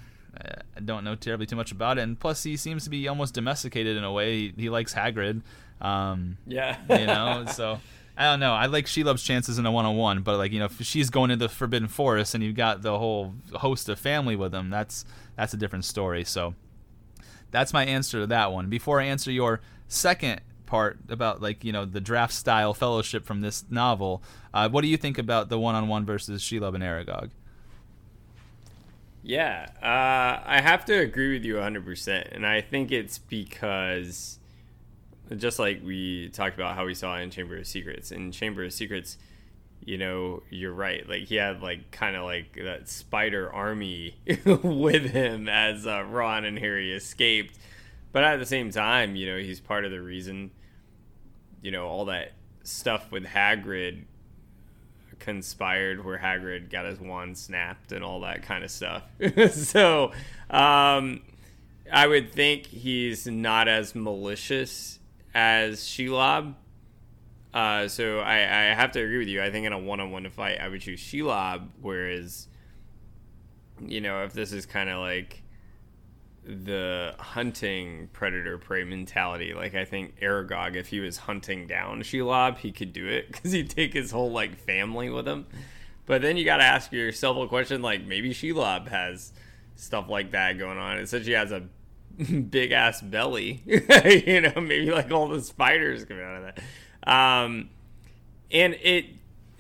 I 0.77 0.81
don't 0.81 1.05
know 1.05 1.15
terribly 1.15 1.47
too 1.47 1.57
much 1.57 1.73
about 1.73 1.99
it. 1.99 2.03
And 2.03 2.19
plus, 2.19 2.43
he 2.43 2.57
seems 2.57 2.85
to 2.85 2.91
be 2.91 3.09
almost 3.09 3.35
domesticated 3.35 3.97
in 3.97 4.05
a 4.05 4.13
way. 4.13 4.49
He, 4.49 4.55
he 4.57 4.71
likes 4.71 4.95
Hagrid. 4.95 5.43
Um, 5.81 6.39
yeah, 6.47 6.79
you 6.89 7.07
know, 7.07 7.45
so. 7.49 7.81
I 8.17 8.27
don't 8.27 8.39
know. 8.39 8.53
I 8.53 8.67
like 8.67 8.87
Shelob's 8.87 9.25
chances 9.25 9.59
in 9.59 9.67
a 9.67 9.73
one-on-one, 9.73 10.23
but 10.23 10.39
like 10.39 10.53
you 10.53 10.61
know, 10.61 10.67
if 10.67 10.81
she's 10.83 11.11
going 11.11 11.33
into 11.33 11.47
the 11.47 11.49
Forbidden 11.49 11.89
Forest 11.89 12.35
and 12.35 12.45
you've 12.45 12.55
got 12.55 12.81
the 12.83 12.97
whole 12.97 13.35
host 13.55 13.89
of 13.89 13.99
family 13.99 14.37
with 14.37 14.53
them, 14.53 14.71
that's 14.71 15.05
that's 15.37 15.53
a 15.53 15.57
different 15.57 15.85
story. 15.85 16.23
So 16.23 16.55
that's 17.51 17.73
my 17.73 17.85
answer 17.85 18.21
to 18.21 18.27
that 18.29 18.53
one. 18.53 18.69
Before 18.69 19.01
I 19.01 19.07
answer 19.07 19.33
your 19.33 19.61
second 19.89 20.41
part 20.67 20.99
about 21.09 21.43
like 21.43 21.65
you 21.65 21.73
know 21.73 21.85
the 21.85 22.01
draft 22.01 22.35
style 22.35 22.73
fellowship 22.73 23.27
from 23.27 23.41
this 23.41 23.65
novel, 23.69 24.23
uh, 24.53 24.69
what 24.69 24.83
do 24.83 24.89
you 24.89 24.97
think 24.97 25.19
about 25.19 25.49
the 25.49 25.59
one 25.59 25.75
on 25.75 25.89
one 25.89 26.07
versus 26.07 26.41
she 26.41 26.61
Shelob 26.61 26.77
and 26.77 26.85
Aragog? 26.85 27.31
Yeah, 29.27 29.69
uh, 29.83 30.43
I 30.47 30.61
have 30.61 30.85
to 30.85 30.93
agree 30.99 31.33
with 31.33 31.47
you 31.47 31.55
100%. 31.55 32.29
And 32.33 32.47
I 32.47 32.61
think 32.61 32.93
it's 32.93 33.17
because, 33.17 34.39
just 35.35 35.59
like 35.59 35.81
we 35.83 36.29
talked 36.29 36.57
about 36.57 36.75
how 36.77 36.85
we 36.85 36.93
saw 36.95 37.17
in 37.17 37.31
Chamber 37.31 37.57
of 37.57 37.67
Secrets, 37.67 38.13
in 38.13 38.33
Chamber 38.33 38.65
of 38.65 38.73
Secrets, 38.75 39.17
you 39.83 39.97
know, 39.97 40.43
you're 40.51 40.75
right. 40.75 41.09
Like, 41.09 41.23
he 41.23 41.37
had, 41.37 41.63
like, 41.63 41.91
kind 41.91 42.17
of 42.17 42.25
like 42.25 42.59
that 42.63 42.87
spider 42.91 43.51
army 43.51 44.17
with 44.45 45.11
him 45.13 45.49
as 45.49 45.87
uh, 45.87 46.05
Ron 46.05 46.45
and 46.45 46.59
Harry 46.59 46.93
escaped. 46.93 47.59
But 48.13 48.25
at 48.25 48.37
the 48.39 48.47
same 48.47 48.71
time, 48.71 49.17
you 49.17 49.27
know, 49.27 49.39
he's 49.39 49.59
part 49.59 49.87
of 49.87 49.91
the 49.91 50.03
reason, 50.03 50.51
you 51.63 51.71
know, 51.71 51.87
all 51.87 52.05
that 52.07 52.33
stuff 52.63 53.11
with 53.11 53.25
Hagrid 53.25 54.05
conspired 55.25 56.05
where 56.05 56.19
Hagrid 56.19 56.71
got 56.71 56.85
his 56.85 57.01
wand 57.01 57.39
snapped 57.39 57.93
and 57.93 58.05
all 58.05 58.21
that 58.21 58.43
kind 58.43 58.63
of 58.63 58.71
stuff. 58.71 59.05
so 59.53 60.13
um, 60.51 61.23
I 61.91 62.07
would 62.07 62.31
think 62.31 62.67
he's 62.67 63.27
not 63.27 63.67
as 63.67 63.95
malicious 63.95 64.99
as 65.35 65.81
Shelob. 65.81 66.57
Uh, 67.55 67.89
so 67.89 68.19
I, 68.19 68.35
I 68.35 68.75
have 68.75 68.93
to 68.93 69.01
agree 69.01 69.17
with 69.19 69.29
you. 69.29 69.43
I 69.43 69.51
think 69.51 69.65
in 69.67 69.73
a 69.73 69.79
one-on-one 69.79 70.29
fight, 70.29 70.61
I 70.61 70.69
would 70.69 70.83
choose 70.83 71.01
Shelob. 71.01 71.69
Whereas, 71.81 72.47
you 73.81 74.03
know, 74.03 74.25
if 74.25 74.35
this 74.35 74.53
is 74.53 74.67
kind 74.67 74.91
of 74.91 75.01
like 75.01 75.41
the 76.47 77.15
hunting 77.19 78.09
predator 78.13 78.59
prey 78.59 78.85
mentality. 78.85 79.55
Like 79.55 79.75
I 79.75 79.85
think 79.85 80.21
Aragog, 80.21 80.77
if 80.77 80.89
he 80.89 81.01
was 81.01 81.17
hunting 81.17 81.67
down 81.67 82.03
Shelob, 82.03 82.59
he 82.59 82.73
could 82.73 82.93
do 82.93 83.07
it 83.07 83.27
because 83.33 83.53
he'd 83.53 83.71
take 83.71 83.93
his 83.93 84.11
whole 84.11 84.31
like 84.31 84.59
family 84.59 85.11
with 85.11 85.27
him. 85.27 85.47
But 86.07 86.23
then 86.23 86.37
you 86.37 86.45
got 86.45 86.59
to 86.59 86.65
ask 86.65 86.93
yourself 86.93 87.37
a 87.39 87.49
question 87.49 87.81
like 87.83 88.05
maybe 88.07 88.35
Shelob 88.35 88.89
has 88.89 89.33
stuff 89.77 90.09
like 90.09 90.33
that 90.33 90.59
going 90.59 90.79
on. 90.79 90.99
It 90.99 91.09
says 91.09 91.25
she 91.25 91.33
has 91.33 91.51
a 91.51 91.63
big 92.51 92.73
ass 92.73 93.01
belly, 93.01 93.63
you 93.67 94.41
know, 94.43 94.61
maybe 94.61 94.91
like 94.91 95.11
all 95.11 95.29
the 95.29 95.41
spiders 95.41 96.05
coming 96.05 96.25
out 96.25 96.45
of 96.45 96.55
that. 96.55 97.11
Um, 97.11 97.71
and 98.51 98.75
it 98.75 99.07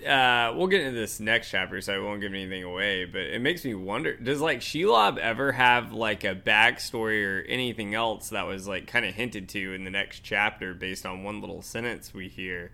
uh, 0.06 0.52
we'll 0.56 0.66
get 0.66 0.82
into 0.82 0.98
this 0.98 1.20
next 1.20 1.50
chapter, 1.50 1.80
so 1.80 1.94
I 1.94 1.98
won't 1.98 2.20
give 2.20 2.32
anything 2.32 2.64
away. 2.64 3.04
But 3.04 3.22
it 3.22 3.40
makes 3.40 3.64
me 3.64 3.74
wonder: 3.74 4.16
Does 4.16 4.40
like 4.40 4.60
Shelob 4.60 5.18
ever 5.18 5.52
have 5.52 5.92
like 5.92 6.24
a 6.24 6.34
backstory 6.34 7.24
or 7.24 7.42
anything 7.42 7.94
else 7.94 8.30
that 8.30 8.46
was 8.46 8.66
like 8.68 8.86
kind 8.86 9.04
of 9.04 9.14
hinted 9.14 9.48
to 9.50 9.72
in 9.74 9.84
the 9.84 9.90
next 9.90 10.20
chapter 10.20 10.74
based 10.74 11.06
on 11.06 11.22
one 11.22 11.40
little 11.40 11.62
sentence 11.62 12.12
we 12.12 12.28
hear 12.28 12.72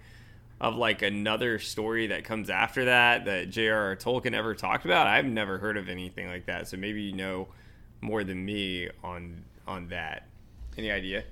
of 0.61 0.77
like 0.77 1.01
another 1.03 1.59
story 1.59 2.09
that 2.09 2.25
comes 2.25 2.51
after 2.51 2.85
that 2.85 3.25
that 3.25 3.49
J.R.R. 3.49 3.97
Tolkien 3.97 4.35
ever 4.35 4.55
talked 4.55 4.85
about? 4.85 5.07
I've 5.07 5.25
never 5.25 5.59
heard 5.59 5.77
of 5.77 5.89
anything 5.89 6.29
like 6.29 6.47
that, 6.47 6.69
so 6.69 6.77
maybe 6.77 7.03
you 7.03 7.15
know 7.15 7.49
more 8.01 8.25
than 8.25 8.45
me 8.45 8.89
on 9.03 9.45
on 9.67 9.89
that. 9.89 10.27
Any 10.77 10.91
idea? 10.91 11.25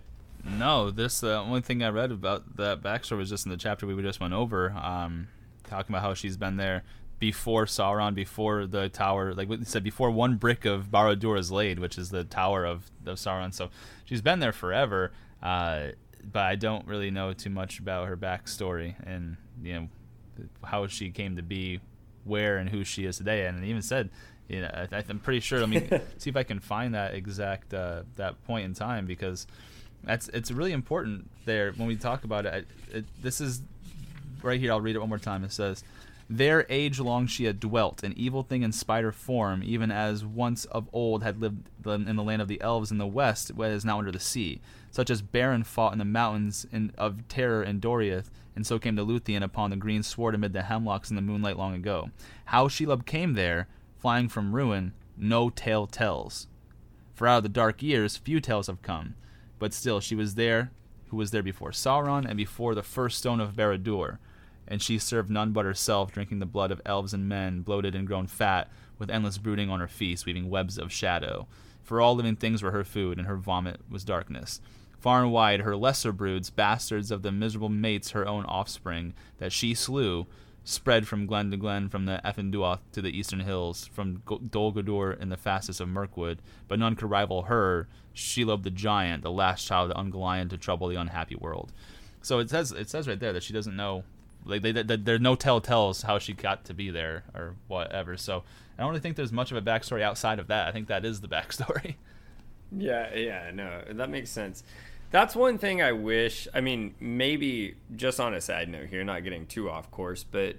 No, 0.45 0.91
this 0.91 1.21
the 1.21 1.37
only 1.37 1.61
thing 1.61 1.83
I 1.83 1.89
read 1.89 2.11
about 2.11 2.57
that 2.57 2.83
backstory 2.83 3.19
was 3.19 3.29
just 3.29 3.45
in 3.45 3.51
the 3.51 3.59
chapter 3.59 3.87
we 3.87 4.01
just 4.03 4.21
went 4.21 4.35
over. 4.35 4.71
Um, 4.71 5.29
talking 5.69 5.95
about 5.95 6.03
how 6.03 6.15
she's 6.15 6.37
been 6.37 6.57
there 6.57 6.85
before 7.19 7.67
Sauron, 7.67 8.15
before 8.15 8.67
the 8.67 8.89
tower, 8.89 9.35
like 9.35 9.49
we 9.49 9.65
said, 9.65 9.83
before 9.83 10.11
one 10.11 10.37
brick 10.37 10.65
of 10.65 10.87
Barad-dûr 10.87 11.39
is 11.39 11.51
laid, 11.51 11.79
which 11.79 11.99
is 11.99 12.11
the 12.11 12.25
tower 12.25 12.65
of, 12.65 12.91
of 13.07 13.19
Sauron. 13.19 13.53
So 13.53 13.71
she's 14.05 14.23
been 14.23 14.39
there 14.39 14.53
forever, 14.53 15.13
uh, 15.43 15.89
but 16.31 16.43
I 16.43 16.55
don't 16.55 16.87
really 16.87 17.11
know 17.11 17.33
too 17.33 17.51
much 17.51 17.79
about 17.79 18.09
her 18.09 18.17
backstory 18.17 18.95
and 19.05 19.37
you 19.63 19.75
know 19.75 19.89
how 20.63 20.87
she 20.87 21.11
came 21.11 21.37
to 21.37 21.43
be, 21.43 21.81
where 22.25 22.59
and 22.59 22.69
who 22.71 22.85
she 22.85 23.05
is 23.05 23.19
today. 23.19 23.47
And 23.47 23.65
even 23.65 23.83
said, 23.83 24.11
you 24.49 24.63
know, 24.63 24.71
I, 24.93 25.03
am 25.09 25.19
pretty 25.19 25.41
sure. 25.41 25.61
Let 25.61 25.69
me 25.69 25.89
see 26.19 26.31
if 26.31 26.37
I 26.37 26.43
can 26.43 26.61
find 26.61 26.95
that 26.95 27.15
exact 27.15 27.75
uh, 27.75 28.03
that 28.17 28.43
point 28.45 28.65
in 28.65 28.75
time 28.75 29.07
because 29.07 29.47
that's 30.05 30.29
it's 30.29 30.51
really 30.51 30.73
important 30.73 31.29
there 31.45 31.73
when 31.73 31.89
we 31.89 31.97
talk 31.97 32.25
about 32.25 32.47
it, 32.47 32.67
it 32.93 33.05
this 33.21 33.41
is 33.41 33.63
right 34.43 34.61
here, 34.61 34.73
I'll 34.73 34.81
read 34.81 34.97
it 34.97 35.01
one 35.01 35.09
more 35.09 35.19
time. 35.19 35.45
It 35.45 35.53
says, 35.53 35.85
There 36.29 36.67
age 36.69 37.01
long 37.01 37.27
she 37.27 37.45
had 37.45 37.61
dwelt, 37.61 38.03
an 38.03 38.15
evil 38.17 38.43
thing 38.43 38.63
in 38.63 38.73
spider 38.73 39.13
form, 39.13 39.63
even 39.65 39.91
as 39.91 40.25
once 40.25 40.65
of 40.67 40.89
old 40.93 41.23
had 41.23 41.41
lived 41.41 41.69
in 41.85 42.17
the 42.17 42.23
land 42.23 42.43
of 42.43 42.49
the 42.49 42.61
elves 42.61 42.91
in 42.91 42.99
the 42.99 43.07
west, 43.07 43.55
what 43.55 43.71
is 43.71 43.85
now 43.85 43.99
under 43.99 44.13
the 44.13 44.21
sea. 44.21 44.61
Such 44.91 45.11
as 45.11 45.23
Beren 45.23 45.65
fought 45.65 45.93
in 45.93 45.99
the 45.99 46.05
mountains 46.05 46.67
in, 46.73 46.93
of 46.97 47.27
terror 47.29 47.63
in 47.63 47.81
Doriath, 47.81 48.31
and 48.57 48.67
so 48.67 48.79
came 48.79 48.97
to 48.97 49.05
Luthien 49.05 49.43
upon 49.43 49.71
the 49.71 49.77
green 49.77 50.03
sward 50.03 50.35
amid 50.35 50.53
the 50.53 50.63
hemlocks 50.63 51.11
in 51.11 51.17
the 51.17 51.23
moonlight 51.23 51.57
long 51.57 51.75
ago. 51.75 52.11
How 52.47 52.67
Shelob 52.69 53.07
came 53.07 53.35
there, 53.35 53.69
flying 53.99 54.29
from 54.29 54.55
ruin, 54.55 54.95
no 55.17 55.51
tale 55.51 55.87
tells. 55.87 56.49
For 57.15 57.27
out 57.27 57.39
of 57.39 57.43
the 57.45 57.49
dark 57.49 57.83
years, 57.83 58.17
few 58.17 58.41
tales 58.41 58.67
have 58.67 58.83
come, 58.83 59.15
but 59.59 59.73
still 59.73 60.01
she 60.01 60.15
was 60.15 60.35
there, 60.35 60.71
who 61.09 61.17
was 61.17 61.31
there 61.31 61.43
before 61.43 61.71
Sauron 61.71 62.27
and 62.27 62.37
before 62.37 62.75
the 62.75 62.83
first 62.83 63.19
stone 63.19 63.41
of 63.41 63.55
Barad-dûr 63.55 64.19
and 64.69 64.81
she 64.81 64.99
served 64.99 65.31
none 65.31 65.53
but 65.53 65.65
herself, 65.65 66.13
drinking 66.13 66.39
the 66.39 66.47
blood 66.47 66.71
of 66.71 66.83
elves 66.85 67.15
and 67.15 67.29
men, 67.29 67.63
bloated 67.63 67.95
and 67.95 68.07
grown 68.07 68.27
fat, 68.27 68.71
with 68.99 69.11
endless 69.11 69.39
brooding 69.39 69.71
on 69.71 69.81
her 69.81 69.89
feast, 69.89 70.27
weaving 70.27 70.51
webs 70.51 70.79
of 70.79 70.93
shadow. 70.93 71.49
For 71.83 72.01
all 72.01 72.15
living 72.15 72.37
things 72.37 72.63
were 72.63 72.71
her 72.71 72.85
food, 72.85 73.19
and 73.19 73.27
her 73.27 73.37
vomit 73.37 73.81
was 73.89 74.05
darkness. 74.05 74.61
Far 75.01 75.23
and 75.23 75.33
wide, 75.33 75.61
her 75.61 75.77
lesser 75.77 76.13
broods, 76.13 76.51
bastards 76.51 77.11
of 77.11 77.23
the 77.23 77.33
miserable 77.33 77.69
mates, 77.69 78.11
her 78.11 78.29
own 78.29 78.45
offspring, 78.45 79.15
that 79.39 79.53
she 79.53 79.73
slew, 79.73 80.27
spread 80.65 81.09
from 81.09 81.25
glen 81.25 81.51
to 81.51 81.57
glen, 81.57 81.89
from 81.89 82.05
the 82.05 82.21
Ephel 82.25 82.53
Duath 82.53 82.81
to 82.93 83.01
the 83.01 83.17
eastern 83.17 83.41
hills, 83.41 83.87
from 83.87 84.23
Dol 84.51 84.73
Guldur 84.73 85.19
in 85.19 85.31
the 85.31 85.37
fastest 85.39 85.81
of 85.81 85.89
Mirkwood, 85.89 86.43
but 86.67 86.79
none 86.79 86.95
could 86.95 87.09
rival 87.09 87.45
her, 87.45 87.89
Shelob 88.15 88.65
the 88.65 88.71
giant, 88.71 89.23
the 89.23 89.31
last 89.31 89.67
child 89.67 89.91
of 89.91 89.97
Ungoliant 89.97 90.51
to 90.51 90.59
trouble 90.59 90.89
the 90.89 90.97
unhappy 90.97 91.37
world. 91.37 91.73
So 92.21 92.41
it 92.41 92.51
says 92.51 92.73
it 92.73 92.91
says 92.91 93.09
right 93.09 93.19
there 93.19 93.33
that 93.33 93.45
she 93.45 93.53
doesn't 93.53 93.77
know 93.77 94.05
like 94.49 94.63
they, 94.63 94.73
they, 94.73 94.97
there's 94.97 95.21
no 95.21 95.37
telltales 95.37 96.05
how 96.05 96.19
she 96.19 96.33
got 96.33 96.65
to 96.65 96.75
be 96.75 96.91
there 96.91 97.25
or 97.35 97.55
whatever. 97.69 98.17
So 98.17 98.43
I 98.79 98.83
don't 98.83 98.91
really 98.91 99.01
think 99.01 99.17
there's 99.17 99.33
much 99.33 99.53
of 99.53 99.57
a 99.57 99.63
backstory 99.63 100.03
outside 100.03 100.39
of 100.39 100.49
that. 100.49 100.67
I 100.67 100.73
think 100.73 100.89
that 100.89 101.05
is 101.05 101.21
the 101.21 101.29
backstory. 101.29 101.97
Yeah, 102.77 103.15
yeah, 103.15 103.51
no, 103.53 103.83
that 103.91 104.11
makes 104.11 104.31
sense. 104.31 104.63
That's 105.11 105.35
one 105.35 105.57
thing 105.57 105.81
I 105.81 105.93
wish. 105.93 106.47
I 106.53 106.61
mean, 106.61 106.95
maybe 107.01 107.77
just 107.97 108.21
on 108.21 108.35
a 108.35 108.41
side 108.41 108.69
note 108.69 108.89
here, 108.89 109.05
not 109.05 109.25
getting 109.25 109.47
too 109.47 109.71
off 109.71 109.91
course, 109.91 110.23
but 110.23 110.57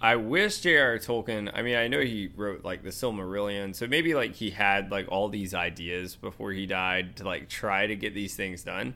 I 0.00 0.16
wish 0.16 0.60
J.R.R. 0.60 0.98
Tolkien. 0.98 1.50
I 1.52 1.62
mean, 1.62 1.76
I 1.76 1.88
know 1.88 2.00
he 2.00 2.30
wrote 2.36 2.64
like 2.64 2.82
the 2.82 2.90
Silmarillion, 2.90 3.74
so 3.74 3.86
maybe 3.86 4.14
like 4.14 4.34
he 4.34 4.50
had 4.50 4.90
like 4.92 5.06
all 5.08 5.28
these 5.28 5.52
ideas 5.52 6.14
before 6.14 6.52
he 6.52 6.66
died 6.66 7.16
to 7.16 7.24
like 7.24 7.48
try 7.48 7.86
to 7.86 7.96
get 7.96 8.14
these 8.14 8.36
things 8.36 8.62
done. 8.62 8.94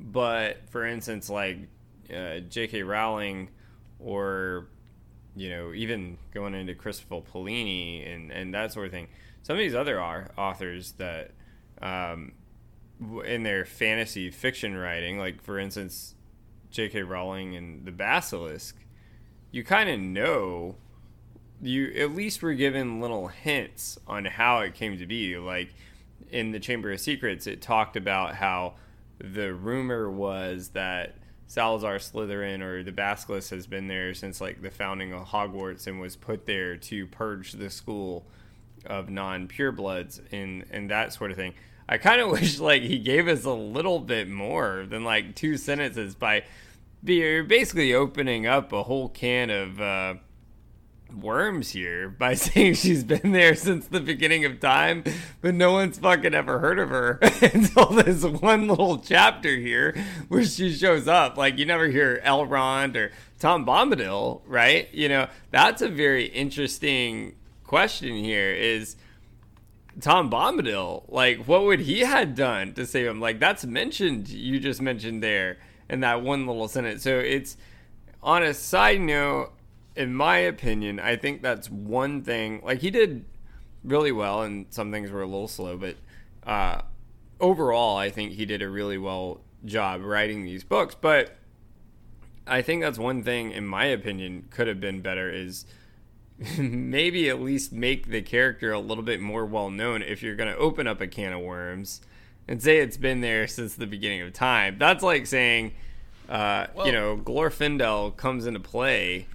But 0.00 0.68
for 0.70 0.84
instance, 0.84 1.30
like 1.30 1.58
uh, 2.14 2.40
J.K. 2.40 2.82
Rowling 2.82 3.50
or 4.00 4.68
you 5.36 5.50
know 5.50 5.72
even 5.72 6.18
going 6.32 6.54
into 6.54 6.74
Christopher 6.74 7.20
Paolini 7.20 8.12
and 8.12 8.30
and 8.30 8.54
that 8.54 8.72
sort 8.72 8.86
of 8.86 8.92
thing. 8.92 9.08
Some 9.42 9.56
of 9.56 9.60
these 9.60 9.74
other 9.74 10.02
authors 10.02 10.92
that 10.92 11.30
um, 11.80 12.32
in 13.24 13.44
their 13.44 13.64
fantasy 13.64 14.30
fiction 14.30 14.76
writing, 14.76 15.18
like 15.18 15.42
for 15.42 15.58
instance 15.58 16.14
J.K. 16.70 17.02
Rowling 17.02 17.56
and 17.56 17.84
the 17.84 17.92
Basilisk, 17.92 18.76
you 19.50 19.64
kind 19.64 19.88
of 19.88 19.98
know 19.98 20.76
you 21.60 21.92
at 21.96 22.14
least 22.14 22.42
were 22.42 22.54
given 22.54 23.00
little 23.00 23.28
hints 23.28 23.98
on 24.06 24.24
how 24.24 24.60
it 24.60 24.74
came 24.74 24.98
to 24.98 25.06
be. 25.06 25.36
Like 25.36 25.74
in 26.30 26.52
the 26.52 26.60
Chamber 26.60 26.92
of 26.92 27.00
Secrets, 27.00 27.46
it 27.46 27.60
talked 27.62 27.96
about 27.96 28.34
how 28.36 28.74
the 29.18 29.52
rumor 29.52 30.10
was 30.10 30.68
that 30.68 31.16
Salazar 31.48 31.96
Slytherin 31.96 32.62
or 32.62 32.82
the 32.82 32.92
Basilisk 32.92 33.50
has 33.50 33.66
been 33.66 33.88
there 33.88 34.12
since 34.12 34.40
like 34.40 34.60
the 34.60 34.70
founding 34.70 35.14
of 35.14 35.28
Hogwarts 35.28 35.86
and 35.86 35.98
was 35.98 36.14
put 36.14 36.44
there 36.44 36.76
to 36.76 37.06
purge 37.06 37.52
the 37.52 37.70
school 37.70 38.26
of 38.84 39.08
non 39.08 39.48
purebloods 39.48 40.20
and 40.30 40.64
and 40.70 40.90
that 40.90 41.14
sort 41.14 41.30
of 41.30 41.38
thing. 41.38 41.54
I 41.88 41.96
kind 41.96 42.20
of 42.20 42.30
wish 42.32 42.60
like 42.60 42.82
he 42.82 42.98
gave 42.98 43.28
us 43.28 43.44
a 43.44 43.52
little 43.52 43.98
bit 43.98 44.28
more 44.28 44.84
than 44.88 45.04
like 45.04 45.34
two 45.34 45.56
sentences 45.56 46.14
by 46.14 46.44
you're 47.02 47.44
basically 47.44 47.94
opening 47.94 48.46
up 48.46 48.72
a 48.72 48.82
whole 48.82 49.08
can 49.08 49.48
of 49.48 49.80
uh, 49.80 50.14
worms 51.12 51.70
here 51.70 52.08
by 52.08 52.34
saying 52.34 52.74
she's 52.74 53.04
been 53.04 53.32
there 53.32 53.54
since 53.54 53.86
the 53.86 54.00
beginning 54.00 54.44
of 54.44 54.60
time, 54.60 55.04
but 55.40 55.54
no 55.54 55.72
one's 55.72 55.98
fucking 55.98 56.34
ever 56.34 56.58
heard 56.58 56.78
of 56.78 56.90
her 56.90 57.18
until 57.42 57.86
this 57.86 58.24
one 58.24 58.68
little 58.68 58.98
chapter 58.98 59.56
here 59.56 59.94
where 60.28 60.44
she 60.44 60.72
shows 60.72 61.08
up. 61.08 61.36
Like 61.36 61.58
you 61.58 61.66
never 61.66 61.88
hear 61.88 62.20
Elrond 62.24 62.96
or 62.96 63.12
Tom 63.38 63.64
Bombadil, 63.64 64.42
right? 64.46 64.92
You 64.92 65.08
know, 65.08 65.28
that's 65.50 65.82
a 65.82 65.88
very 65.88 66.26
interesting 66.26 67.36
question 67.64 68.16
here 68.16 68.50
is 68.50 68.96
Tom 70.00 70.30
Bombadil, 70.30 71.04
like 71.08 71.46
what 71.46 71.64
would 71.64 71.80
he 71.80 72.00
had 72.00 72.34
done 72.34 72.72
to 72.74 72.86
save 72.86 73.06
him? 73.06 73.20
Like 73.20 73.40
that's 73.40 73.64
mentioned. 73.64 74.28
You 74.28 74.60
just 74.60 74.80
mentioned 74.80 75.22
there 75.22 75.58
in 75.88 76.00
that 76.00 76.22
one 76.22 76.46
little 76.46 76.68
sentence. 76.68 77.02
So 77.02 77.18
it's 77.18 77.56
on 78.22 78.42
a 78.42 78.54
side 78.54 79.00
note. 79.00 79.52
In 79.98 80.14
my 80.14 80.38
opinion, 80.38 81.00
I 81.00 81.16
think 81.16 81.42
that's 81.42 81.68
one 81.68 82.22
thing. 82.22 82.60
Like 82.64 82.80
he 82.80 82.90
did 82.90 83.24
really 83.84 84.12
well, 84.12 84.42
and 84.42 84.66
some 84.70 84.92
things 84.92 85.10
were 85.10 85.22
a 85.22 85.26
little 85.26 85.48
slow, 85.48 85.76
but 85.76 85.96
uh, 86.46 86.82
overall, 87.40 87.96
I 87.96 88.10
think 88.10 88.32
he 88.32 88.46
did 88.46 88.62
a 88.62 88.68
really 88.68 88.98
well 88.98 89.40
job 89.64 90.02
writing 90.02 90.44
these 90.44 90.64
books. 90.64 90.94
But 90.94 91.36
I 92.46 92.62
think 92.62 92.82
that's 92.82 92.98
one 92.98 93.22
thing, 93.22 93.50
in 93.50 93.66
my 93.66 93.86
opinion, 93.86 94.46
could 94.50 94.66
have 94.66 94.80
been 94.80 95.00
better 95.00 95.30
is 95.30 95.66
maybe 96.58 97.28
at 97.28 97.40
least 97.40 97.72
make 97.72 98.08
the 98.08 98.22
character 98.22 98.72
a 98.72 98.78
little 98.78 99.04
bit 99.04 99.20
more 99.20 99.44
well 99.44 99.70
known 99.70 100.02
if 100.02 100.22
you're 100.22 100.36
going 100.36 100.52
to 100.52 100.58
open 100.58 100.86
up 100.86 101.00
a 101.00 101.06
can 101.06 101.32
of 101.32 101.40
worms 101.40 102.00
and 102.46 102.62
say 102.62 102.78
it's 102.78 102.96
been 102.96 103.20
there 103.20 103.46
since 103.46 103.74
the 103.74 103.86
beginning 103.86 104.22
of 104.22 104.32
time. 104.32 104.78
That's 104.78 105.02
like 105.02 105.26
saying, 105.26 105.74
uh, 106.28 106.68
well, 106.74 106.86
you 106.86 106.92
know, 106.92 107.16
Glorfindel 107.16 108.16
comes 108.16 108.46
into 108.46 108.60
play, 108.60 109.26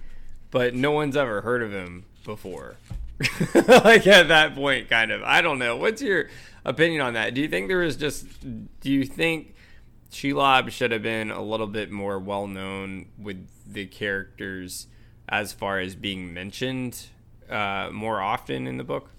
but 0.54 0.72
no 0.72 0.92
one's 0.92 1.16
ever 1.16 1.40
heard 1.40 1.62
of 1.64 1.72
him 1.72 2.04
before. 2.24 2.76
like 3.54 4.06
at 4.06 4.28
that 4.28 4.54
point, 4.54 4.88
kind 4.88 5.10
of. 5.10 5.20
I 5.24 5.42
don't 5.42 5.58
know. 5.58 5.76
What's 5.76 6.00
your 6.00 6.28
opinion 6.64 7.00
on 7.00 7.14
that? 7.14 7.34
Do 7.34 7.40
you 7.40 7.48
think 7.48 7.66
there 7.66 7.78
was 7.78 7.96
just? 7.96 8.24
Do 8.40 8.92
you 8.92 9.04
think 9.04 9.56
Shelob 10.12 10.70
should 10.70 10.92
have 10.92 11.02
been 11.02 11.32
a 11.32 11.42
little 11.42 11.66
bit 11.66 11.90
more 11.90 12.20
well 12.20 12.46
known 12.46 13.06
with 13.18 13.48
the 13.66 13.86
characters 13.86 14.86
as 15.28 15.52
far 15.52 15.80
as 15.80 15.96
being 15.96 16.32
mentioned 16.32 17.08
uh, 17.50 17.88
more 17.92 18.20
often 18.20 18.68
in 18.68 18.76
the 18.76 18.84
book? 18.84 19.10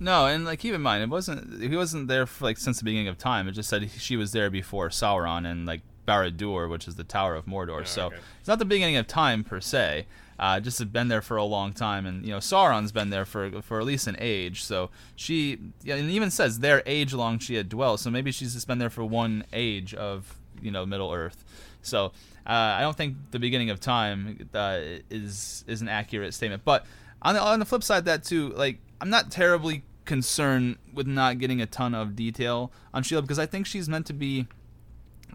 No, 0.00 0.26
and 0.26 0.44
like 0.44 0.58
keep 0.58 0.74
in 0.74 0.82
mind, 0.82 1.04
it 1.04 1.10
wasn't 1.10 1.62
he 1.62 1.76
wasn't 1.76 2.08
there 2.08 2.26
for 2.26 2.44
like 2.44 2.58
since 2.58 2.78
the 2.78 2.84
beginning 2.84 3.06
of 3.06 3.18
time. 3.18 3.46
It 3.46 3.52
just 3.52 3.68
said 3.68 3.88
she 3.98 4.16
was 4.16 4.32
there 4.32 4.50
before 4.50 4.88
Sauron 4.88 5.46
and 5.46 5.64
like 5.64 5.82
Barad-dûr, 6.08 6.68
which 6.68 6.88
is 6.88 6.96
the 6.96 7.04
Tower 7.04 7.36
of 7.36 7.46
Mordor. 7.46 7.82
Oh, 7.82 7.84
so 7.84 8.06
okay. 8.06 8.16
it's 8.40 8.48
not 8.48 8.58
the 8.58 8.64
beginning 8.64 8.96
of 8.96 9.06
time 9.06 9.44
per 9.44 9.60
se 9.60 10.06
uh, 10.38 10.60
just 10.60 10.78
have 10.78 10.92
been 10.92 11.08
there 11.08 11.22
for 11.22 11.36
a 11.36 11.44
long 11.44 11.72
time, 11.72 12.06
and 12.06 12.24
you 12.24 12.30
know 12.30 12.38
Sauron's 12.38 12.92
been 12.92 13.10
there 13.10 13.24
for 13.24 13.62
for 13.62 13.80
at 13.80 13.86
least 13.86 14.06
an 14.06 14.16
age. 14.18 14.64
So 14.64 14.90
she, 15.14 15.58
yeah, 15.82 15.94
and 15.94 16.10
even 16.10 16.30
says 16.30 16.58
their 16.58 16.82
age 16.84 17.14
long 17.14 17.38
she 17.38 17.54
had 17.54 17.68
dwelt. 17.68 18.00
So 18.00 18.10
maybe 18.10 18.32
she's 18.32 18.54
just 18.54 18.66
been 18.66 18.78
there 18.78 18.90
for 18.90 19.04
one 19.04 19.44
age 19.52 19.94
of 19.94 20.38
you 20.60 20.70
know 20.70 20.84
Middle 20.84 21.12
Earth. 21.12 21.44
So 21.82 22.06
uh, 22.46 22.50
I 22.50 22.80
don't 22.82 22.96
think 22.96 23.16
the 23.30 23.38
beginning 23.38 23.70
of 23.70 23.80
time 23.80 24.48
uh, 24.52 24.80
is 25.10 25.64
is 25.66 25.80
an 25.80 25.88
accurate 25.88 26.34
statement. 26.34 26.64
But 26.64 26.84
on 27.22 27.34
the 27.34 27.40
on 27.40 27.58
the 27.58 27.64
flip 27.64 27.82
side, 27.82 28.04
that 28.04 28.24
too, 28.24 28.50
like 28.50 28.78
I'm 29.00 29.10
not 29.10 29.30
terribly 29.30 29.84
concerned 30.04 30.76
with 30.92 31.06
not 31.06 31.38
getting 31.38 31.60
a 31.60 31.66
ton 31.66 31.94
of 31.94 32.14
detail 32.14 32.72
on 32.92 33.02
Shelob 33.02 33.22
because 33.22 33.38
I 33.38 33.46
think 33.46 33.66
she's 33.66 33.88
meant 33.88 34.06
to 34.06 34.12
be 34.12 34.46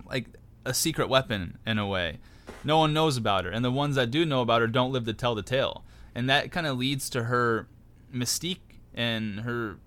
like 0.06 0.28
a 0.64 0.74
secret 0.74 1.10
weapon 1.10 1.58
in 1.66 1.78
a 1.78 1.88
way 1.88 2.20
no 2.64 2.78
one 2.78 2.94
knows 2.94 3.18
about 3.18 3.46
her, 3.46 3.52
and 3.52 3.64
the 3.64 3.72
ones 3.72 3.96
that 3.96 4.12
do 4.12 4.26
know 4.26 4.42
about 4.42 4.62
her 4.62 4.68
don't 4.68 4.92
live 4.92 5.06
to 5.06 5.14
tell 5.14 5.36
the 5.36 5.42
tale, 5.42 5.84
and 6.14 6.30
that 6.30 6.52
kind 6.52 6.68
of 6.68 6.78
leads 6.78 7.10
to 7.12 7.24
her 7.24 7.68
mystique 8.14 8.80
and 8.94 9.42
her 9.42 9.78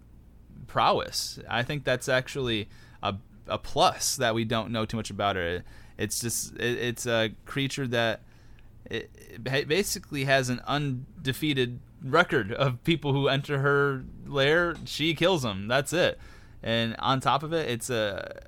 prowess. 0.67 1.39
I 1.49 1.63
think 1.63 1.85
that's 1.85 2.09
actually 2.09 2.69
a 3.03 3.15
a 3.47 3.59
plus 3.59 4.17
that 4.17 4.35
we 4.35 4.45
don't 4.45 4.71
know 4.71 4.85
too 4.85 4.97
much 4.97 5.11
about 5.11 5.37
her. 5.37 5.63
It's 5.99 6.21
just 6.21 6.55
it, 6.57 6.79
it's 6.79 7.07
a 7.07 7.31
creature 7.45 7.87
that 7.89 8.23
it, 8.87 9.11
it 9.45 9.69
basically 9.69 10.25
has 10.25 10.49
an 10.49 10.61
undefeated 10.67 11.81
record 12.03 12.53
of 12.53 12.83
people 12.85 13.13
who 13.13 13.29
enter 13.29 13.59
her 13.61 14.05
lair. 14.27 14.77
She 14.85 15.15
kills 15.15 15.43
them. 15.43 15.69
That's 15.69 15.93
it. 15.93 16.19
And 16.63 16.97
on 16.99 17.21
top 17.21 17.43
of 17.43 17.53
it, 17.53 17.71
it's 17.71 17.91
a 17.91 18.41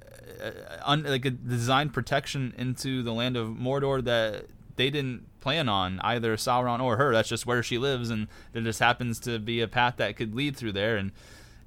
Uh, 0.42 0.50
un, 0.84 1.02
like 1.04 1.24
a 1.24 1.30
design 1.30 1.90
protection 1.90 2.54
into 2.56 3.02
the 3.02 3.12
land 3.12 3.36
of 3.36 3.48
Mordor 3.48 4.04
that 4.04 4.46
they 4.76 4.90
didn't 4.90 5.26
plan 5.40 5.68
on 5.68 6.00
either 6.00 6.36
Sauron 6.36 6.80
or 6.80 6.96
her. 6.96 7.12
That's 7.12 7.28
just 7.28 7.46
where 7.46 7.62
she 7.62 7.78
lives, 7.78 8.10
and 8.10 8.28
there 8.52 8.62
just 8.62 8.80
happens 8.80 9.18
to 9.20 9.38
be 9.38 9.60
a 9.60 9.68
path 9.68 9.96
that 9.96 10.16
could 10.16 10.34
lead 10.34 10.56
through 10.56 10.72
there. 10.72 10.96
And 10.96 11.12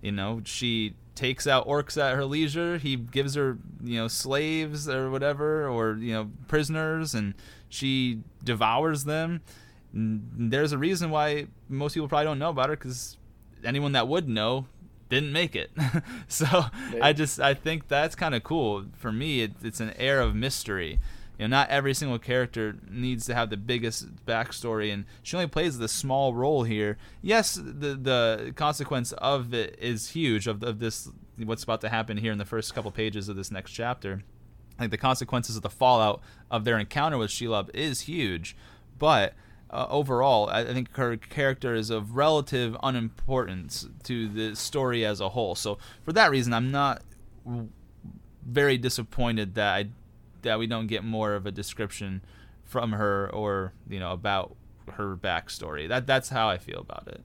you 0.02 0.12
know, 0.12 0.42
she 0.46 0.96
takes 1.16 1.48
out 1.48 1.68
orcs 1.68 2.02
at 2.02 2.16
her 2.16 2.26
leisure. 2.26 2.78
He 2.78 2.96
gives 2.96 3.36
her 3.36 3.58
you 3.84 3.98
know 3.98 4.08
slaves 4.08 4.88
or 4.88 5.10
whatever, 5.10 5.68
or 5.68 5.96
you 5.96 6.14
know 6.14 6.30
prisoners, 6.48 7.14
and 7.14 7.34
she 7.68 8.22
devours 8.44 9.04
them. 9.06 9.42
And 9.94 10.52
there's 10.52 10.72
a 10.72 10.78
reason 10.78 11.10
why 11.10 11.48
most 11.68 11.94
people 11.94 12.08
probably 12.08 12.26
don't 12.26 12.40
know 12.40 12.50
about 12.50 12.70
her 12.70 12.76
because 12.76 13.18
anyone 13.64 13.94
that 13.94 14.08
would 14.08 14.30
know 14.30 14.66
didn't 15.10 15.32
make 15.32 15.56
it. 15.56 15.72
so 16.28 16.66
I 17.02 17.14
just 17.14 17.40
I 17.40 17.54
think 17.54 17.88
that's 17.88 18.16
kind 18.16 18.36
of 18.36 18.44
cool. 18.44 18.86
For 18.96 19.12
me, 19.12 19.42
it, 19.42 19.54
it's 19.64 19.80
an 19.80 19.94
air 19.98 20.22
of 20.22 20.36
mystery. 20.36 21.00
You 21.38 21.48
know, 21.48 21.58
not 21.58 21.70
every 21.70 21.94
single 21.94 22.20
character 22.20 22.76
needs 22.90 23.26
to 23.28 23.34
have 23.34 23.50
the 23.50 23.58
biggest 23.58 24.26
backstory, 24.26 24.94
and 24.94 25.06
she 25.24 25.38
only 25.38 25.48
plays 25.48 25.78
the 25.78 25.88
small 25.88 26.34
role 26.34 26.64
here. 26.64 26.98
Yes, 27.22 27.56
the 27.56 27.96
the 27.96 28.54
consequence 28.56 29.14
of 29.14 29.54
it 29.54 29.78
is 29.80 30.10
huge. 30.10 30.48
Of, 30.48 30.64
of 30.64 30.80
this, 30.80 31.10
what's 31.38 31.64
about 31.64 31.82
to 31.82 31.90
happen 31.90 32.18
here 32.18 32.32
in 32.32 32.38
the 32.38 32.46
first 32.46 32.76
couple 32.76 32.92
pages 32.92 33.30
of 33.30 33.36
this 33.36 33.52
next 33.52 33.72
chapter, 33.72 34.24
like 34.80 34.92
the 34.92 34.98
consequences 34.98 35.56
of 35.56 35.62
the 35.62 35.70
fallout 35.70 36.22
of 36.52 36.66
their 36.66 36.78
encounter 36.78 37.18
with 37.18 37.32
Shelob 37.32 37.70
is 37.74 38.02
huge, 38.02 38.56
but 38.98 39.34
uh, 39.72 39.88
overall, 39.90 40.50
I 40.50 40.66
think 40.66 40.96
her 40.96 41.18
character 41.18 41.76
is 41.76 41.90
of 41.90 42.16
relative 42.16 42.76
unimportance 42.82 43.88
to 44.04 44.28
the 44.28 44.56
story 44.56 45.06
as 45.06 45.20
a 45.20 45.30
whole. 45.30 45.56
So 45.56 45.78
for 46.04 46.14
that 46.14 46.32
reason, 46.32 46.54
I'm 46.54 46.72
not 46.72 47.04
very 48.46 48.78
disappointed 48.78 49.56
that 49.56 49.74
I 49.74 49.90
that 50.42 50.58
we 50.58 50.68
don't 50.68 50.88
get 50.88 51.04
more 51.04 51.34
of 51.34 51.46
a 51.46 51.52
description 51.52 52.22
from 52.64 52.94
her 52.94 53.30
or 53.32 53.74
you 53.90 54.00
know 54.00 54.12
about 54.12 54.56
her 54.94 55.16
backstory. 55.16 55.88
That 55.88 56.08
that's 56.08 56.30
how 56.30 56.50
I 56.50 56.58
feel 56.58 56.80
about 56.80 57.08
it. 57.08 57.22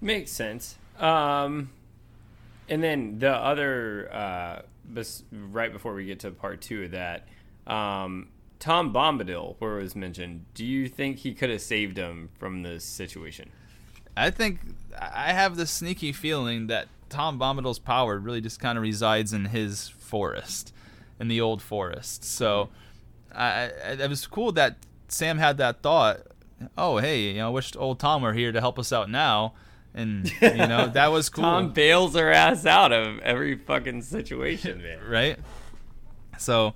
Makes 0.00 0.32
sense. 0.32 0.76
Um, 0.98 1.70
and 2.68 2.82
then 2.82 3.18
the 3.18 3.32
other, 3.32 4.12
uh, 4.12 4.62
bes- 4.84 5.24
right 5.32 5.72
before 5.72 5.94
we 5.94 6.04
get 6.04 6.20
to 6.20 6.30
part 6.30 6.60
two 6.60 6.84
of 6.84 6.90
that, 6.92 7.26
um, 7.66 8.28
Tom 8.66 8.92
Bombadil, 8.92 9.54
where 9.60 9.78
it 9.78 9.82
was 9.84 9.94
mentioned, 9.94 10.44
do 10.52 10.66
you 10.66 10.88
think 10.88 11.18
he 11.18 11.32
could 11.34 11.50
have 11.50 11.60
saved 11.60 11.96
him 11.96 12.30
from 12.36 12.64
this 12.64 12.82
situation? 12.82 13.50
I 14.16 14.30
think 14.30 14.58
I 15.00 15.32
have 15.32 15.56
this 15.56 15.70
sneaky 15.70 16.12
feeling 16.12 16.66
that 16.66 16.88
Tom 17.08 17.38
Bombadil's 17.38 17.78
power 17.78 18.18
really 18.18 18.40
just 18.40 18.58
kind 18.58 18.76
of 18.76 18.82
resides 18.82 19.32
in 19.32 19.44
his 19.44 19.86
forest, 19.86 20.74
in 21.20 21.28
the 21.28 21.40
old 21.40 21.62
forest. 21.62 22.24
So 22.24 22.70
I, 23.32 23.66
it 24.00 24.10
was 24.10 24.26
cool 24.26 24.50
that 24.52 24.78
Sam 25.06 25.38
had 25.38 25.58
that 25.58 25.80
thought. 25.80 26.22
Oh, 26.76 26.98
hey, 26.98 27.20
you 27.20 27.34
know, 27.34 27.46
I 27.46 27.50
wish 27.50 27.76
old 27.76 28.00
Tom 28.00 28.22
were 28.22 28.32
here 28.32 28.50
to 28.50 28.60
help 28.60 28.80
us 28.80 28.92
out 28.92 29.08
now. 29.08 29.54
And 29.94 30.28
you 30.42 30.56
know 30.56 30.88
that 30.92 31.12
was 31.12 31.28
cool. 31.28 31.44
Tom 31.44 31.72
bails 31.72 32.16
her 32.16 32.32
ass 32.32 32.66
out 32.66 32.90
of 32.90 33.20
every 33.20 33.54
fucking 33.54 34.02
situation, 34.02 34.82
man. 34.82 34.98
right? 35.08 35.38
So 36.36 36.74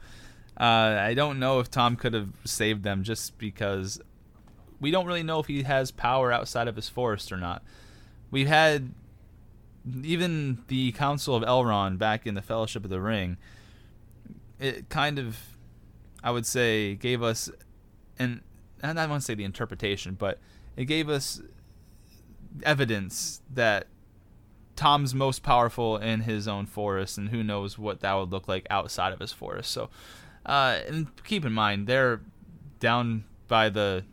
uh, 0.61 0.99
I 1.01 1.15
don't 1.15 1.39
know 1.39 1.59
if 1.59 1.71
Tom 1.71 1.97
could 1.97 2.13
have 2.13 2.29
saved 2.45 2.83
them 2.83 3.03
just 3.03 3.39
because 3.39 3.99
we 4.79 4.91
don't 4.91 5.07
really 5.07 5.23
know 5.23 5.41
if 5.41 5.47
he 5.47 5.63
has 5.63 5.91
power 5.91 6.31
outside 6.31 6.69
of 6.69 6.77
his 6.77 6.89
forest 6.89 7.33
or 7.33 7.39
not. 7.39 7.63
We've 8.31 8.47
had 8.47 8.93
even 10.05 10.63
the 10.69 10.93
Council 10.93 11.35
of 11.35 11.43
Elrond 11.43 11.97
back 11.97 12.27
in 12.27 12.35
the 12.35 12.43
Fellowship 12.43 12.85
of 12.85 12.91
the 12.91 13.01
Ring. 13.01 13.39
It 14.59 14.91
kind 14.91 15.19
of, 15.19 15.39
I 16.23 16.31
would 16.31 16.45
say, 16.45 16.95
gave 16.95 17.23
us 17.23 17.51
an 18.19 18.43
and 18.83 19.01
I 19.01 19.07
want 19.07 19.23
to 19.23 19.25
say 19.25 19.35
the 19.35 19.45
interpretation, 19.45 20.15
but 20.19 20.39
it 20.77 20.85
gave 20.85 21.09
us 21.09 21.41
evidence 22.63 23.41
that 23.53 23.87
Tom's 24.77 25.15
most 25.15 25.43
powerful 25.43 25.97
in 25.97 26.21
his 26.21 26.49
own 26.49 26.67
forest, 26.67 27.19
and 27.19 27.29
who 27.29 27.43
knows 27.43 27.79
what 27.79 28.01
that 28.01 28.15
would 28.15 28.31
look 28.31 28.49
like 28.49 28.67
outside 28.71 29.13
of 29.13 29.21
his 29.21 29.33
forest. 29.33 29.71
So 29.71 29.91
uh, 30.47 30.79
and 30.87 31.09
keep 31.25 31.45
in 31.45 31.53
mind, 31.53 31.87
they're 31.87 32.21
down 32.79 33.25
by 33.49 33.69
the 33.69 34.05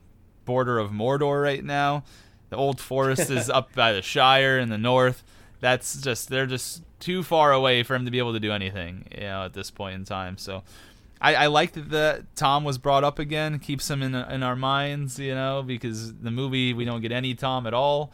border 0.46 0.80
of 0.80 0.92
Mordor 0.92 1.42
right 1.42 1.64
now. 1.64 2.04
The 2.50 2.58
old 2.58 2.80
forest 2.80 3.30
is 3.30 3.50
up 3.52 3.74
by 3.74 3.94
the 3.94 4.02
Shire 4.02 4.60
in 4.60 4.70
the 4.70 4.78
north. 4.78 5.24
That's 5.60 6.02
just 6.02 6.30
they're 6.30 6.46
just 6.46 6.84
too 7.00 7.24
far 7.24 7.52
away 7.52 7.84
for 7.84 7.96
him 7.96 8.06
to 8.06 8.12
be 8.12 8.20
able 8.20 8.34
to 8.34 8.40
do 8.40 8.52
anything, 8.52 9.08
you 9.12 9.22
know, 9.22 9.46
at 9.46 9.54
this 9.54 9.72
point 9.72 9.96
in 9.96 10.06
time. 10.06 10.38
So 10.38 10.64
I, 11.20 11.36
I 11.36 11.48
like 11.48 11.74
that, 11.74 11.90
that 11.90 12.36
Tom 12.36 12.64
was 12.64 12.78
brought 12.78 13.04
up 13.04 13.20
again. 13.20 13.58
Keeps 13.60 13.90
him 13.90 14.04
in 14.04 14.14
in 14.16 14.44
our 14.44 14.56
minds, 14.56 15.20
you 15.20 15.34
know, 15.34 15.64
because 15.64 16.16
the 16.16 16.32
movie 16.32 16.74
we 16.74 16.86
don't 16.86 17.02
get 17.02 17.12
any 17.12 17.34
Tom 17.34 17.66
at 17.68 17.74
all. 17.74 18.12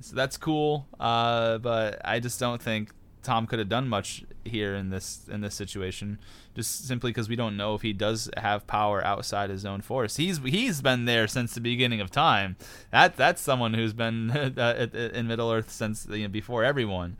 So 0.00 0.14
that's 0.14 0.36
cool. 0.36 0.86
Uh, 0.98 1.58
but 1.58 2.00
I 2.04 2.20
just 2.20 2.38
don't 2.38 2.62
think 2.62 2.90
Tom 3.22 3.46
could 3.46 3.58
have 3.58 3.68
done 3.68 3.88
much 3.88 4.24
here 4.44 4.74
in 4.74 4.90
this 4.90 5.28
in 5.30 5.40
this 5.40 5.54
situation, 5.54 6.18
just 6.54 6.86
simply 6.86 7.10
because 7.10 7.28
we 7.28 7.36
don't 7.36 7.56
know 7.56 7.74
if 7.74 7.82
he 7.82 7.92
does 7.92 8.30
have 8.36 8.66
power 8.66 9.04
outside 9.04 9.50
his 9.50 9.64
own 9.64 9.80
force. 9.80 10.16
He's 10.16 10.38
he's 10.38 10.80
been 10.80 11.04
there 11.04 11.26
since 11.26 11.54
the 11.54 11.60
beginning 11.60 12.00
of 12.00 12.10
time. 12.10 12.56
That 12.90 13.16
that's 13.16 13.40
someone 13.40 13.74
who's 13.74 13.92
been 13.92 14.30
in 14.56 15.26
Middle 15.26 15.50
Earth 15.50 15.70
since 15.70 16.06
you 16.10 16.22
know, 16.22 16.28
before 16.28 16.64
everyone. 16.64 17.16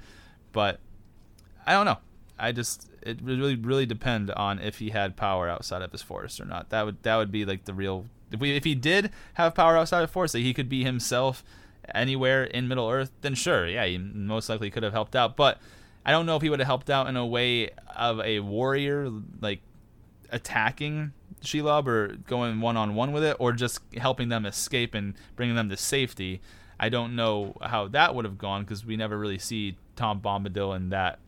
But 0.52 0.80
I 1.66 1.72
don't 1.72 1.86
know. 1.86 1.98
I 2.38 2.52
just 2.52 2.88
it 3.02 3.20
really 3.22 3.56
really 3.56 3.86
depend 3.86 4.30
on 4.30 4.58
if 4.58 4.78
he 4.78 4.90
had 4.90 5.16
power 5.16 5.48
outside 5.48 5.82
of 5.82 5.92
his 5.92 6.02
force 6.02 6.40
or 6.40 6.44
not. 6.44 6.70
That 6.70 6.84
would 6.84 7.02
that 7.02 7.16
would 7.16 7.32
be 7.32 7.44
like 7.44 7.64
the 7.64 7.74
real 7.74 8.06
if 8.30 8.40
we 8.40 8.56
if 8.56 8.64
he 8.64 8.74
did 8.74 9.10
have 9.34 9.54
power 9.54 9.76
outside 9.76 10.02
of 10.02 10.10
force, 10.10 10.32
that 10.32 10.40
he 10.40 10.54
could 10.54 10.68
be 10.68 10.84
himself 10.84 11.44
anywhere 11.94 12.44
in 12.44 12.68
Middle 12.68 12.88
Earth, 12.88 13.10
then 13.20 13.34
sure, 13.34 13.66
yeah, 13.66 13.86
he 13.86 13.98
most 13.98 14.48
likely 14.48 14.70
could 14.70 14.82
have 14.82 14.92
helped 14.92 15.16
out. 15.16 15.36
But 15.36 15.58
I 16.09 16.10
don't 16.10 16.24
know 16.24 16.36
if 16.36 16.43
he 16.43 16.48
would 16.48 16.60
have 16.60 16.66
helped 16.66 16.89
out 16.89 17.06
in 17.09 17.18
a 17.18 17.26
way 17.26 17.68
of 17.94 18.18
a 18.20 18.40
warrior, 18.40 19.12
like 19.43 19.60
attacking 20.30 21.12
Shelob 21.43 21.86
or 21.86 22.16
going 22.26 22.62
one 22.62 22.78
on 22.78 22.94
one 22.94 23.12
with 23.12 23.22
it, 23.22 23.36
or 23.39 23.52
just 23.52 23.80
helping 23.94 24.30
them 24.30 24.47
escape 24.47 24.94
and 24.94 25.12
bringing 25.36 25.55
them 25.55 25.68
to 25.68 25.76
safety. 25.76 26.40
I 26.80 26.89
don't 26.89 27.14
know 27.14 27.59
how 27.60 27.89
that 27.89 28.14
would 28.14 28.24
have 28.24 28.39
gone 28.39 28.62
because 28.62 28.86
we 28.86 28.97
never 28.97 29.18
really 29.18 29.36
see 29.36 29.76
Tom 29.97 30.22
Bombadil 30.22 30.74
in 30.76 30.89
that 30.89 31.18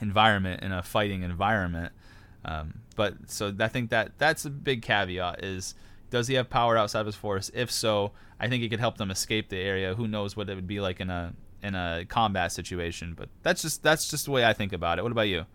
environment, 0.00 0.64
in 0.64 0.72
a 0.72 0.82
fighting 0.82 1.22
environment. 1.22 1.92
Um, 2.44 2.80
but 2.96 3.14
so 3.26 3.54
I 3.60 3.68
think 3.68 3.90
that 3.90 4.18
that's 4.18 4.44
a 4.44 4.50
big 4.50 4.82
caveat 4.82 5.44
is 5.44 5.76
does 6.10 6.26
he 6.26 6.34
have 6.34 6.50
power 6.50 6.76
outside 6.76 7.02
of 7.02 7.06
his 7.06 7.14
force? 7.14 7.52
If 7.54 7.70
so, 7.70 8.10
I 8.40 8.48
think 8.48 8.64
he 8.64 8.68
could 8.68 8.80
help 8.80 8.98
them 8.98 9.12
escape 9.12 9.48
the 9.48 9.58
area. 9.58 9.94
Who 9.94 10.08
knows 10.08 10.36
what 10.36 10.50
it 10.50 10.56
would 10.56 10.66
be 10.66 10.80
like 10.80 10.98
in 10.98 11.08
a 11.08 11.34
in 11.62 11.74
a 11.74 12.04
combat 12.08 12.52
situation? 12.52 13.14
But 13.16 13.28
that's 13.42 13.62
just 13.62 13.82
that's 13.82 14.10
just 14.10 14.24
the 14.24 14.30
way 14.30 14.44
I 14.44 14.52
think 14.52 14.72
about 14.72 14.98
it. 14.98 15.02
What 15.02 15.12
about 15.12 15.28
you? 15.28 15.46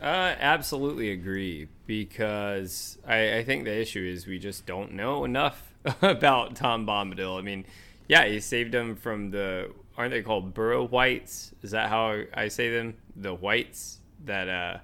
Uh, 0.00 0.36
absolutely 0.38 1.10
agree 1.10 1.66
because 1.86 2.98
I, 3.06 3.38
I 3.38 3.44
think 3.44 3.64
the 3.64 3.76
issue 3.76 4.00
is 4.00 4.28
we 4.28 4.38
just 4.38 4.64
don't 4.64 4.92
know 4.92 5.24
enough 5.24 5.72
about 6.02 6.54
Tom 6.54 6.86
Bombadil. 6.86 7.36
I 7.36 7.42
mean, 7.42 7.64
yeah, 8.06 8.26
he 8.26 8.38
saved 8.38 8.74
him 8.74 8.94
from 8.94 9.30
the 9.30 9.72
aren't 9.96 10.12
they 10.12 10.22
called 10.22 10.54
barrow 10.54 10.84
wights? 10.84 11.52
Is 11.62 11.72
that 11.72 11.88
how 11.88 12.22
I 12.32 12.48
say 12.48 12.70
them? 12.70 12.94
The 13.16 13.34
wights 13.34 13.98
that 14.24 14.48
uh, 14.48 14.78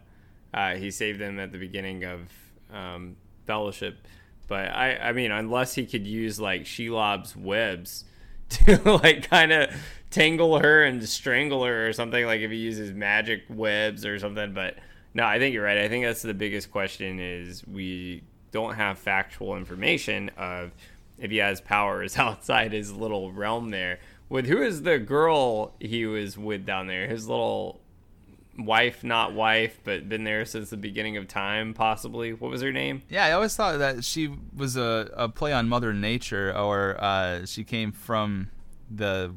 uh, 0.56 0.74
he 0.74 0.90
saved 0.90 1.20
them 1.20 1.38
at 1.38 1.52
the 1.52 1.58
beginning 1.58 2.04
of 2.04 2.20
um, 2.72 3.16
Fellowship. 3.46 3.98
But 4.48 4.70
I, 4.70 4.96
I 4.96 5.12
mean, 5.12 5.30
unless 5.30 5.74
he 5.74 5.86
could 5.86 6.06
use 6.06 6.40
like 6.40 6.62
Shelob's 6.62 7.36
webs 7.36 8.04
to 8.50 8.98
like 9.02 9.28
kind 9.28 9.52
of 9.52 9.70
tangle 10.10 10.58
her 10.58 10.84
and 10.84 11.06
strangle 11.08 11.64
her 11.64 11.88
or 11.88 11.92
something, 11.92 12.24
like 12.26 12.40
if 12.40 12.50
he 12.50 12.56
uses 12.56 12.92
magic 12.92 13.42
webs 13.48 14.06
or 14.06 14.18
something. 14.18 14.54
But 14.54 14.76
no, 15.12 15.24
I 15.24 15.38
think 15.38 15.54
you're 15.54 15.64
right. 15.64 15.78
I 15.78 15.88
think 15.88 16.04
that's 16.04 16.22
the 16.22 16.34
biggest 16.34 16.70
question 16.70 17.20
is 17.20 17.66
we 17.66 18.22
don't 18.50 18.74
have 18.74 18.98
factual 18.98 19.56
information 19.56 20.30
of 20.36 20.72
if 21.18 21.30
he 21.30 21.38
has 21.38 21.60
powers 21.60 22.16
outside 22.18 22.72
his 22.72 22.92
little 22.92 23.32
realm 23.32 23.70
there. 23.70 23.98
With 24.28 24.46
who 24.46 24.62
is 24.62 24.82
the 24.82 24.98
girl 24.98 25.74
he 25.80 26.06
was 26.06 26.38
with 26.38 26.64
down 26.64 26.86
there? 26.86 27.06
His 27.08 27.28
little 27.28 27.80
wife, 28.58 29.04
not 29.04 29.32
wife, 29.32 29.80
but 29.84 30.08
been 30.08 30.24
there 30.24 30.44
since 30.44 30.70
the 30.70 30.76
beginning 30.76 31.16
of 31.16 31.28
time, 31.28 31.74
possibly. 31.74 32.32
What 32.32 32.50
was 32.50 32.62
her 32.62 32.72
name? 32.72 33.02
Yeah, 33.08 33.24
I 33.24 33.32
always 33.32 33.54
thought 33.54 33.78
that 33.78 34.04
she 34.04 34.30
was 34.54 34.76
a, 34.76 35.10
a 35.14 35.28
play 35.28 35.52
on 35.52 35.68
Mother 35.68 35.92
Nature, 35.92 36.56
or 36.56 36.96
uh, 37.02 37.46
she 37.46 37.64
came 37.64 37.92
from 37.92 38.50
the 38.90 39.34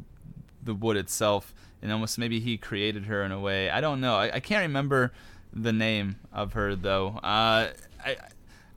the 0.63 0.73
wood 0.73 0.97
itself, 0.97 1.53
and 1.81 1.91
almost 1.91 2.17
maybe 2.17 2.39
he 2.39 2.57
created 2.57 3.05
her 3.05 3.23
in 3.23 3.31
a 3.31 3.39
way. 3.39 3.69
I 3.69 3.81
don't 3.81 4.01
know. 4.01 4.15
I, 4.15 4.35
I 4.35 4.39
can't 4.39 4.63
remember 4.63 5.13
the 5.53 5.73
name 5.73 6.17
of 6.31 6.53
her 6.53 6.75
though. 6.75 7.19
Uh, 7.23 7.71
I 8.03 8.17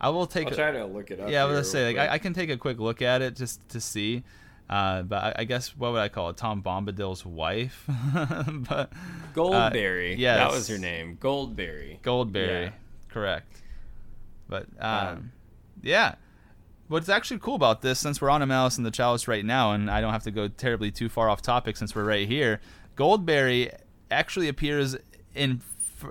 I 0.00 0.08
will 0.08 0.26
take. 0.26 0.46
I'll 0.46 0.52
a, 0.52 0.56
try 0.56 0.70
to 0.72 0.86
look 0.86 1.10
it 1.10 1.20
up. 1.20 1.28
Yeah, 1.28 1.42
I 1.42 1.46
was 1.46 1.54
gonna 1.54 1.64
say 1.64 1.86
like 1.86 1.98
I, 1.98 2.14
I, 2.14 2.18
can 2.18 2.32
take 2.32 2.50
a 2.50 2.56
quick 2.56 2.78
look 2.78 3.02
at 3.02 3.22
it 3.22 3.36
just 3.36 3.66
to 3.70 3.80
see. 3.80 4.22
Uh, 4.70 5.02
but 5.02 5.16
I, 5.16 5.34
I, 5.40 5.44
guess 5.44 5.76
what 5.76 5.90
would 5.90 6.00
I 6.00 6.08
call 6.08 6.28
it? 6.30 6.36
Tom 6.36 6.62
Bombadil's 6.62 7.26
wife. 7.26 7.84
but 8.68 8.92
Goldberry. 9.34 10.12
Uh, 10.12 10.16
yeah, 10.16 10.36
that 10.36 10.52
was 10.52 10.68
her 10.68 10.78
name. 10.78 11.18
Goldberry. 11.20 11.98
Goldberry. 12.02 12.66
Yeah. 12.66 12.72
Correct. 13.08 13.62
But 14.48 14.66
um, 14.78 15.08
um, 15.08 15.32
yeah, 15.82 16.14
what's 16.86 17.08
actually 17.08 17.40
cool 17.40 17.56
about 17.56 17.82
this, 17.82 17.98
since 17.98 18.20
we're 18.20 18.30
on 18.30 18.42
a 18.42 18.46
Malice 18.46 18.78
in 18.78 18.84
the 18.84 18.92
Chalice 18.92 19.26
right 19.26 19.44
now, 19.44 19.72
and 19.72 19.90
I 19.90 20.00
don't 20.00 20.12
have 20.12 20.22
to 20.22 20.30
go 20.30 20.46
terribly 20.46 20.92
too 20.92 21.08
far 21.08 21.28
off 21.28 21.42
topic 21.42 21.76
since 21.76 21.92
we're 21.92 22.04
right 22.04 22.28
here. 22.28 22.60
Goldberry 22.94 23.72
actually 24.08 24.46
appears 24.46 24.96
in 25.34 25.62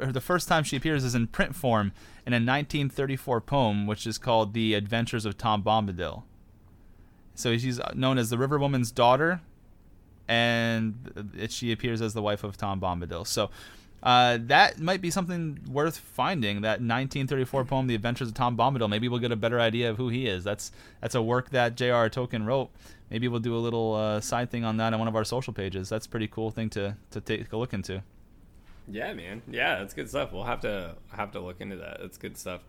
the 0.01 0.21
first 0.21 0.49
time 0.49 0.65
she 0.65 0.75
appears 0.75 1.05
is 1.05 1.15
in 1.15 1.27
print 1.27 1.55
form 1.55 1.93
in 2.25 2.33
a 2.33 2.35
1934 2.35 3.39
poem, 3.39 3.87
which 3.87 4.05
is 4.05 4.17
called 4.17 4.53
"The 4.53 4.73
Adventures 4.73 5.23
of 5.23 5.37
Tom 5.37 5.63
Bombadil." 5.63 6.23
So 7.39 7.57
she's 7.57 7.79
known 7.93 8.17
as 8.17 8.29
the 8.29 8.37
River 8.37 8.59
Woman's 8.59 8.91
daughter, 8.91 9.41
and 10.27 11.47
she 11.49 11.71
appears 11.71 12.01
as 12.01 12.13
the 12.13 12.21
wife 12.21 12.43
of 12.43 12.57
Tom 12.57 12.81
Bombadil. 12.81 13.25
So 13.25 13.49
uh, 14.03 14.39
that 14.41 14.79
might 14.79 15.01
be 15.01 15.09
something 15.09 15.59
worth 15.69 15.97
finding. 15.97 16.61
That 16.61 16.81
1934 16.81 17.65
poem, 17.65 17.87
"The 17.87 17.95
Adventures 17.95 18.27
of 18.27 18.33
Tom 18.33 18.57
Bombadil." 18.57 18.89
Maybe 18.89 19.07
we'll 19.07 19.19
get 19.19 19.31
a 19.31 19.37
better 19.37 19.59
idea 19.59 19.89
of 19.89 19.97
who 19.97 20.09
he 20.09 20.27
is. 20.27 20.43
That's 20.43 20.71
that's 21.01 21.15
a 21.15 21.21
work 21.21 21.49
that 21.51 21.75
J.R. 21.75 22.09
Tolkien 22.09 22.45
wrote. 22.45 22.69
Maybe 23.09 23.27
we'll 23.27 23.39
do 23.39 23.55
a 23.55 23.57
little 23.57 23.95
uh, 23.95 24.21
side 24.21 24.51
thing 24.51 24.65
on 24.65 24.77
that 24.77 24.93
on 24.93 24.99
one 24.99 25.07
of 25.07 25.15
our 25.15 25.23
social 25.23 25.53
pages. 25.53 25.89
That's 25.89 26.07
pretty 26.07 26.27
cool 26.27 26.51
thing 26.51 26.69
to 26.71 26.97
to 27.11 27.21
take 27.21 27.51
a 27.51 27.57
look 27.57 27.73
into. 27.73 28.03
Yeah, 28.87 29.13
man. 29.13 29.41
Yeah, 29.49 29.79
that's 29.79 29.93
good 29.93 30.09
stuff. 30.09 30.33
We'll 30.33 30.43
have 30.43 30.61
to 30.61 30.95
have 31.11 31.31
to 31.31 31.39
look 31.39 31.61
into 31.61 31.77
that. 31.77 31.99
That's 32.01 32.17
good 32.17 32.37
stuff. 32.37 32.61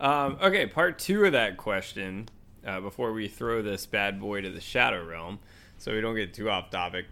Um, 0.00 0.38
okay, 0.42 0.66
part 0.66 0.98
two 0.98 1.24
of 1.24 1.32
that 1.32 1.56
question 1.56 2.28
uh, 2.66 2.80
before 2.80 3.12
we 3.12 3.28
throw 3.28 3.62
this 3.62 3.86
bad 3.86 4.20
boy 4.20 4.40
to 4.40 4.50
the 4.50 4.60
Shadow 4.60 5.04
Realm, 5.04 5.38
so 5.78 5.92
we 5.92 6.00
don't 6.00 6.16
get 6.16 6.34
too 6.34 6.50
off 6.50 6.70
topic. 6.70 7.06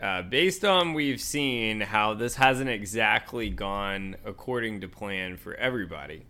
Uh, 0.00 0.20
based 0.22 0.64
on 0.64 0.92
we've 0.92 1.20
seen 1.20 1.80
how 1.80 2.12
this 2.12 2.36
hasn't 2.36 2.68
exactly 2.68 3.48
gone 3.48 4.16
according 4.24 4.80
to 4.82 4.88
plan 4.88 5.36
for 5.36 5.54
everybody. 5.54 6.22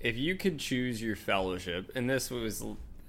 If 0.00 0.18
you 0.18 0.36
could 0.36 0.58
choose 0.58 1.00
your 1.00 1.16
fellowship, 1.16 1.90
and 1.94 2.10
this 2.10 2.30
was 2.30 2.62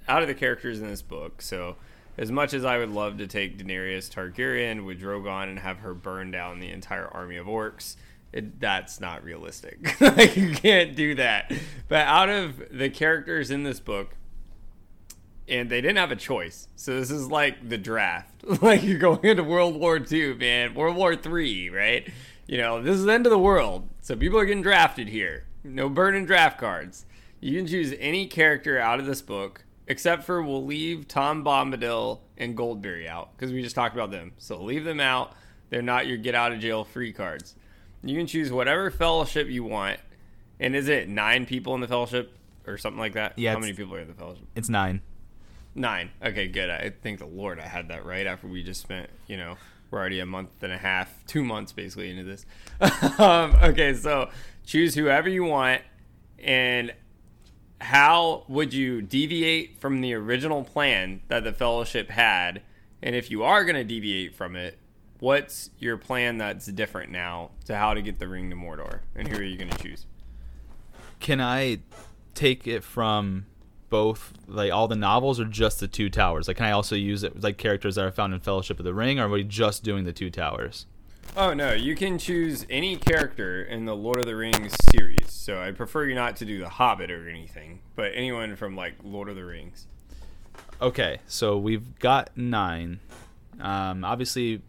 out 0.07 0.21
of 0.21 0.29
the 0.29 0.33
characters 0.33 0.79
in 0.79 0.87
this 0.87 1.01
book, 1.01 1.41
so 1.41 1.75
as 2.17 2.31
much 2.31 2.53
as 2.53 2.63
I 2.63 2.77
would 2.77 2.91
love 2.91 3.17
to 3.17 3.27
take 3.27 3.57
Daenerys 3.57 4.09
Targaryen 4.09 4.85
with 4.85 5.01
Drogon 5.01 5.49
and 5.49 5.59
have 5.59 5.79
her 5.79 5.93
burn 5.93 6.31
down 6.31 6.61
the 6.61 6.69
entire 6.69 7.07
army 7.07 7.35
of 7.35 7.47
orcs, 7.47 7.97
it, 8.31 8.59
that's 8.61 9.01
not 9.01 9.25
realistic. 9.25 9.79
you 10.35 10.53
can't 10.53 10.95
do 10.95 11.15
that. 11.15 11.51
But 11.89 12.07
out 12.07 12.29
of 12.29 12.63
the 12.71 12.89
characters 12.89 13.51
in 13.51 13.63
this 13.63 13.81
book, 13.81 14.15
and 15.47 15.69
they 15.69 15.81
didn't 15.81 15.97
have 15.97 16.11
a 16.11 16.15
choice. 16.15 16.67
So 16.75 16.99
this 16.99 17.11
is 17.11 17.29
like 17.29 17.67
the 17.67 17.77
draft. 17.77 18.43
like 18.61 18.83
you're 18.83 18.99
going 18.99 19.23
into 19.23 19.43
World 19.43 19.79
War 19.79 19.99
II, 19.99 20.35
man. 20.35 20.73
World 20.73 20.95
War 20.95 21.15
Three, 21.15 21.69
right? 21.69 22.07
You 22.47 22.57
know, 22.57 22.81
this 22.81 22.95
is 22.95 23.05
the 23.05 23.13
end 23.13 23.25
of 23.25 23.31
the 23.31 23.39
world. 23.39 23.89
So 24.01 24.15
people 24.15 24.39
are 24.39 24.45
getting 24.45 24.63
drafted 24.63 25.09
here. 25.09 25.45
No 25.63 25.89
burning 25.89 26.25
draft 26.25 26.59
cards. 26.59 27.05
You 27.39 27.57
can 27.57 27.67
choose 27.67 27.93
any 27.99 28.27
character 28.27 28.79
out 28.79 28.99
of 28.99 29.05
this 29.05 29.21
book, 29.21 29.65
except 29.87 30.23
for 30.23 30.41
we'll 30.41 30.65
leave 30.65 31.07
Tom 31.07 31.43
Bombadil 31.43 32.19
and 32.37 32.55
Goldberry 32.55 33.07
out 33.07 33.35
because 33.35 33.51
we 33.51 33.61
just 33.61 33.75
talked 33.75 33.95
about 33.95 34.11
them. 34.11 34.33
So 34.37 34.61
leave 34.61 34.83
them 34.83 34.99
out. 34.99 35.33
They're 35.69 35.81
not 35.81 36.07
your 36.07 36.17
get 36.17 36.35
out 36.35 36.51
of 36.51 36.59
jail 36.59 36.83
free 36.83 37.13
cards. 37.13 37.55
You 38.03 38.15
can 38.15 38.27
choose 38.27 38.51
whatever 38.51 38.91
fellowship 38.91 39.47
you 39.47 39.63
want. 39.63 39.99
And 40.59 40.75
is 40.75 40.87
it 40.87 41.09
nine 41.09 41.45
people 41.45 41.73
in 41.75 41.81
the 41.81 41.87
fellowship 41.87 42.37
or 42.67 42.77
something 42.77 42.99
like 42.99 43.13
that? 43.13 43.37
Yeah. 43.37 43.53
How 43.53 43.59
many 43.59 43.73
people 43.73 43.95
are 43.95 43.99
in 43.99 44.07
the 44.07 44.13
fellowship? 44.13 44.45
It's 44.55 44.69
nine. 44.69 45.01
Nine. 45.75 46.11
Okay, 46.23 46.47
good. 46.47 46.69
I 46.69 46.93
thank 47.03 47.19
the 47.19 47.25
Lord 47.25 47.59
I 47.59 47.67
had 47.67 47.89
that 47.89 48.05
right 48.05 48.25
after 48.25 48.47
we 48.47 48.63
just 48.63 48.81
spent, 48.81 49.09
you 49.27 49.35
know, 49.35 49.57
we're 49.91 49.99
already 49.99 50.21
a 50.21 50.25
month 50.25 50.63
and 50.63 50.71
a 50.71 50.77
half, 50.77 51.25
two 51.27 51.43
months 51.43 51.73
basically 51.73 52.09
into 52.09 52.23
this. 52.23 52.45
um, 53.19 53.55
okay, 53.61 53.93
so 53.93 54.29
choose 54.65 54.95
whoever 54.95 55.27
you 55.27 55.43
want. 55.43 55.81
And 56.39 56.93
how 57.81 58.45
would 58.47 58.73
you 58.73 59.01
deviate 59.01 59.79
from 59.79 59.99
the 59.99 60.13
original 60.13 60.63
plan 60.63 61.21
that 61.27 61.43
the 61.43 61.51
fellowship 61.51 62.09
had? 62.09 62.61
And 63.01 63.13
if 63.13 63.29
you 63.29 63.43
are 63.43 63.65
going 63.65 63.75
to 63.75 63.83
deviate 63.83 64.33
from 64.33 64.55
it, 64.55 64.79
what's 65.19 65.71
your 65.77 65.97
plan 65.97 66.37
that's 66.37 66.67
different 66.67 67.11
now 67.11 67.51
to 67.65 67.75
how 67.75 67.93
to 67.93 68.01
get 68.01 68.19
the 68.19 68.27
ring 68.27 68.49
to 68.49 68.55
Mordor? 68.55 69.01
And 69.13 69.27
who 69.27 69.37
are 69.37 69.43
you 69.43 69.57
going 69.57 69.71
to 69.71 69.77
choose? 69.77 70.05
Can 71.19 71.41
I 71.41 71.79
take 72.33 72.65
it 72.65 72.83
from 72.83 73.45
both 73.95 74.33
like 74.45 74.73
all 74.73 74.89
the 74.89 74.95
novels 74.95 75.39
or 75.39 75.45
just 75.45 75.79
the 75.79 75.87
two 75.87 76.09
towers? 76.09 76.49
Like, 76.49 76.57
can 76.57 76.65
I 76.65 76.71
also 76.71 76.97
use 76.97 77.23
it 77.23 77.41
like 77.41 77.57
characters 77.57 77.95
that 77.95 78.03
are 78.03 78.11
found 78.11 78.33
in 78.33 78.41
Fellowship 78.41 78.77
of 78.77 78.83
the 78.83 78.93
Ring, 78.93 79.21
or 79.21 79.27
are 79.27 79.29
we 79.29 79.45
just 79.45 79.83
doing 79.83 80.03
the 80.03 80.11
two 80.11 80.29
towers? 80.29 80.85
Oh 81.37 81.53
no, 81.53 81.71
you 81.71 81.95
can 81.95 82.17
choose 82.17 82.65
any 82.69 82.97
character 82.97 83.63
in 83.63 83.85
the 83.85 83.95
Lord 83.95 84.19
of 84.19 84.25
the 84.25 84.35
Rings 84.35 84.75
series. 84.91 85.31
So 85.31 85.61
I 85.61 85.71
prefer 85.71 86.07
you 86.07 86.13
not 86.13 86.35
to 86.37 86.45
do 86.45 86.59
the 86.59 86.67
Hobbit 86.67 87.09
or 87.09 87.29
anything, 87.29 87.79
but 87.95 88.11
anyone 88.13 88.57
from 88.57 88.75
like 88.75 88.95
Lord 89.01 89.29
of 89.29 89.37
the 89.37 89.45
Rings. 89.45 89.87
Okay, 90.81 91.19
so 91.25 91.57
we've 91.57 91.97
got 91.99 92.35
nine. 92.35 92.99
Um, 93.61 94.03
obviously, 94.03 94.61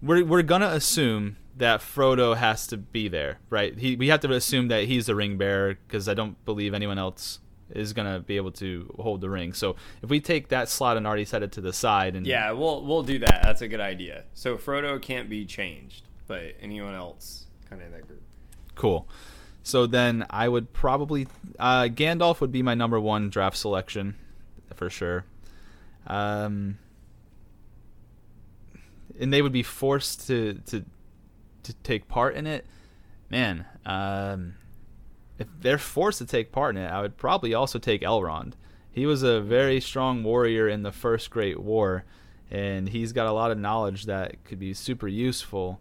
we're 0.00 0.24
we're 0.24 0.42
gonna 0.42 0.68
assume 0.68 1.38
that 1.56 1.80
Frodo 1.80 2.36
has 2.36 2.68
to 2.68 2.76
be 2.76 3.08
there, 3.08 3.40
right? 3.50 3.76
He 3.76 3.96
we 3.96 4.06
have 4.08 4.20
to 4.20 4.32
assume 4.32 4.68
that 4.68 4.84
he's 4.84 5.06
the 5.06 5.16
ring 5.16 5.38
bearer 5.38 5.74
because 5.74 6.08
I 6.08 6.14
don't 6.14 6.42
believe 6.44 6.72
anyone 6.72 6.98
else 6.98 7.40
is 7.74 7.92
gonna 7.92 8.20
be 8.20 8.36
able 8.36 8.52
to 8.52 8.92
hold 8.98 9.20
the 9.20 9.30
ring. 9.30 9.52
So 9.52 9.76
if 10.02 10.10
we 10.10 10.20
take 10.20 10.48
that 10.48 10.68
slot 10.68 10.96
and 10.96 11.06
already 11.06 11.24
set 11.24 11.42
it 11.42 11.52
to 11.52 11.60
the 11.60 11.72
side, 11.72 12.14
and 12.16 12.26
Yeah, 12.26 12.52
we'll 12.52 12.84
we'll 12.84 13.02
do 13.02 13.18
that. 13.20 13.40
That's 13.42 13.62
a 13.62 13.68
good 13.68 13.80
idea. 13.80 14.24
So 14.34 14.56
Frodo 14.56 15.00
can't 15.00 15.28
be 15.28 15.44
changed, 15.46 16.02
but 16.26 16.54
anyone 16.60 16.94
else 16.94 17.46
kind 17.68 17.80
of 17.82 17.86
in 17.88 17.92
that 17.94 18.06
group. 18.06 18.22
cool. 18.74 19.08
So 19.64 19.86
then 19.86 20.26
I 20.28 20.48
would 20.48 20.72
probably 20.72 21.28
uh, 21.58 21.84
Gandalf 21.84 22.40
would 22.40 22.50
be 22.52 22.62
my 22.62 22.74
number 22.74 22.98
one 22.98 23.30
draft 23.30 23.56
selection 23.56 24.16
for 24.74 24.90
sure. 24.90 25.24
Um, 26.06 26.78
and 29.20 29.32
they 29.32 29.42
would 29.42 29.52
be 29.52 29.62
forced 29.62 30.26
to 30.26 30.54
to 30.66 30.84
to 31.62 31.74
take 31.84 32.08
part 32.08 32.34
in 32.34 32.46
it. 32.46 32.66
Man, 33.30 33.64
um, 33.86 34.54
if 35.38 35.46
they're 35.60 35.78
forced 35.78 36.18
to 36.18 36.26
take 36.26 36.52
part 36.52 36.76
in 36.76 36.82
it, 36.82 36.88
I 36.88 37.00
would 37.00 37.16
probably 37.16 37.54
also 37.54 37.78
take 37.78 38.02
Elrond. 38.02 38.52
He 38.90 39.06
was 39.06 39.22
a 39.22 39.40
very 39.40 39.80
strong 39.80 40.22
warrior 40.22 40.68
in 40.68 40.82
the 40.82 40.92
First 40.92 41.30
Great 41.30 41.58
War, 41.58 42.04
and 42.50 42.88
he's 42.88 43.12
got 43.12 43.26
a 43.26 43.32
lot 43.32 43.50
of 43.50 43.58
knowledge 43.58 44.04
that 44.04 44.44
could 44.44 44.58
be 44.58 44.74
super 44.74 45.08
useful. 45.08 45.80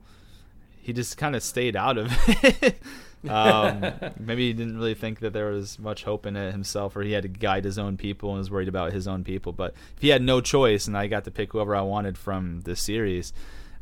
He 0.81 0.93
just 0.93 1.17
kind 1.17 1.35
of 1.35 1.43
stayed 1.43 1.75
out 1.75 1.97
of 1.97 2.11
it. 2.27 2.81
um, 3.29 3.93
maybe 4.19 4.47
he 4.47 4.53
didn't 4.53 4.77
really 4.77 4.93
think 4.93 5.19
that 5.19 5.33
there 5.33 5.51
was 5.51 5.77
much 5.77 6.05
hope 6.05 6.25
in 6.25 6.37
it 6.37 6.53
himself, 6.53 6.95
or 6.95 7.01
he 7.01 7.11
had 7.11 7.23
to 7.23 7.29
guide 7.29 7.65
his 7.65 7.77
own 7.77 7.97
people 7.97 8.29
and 8.29 8.39
was 8.39 8.49
worried 8.49 8.69
about 8.69 8.93
his 8.93 9.07
own 9.07 9.25
people. 9.25 9.51
But 9.51 9.73
if 9.97 10.01
he 10.01 10.07
had 10.07 10.21
no 10.21 10.39
choice, 10.39 10.87
and 10.87 10.97
I 10.97 11.07
got 11.07 11.25
to 11.25 11.31
pick 11.31 11.51
whoever 11.51 11.75
I 11.75 11.81
wanted 11.81 12.17
from 12.17 12.61
the 12.61 12.77
series, 12.77 13.33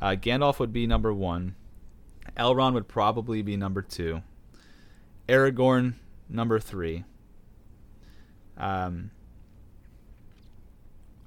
uh, 0.01 0.15
Gandalf 0.19 0.57
would 0.57 0.73
be 0.73 0.87
number 0.87 1.13
one. 1.13 1.55
Elrond 2.35 2.73
would 2.73 2.87
probably 2.87 3.43
be 3.43 3.55
number 3.55 3.83
two. 3.83 4.23
Aragorn 5.29 5.93
number 6.27 6.59
three. 6.59 7.05
Um, 8.57 9.11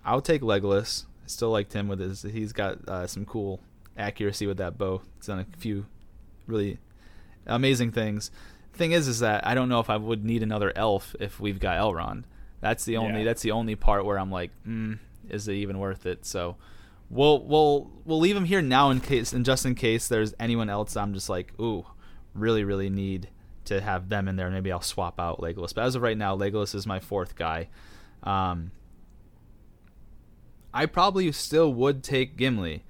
I'll 0.05 0.20
take 0.20 0.43
Legolas. 0.43 1.05
I 1.24 1.29
still 1.29 1.51
liked 1.51 1.73
him 1.73 1.89
with 1.89 2.01
his. 2.01 2.23
He's 2.23 2.53
got 2.53 2.87
uh, 2.89 3.07
some 3.07 3.24
cool 3.24 3.61
accuracy 3.97 4.47
with 4.47 4.59
that 4.59 4.77
bow. 4.77 5.03
He's 5.16 5.27
done 5.27 5.39
a 5.39 5.57
few 5.57 5.87
really 6.47 6.79
amazing 7.47 7.93
things. 7.93 8.31
Thing 8.74 8.93
is, 8.93 9.07
is 9.07 9.20
that 9.20 9.47
I 9.47 9.55
don't 9.55 9.69
know 9.69 9.81
if 9.81 9.89
I 9.89 9.97
would 9.97 10.24
need 10.24 10.43
another 10.43 10.73
elf 10.74 11.15
if 11.20 11.39
we've 11.39 11.61
got 11.61 11.79
Elrond. 11.79 12.24
That's 12.61 12.85
the 12.85 12.97
only. 12.97 13.20
Yeah. 13.20 13.27
That's 13.27 13.43
the 13.43 13.53
only 13.53 13.77
part 13.77 14.05
where 14.05 14.19
I'm 14.19 14.31
like, 14.31 14.51
mm, 14.66 14.99
is 15.29 15.47
it 15.47 15.55
even 15.55 15.79
worth 15.79 16.07
it? 16.07 16.24
So, 16.24 16.57
we'll 17.11 17.45
we'll 17.45 17.91
we'll 18.05 18.20
leave 18.20 18.37
him 18.37 18.47
here 18.47 18.62
now 18.62 18.91
in 18.91 19.01
case, 19.01 19.33
and 19.33 19.45
just 19.45 19.66
in 19.66 19.74
case 19.74 20.09
there's 20.09 20.35
anyone 20.41 20.70
else, 20.70 20.97
I'm 20.97 21.15
just 21.15 21.29
like, 21.29 21.53
ooh, 21.61 21.85
really 22.35 22.65
really 22.65 22.91
need 22.91 23.29
to 23.64 23.80
have 23.80 24.09
them 24.09 24.28
in 24.28 24.36
there. 24.36 24.51
Maybe 24.51 24.72
I'll 24.72 24.80
swap 24.80 25.20
out 25.20 25.40
Legolas. 25.40 25.74
But 25.74 25.84
as 25.84 25.94
of 25.94 26.02
right 26.02 26.16
now, 26.18 26.36
Legolas 26.36 26.74
is 26.74 26.86
my 26.86 27.01
fourth 27.01 27.36
guy. 27.36 27.68
Um, 28.22 28.72
I 30.74 30.86
probably 30.86 31.30
still 31.32 31.72
would 31.74 32.02
take 32.02 32.36
Gimli, 32.36 32.84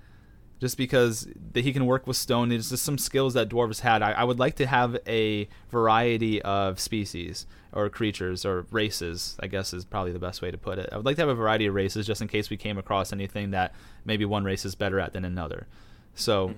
just 0.60 0.76
because 0.76 1.26
that 1.52 1.64
he 1.64 1.72
can 1.72 1.86
work 1.86 2.06
with 2.06 2.16
stone. 2.16 2.48
There's 2.48 2.70
just 2.70 2.84
some 2.84 2.98
skills 2.98 3.34
that 3.34 3.48
dwarves 3.48 3.80
had. 3.80 4.02
I, 4.02 4.12
I 4.12 4.24
would 4.24 4.38
like 4.38 4.54
to 4.56 4.66
have 4.66 4.96
a 5.06 5.48
variety 5.70 6.40
of 6.42 6.78
species 6.78 7.46
or 7.72 7.88
creatures 7.88 8.44
or 8.44 8.66
races. 8.70 9.36
I 9.40 9.48
guess 9.48 9.74
is 9.74 9.84
probably 9.84 10.12
the 10.12 10.20
best 10.20 10.42
way 10.42 10.50
to 10.50 10.58
put 10.58 10.78
it. 10.78 10.88
I 10.92 10.96
would 10.96 11.06
like 11.06 11.16
to 11.16 11.22
have 11.22 11.28
a 11.28 11.34
variety 11.34 11.66
of 11.66 11.74
races, 11.74 12.06
just 12.06 12.22
in 12.22 12.28
case 12.28 12.50
we 12.50 12.56
came 12.56 12.78
across 12.78 13.12
anything 13.12 13.50
that 13.50 13.74
maybe 14.04 14.24
one 14.24 14.44
race 14.44 14.64
is 14.64 14.74
better 14.76 15.00
at 15.00 15.12
than 15.12 15.24
another. 15.24 15.66
So 16.14 16.54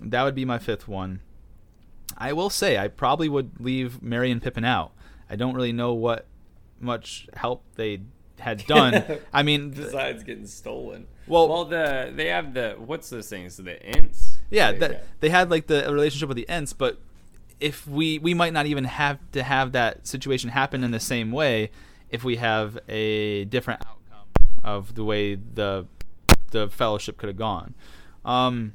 that 0.00 0.24
would 0.24 0.34
be 0.34 0.44
my 0.44 0.58
fifth 0.58 0.88
one. 0.88 1.20
I 2.16 2.32
will 2.32 2.50
say 2.50 2.78
I 2.78 2.88
probably 2.88 3.28
would 3.28 3.60
leave 3.60 4.02
Merry 4.02 4.30
and 4.30 4.42
Pippin 4.42 4.64
out. 4.64 4.92
I 5.28 5.36
don't 5.36 5.54
really 5.54 5.72
know 5.72 5.94
what 5.94 6.26
much 6.80 7.28
help 7.34 7.62
they 7.76 8.00
had 8.38 8.66
done. 8.66 9.02
I 9.32 9.42
mean, 9.42 9.72
th- 9.72 9.86
Besides 9.86 10.22
getting 10.24 10.46
stolen. 10.46 11.06
Well- 11.26 11.48
well, 11.48 11.64
the 11.64 12.12
they 12.14 12.26
have 12.28 12.54
the 12.54 12.74
what's 12.78 13.08
those 13.10 13.28
things? 13.28 13.56
The 13.56 13.82
Ents. 13.84 14.38
yeah, 14.50 14.72
They 14.72 14.78
that 14.78 14.90
got- 14.92 15.00
they 15.20 15.28
had 15.30 15.50
like 15.50 15.66
the 15.66 15.84
relationship 15.90 16.28
with 16.28 16.36
the 16.36 16.48
Ents, 16.48 16.72
but 16.72 16.98
if 17.60 17.86
we 17.86 18.18
we 18.18 18.34
might 18.34 18.52
not 18.52 18.66
even 18.66 18.84
have 18.84 19.18
to 19.32 19.42
have 19.42 19.72
that 19.72 20.06
situation 20.06 20.50
happen 20.50 20.84
in 20.84 20.90
the 20.90 21.00
same 21.00 21.30
way 21.32 21.70
if 22.10 22.22
we 22.24 22.36
have 22.36 22.78
a 22.88 23.44
different 23.46 23.80
outcome 23.82 24.28
of 24.62 24.94
the 24.94 25.04
way 25.04 25.34
the 25.36 25.86
the 26.50 26.68
fellowship 26.68 27.16
could 27.16 27.28
have 27.28 27.36
gone. 27.38 27.74
Um, 28.24 28.74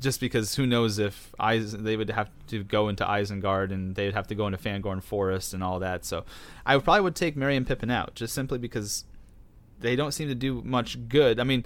just 0.00 0.20
because 0.20 0.54
who 0.54 0.66
knows 0.66 0.98
if 0.98 1.32
they 1.38 1.96
would 1.96 2.10
have 2.10 2.30
to 2.48 2.64
go 2.64 2.88
into 2.88 3.04
Isengard 3.04 3.70
and 3.70 3.94
they'd 3.94 4.14
have 4.14 4.26
to 4.28 4.34
go 4.34 4.46
into 4.46 4.58
Fangorn 4.58 5.02
Forest 5.02 5.54
and 5.54 5.62
all 5.62 5.78
that. 5.80 6.04
So 6.04 6.24
I 6.64 6.78
probably 6.78 7.02
would 7.02 7.14
take 7.14 7.36
Merry 7.36 7.56
and 7.56 7.66
Pippin 7.66 7.90
out 7.90 8.14
just 8.14 8.34
simply 8.34 8.58
because 8.58 9.04
they 9.78 9.96
don't 9.96 10.12
seem 10.12 10.28
to 10.28 10.34
do 10.34 10.62
much 10.64 11.08
good. 11.08 11.38
I 11.38 11.44
mean, 11.44 11.64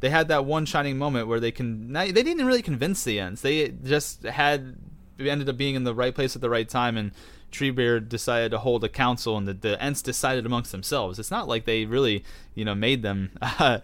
they 0.00 0.10
had 0.10 0.28
that 0.28 0.44
one 0.44 0.66
shining 0.66 0.98
moment 0.98 1.28
where 1.28 1.40
they 1.40 1.50
can. 1.50 1.92
They 1.92 2.12
didn't 2.12 2.44
really 2.44 2.62
convince 2.62 3.04
the 3.04 3.18
Ents. 3.18 3.40
They 3.40 3.68
just 3.68 4.22
had 4.24 4.76
ended 5.18 5.48
up 5.48 5.56
being 5.56 5.74
in 5.74 5.84
the 5.84 5.94
right 5.94 6.14
place 6.14 6.34
at 6.34 6.42
the 6.42 6.50
right 6.50 6.68
time, 6.68 6.96
and 6.96 7.12
Treebeard 7.50 8.08
decided 8.08 8.50
to 8.50 8.58
hold 8.58 8.84
a 8.84 8.88
council, 8.88 9.36
and 9.38 9.46
the, 9.48 9.54
the 9.54 9.82
Ents 9.82 10.02
decided 10.02 10.44
amongst 10.44 10.72
themselves. 10.72 11.18
It's 11.18 11.30
not 11.30 11.48
like 11.48 11.64
they 11.64 11.86
really, 11.86 12.24
you 12.54 12.64
know, 12.64 12.74
made 12.74 13.02
them 13.02 13.30
uh, 13.42 13.78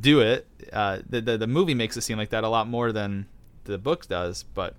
do 0.00 0.20
it. 0.20 0.46
Uh, 0.72 1.00
the, 1.08 1.20
the 1.20 1.38
the 1.38 1.46
movie 1.46 1.74
makes 1.74 1.96
it 1.96 2.02
seem 2.02 2.16
like 2.16 2.30
that 2.30 2.44
a 2.44 2.48
lot 2.48 2.68
more 2.68 2.92
than 2.92 3.26
the 3.72 3.78
book 3.78 4.06
does, 4.06 4.42
but 4.42 4.74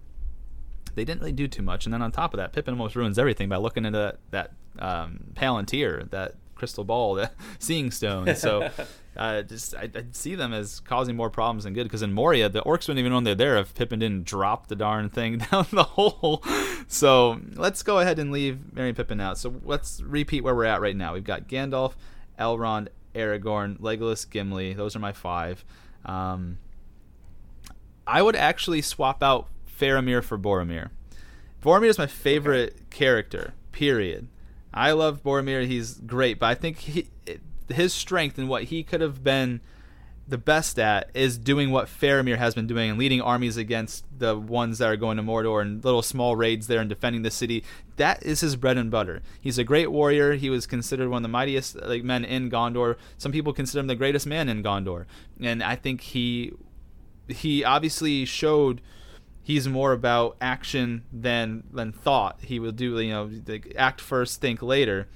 they 0.95 1.05
didn't 1.05 1.21
really 1.21 1.31
do 1.31 1.47
too 1.47 1.61
much. 1.61 1.85
And 1.85 1.93
then 1.93 2.01
on 2.01 2.11
top 2.11 2.33
of 2.33 2.37
that, 2.37 2.53
Pippin 2.53 2.73
almost 2.73 2.95
ruins 2.95 3.17
everything 3.17 3.49
by 3.49 3.57
looking 3.57 3.85
into 3.85 3.99
that, 3.99 4.17
that 4.31 4.51
um, 4.79 5.19
Palantir, 5.33 6.09
that 6.09 6.35
crystal 6.55 6.83
ball, 6.83 7.13
that 7.15 7.33
seeing 7.57 7.91
stone. 7.91 8.35
So 8.35 8.69
uh, 9.17 9.41
just 9.43 9.75
I, 9.75 9.89
I 9.95 10.03
see 10.11 10.35
them 10.35 10.53
as 10.53 10.79
causing 10.81 11.15
more 11.15 11.29
problems 11.29 11.63
than 11.63 11.73
good. 11.73 11.83
Because 11.83 12.01
in 12.01 12.13
Moria, 12.13 12.49
the 12.49 12.61
orcs 12.61 12.87
wouldn't 12.87 12.99
even 12.99 13.11
know 13.11 13.21
they're 13.21 13.35
there 13.35 13.57
if 13.57 13.73
Pippin 13.73 13.99
didn't 13.99 14.25
drop 14.25 14.67
the 14.67 14.75
darn 14.75 15.09
thing 15.09 15.37
down 15.51 15.67
the 15.71 15.83
hole. 15.83 16.43
So 16.87 17.39
let's 17.55 17.83
go 17.83 17.99
ahead 17.99 18.19
and 18.19 18.31
leave 18.31 18.73
Merry 18.73 18.89
and 18.89 18.97
Pippin 18.97 19.21
out. 19.21 19.37
So 19.37 19.55
let's 19.63 20.01
repeat 20.01 20.43
where 20.43 20.55
we're 20.55 20.65
at 20.65 20.81
right 20.81 20.95
now. 20.95 21.13
We've 21.13 21.23
got 21.23 21.47
Gandalf, 21.47 21.93
Elrond, 22.37 22.89
Aragorn, 23.15 23.79
Legolas, 23.79 24.29
Gimli. 24.29 24.73
Those 24.73 24.95
are 24.95 24.99
my 24.99 25.13
five. 25.13 25.63
Um, 26.05 26.57
I 28.09 28.23
would 28.23 28.35
actually 28.35 28.81
swap 28.81 29.21
out 29.21 29.49
Faramir 29.79 30.23
for 30.23 30.35
Boromir. 30.35 30.89
Boromir 31.61 31.89
is 31.89 31.99
my 31.99 32.07
favorite 32.07 32.89
character. 32.89 33.53
Period. 33.71 34.27
I 34.73 34.93
love 34.93 35.21
Boromir. 35.21 35.67
He's 35.67 35.93
great, 35.93 36.39
but 36.39 36.47
I 36.47 36.55
think 36.55 36.79
he, 36.79 37.07
his 37.69 37.93
strength 37.93 38.39
and 38.39 38.49
what 38.49 38.63
he 38.63 38.81
could 38.81 39.01
have 39.01 39.23
been 39.23 39.61
the 40.27 40.39
best 40.39 40.79
at 40.79 41.11
is 41.13 41.37
doing 41.37 41.69
what 41.69 41.87
Faramir 41.87 42.37
has 42.37 42.55
been 42.55 42.65
doing 42.65 42.89
and 42.89 42.99
leading 42.99 43.21
armies 43.21 43.57
against 43.57 44.05
the 44.17 44.35
ones 44.37 44.79
that 44.79 44.89
are 44.89 44.97
going 44.97 45.17
to 45.17 45.23
Mordor 45.23 45.61
and 45.61 45.83
little 45.83 46.01
small 46.01 46.35
raids 46.35 46.65
there 46.65 46.79
and 46.79 46.89
defending 46.89 47.21
the 47.21 47.31
city. 47.31 47.63
That 47.97 48.23
is 48.23 48.41
his 48.41 48.55
bread 48.55 48.77
and 48.77 48.89
butter. 48.89 49.21
He's 49.39 49.59
a 49.59 49.63
great 49.63 49.91
warrior. 49.91 50.33
He 50.33 50.49
was 50.49 50.65
considered 50.65 51.09
one 51.09 51.17
of 51.17 51.23
the 51.23 51.29
mightiest 51.29 51.75
like 51.75 52.03
men 52.03 52.25
in 52.25 52.49
Gondor. 52.49 52.95
Some 53.19 53.31
people 53.31 53.53
consider 53.53 53.81
him 53.81 53.87
the 53.87 53.95
greatest 53.95 54.25
man 54.25 54.49
in 54.49 54.63
Gondor, 54.63 55.05
and 55.39 55.63
I 55.63 55.75
think 55.75 56.01
he 56.01 56.53
he 57.31 57.63
obviously 57.63 58.25
showed 58.25 58.81
he's 59.41 59.67
more 59.67 59.93
about 59.93 60.37
action 60.39 61.03
than 61.11 61.63
than 61.71 61.91
thought. 61.91 62.39
He 62.41 62.59
will 62.59 62.71
do 62.71 62.99
you 62.99 63.11
know 63.11 63.29
like 63.47 63.73
act 63.75 64.01
first, 64.01 64.41
think 64.41 64.61
later, 64.61 65.07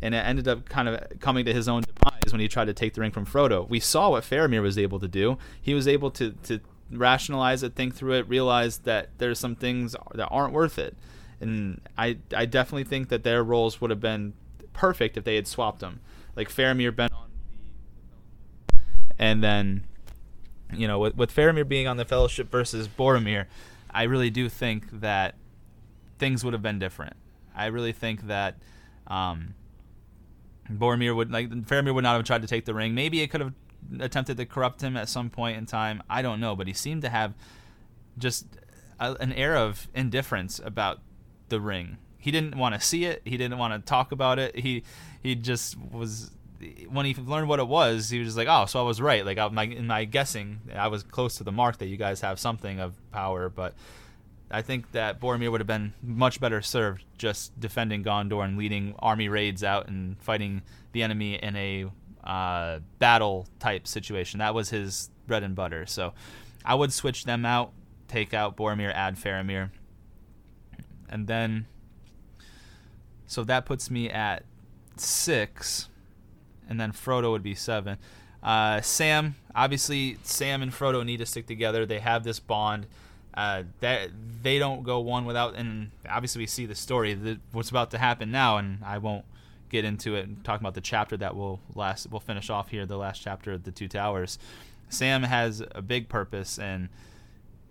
and 0.00 0.14
it 0.14 0.18
ended 0.18 0.48
up 0.48 0.68
kind 0.68 0.88
of 0.88 1.18
coming 1.20 1.44
to 1.44 1.52
his 1.52 1.68
own 1.68 1.82
demise 1.82 2.32
when 2.32 2.40
he 2.40 2.48
tried 2.48 2.66
to 2.66 2.74
take 2.74 2.94
the 2.94 3.00
ring 3.00 3.10
from 3.10 3.26
Frodo. 3.26 3.68
We 3.68 3.80
saw 3.80 4.10
what 4.10 4.24
Faramir 4.24 4.62
was 4.62 4.78
able 4.78 5.00
to 5.00 5.08
do. 5.08 5.38
He 5.60 5.74
was 5.74 5.88
able 5.88 6.10
to 6.12 6.32
to 6.44 6.60
rationalize 6.90 7.62
it, 7.62 7.74
think 7.74 7.94
through 7.94 8.14
it, 8.14 8.28
realize 8.28 8.78
that 8.78 9.10
there's 9.18 9.38
some 9.38 9.54
things 9.54 9.96
that 10.14 10.28
aren't 10.28 10.52
worth 10.52 10.78
it. 10.78 10.96
And 11.40 11.80
I 11.96 12.18
I 12.34 12.46
definitely 12.46 12.84
think 12.84 13.08
that 13.08 13.24
their 13.24 13.42
roles 13.42 13.80
would 13.80 13.90
have 13.90 14.00
been 14.00 14.34
perfect 14.72 15.16
if 15.16 15.24
they 15.24 15.36
had 15.36 15.48
swapped 15.48 15.80
them. 15.80 16.00
Like 16.36 16.48
Faramir 16.48 16.94
been 16.94 17.10
on 17.12 17.28
the 18.68 18.78
and 19.18 19.42
then 19.42 19.84
you 20.74 20.86
know, 20.86 20.98
with, 20.98 21.16
with 21.16 21.34
Faramir 21.34 21.66
being 21.66 21.86
on 21.86 21.96
the 21.96 22.04
Fellowship 22.04 22.50
versus 22.50 22.88
Boromir, 22.88 23.46
I 23.90 24.04
really 24.04 24.30
do 24.30 24.48
think 24.48 25.00
that 25.00 25.34
things 26.18 26.44
would 26.44 26.52
have 26.52 26.62
been 26.62 26.78
different. 26.78 27.14
I 27.54 27.66
really 27.66 27.92
think 27.92 28.26
that 28.28 28.56
um, 29.06 29.54
Boromir 30.70 31.14
would 31.14 31.32
like 31.32 31.50
Faramir 31.50 31.94
would 31.94 32.04
not 32.04 32.16
have 32.16 32.24
tried 32.24 32.42
to 32.42 32.48
take 32.48 32.64
the 32.64 32.74
ring. 32.74 32.94
Maybe 32.94 33.20
it 33.20 33.28
could 33.28 33.40
have 33.40 33.52
attempted 33.98 34.36
to 34.36 34.46
corrupt 34.46 34.82
him 34.82 34.96
at 34.96 35.08
some 35.08 35.30
point 35.30 35.58
in 35.58 35.66
time. 35.66 36.02
I 36.08 36.22
don't 36.22 36.40
know, 36.40 36.54
but 36.54 36.66
he 36.66 36.72
seemed 36.72 37.02
to 37.02 37.08
have 37.08 37.34
just 38.18 38.46
a, 38.98 39.14
an 39.14 39.32
air 39.32 39.56
of 39.56 39.88
indifference 39.94 40.60
about 40.62 41.00
the 41.48 41.60
ring. 41.60 41.98
He 42.18 42.30
didn't 42.30 42.56
want 42.56 42.74
to 42.74 42.80
see 42.80 43.04
it. 43.06 43.22
He 43.24 43.36
didn't 43.36 43.58
want 43.58 43.74
to 43.74 43.80
talk 43.80 44.12
about 44.12 44.38
it. 44.38 44.58
He 44.58 44.84
he 45.22 45.34
just 45.34 45.76
was 45.78 46.30
when 46.88 47.06
he 47.06 47.14
learned 47.14 47.48
what 47.48 47.58
it 47.58 47.68
was, 47.68 48.10
he 48.10 48.18
was 48.18 48.28
just 48.28 48.36
like, 48.36 48.48
"Oh, 48.48 48.66
so 48.66 48.80
I 48.80 48.82
was 48.82 49.00
right." 49.00 49.24
Like 49.24 49.38
I, 49.38 49.48
my 49.48 49.64
in 49.64 49.86
my 49.86 50.04
guessing, 50.04 50.60
I 50.74 50.88
was 50.88 51.02
close 51.02 51.36
to 51.36 51.44
the 51.44 51.52
mark 51.52 51.78
that 51.78 51.86
you 51.86 51.96
guys 51.96 52.20
have 52.20 52.38
something 52.38 52.80
of 52.80 52.94
power, 53.12 53.48
but 53.48 53.74
I 54.50 54.62
think 54.62 54.92
that 54.92 55.20
Boromir 55.20 55.50
would 55.50 55.60
have 55.60 55.68
been 55.68 55.94
much 56.02 56.40
better 56.40 56.60
served 56.60 57.04
just 57.16 57.58
defending 57.58 58.02
Gondor 58.02 58.44
and 58.44 58.58
leading 58.58 58.94
army 58.98 59.28
raids 59.28 59.62
out 59.62 59.88
and 59.88 60.20
fighting 60.20 60.62
the 60.92 61.02
enemy 61.02 61.34
in 61.34 61.54
a 61.56 61.86
uh, 62.24 62.80
battle 62.98 63.46
type 63.58 63.86
situation. 63.86 64.38
That 64.40 64.54
was 64.54 64.70
his 64.70 65.10
bread 65.26 65.42
and 65.42 65.54
butter. 65.54 65.86
So 65.86 66.14
I 66.64 66.74
would 66.74 66.92
switch 66.92 67.24
them 67.24 67.46
out, 67.46 67.72
take 68.08 68.34
out 68.34 68.56
Boromir, 68.56 68.92
add 68.92 69.16
Faramir, 69.16 69.70
and 71.08 71.26
then 71.26 71.66
so 73.26 73.44
that 73.44 73.64
puts 73.66 73.90
me 73.90 74.10
at 74.10 74.42
six, 74.96 75.88
and 76.70 76.80
then 76.80 76.92
Frodo 76.92 77.30
would 77.32 77.42
be 77.42 77.54
seven. 77.54 77.98
Uh, 78.42 78.80
Sam, 78.80 79.34
obviously, 79.54 80.16
Sam 80.22 80.62
and 80.62 80.72
Frodo 80.72 81.04
need 81.04 81.18
to 81.18 81.26
stick 81.26 81.46
together. 81.46 81.84
They 81.84 81.98
have 81.98 82.24
this 82.24 82.40
bond. 82.40 82.86
Uh, 83.32 83.62
that 83.78 84.10
they 84.42 84.58
don't 84.58 84.82
go 84.82 84.98
one 84.98 85.24
without, 85.24 85.54
and 85.54 85.90
obviously 86.08 86.40
we 86.40 86.46
see 86.46 86.66
the 86.66 86.74
story 86.74 87.14
that 87.14 87.38
what's 87.52 87.70
about 87.70 87.90
to 87.92 87.98
happen 87.98 88.30
now, 88.32 88.56
and 88.56 88.78
I 88.84 88.98
won't 88.98 89.24
get 89.68 89.84
into 89.84 90.16
it 90.16 90.26
and 90.26 90.42
talk 90.44 90.60
about 90.60 90.74
the 90.74 90.80
chapter 90.80 91.16
that 91.16 91.36
will 91.36 91.60
last. 91.74 92.10
We'll 92.10 92.20
finish 92.20 92.50
off 92.50 92.70
here, 92.70 92.86
the 92.86 92.96
last 92.96 93.22
chapter 93.22 93.52
of 93.52 93.62
the 93.62 93.70
Two 93.70 93.86
Towers. 93.86 94.38
Sam 94.88 95.22
has 95.22 95.62
a 95.72 95.80
big 95.80 96.08
purpose, 96.08 96.58
and 96.58 96.88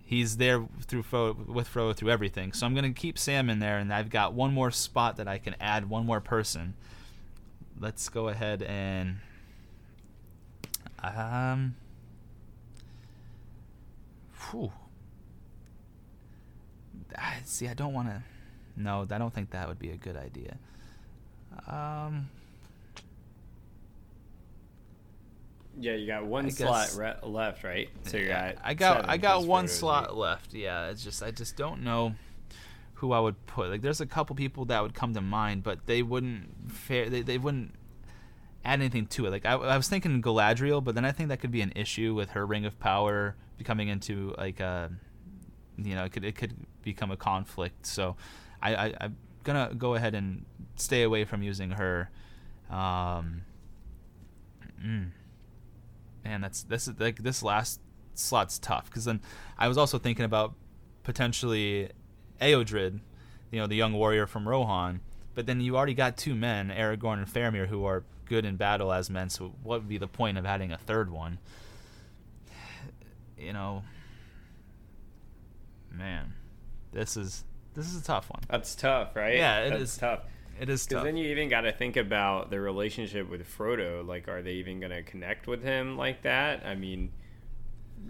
he's 0.06 0.38
there 0.38 0.66
through 0.82 1.04
Frodo, 1.04 1.46
with 1.46 1.72
Frodo 1.72 1.94
through 1.94 2.10
everything. 2.10 2.54
So 2.54 2.66
I'm 2.66 2.74
gonna 2.74 2.92
keep 2.94 3.18
Sam 3.18 3.50
in 3.50 3.60
there, 3.60 3.78
and 3.78 3.94
I've 3.94 4.10
got 4.10 4.34
one 4.34 4.54
more 4.54 4.72
spot 4.72 5.18
that 5.18 5.28
I 5.28 5.40
can 5.40 5.56
add 5.60 5.90
one 5.90 6.06
more 6.06 6.22
person. 6.22 6.74
Let's 7.80 8.10
go 8.10 8.28
ahead 8.28 8.62
and 8.62 9.20
um. 11.02 11.76
Whew. 14.52 14.72
See, 17.46 17.68
I 17.68 17.74
don't 17.74 17.94
want 17.94 18.10
to. 18.10 18.24
No, 18.76 19.08
I 19.10 19.18
don't 19.18 19.34
think 19.34 19.52
that 19.52 19.68
would 19.68 19.80
be 19.80 19.90
a 19.92 19.98
good 19.98 20.18
idea. 20.18 20.58
Um. 21.68 22.30
Yeah, 25.80 25.94
you 25.94 26.08
got 26.08 26.26
one 26.26 26.48
I 26.48 26.50
slot 26.50 26.94
re- 26.98 27.16
left, 27.24 27.64
right? 27.64 27.90
So 28.04 28.18
you 28.18 28.28
got. 28.28 28.58
I 28.62 28.74
got 28.74 29.08
I 29.08 29.16
got 29.16 29.46
one 29.46 29.70
slot 29.70 30.18
left. 30.18 30.54
Yeah, 30.54 30.90
it's 30.90 31.04
just 31.04 31.24
I 31.24 31.32
just 31.32 31.56
don't 31.56 31.84
know 31.84 32.16
who 33.00 33.14
I 33.14 33.20
would 33.20 33.46
put. 33.46 33.70
Like 33.70 33.82
there's 33.82 34.02
a 34.02 34.06
couple 34.06 34.36
people 34.36 34.66
that 34.66 34.82
would 34.82 34.94
come 34.94 35.14
to 35.14 35.22
mind, 35.22 35.64
but 35.64 35.86
they 35.86 36.04
wouldn't 36.04 36.70
fair 36.72 37.10
they, 37.10 37.22
they 37.22 37.38
wouldn't 37.38 37.74
add 38.66 38.80
anything 38.80 39.08
to 39.08 39.26
it. 39.26 39.30
Like 39.30 39.46
I, 39.46 39.54
I 39.54 39.78
was 39.78 39.88
thinking 39.88 40.22
Galadriel, 40.22 40.84
but 40.84 40.96
then 40.96 41.06
I 41.06 41.12
think 41.12 41.30
that 41.30 41.40
could 41.40 41.52
be 41.52 41.62
an 41.62 41.72
issue 41.76 42.14
with 42.14 42.32
her 42.32 42.46
ring 42.46 42.66
of 42.66 42.78
power 42.80 43.36
becoming 43.58 43.88
into 43.88 44.34
like 44.38 44.60
a 44.60 44.92
you 45.78 45.96
know, 45.96 46.04
it 46.04 46.12
could 46.12 46.26
it 46.26 46.36
could 46.36 46.54
become 46.84 47.10
a 47.10 47.18
conflict. 47.18 47.86
So 47.86 48.18
I, 48.62 48.76
I 48.76 48.94
I'm 49.00 49.18
gonna 49.44 49.74
go 49.78 49.96
ahead 49.96 50.14
and 50.14 50.46
stay 50.76 51.04
away 51.04 51.24
from 51.24 51.42
using 51.42 51.72
her. 51.72 52.10
Um 52.70 53.44
mm 54.84 55.12
man, 56.26 56.42
that's 56.42 56.64
this 56.64 56.90
is 56.90 57.00
like 57.00 57.24
this 57.24 57.42
last 57.42 57.80
slot's 58.14 58.60
tough 58.60 58.86
because 58.88 59.06
then 59.06 59.22
I 59.58 59.70
was 59.70 59.78
also 59.78 59.98
thinking 59.98 60.26
about 60.26 60.54
potentially 61.04 61.90
Eodred, 62.42 63.00
you 63.52 63.60
know, 63.60 63.68
the 63.68 63.76
young 63.76 63.94
warrior 63.94 64.28
from 64.28 64.48
Rohan. 64.48 65.02
But 65.36 65.46
then 65.46 65.62
you 65.62 65.78
already 65.78 65.94
got 65.94 66.18
two 66.18 66.36
men, 66.36 66.70
Aragorn 66.70 67.20
and 67.20 67.28
Faramir, 67.28 67.68
who 67.68 67.86
are 67.86 68.04
good 68.26 68.46
in 68.46 68.56
battle 68.56 68.92
as 68.92 69.10
men. 69.10 69.30
So 69.30 69.54
what 69.64 69.82
would 69.82 69.90
be 69.90 69.98
the 69.98 70.08
point 70.08 70.38
of 70.38 70.46
adding 70.46 70.72
a 70.72 70.78
third 70.78 71.10
one? 71.10 71.40
You 73.38 73.54
know, 73.54 73.84
man, 75.94 76.34
this 76.92 77.16
is 77.16 77.46
this 77.74 77.88
is 77.88 78.02
a 78.02 78.04
tough 78.04 78.30
one. 78.30 78.42
That's 78.50 78.76
tough, 78.76 79.16
right? 79.16 79.38
Yeah, 79.38 79.60
it 79.62 79.70
That's 79.70 79.82
is 79.84 79.98
tough. 79.98 80.20
It 80.60 80.68
is 80.68 80.86
Because 80.86 81.06
then 81.06 81.16
you 81.16 81.30
even 81.30 81.48
got 81.48 81.62
to 81.62 81.72
think 81.72 81.96
about 81.96 82.50
the 82.50 82.60
relationship 82.60 83.30
with 83.30 83.48
Frodo. 83.48 84.06
Like, 84.06 84.28
are 84.28 84.42
they 84.42 84.54
even 84.54 84.82
going 84.82 84.92
to 84.92 85.04
connect 85.04 85.48
with 85.48 85.64
him 85.64 85.96
like 85.98 86.24
that? 86.24 86.66
I 86.66 86.76
mean, 86.76 87.14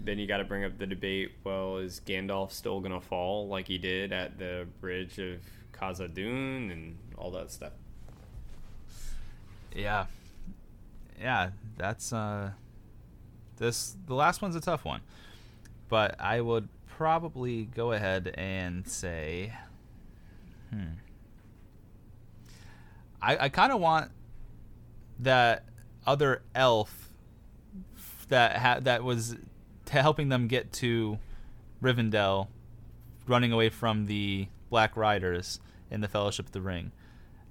then 0.04 0.18
you 0.18 0.26
got 0.26 0.38
to 0.38 0.44
bring 0.44 0.64
up 0.64 0.78
the 0.78 0.86
debate. 0.86 1.32
Well, 1.44 1.78
is 1.78 2.00
Gandalf 2.04 2.52
still 2.52 2.80
going 2.80 2.92
to 2.92 3.00
fall 3.00 3.48
like 3.48 3.68
he 3.68 3.78
did 3.78 4.12
at 4.12 4.38
the 4.38 4.66
bridge 4.80 5.18
of 5.18 5.40
Khazad-dûm 5.72 6.70
and 6.70 6.96
all 7.16 7.30
that 7.32 7.50
stuff? 7.50 7.72
Yeah. 9.74 10.06
Yeah, 11.20 11.50
that's 11.76 12.12
uh 12.12 12.52
this 13.58 13.94
the 14.06 14.14
last 14.14 14.40
one's 14.40 14.56
a 14.56 14.60
tough 14.60 14.84
one. 14.84 15.02
But 15.88 16.18
I 16.18 16.40
would 16.40 16.68
probably 16.86 17.64
go 17.64 17.92
ahead 17.92 18.32
and 18.34 18.88
say 18.88 19.52
hmm. 20.70 20.94
I 23.20 23.36
I 23.36 23.48
kind 23.50 23.70
of 23.70 23.80
want 23.80 24.10
that 25.18 25.64
other 26.06 26.42
elf 26.54 27.10
that 28.28 28.56
ha- 28.56 28.80
that 28.80 29.04
was 29.04 29.36
helping 29.90 30.28
them 30.28 30.46
get 30.48 30.72
to 30.74 31.18
Rivendell 31.82 32.48
running 33.26 33.52
away 33.52 33.68
from 33.68 34.06
the 34.06 34.48
Black 34.70 34.96
Riders 34.96 35.60
in 35.90 36.00
the 36.00 36.08
Fellowship 36.08 36.46
of 36.46 36.52
the 36.52 36.60
Ring. 36.60 36.92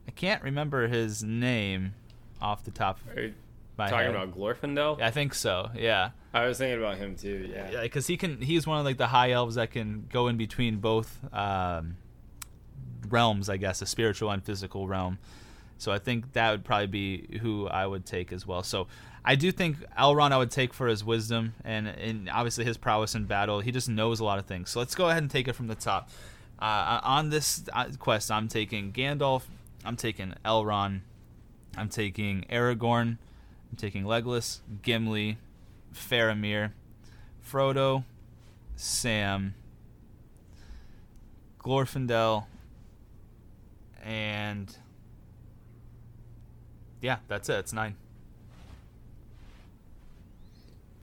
I 0.07 0.11
can't 0.11 0.41
remember 0.43 0.87
his 0.87 1.23
name 1.23 1.93
off 2.41 2.63
the 2.63 2.71
top 2.71 2.99
of 3.01 3.17
Are 3.17 3.21
you 3.21 3.33
my 3.77 3.89
talking 3.89 4.07
head. 4.07 4.15
about 4.15 4.35
Glorfindel? 4.35 5.01
I 5.01 5.11
think 5.11 5.33
so. 5.33 5.69
Yeah, 5.75 6.11
I 6.33 6.45
was 6.45 6.57
thinking 6.57 6.79
about 6.79 6.97
him 6.97 7.15
too. 7.15 7.49
Yeah. 7.51 7.69
yeah, 7.71 7.81
because 7.81 8.07
he 8.07 8.17
can. 8.17 8.41
He's 8.41 8.65
one 8.65 8.79
of 8.79 8.85
like 8.85 8.97
the 8.97 9.07
high 9.07 9.31
elves 9.31 9.55
that 9.55 9.71
can 9.71 10.07
go 10.11 10.27
in 10.27 10.37
between 10.37 10.77
both 10.77 11.19
um, 11.33 11.97
realms, 13.07 13.49
I 13.49 13.57
guess, 13.57 13.81
a 13.81 13.85
spiritual 13.85 14.31
and 14.31 14.43
physical 14.43 14.87
realm. 14.87 15.19
So 15.77 15.91
I 15.91 15.99
think 15.99 16.33
that 16.33 16.51
would 16.51 16.65
probably 16.65 16.87
be 16.87 17.39
who 17.41 17.67
I 17.67 17.85
would 17.85 18.05
take 18.05 18.33
as 18.33 18.45
well. 18.45 18.63
So 18.63 18.87
I 19.23 19.35
do 19.35 19.51
think 19.51 19.77
Elrond 19.97 20.31
I 20.31 20.37
would 20.37 20.51
take 20.51 20.73
for 20.73 20.87
his 20.87 21.03
wisdom 21.03 21.53
and, 21.63 21.87
and 21.87 22.29
obviously 22.29 22.65
his 22.65 22.77
prowess 22.77 23.15
in 23.15 23.25
battle. 23.25 23.59
He 23.59 23.71
just 23.71 23.89
knows 23.89 24.19
a 24.19 24.23
lot 24.23 24.39
of 24.39 24.45
things. 24.45 24.69
So 24.69 24.79
let's 24.79 24.95
go 24.95 25.09
ahead 25.09 25.21
and 25.21 25.29
take 25.31 25.47
it 25.47 25.53
from 25.53 25.67
the 25.67 25.75
top. 25.75 26.09
Uh, 26.57 26.99
on 27.03 27.29
this 27.29 27.63
uh, 27.73 27.85
quest, 27.99 28.31
I'm 28.31 28.47
taking 28.47 28.91
Gandalf. 28.91 29.43
I'm 29.85 29.95
taking 29.95 30.33
Elrond. 30.43 31.01
I'm 31.77 31.89
taking 31.89 32.45
Aragorn. 32.49 33.17
I'm 33.71 33.77
taking 33.77 34.03
Legolas, 34.03 34.59
Gimli, 34.81 35.37
Faramir, 35.93 36.71
Frodo, 37.47 38.03
Sam, 38.75 39.53
Glorfindel, 41.59 42.45
and 44.03 44.75
yeah, 47.01 47.17
that's 47.27 47.47
it. 47.49 47.59
It's 47.59 47.73
nine. 47.73 47.95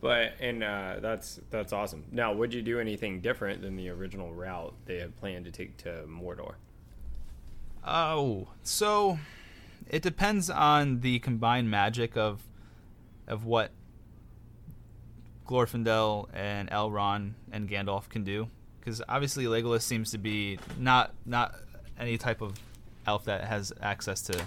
But 0.00 0.34
and 0.40 0.62
uh, 0.62 0.96
that's 1.00 1.40
that's 1.50 1.72
awesome. 1.72 2.04
Now, 2.12 2.32
would 2.32 2.52
you 2.52 2.62
do 2.62 2.78
anything 2.78 3.20
different 3.20 3.62
than 3.62 3.76
the 3.76 3.88
original 3.88 4.32
route 4.32 4.74
they 4.84 4.98
had 4.98 5.16
planned 5.16 5.46
to 5.46 5.50
take 5.50 5.76
to 5.78 6.04
Mordor? 6.06 6.54
Oh, 7.84 8.48
so 8.62 9.18
it 9.88 10.02
depends 10.02 10.50
on 10.50 11.00
the 11.00 11.18
combined 11.20 11.70
magic 11.70 12.16
of 12.16 12.42
of 13.26 13.44
what 13.44 13.70
Glorfindel 15.46 16.28
and 16.34 16.70
Elrond 16.70 17.32
and 17.50 17.68
Gandalf 17.68 18.08
can 18.08 18.24
do. 18.24 18.48
Because 18.80 19.02
obviously 19.08 19.44
Legolas 19.46 19.82
seems 19.82 20.10
to 20.10 20.18
be 20.18 20.58
not 20.78 21.14
not 21.24 21.54
any 21.98 22.18
type 22.18 22.42
of 22.42 22.58
elf 23.06 23.24
that 23.24 23.44
has 23.44 23.72
access 23.80 24.20
to 24.22 24.46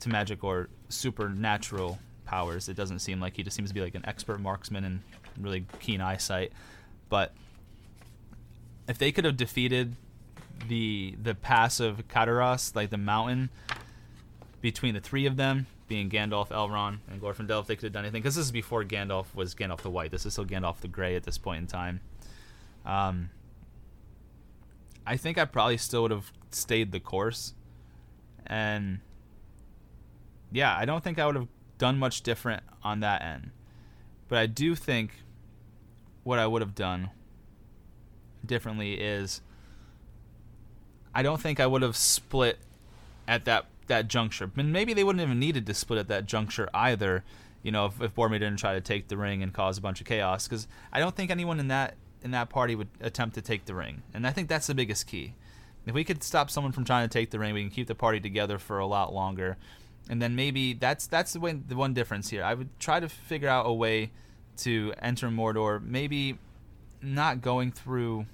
to 0.00 0.08
magic 0.08 0.42
or 0.42 0.68
supernatural 0.88 1.98
powers. 2.32 2.66
It 2.66 2.76
doesn't 2.76 3.00
seem 3.00 3.20
like 3.20 3.36
he 3.36 3.42
just 3.42 3.54
seems 3.54 3.68
to 3.68 3.74
be 3.74 3.82
like 3.82 3.94
an 3.94 4.06
expert 4.06 4.40
marksman 4.40 4.84
and 4.84 5.02
really 5.38 5.66
keen 5.80 6.00
eyesight. 6.00 6.50
But 7.10 7.34
if 8.88 8.96
they 8.96 9.12
could 9.12 9.26
have 9.26 9.36
defeated 9.36 9.96
the 10.66 11.14
the 11.22 11.34
pass 11.34 11.78
of 11.78 12.08
Caradhras, 12.08 12.74
like 12.74 12.88
the 12.88 12.96
mountain, 12.96 13.50
between 14.62 14.94
the 14.94 15.00
three 15.00 15.26
of 15.26 15.36
them, 15.36 15.66
being 15.88 16.08
Gandalf, 16.08 16.48
Elrond, 16.48 17.00
and 17.10 17.20
Glorfindel, 17.20 17.60
if 17.60 17.66
they 17.66 17.76
could 17.76 17.84
have 17.84 17.92
done 17.92 18.04
anything, 18.04 18.22
because 18.22 18.36
this 18.36 18.46
is 18.46 18.52
before 18.52 18.82
Gandalf 18.82 19.26
was 19.34 19.54
Gandalf 19.54 19.82
the 19.82 19.90
White. 19.90 20.10
This 20.10 20.24
is 20.24 20.32
still 20.32 20.46
Gandalf 20.46 20.78
the 20.78 20.88
Gray 20.88 21.16
at 21.16 21.24
this 21.24 21.36
point 21.36 21.60
in 21.60 21.66
time. 21.66 22.00
Um, 22.86 23.28
I 25.06 25.18
think 25.18 25.36
I 25.36 25.44
probably 25.44 25.76
still 25.76 26.02
would 26.02 26.10
have 26.12 26.32
stayed 26.50 26.92
the 26.92 27.00
course, 27.00 27.52
and 28.46 29.00
yeah, 30.50 30.74
I 30.74 30.86
don't 30.86 31.04
think 31.04 31.18
I 31.18 31.26
would 31.26 31.36
have 31.36 31.48
done 31.82 31.98
much 31.98 32.22
different 32.22 32.62
on 32.84 33.00
that 33.00 33.22
end. 33.22 33.50
But 34.28 34.38
I 34.38 34.46
do 34.46 34.76
think 34.76 35.24
what 36.22 36.38
I 36.38 36.46
would 36.46 36.62
have 36.62 36.76
done 36.76 37.10
differently 38.46 39.00
is 39.00 39.40
I 41.12 41.24
don't 41.24 41.40
think 41.40 41.58
I 41.58 41.66
would 41.66 41.82
have 41.82 41.96
split 41.96 42.60
at 43.26 43.46
that 43.46 43.66
that 43.88 44.06
juncture. 44.06 44.48
And 44.56 44.72
maybe 44.72 44.94
they 44.94 45.02
wouldn't 45.02 45.20
even 45.20 45.40
needed 45.40 45.66
to 45.66 45.74
split 45.74 45.98
at 45.98 46.06
that 46.06 46.26
juncture 46.26 46.68
either. 46.72 47.24
You 47.64 47.72
know, 47.72 47.86
if, 47.86 48.00
if 48.00 48.14
Boromir 48.14 48.38
didn't 48.38 48.58
try 48.58 48.74
to 48.74 48.80
take 48.80 49.08
the 49.08 49.16
ring 49.16 49.42
and 49.42 49.52
cause 49.52 49.76
a 49.76 49.80
bunch 49.80 50.00
of 50.00 50.06
chaos, 50.06 50.46
because 50.46 50.68
I 50.92 51.00
don't 51.00 51.16
think 51.16 51.32
anyone 51.32 51.58
in 51.58 51.66
that 51.66 51.96
in 52.22 52.30
that 52.30 52.48
party 52.48 52.76
would 52.76 52.90
attempt 53.00 53.34
to 53.34 53.42
take 53.42 53.64
the 53.64 53.74
ring, 53.74 54.02
and 54.14 54.24
I 54.24 54.30
think 54.30 54.48
that's 54.48 54.68
the 54.68 54.74
biggest 54.76 55.08
key. 55.08 55.34
If 55.84 55.94
we 55.94 56.04
could 56.04 56.22
stop 56.22 56.48
someone 56.48 56.70
from 56.70 56.84
trying 56.84 57.08
to 57.08 57.12
take 57.12 57.30
the 57.30 57.40
ring, 57.40 57.54
we 57.54 57.62
can 57.62 57.70
keep 57.72 57.88
the 57.88 57.96
party 57.96 58.20
together 58.20 58.60
for 58.60 58.78
a 58.78 58.86
lot 58.86 59.12
longer. 59.12 59.56
And 60.08 60.20
then 60.20 60.34
maybe 60.34 60.74
that's 60.74 61.06
that's 61.06 61.32
the, 61.32 61.40
way, 61.40 61.52
the 61.52 61.76
one 61.76 61.94
difference 61.94 62.28
here. 62.30 62.42
I 62.42 62.54
would 62.54 62.68
try 62.78 63.00
to 63.00 63.08
figure 63.08 63.48
out 63.48 63.66
a 63.66 63.72
way 63.72 64.10
to 64.58 64.92
enter 65.00 65.28
Mordor, 65.28 65.82
maybe 65.82 66.38
not 67.00 67.40
going 67.40 67.72
through 67.72 68.26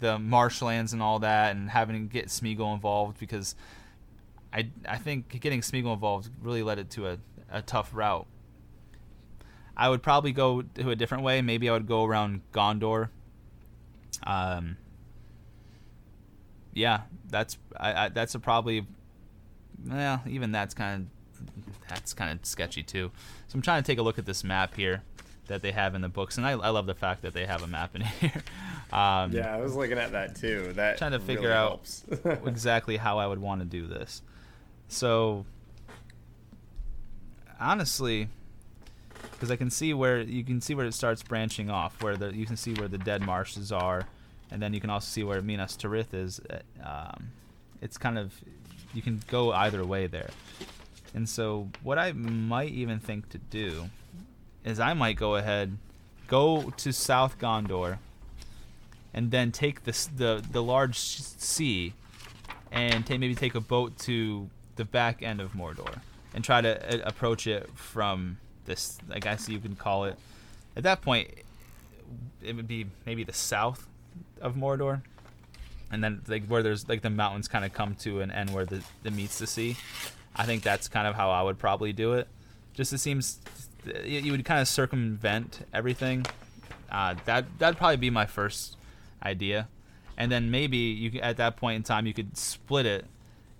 the 0.00 0.18
marshlands 0.18 0.92
and 0.92 1.02
all 1.02 1.18
that, 1.20 1.54
and 1.54 1.70
having 1.70 2.08
to 2.08 2.12
get 2.12 2.26
Smeagol 2.26 2.74
involved 2.74 3.18
because 3.18 3.54
I 4.52 4.68
I 4.88 4.98
think 4.98 5.40
getting 5.40 5.60
Smeagol 5.60 5.94
involved 5.94 6.30
really 6.40 6.62
led 6.62 6.78
it 6.78 6.90
to 6.90 7.08
a, 7.08 7.18
a 7.50 7.62
tough 7.62 7.90
route. 7.92 8.26
I 9.76 9.88
would 9.88 10.02
probably 10.02 10.32
go 10.32 10.62
to 10.62 10.90
a 10.90 10.96
different 10.96 11.24
way. 11.24 11.40
Maybe 11.42 11.68
I 11.68 11.72
would 11.72 11.86
go 11.86 12.04
around 12.04 12.42
Gondor. 12.52 13.08
Um, 14.24 14.76
yeah, 16.74 17.02
that's 17.28 17.58
I, 17.76 18.06
I 18.06 18.08
that's 18.08 18.34
a 18.34 18.38
probably. 18.38 18.86
Well, 19.86 20.22
even 20.26 20.52
that's 20.52 20.74
kind 20.74 21.08
of 21.38 21.88
that's 21.88 22.14
kind 22.14 22.38
of 22.38 22.44
sketchy 22.46 22.82
too. 22.82 23.10
So 23.48 23.56
I'm 23.56 23.62
trying 23.62 23.82
to 23.82 23.86
take 23.86 23.98
a 23.98 24.02
look 24.02 24.18
at 24.18 24.26
this 24.26 24.44
map 24.44 24.74
here 24.74 25.02
that 25.48 25.62
they 25.62 25.72
have 25.72 25.94
in 25.94 26.00
the 26.00 26.08
books, 26.08 26.38
and 26.38 26.46
I, 26.46 26.52
I 26.52 26.68
love 26.68 26.86
the 26.86 26.94
fact 26.94 27.22
that 27.22 27.34
they 27.34 27.46
have 27.46 27.62
a 27.62 27.66
map 27.66 27.94
in 27.94 28.00
here. 28.20 28.42
Um, 28.92 29.32
yeah, 29.32 29.54
I 29.54 29.60
was 29.60 29.74
looking 29.74 29.98
at 29.98 30.12
that 30.12 30.36
too. 30.36 30.72
That 30.74 30.98
trying 30.98 31.12
to 31.12 31.20
figure 31.20 31.48
really 31.48 31.52
out 31.52 31.90
exactly 32.46 32.96
how 32.96 33.18
I 33.18 33.26
would 33.26 33.40
want 33.40 33.60
to 33.60 33.66
do 33.66 33.86
this. 33.86 34.22
So 34.88 35.44
honestly, 37.58 38.28
because 39.32 39.50
I 39.50 39.56
can 39.56 39.70
see 39.70 39.94
where 39.94 40.20
you 40.20 40.44
can 40.44 40.60
see 40.60 40.74
where 40.74 40.86
it 40.86 40.94
starts 40.94 41.22
branching 41.22 41.70
off, 41.70 42.02
where 42.02 42.16
the 42.16 42.34
you 42.34 42.46
can 42.46 42.56
see 42.56 42.74
where 42.74 42.88
the 42.88 42.98
dead 42.98 43.22
marshes 43.22 43.72
are 43.72 44.06
and 44.52 44.60
then 44.60 44.74
you 44.74 44.80
can 44.80 44.90
also 44.90 45.06
see 45.06 45.24
where 45.24 45.40
Minas 45.40 45.76
Tirith 45.76 46.12
is. 46.12 46.40
Uh, 46.48 46.58
um, 46.86 47.32
it's 47.80 47.96
kind 47.96 48.18
of 48.18 48.34
you 48.94 49.02
can 49.02 49.20
go 49.28 49.52
either 49.52 49.84
way 49.84 50.06
there. 50.06 50.30
And 51.14 51.28
so 51.28 51.68
what 51.82 51.98
I 51.98 52.12
might 52.12 52.70
even 52.70 52.98
think 52.98 53.28
to 53.30 53.38
do 53.38 53.90
is 54.64 54.80
I 54.80 54.94
might 54.94 55.16
go 55.16 55.36
ahead, 55.36 55.76
go 56.28 56.72
to 56.78 56.92
South 56.92 57.38
Gondor, 57.38 57.98
and 59.12 59.30
then 59.30 59.52
take 59.52 59.84
the 59.84 60.42
the, 60.50 60.62
large 60.62 60.98
sea, 60.98 61.92
and 62.70 63.08
maybe 63.08 63.34
take 63.34 63.54
a 63.54 63.60
boat 63.60 63.98
to 64.00 64.48
the 64.76 64.84
back 64.84 65.22
end 65.22 65.40
of 65.40 65.52
Mordor 65.52 66.00
and 66.34 66.42
try 66.42 66.60
to 66.60 66.94
uh, 66.94 67.02
approach 67.04 67.46
it 67.46 67.68
from 67.74 68.38
this. 68.64 68.98
I 69.10 69.18
guess 69.18 69.48
you 69.48 69.58
can 69.58 69.76
call 69.76 70.04
it. 70.04 70.18
At 70.76 70.84
that 70.84 71.02
point, 71.02 71.28
it 72.42 72.56
would 72.56 72.68
be 72.68 72.86
maybe 73.04 73.24
the 73.24 73.34
south 73.34 73.86
of 74.40 74.54
Mordor, 74.54 75.02
and 75.92 76.02
then 76.02 76.22
like 76.26 76.46
where 76.46 76.62
there's 76.62 76.88
like 76.88 77.02
the 77.02 77.10
mountains 77.10 77.46
kind 77.46 77.64
of 77.64 77.72
come 77.72 77.94
to 77.96 78.22
an 78.22 78.30
end 78.30 78.50
where 78.50 78.64
the, 78.64 78.82
the 79.02 79.10
meets 79.10 79.38
the 79.38 79.46
sea. 79.46 79.76
I 80.34 80.46
think 80.46 80.62
that's 80.62 80.88
kind 80.88 81.06
of 81.06 81.14
how 81.14 81.30
I 81.30 81.42
would 81.42 81.58
probably 81.58 81.92
do 81.92 82.14
it. 82.14 82.26
Just 82.72 82.92
it 82.92 82.98
seems 82.98 83.38
you 84.04 84.32
would 84.32 84.44
kind 84.44 84.60
of 84.60 84.66
circumvent 84.66 85.66
everything. 85.72 86.24
Uh, 86.90 87.14
that 87.26 87.44
that'd 87.58 87.76
probably 87.76 87.98
be 87.98 88.10
my 88.10 88.26
first 88.26 88.76
idea, 89.22 89.68
and 90.16 90.32
then 90.32 90.50
maybe 90.50 90.78
you 90.78 91.20
at 91.20 91.36
that 91.36 91.56
point 91.56 91.76
in 91.76 91.82
time 91.82 92.06
you 92.06 92.14
could 92.14 92.36
split 92.36 92.86
it 92.86 93.04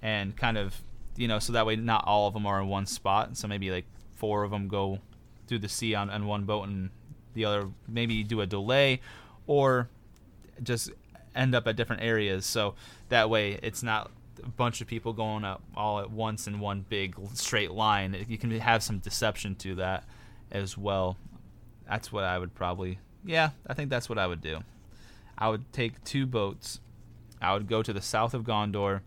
and 0.00 0.36
kind 0.36 0.56
of 0.56 0.80
you 1.16 1.28
know 1.28 1.38
so 1.38 1.52
that 1.52 1.66
way 1.66 1.76
not 1.76 2.04
all 2.06 2.26
of 2.26 2.34
them 2.34 2.46
are 2.46 2.60
in 2.60 2.68
one 2.68 2.86
spot. 2.86 3.36
So 3.36 3.46
maybe 3.46 3.70
like 3.70 3.84
four 4.14 4.42
of 4.42 4.50
them 4.50 4.68
go 4.68 4.98
through 5.46 5.58
the 5.58 5.68
sea 5.68 5.94
on, 5.94 6.08
on 6.08 6.26
one 6.26 6.44
boat 6.44 6.68
and 6.68 6.88
the 7.34 7.44
other 7.44 7.68
maybe 7.86 8.22
do 8.22 8.40
a 8.40 8.46
delay 8.46 9.00
or 9.46 9.88
just 10.62 10.90
end 11.34 11.54
up 11.54 11.66
at 11.66 11.76
different 11.76 12.02
areas. 12.02 12.46
So 12.46 12.74
that 13.08 13.30
way 13.30 13.58
it's 13.62 13.82
not 13.82 14.10
a 14.42 14.48
bunch 14.48 14.80
of 14.80 14.86
people 14.86 15.12
going 15.12 15.44
up 15.44 15.62
all 15.76 16.00
at 16.00 16.10
once 16.10 16.46
in 16.46 16.60
one 16.60 16.84
big 16.88 17.16
straight 17.34 17.70
line. 17.70 18.26
You 18.28 18.38
can 18.38 18.50
have 18.58 18.82
some 18.82 18.98
deception 18.98 19.54
to 19.56 19.76
that 19.76 20.04
as 20.50 20.76
well. 20.76 21.16
That's 21.88 22.12
what 22.12 22.24
I 22.24 22.38
would 22.38 22.54
probably. 22.54 22.98
Yeah, 23.24 23.50
I 23.66 23.74
think 23.74 23.90
that's 23.90 24.08
what 24.08 24.18
I 24.18 24.26
would 24.26 24.40
do. 24.40 24.60
I 25.38 25.48
would 25.48 25.72
take 25.72 26.02
two 26.04 26.26
boats. 26.26 26.80
I 27.40 27.52
would 27.52 27.68
go 27.68 27.82
to 27.82 27.92
the 27.92 28.00
south 28.00 28.34
of 28.34 28.44
Gondor, 28.44 29.00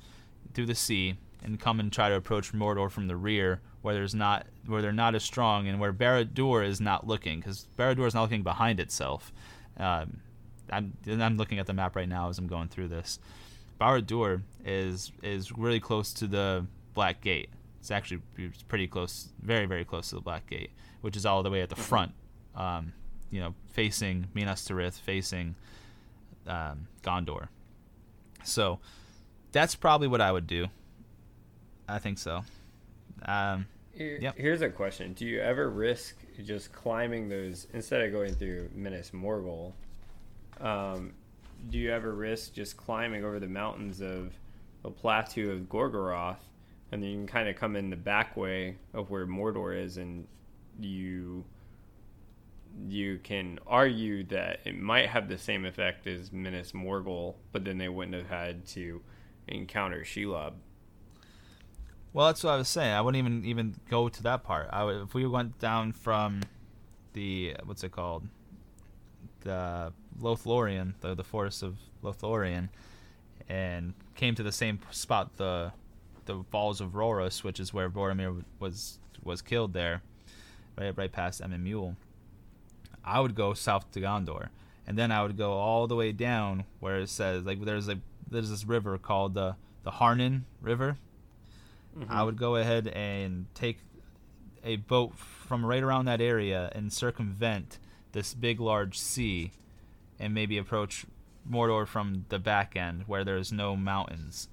through 0.54 0.66
the 0.66 0.76
sea, 0.76 1.16
and 1.44 1.60
come 1.60 1.80
and 1.80 1.92
try 1.92 2.10
to 2.10 2.16
approach 2.16 2.54
Mordor 2.54 2.90
from 2.90 3.08
the 3.08 3.16
rear, 3.16 3.62
where 3.82 3.94
there's 3.94 4.16
not, 4.16 4.46
where 4.66 4.82
they're 4.82 4.92
not 4.92 5.16
as 5.16 5.24
strong, 5.24 5.68
and 5.68 5.80
where 5.80 5.94
Barad-dûr 5.94 6.66
is 6.66 6.82
not 6.82 7.06
looking, 7.06 7.40
because 7.40 7.68
Barad-dûr 7.78 8.08
is 8.08 8.14
not 8.14 8.24
looking 8.24 8.44
behind 8.44 8.80
itself. 8.80 9.32
Um, 9.78 10.22
I'm 10.72 10.94
I'm 11.08 11.38
looking 11.38 11.60
at 11.60 11.68
the 11.68 11.74
map 11.74 11.96
right 11.96 12.10
now 12.10 12.30
as 12.30 12.38
I'm 12.38 12.48
going 12.48 12.68
through 12.68 12.90
this. 12.90 13.20
Barad-dûr 13.80 14.42
is 14.64 15.12
is 15.22 15.52
really 15.52 15.80
close 15.80 16.14
to 16.14 16.28
the 16.28 16.66
Black 16.94 17.22
Gate. 17.22 17.50
It's 17.80 17.92
actually 17.92 18.22
it's 18.38 18.64
pretty 18.64 18.88
close, 18.88 19.30
very 19.42 19.66
very 19.66 19.86
close 19.86 20.10
to 20.10 20.16
the 20.16 20.22
Black 20.22 20.48
Gate, 20.48 20.72
which 21.02 21.16
is 21.16 21.26
all 21.26 21.44
the 21.44 21.50
way 21.52 21.62
at 21.62 21.70
the 21.70 21.76
front. 21.76 22.14
Um, 22.56 22.94
you 23.30 23.42
know, 23.42 23.54
facing 23.68 24.28
Minas 24.34 24.68
Tirith, 24.68 25.00
facing 25.00 25.56
um, 26.48 26.88
Gondor. 27.04 27.50
So 28.44 28.80
that's 29.52 29.76
probably 29.76 30.08
what 30.08 30.22
I 30.22 30.32
would 30.32 30.48
do. 30.48 30.68
I 31.88 32.00
think 32.00 32.18
so. 32.18 32.44
Um, 33.24 33.68
Here, 33.94 34.18
yep. 34.22 34.38
Here's 34.38 34.62
a 34.62 34.70
question: 34.70 35.14
Do 35.14 35.26
you 35.26 35.40
ever 35.40 35.70
risk 35.70 36.16
just 36.44 36.72
climbing 36.72 37.30
those 37.30 37.68
instead 37.74 38.02
of 38.02 38.12
going 38.12 38.34
through 38.34 38.70
Minas 38.74 39.12
Morgul? 39.12 39.74
Um, 40.62 41.14
do 41.70 41.78
you 41.78 41.92
ever 41.92 42.14
risk 42.14 42.54
just 42.54 42.78
climbing 42.78 43.24
over 43.24 43.40
the 43.40 43.48
mountains 43.48 44.02
of 44.02 44.34
the 44.84 44.92
plateau 44.92 45.50
of 45.50 45.62
Gorgoroth, 45.62 46.38
and 46.92 47.02
then 47.02 47.10
you 47.10 47.18
can 47.18 47.28
kind 47.28 47.50
of 47.50 47.56
come 47.56 47.76
in 47.76 47.90
the 47.90 47.96
back 47.96 48.38
way 48.38 48.78
of 48.94 49.10
where 49.10 49.26
Mordor 49.26 49.76
is, 49.78 49.98
and 49.98 50.28
you 50.80 51.44
you 52.90 53.20
can 53.24 53.58
argue 53.66 54.24
that 54.26 54.60
it 54.66 54.78
might 54.78 55.08
have 55.08 55.30
the 55.30 55.38
same 55.38 55.66
effect 55.66 56.06
as 56.08 56.32
Minas 56.32 56.74
Morgul, 56.74 57.36
but 57.54 57.64
then 57.64 57.78
they 57.78 57.88
wouldn't 57.88 58.16
have 58.16 58.28
had 58.28 58.66
to 58.68 59.02
encounter 59.48 60.02
Shelob. 60.02 60.54
Well, 62.14 62.28
that's 62.28 62.44
what 62.44 62.52
I 62.52 62.58
was 62.58 62.70
saying. 62.70 62.94
I 62.94 63.02
wouldn't 63.02 63.26
even 63.26 63.46
even 63.46 63.76
go 63.90 64.08
to 64.08 64.24
that 64.24 64.44
part. 64.44 64.70
I 64.72 64.84
would, 64.84 65.02
if 65.02 65.14
we 65.14 65.26
went 65.26 65.60
down 65.60 65.92
from 65.94 66.42
the 67.14 67.56
what's 67.66 67.84
it 67.84 67.92
called, 67.92 68.28
the 69.42 69.94
Lothlorien, 70.22 70.94
the 71.02 71.16
the 71.16 71.24
forest 71.24 71.64
of 71.64 71.78
Lothlorien, 72.04 72.70
and 73.50 73.94
came 74.16 74.36
to 74.36 74.44
the 74.44 74.52
same 74.52 74.80
spot, 74.92 75.38
the 75.38 75.72
the 76.26 76.44
Falls 76.52 76.82
of 76.82 76.92
Rauros, 76.92 77.44
which 77.44 77.60
is 77.60 77.74
where 77.74 77.90
Boromir 77.90 78.44
was 78.60 79.00
was 79.24 79.42
killed 79.42 79.74
there, 79.74 80.02
right 80.78 80.96
right 80.98 81.12
past 81.12 81.42
Emyn 81.42 81.64
Muil. 81.64 81.96
I 83.04 83.20
would 83.20 83.36
go 83.36 83.54
south 83.54 83.92
to 83.92 84.02
Gondor, 84.02 84.50
and 84.88 84.98
then 84.98 85.12
I 85.12 85.22
would 85.22 85.38
go 85.38 85.54
all 85.54 85.88
the 85.88 85.96
way 85.96 86.12
down 86.12 86.66
where 86.80 87.00
it 87.00 87.10
says 87.10 87.46
like 87.46 87.64
there's 87.64 87.88
a 87.88 88.00
there's 88.30 88.50
this 88.50 88.66
river 88.66 88.98
called 88.98 89.34
the 89.34 89.56
the 89.84 89.92
Harnen 89.92 90.42
River. 90.62 90.98
Mm-hmm. 91.98 92.12
I 92.12 92.24
would 92.24 92.38
go 92.38 92.56
ahead 92.56 92.88
and 92.88 93.46
take 93.54 93.80
a 94.64 94.78
boat 94.78 95.18
from 95.18 95.66
right 95.66 95.84
around 95.84 96.06
that 96.06 96.20
area 96.20 96.72
and 96.74 96.92
circumvent 96.92 97.78
this 98.12 98.34
big 98.34 98.60
large 98.60 98.98
sea 98.98 99.52
and 100.20 100.34
maybe 100.34 100.58
approach 100.58 101.06
Mordor 101.50 101.88
from 101.88 102.26
the 102.30 102.40
back 102.40 102.76
end 102.76 103.04
where 103.08 103.24
there's 103.24 103.52
no 103.52 103.76
mountains. 103.76 104.50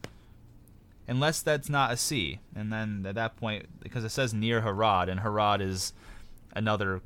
Unless 1.09 1.43
that's 1.43 1.69
not 1.69 1.93
a 1.93 1.97
sea. 1.97 2.39
And 2.55 2.73
then 2.73 3.05
at 3.07 3.15
that 3.17 3.37
point, 3.37 3.67
because 3.81 4.05
it 4.05 4.11
says 4.11 4.33
near 4.33 4.63
Harad, 4.63 5.09
and 5.09 5.21
Harad 5.21 5.61
is 5.61 5.93
another 6.55 7.01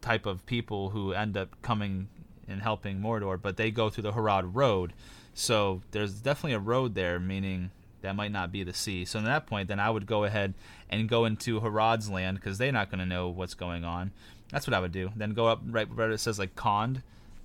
type 0.00 0.26
of 0.26 0.44
people 0.46 0.90
who 0.90 1.12
end 1.12 1.36
up 1.36 1.60
coming 1.62 2.08
and 2.48 2.62
helping 2.62 3.00
Mordor, 3.00 3.40
but 3.40 3.56
they 3.56 3.70
go 3.70 3.88
through 3.88 4.02
the 4.02 4.12
Harad 4.12 4.50
Road. 4.52 4.92
So 5.34 5.82
there's 5.92 6.14
definitely 6.14 6.54
a 6.54 6.58
road 6.58 6.94
there, 6.94 7.18
meaning 7.18 7.70
that 8.02 8.16
might 8.16 8.32
not 8.32 8.52
be 8.52 8.62
the 8.62 8.74
sea. 8.74 9.04
So 9.04 9.20
at 9.20 9.24
that 9.24 9.46
point, 9.46 9.68
then 9.68 9.80
I 9.80 9.90
would 9.90 10.06
go 10.06 10.24
ahead 10.24 10.54
and 10.90 11.08
go 11.08 11.24
into 11.24 11.60
Harad's 11.60 12.10
land 12.10 12.38
because 12.38 12.58
they're 12.58 12.72
not 12.72 12.90
going 12.90 12.98
to 12.98 13.06
know 13.06 13.28
what's 13.28 13.54
going 13.54 13.84
on. 13.84 14.10
That's 14.50 14.66
what 14.66 14.74
I 14.74 14.80
would 14.80 14.92
do. 14.92 15.10
Then 15.16 15.32
go 15.32 15.46
up 15.46 15.62
right 15.64 15.92
where 15.92 16.10
it 16.10 16.18
says 16.18 16.38
like 16.38 16.54
Khand, 16.54 17.02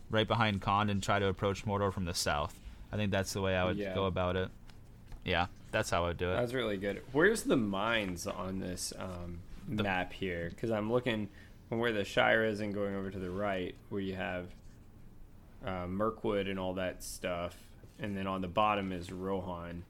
right 0.10 0.28
behind 0.28 0.62
Khand 0.62 0.90
and 0.90 1.02
try 1.02 1.20
to 1.20 1.28
approach 1.28 1.66
Mordor 1.66 1.92
from 1.94 2.06
the 2.06 2.14
south. 2.14 2.60
I 2.92 2.96
think 2.96 3.12
that's 3.12 3.34
the 3.34 3.42
way 3.42 3.56
I 3.56 3.66
would 3.66 3.78
yeah. 3.78 3.94
go 3.94 4.06
about 4.06 4.36
it. 4.36 4.50
Yeah, 5.26 5.48
that's 5.72 5.90
how 5.90 6.06
I 6.06 6.08
would 6.10 6.18
do 6.18 6.32
it. 6.32 6.36
That's 6.36 6.54
really 6.54 6.78
good. 6.78 7.02
Where's 7.12 7.44
the 7.44 7.58
mines 7.58 8.28
on 8.28 8.60
this 8.60 8.94
um, 8.98 9.40
the, 9.68 9.84
map 9.84 10.14
here? 10.14 10.50
Because 10.50 10.72
I'm 10.72 10.92
looking 10.92 11.28
from 11.68 11.80
where 11.80 11.92
the 11.92 12.06
Shire 12.06 12.46
is 12.46 12.62
and 12.62 12.74
going 12.74 12.96
over 12.96 13.12
to 13.12 13.20
the 13.20 13.30
right, 13.30 13.76
where 13.90 14.02
you 14.02 14.16
have 14.16 14.46
uh, 15.66 15.86
Mirkwood 15.88 16.48
and 16.48 16.58
all 16.58 16.76
that 16.76 17.04
stuff, 17.04 17.58
and 18.00 18.16
then 18.16 18.26
on 18.26 18.42
the 18.42 18.48
bottom 18.48 18.94
is 18.94 19.12
Rohan. 19.12 19.84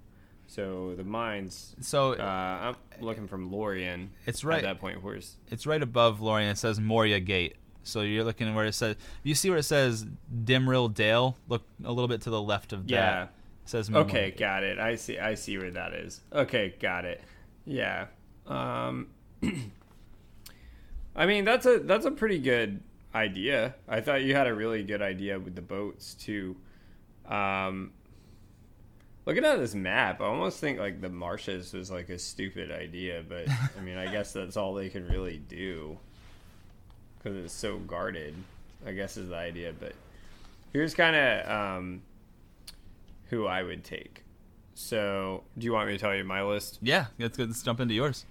So 0.48 0.95
the 0.95 1.03
mines. 1.03 1.76
So 1.81 2.14
Uh, 2.14 2.73
I'm 2.73 2.76
looking 3.06 3.27
from 3.27 3.52
Lorien. 3.52 4.11
It's 4.26 4.44
right 4.44 4.64
At 4.64 4.64
that 4.64 4.80
point, 4.80 5.03
where's 5.03 5.35
it's 5.52 5.68
right 5.68 5.84
above 5.84 6.22
Lorien. 6.22 6.49
It 6.49 6.57
says 6.57 6.80
Moria 6.80 7.19
Gate. 7.19 7.57
So 7.88 8.02
you're 8.02 8.24
looking 8.24 8.54
where 8.54 8.66
it 8.66 8.74
says. 8.74 8.96
You 9.24 9.36
see 9.36 9.50
where 9.50 9.60
it 9.60 9.64
says 9.64 10.06
Dimrill 10.44 10.94
Dale? 10.94 11.38
Look 11.48 11.64
a 11.84 11.92
little 11.92 12.08
bit 12.08 12.22
to 12.22 12.30
the 12.30 12.42
left 12.42 12.74
of 12.74 12.88
that. 12.88 12.94
yeah? 12.94 13.24
It 13.24 13.30
says 13.66 13.90
Okay, 13.90 14.32
got 14.32 14.64
it. 14.64 14.80
I 14.80 14.96
see. 14.96 15.18
I 15.20 15.36
see 15.36 15.58
where 15.58 15.72
that 15.72 15.94
is. 15.94 16.22
Okay, 16.32 16.76
got 16.80 17.06
it. 17.06 17.22
Yeah. 17.66 18.08
Um, 18.46 19.08
I 21.16 21.26
mean, 21.26 21.46
that's 21.46 21.66
a 21.66 21.80
that's 21.80 22.06
a 22.06 22.12
pretty 22.12 22.40
good 22.40 22.82
idea. 23.14 23.76
I 23.88 24.02
thought 24.02 24.22
you 24.22 24.36
had 24.36 24.48
a 24.48 24.54
really 24.54 24.84
good 24.84 25.02
idea 25.02 25.40
with 25.40 25.56
the 25.56 25.62
boats 25.62 26.14
too. 26.14 26.56
Um, 27.26 27.92
looking 29.26 29.44
at 29.44 29.58
this 29.60 29.76
map, 29.76 30.22
I 30.22 30.26
almost 30.26 30.60
think 30.60 30.80
like 30.80 31.02
the 31.02 31.10
marshes 31.10 31.74
was 31.74 31.92
like 31.92 32.10
a 32.10 32.20
stupid 32.20 32.72
idea, 32.72 33.24
but 33.28 33.48
I 33.50 33.82
mean, 33.82 33.98
I 33.98 34.12
guess 34.12 34.32
that's 34.32 34.56
all 34.56 34.74
they 34.74 34.90
can 34.90 35.08
really 35.08 35.38
do 35.38 35.98
because 37.28 37.44
it's 37.44 37.54
so 37.54 37.78
guarded. 37.80 38.36
I 38.86 38.94
guess 38.94 39.18
is 39.18 39.30
the 39.30 39.36
idea, 39.36 39.74
but 39.78 39.94
here's 40.72 40.94
kind 40.94 41.16
of 41.16 41.49
um, 41.49 42.02
who 43.30 43.45
I 43.45 43.64
would 43.64 43.84
take. 43.84 44.24
So, 44.76 45.44
do 45.58 45.66
you 45.66 45.74
want 45.74 45.88
me 45.88 45.94
to 45.94 45.99
tell 45.99 46.16
you 46.16 46.24
my 46.24 46.44
list? 46.44 46.78
Yeah, 46.82 47.08
let's, 47.18 47.38
let's 47.38 47.64
jump 47.64 47.80
into 47.80 47.95
yours. 47.95 48.26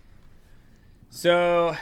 So, 1.10 1.76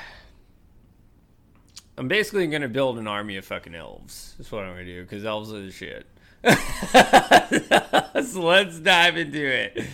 I'm 1.98 2.08
basically 2.08 2.46
gonna 2.46 2.68
build 2.68 2.98
an 2.98 3.06
army 3.06 3.36
of 3.36 3.44
fucking 3.44 3.74
elves. 3.74 4.34
That's 4.38 4.50
what 4.50 4.64
I'm 4.64 4.72
gonna 4.72 4.84
do 4.84 5.02
because 5.02 5.24
elves 5.24 5.52
are 5.52 5.60
the 5.60 5.70
shit. 5.70 6.06
so 8.26 8.42
let's 8.42 8.78
dive 8.80 9.16
into 9.16 9.44
it. 9.46 9.84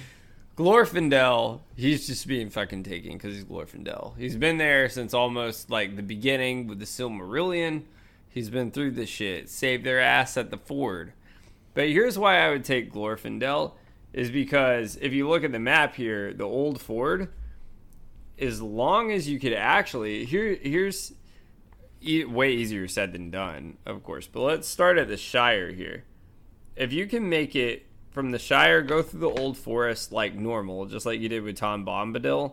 Glorfindel, 0.57 1.61
he's 1.81 2.07
just 2.07 2.27
being 2.27 2.51
fucking 2.51 2.83
taken 2.83 3.13
because 3.13 3.35
he's 3.35 3.45
Glorfindel. 3.45 4.17
He's 4.19 4.37
been 4.37 4.59
there 4.59 4.89
since 4.89 5.15
almost 5.15 5.71
like 5.71 5.97
the 5.97 6.03
beginning 6.03 6.67
with 6.67 6.79
the 6.79 6.85
Silmarillion. 6.85 7.85
He's 8.29 8.51
been 8.51 8.71
through 8.71 8.93
this 8.93 9.09
shit, 9.09 9.49
saved 9.49 9.85
their 9.85 10.01
ass 10.01 10.37
at 10.37 10.51
the 10.51 10.59
ford. 10.59 11.15
But 11.75 11.89
here's 11.89 12.19
why 12.19 12.39
I 12.39 12.51
would 12.51 12.65
take 12.65 12.93
Glorfindel 12.93 13.73
is 14.13 14.31
because 14.31 14.97
if 15.01 15.13
you 15.13 15.29
look 15.29 15.43
at 15.43 15.53
the 15.53 15.59
map 15.59 15.95
here, 15.95 16.35
the 16.35 16.45
old 16.45 16.81
ford, 16.81 17.33
as 18.39 18.61
long 18.61 19.11
as 19.11 19.29
you 19.29 19.39
could 19.39 19.53
actually 19.53 20.25
here 20.25 20.59
here's 20.61 21.13
e- 22.03 22.25
way 22.25 22.53
easier 22.53 22.89
said 22.89 23.13
than 23.13 23.31
done, 23.31 23.79
of 23.87 24.03
course. 24.03 24.27
But 24.27 24.41
let's 24.43 24.69
start 24.69 24.99
at 24.99 25.09
the 25.09 25.17
Shire 25.17 25.73
here. 25.73 26.05
If 26.77 26.93
you 26.93 27.07
can 27.07 27.29
make 27.29 27.57
it 27.57 27.87
from 28.11 28.31
the 28.31 28.39
Shire, 28.39 28.83
go 28.83 29.03
through 29.03 29.21
the 29.21 29.31
Old 29.31 29.57
Forest 29.57 30.13
like 30.13 30.35
normal, 30.35 30.87
just 30.87 31.07
like 31.07 31.21
you 31.21 31.29
did 31.29 31.43
with 31.43 31.57
Tom 31.57 31.87
Bombadil, 31.87 32.53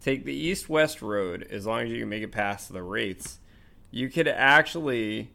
take 0.00 0.24
the 0.24 0.34
east-west 0.34 1.02
road 1.02 1.46
as 1.50 1.66
long 1.66 1.82
as 1.82 1.90
you 1.90 2.00
can 2.00 2.08
make 2.08 2.22
it 2.22 2.32
past 2.32 2.72
the 2.72 2.82
Wraiths. 2.82 3.38
You 3.90 4.10
could 4.10 4.28
actually 4.28 5.30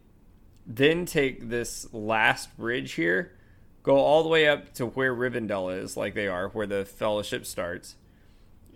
then 0.65 1.05
take 1.05 1.49
this 1.49 1.91
last 1.91 2.55
bridge 2.55 2.93
here, 2.93 3.33
go 3.81 3.97
all 3.97 4.23
the 4.23 4.29
way 4.29 4.47
up 4.47 4.73
to 4.75 4.85
where 4.85 5.13
Rivendell 5.13 5.75
is, 5.81 5.97
like 5.97 6.13
they 6.13 6.27
are, 6.27 6.49
where 6.49 6.67
the 6.67 6.85
Fellowship 6.85 7.45
starts. 7.45 7.95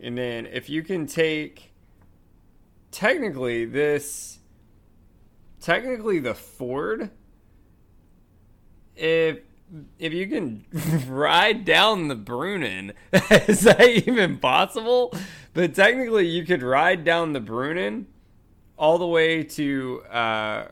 And 0.01 0.17
then 0.17 0.45
if 0.45 0.69
you 0.69 0.83
can 0.83 1.07
take 1.07 1.71
technically 2.91 3.65
this 3.65 4.39
technically 5.59 6.19
the 6.19 6.33
ford 6.33 7.09
if 8.95 9.39
if 9.99 10.13
you 10.13 10.27
can 10.27 10.65
ride 11.07 11.65
down 11.65 12.07
the 12.07 12.15
Bruinen, 12.15 12.93
is 13.47 13.61
that 13.61 13.87
even 14.07 14.37
possible? 14.37 15.13
But 15.53 15.75
technically, 15.75 16.27
you 16.27 16.45
could 16.45 16.63
ride 16.63 17.03
down 17.03 17.33
the 17.33 17.41
Bruinen 17.41 18.05
all 18.77 18.97
the 18.97 19.07
way 19.07 19.43
to 19.43 20.03
uh, 20.09 20.67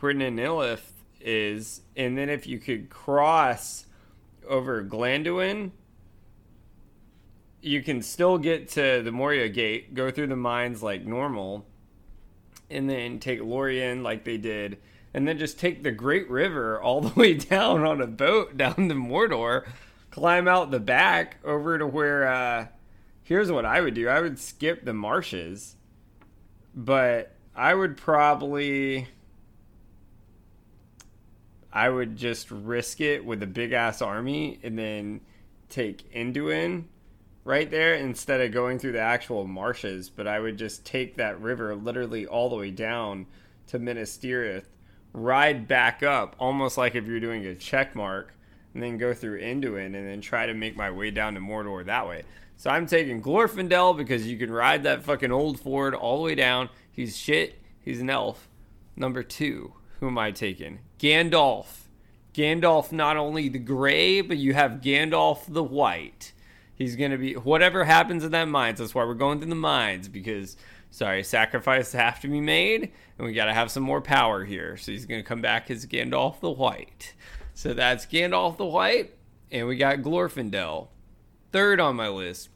where 0.00 0.14
Ninilith 0.14 0.92
is, 1.20 1.82
and 1.96 2.16
then 2.16 2.28
if 2.28 2.46
you 2.46 2.58
could 2.58 2.90
cross 2.90 3.86
over 4.46 4.84
Glanduin, 4.84 5.72
you 7.60 7.82
can 7.82 8.02
still 8.02 8.38
get 8.38 8.68
to 8.70 9.02
the 9.02 9.10
Moria 9.10 9.48
Gate, 9.48 9.94
go 9.94 10.10
through 10.10 10.28
the 10.28 10.36
mines 10.36 10.82
like 10.82 11.04
normal, 11.04 11.66
and 12.70 12.88
then 12.88 13.18
take 13.18 13.40
Lorien 13.42 14.02
like 14.02 14.24
they 14.24 14.36
did, 14.36 14.78
and 15.16 15.26
then 15.26 15.38
just 15.38 15.58
take 15.58 15.82
the 15.82 15.90
Great 15.90 16.28
River 16.28 16.78
all 16.80 17.00
the 17.00 17.12
way 17.18 17.32
down 17.34 17.84
on 17.84 18.02
a 18.02 18.06
boat 18.06 18.56
down 18.56 18.74
to 18.74 18.94
Mordor, 18.94 19.66
climb 20.10 20.46
out 20.46 20.70
the 20.70 20.78
back 20.78 21.38
over 21.42 21.78
to 21.78 21.86
where. 21.86 22.28
Uh, 22.28 22.66
here's 23.24 23.50
what 23.50 23.64
I 23.64 23.80
would 23.80 23.94
do: 23.94 24.08
I 24.08 24.20
would 24.20 24.38
skip 24.38 24.84
the 24.84 24.92
marshes, 24.92 25.74
but 26.74 27.34
I 27.56 27.74
would 27.74 27.96
probably. 27.96 29.08
I 31.72 31.90
would 31.90 32.16
just 32.16 32.50
risk 32.50 33.00
it 33.02 33.24
with 33.24 33.42
a 33.42 33.46
big 33.46 33.72
ass 33.72 34.00
army 34.00 34.58
and 34.62 34.78
then 34.78 35.20
take 35.68 36.10
Induin 36.14 36.84
right 37.44 37.70
there 37.70 37.94
instead 37.94 38.40
of 38.40 38.50
going 38.50 38.78
through 38.78 38.92
the 38.92 39.00
actual 39.00 39.46
marshes. 39.46 40.08
But 40.08 40.26
I 40.26 40.40
would 40.40 40.56
just 40.56 40.86
take 40.86 41.16
that 41.16 41.40
river 41.40 41.74
literally 41.74 42.26
all 42.26 42.48
the 42.48 42.56
way 42.56 42.70
down 42.70 43.26
to 43.68 43.78
Minas 43.78 44.16
Tirith, 44.16 44.64
ride 45.16 45.66
back 45.66 46.02
up 46.02 46.36
almost 46.38 46.78
like 46.78 46.94
if 46.94 47.06
you're 47.06 47.18
doing 47.18 47.44
a 47.46 47.54
check 47.54 47.96
mark, 47.96 48.34
and 48.74 48.82
then 48.82 48.98
go 48.98 49.14
through 49.14 49.40
Induin 49.40 49.86
and 49.86 49.94
then 49.94 50.20
try 50.20 50.44
to 50.44 50.52
make 50.52 50.76
my 50.76 50.90
way 50.90 51.10
down 51.10 51.32
to 51.34 51.40
Mordor 51.40 51.84
that 51.86 52.06
way. 52.06 52.24
So 52.58 52.68
I'm 52.68 52.86
taking 52.86 53.22
Glorfindel 53.22 53.96
because 53.96 54.26
you 54.26 54.36
can 54.36 54.50
ride 54.50 54.82
that 54.82 55.02
fucking 55.02 55.32
old 55.32 55.58
Ford 55.58 55.94
all 55.94 56.18
the 56.18 56.24
way 56.24 56.34
down. 56.34 56.68
He's 56.92 57.16
shit. 57.16 57.58
He's 57.80 58.00
an 58.00 58.10
elf. 58.10 58.48
Number 58.94 59.22
two, 59.22 59.72
who 60.00 60.08
am 60.08 60.18
I 60.18 60.30
taking? 60.30 60.80
Gandalf. 60.98 61.66
Gandalf, 62.34 62.92
not 62.92 63.16
only 63.16 63.48
the 63.48 63.58
gray, 63.58 64.20
but 64.20 64.36
you 64.36 64.52
have 64.52 64.82
Gandalf 64.82 65.44
the 65.48 65.64
white. 65.64 66.32
He's 66.74 66.96
going 66.96 67.12
to 67.12 67.16
be, 67.16 67.32
whatever 67.32 67.84
happens 67.84 68.24
in 68.24 68.32
that 68.32 68.48
mines, 68.48 68.78
that's 68.78 68.94
why 68.94 69.04
we're 69.04 69.14
going 69.14 69.38
through 69.38 69.48
the 69.48 69.54
mines, 69.54 70.08
because, 70.08 70.58
sorry, 70.90 71.22
sacrifices 71.24 71.92
have 71.92 72.20
to 72.20 72.28
be 72.28 72.40
made, 72.40 72.92
and 73.18 73.26
we 73.26 73.34
got 73.34 73.46
to 73.46 73.54
have 73.54 73.70
some 73.70 73.82
more 73.82 74.00
power 74.00 74.44
here. 74.44 74.76
So 74.76 74.92
he's 74.92 75.06
going 75.06 75.22
to 75.22 75.28
come 75.28 75.40
back 75.40 75.70
as 75.70 75.86
Gandalf 75.86 76.40
the 76.40 76.50
white. 76.50 77.14
So 77.54 77.74
that's 77.74 78.06
Gandalf 78.06 78.56
the 78.56 78.66
white, 78.66 79.14
and 79.50 79.66
we 79.66 79.76
got 79.76 79.98
Glorfindel. 79.98 80.88
Third 81.52 81.80
on 81.80 81.96
my 81.96 82.08
list. 82.08 82.50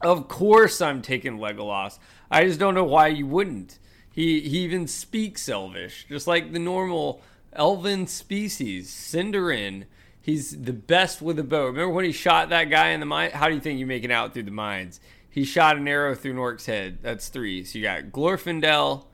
Of 0.00 0.28
course, 0.28 0.80
I'm 0.80 1.02
taking 1.02 1.38
Legolas. 1.38 1.98
I 2.30 2.44
just 2.44 2.60
don't 2.60 2.74
know 2.74 2.84
why 2.84 3.08
you 3.08 3.26
wouldn't. 3.26 3.78
He 4.10 4.40
he 4.40 4.58
even 4.60 4.86
speaks 4.86 5.48
Elvish, 5.48 6.06
just 6.08 6.26
like 6.26 6.52
the 6.52 6.58
normal 6.58 7.22
elven 7.52 8.06
species. 8.06 8.90
Sindarin, 8.90 9.84
he's 10.20 10.62
the 10.62 10.72
best 10.72 11.20
with 11.20 11.38
a 11.38 11.44
bow. 11.44 11.66
Remember 11.66 11.90
when 11.90 12.04
he 12.04 12.12
shot 12.12 12.48
that 12.48 12.70
guy 12.70 12.88
in 12.88 13.00
the 13.00 13.06
mine? 13.06 13.30
How 13.32 13.48
do 13.48 13.54
you 13.54 13.60
think 13.60 13.78
you 13.78 13.86
make 13.86 14.04
it 14.04 14.10
out 14.10 14.32
through 14.32 14.44
the 14.44 14.50
mines? 14.50 15.00
He 15.30 15.44
shot 15.44 15.76
an 15.76 15.86
arrow 15.86 16.14
through 16.16 16.34
Nork's 16.34 16.66
head. 16.66 16.98
That's 17.02 17.28
three. 17.28 17.64
So 17.64 17.78
you 17.78 17.84
got 17.84 18.06
Glorfindel, 18.06 19.06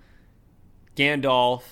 Gandalf, 0.96 1.62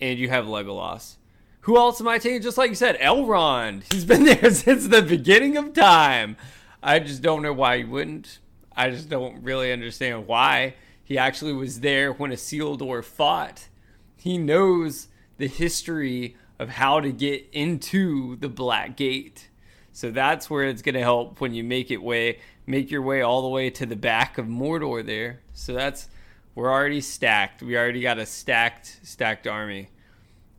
and 0.00 0.18
you 0.18 0.30
have 0.30 0.46
Legolas. 0.46 1.16
Who 1.62 1.76
else 1.76 2.00
am 2.00 2.08
I 2.08 2.18
taking? 2.18 2.40
Just 2.40 2.56
like 2.56 2.70
you 2.70 2.74
said, 2.74 2.98
Elrond. 2.98 3.92
He's 3.92 4.06
been 4.06 4.24
there 4.24 4.50
since 4.50 4.88
the 4.88 5.02
beginning 5.02 5.58
of 5.58 5.74
time. 5.74 6.38
I 6.82 6.98
just 7.00 7.20
don't 7.20 7.42
know 7.42 7.52
why 7.52 7.78
he 7.78 7.84
wouldn't. 7.84 8.38
I 8.74 8.90
just 8.90 9.10
don't 9.10 9.42
really 9.42 9.72
understand 9.72 10.26
why. 10.26 10.74
He 11.04 11.18
actually 11.18 11.52
was 11.52 11.80
there 11.80 12.12
when 12.12 12.32
a 12.32 12.36
Isildur 12.36 13.04
fought. 13.04 13.68
He 14.16 14.38
knows 14.38 15.08
the 15.36 15.48
history 15.48 16.36
of 16.58 16.70
how 16.70 17.00
to 17.00 17.12
get 17.12 17.46
into 17.52 18.36
the 18.36 18.48
Black 18.48 18.96
Gate. 18.96 19.50
So 19.92 20.10
that's 20.10 20.48
where 20.48 20.64
it's 20.64 20.82
going 20.82 20.94
to 20.94 21.00
help 21.00 21.40
when 21.40 21.54
you 21.54 21.64
make 21.64 21.90
it 21.90 22.02
way 22.02 22.38
make 22.68 22.90
your 22.90 23.02
way 23.02 23.22
all 23.22 23.42
the 23.42 23.48
way 23.48 23.70
to 23.70 23.86
the 23.86 23.96
back 23.96 24.38
of 24.38 24.46
Mordor 24.46 25.04
there. 25.04 25.40
So 25.54 25.72
that's 25.72 26.08
we're 26.54 26.70
already 26.70 27.00
stacked. 27.00 27.62
We 27.62 27.76
already 27.76 28.00
got 28.00 28.18
a 28.18 28.26
stacked 28.26 29.00
stacked 29.02 29.46
army. 29.46 29.88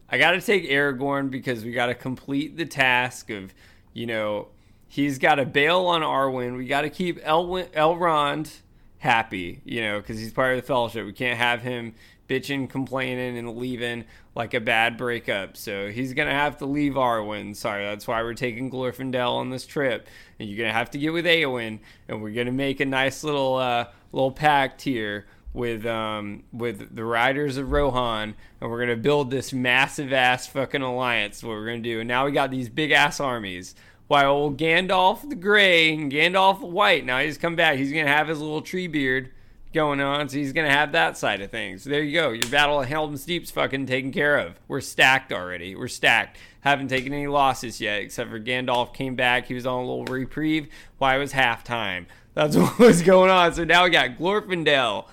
I 0.10 0.18
got 0.18 0.32
to 0.32 0.42
take 0.42 0.68
Aragorn 0.70 1.30
because 1.30 1.64
we 1.64 1.72
got 1.72 1.86
to 1.86 1.94
complete 1.94 2.58
the 2.58 2.66
task 2.66 3.30
of, 3.30 3.54
you 3.94 4.08
know, 4.08 4.48
he's 4.88 5.20
got 5.20 5.36
to 5.36 5.46
bail 5.46 5.82
on 5.82 6.02
Arwen. 6.02 6.58
We 6.58 6.66
got 6.66 6.82
to 6.82 6.90
keep 6.90 7.24
Elrond 7.24 8.52
happy, 8.98 9.62
you 9.64 9.82
know, 9.82 10.00
because 10.00 10.18
he's 10.18 10.34
part 10.34 10.56
of 10.56 10.62
the 10.62 10.66
Fellowship. 10.66 11.06
We 11.06 11.14
can't 11.14 11.38
have 11.38 11.62
him 11.62 11.94
bitching, 12.30 12.70
complaining, 12.70 13.38
and 13.38 13.58
leaving 13.58 14.06
like 14.36 14.54
a 14.54 14.62
bad 14.62 14.96
breakup. 14.96 15.58
So 15.58 15.90
he's 15.90 16.14
gonna 16.14 16.32
have 16.32 16.58
to 16.60 16.66
leave 16.66 16.94
Arwen. 16.94 17.56
Sorry, 17.56 17.84
that's 17.84 18.08
why 18.08 18.22
we're 18.22 18.36
taking 18.36 18.72
Glorfindel 18.72 19.34
on 19.34 19.50
this 19.50 19.66
trip, 19.66 20.08
and 20.40 20.48
you're 20.48 20.58
gonna 20.58 20.78
have 20.78 20.92
to 20.92 20.98
get 20.98 21.12
with 21.12 21.26
Eowyn, 21.26 21.80
and 22.08 22.22
we're 22.22 22.34
gonna 22.34 22.52
make 22.52 22.80
a 22.80 22.86
nice 22.86 23.24
little 23.24 23.56
uh, 23.56 23.88
little 24.14 24.32
pact 24.32 24.84
here 24.84 25.26
with 25.54 25.86
um 25.86 26.44
with 26.54 26.96
the 26.96 27.04
riders 27.04 27.58
of 27.58 27.72
Rohan, 27.72 28.36
and 28.62 28.70
we're 28.70 28.80
gonna 28.80 28.96
build 28.96 29.32
this 29.32 29.52
massive 29.52 30.14
ass 30.14 30.48
fucking 30.48 30.82
alliance. 30.82 31.44
What 31.44 31.52
we're 31.52 31.66
gonna 31.66 31.80
do, 31.80 32.00
and 32.00 32.08
now 32.08 32.26
we 32.26 32.32
got 32.32 32.52
these 32.52 32.70
big 32.70 32.92
ass 32.92 33.20
armies. 33.20 33.76
While 34.08 34.32
old 34.32 34.58
Gandalf 34.58 35.28
the 35.28 35.36
Gray 35.36 35.94
and 35.94 36.12
Gandalf 36.12 36.62
the 36.62 36.66
White, 36.66 37.06
now 37.06 37.20
he's 37.20 37.38
come 37.38 37.56
back. 37.56 37.78
He's 37.78 37.92
gonna 37.92 38.08
have 38.08 38.28
his 38.28 38.40
little 38.40 38.62
tree 38.62 38.88
beard 38.88 39.32
going 39.74 40.02
on, 40.02 40.30
so 40.30 40.38
he's 40.38 40.54
gonna 40.54 40.70
have 40.70 40.92
that 40.94 41.18
side 41.18 41.42
of 41.42 41.52
things. 41.52 41.84
So 41.84 41.90
There 41.90 42.02
you 42.02 42.14
go. 42.14 42.30
Your 42.32 42.50
battle 42.50 42.82
of 42.82 42.88
Helm's 42.88 43.26
Deep's 43.26 43.52
fucking 43.52 43.86
taken 43.86 44.12
care 44.12 44.38
of. 44.38 44.60
We're 44.68 44.82
stacked 44.82 45.32
already. 45.32 45.76
We're 45.76 45.88
stacked. 45.88 46.38
Haven't 46.62 46.90
taken 46.90 47.14
any 47.14 47.28
losses 47.28 47.80
yet, 47.80 48.02
except 48.02 48.30
for 48.30 48.40
Gandalf 48.40 48.94
came 48.94 49.16
back. 49.16 49.46
He 49.46 49.54
was 49.54 49.66
on 49.66 49.84
a 49.84 49.88
little 49.88 50.06
reprieve. 50.06 50.68
Why 50.98 51.16
it 51.16 51.20
was 51.20 51.34
halftime. 51.34 52.06
That's 52.34 52.56
what 52.58 52.80
was 52.80 53.02
going 53.02 53.30
on. 53.30 53.54
So 53.54 53.64
now 53.64 53.84
we 53.86 53.90
got 53.92 54.18
Glorfindel, 54.18 55.06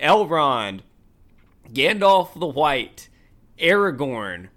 Elrond, 0.00 0.80
Gandalf 1.72 2.38
the 2.38 2.46
White, 2.46 3.08
Aragorn, 3.58 4.48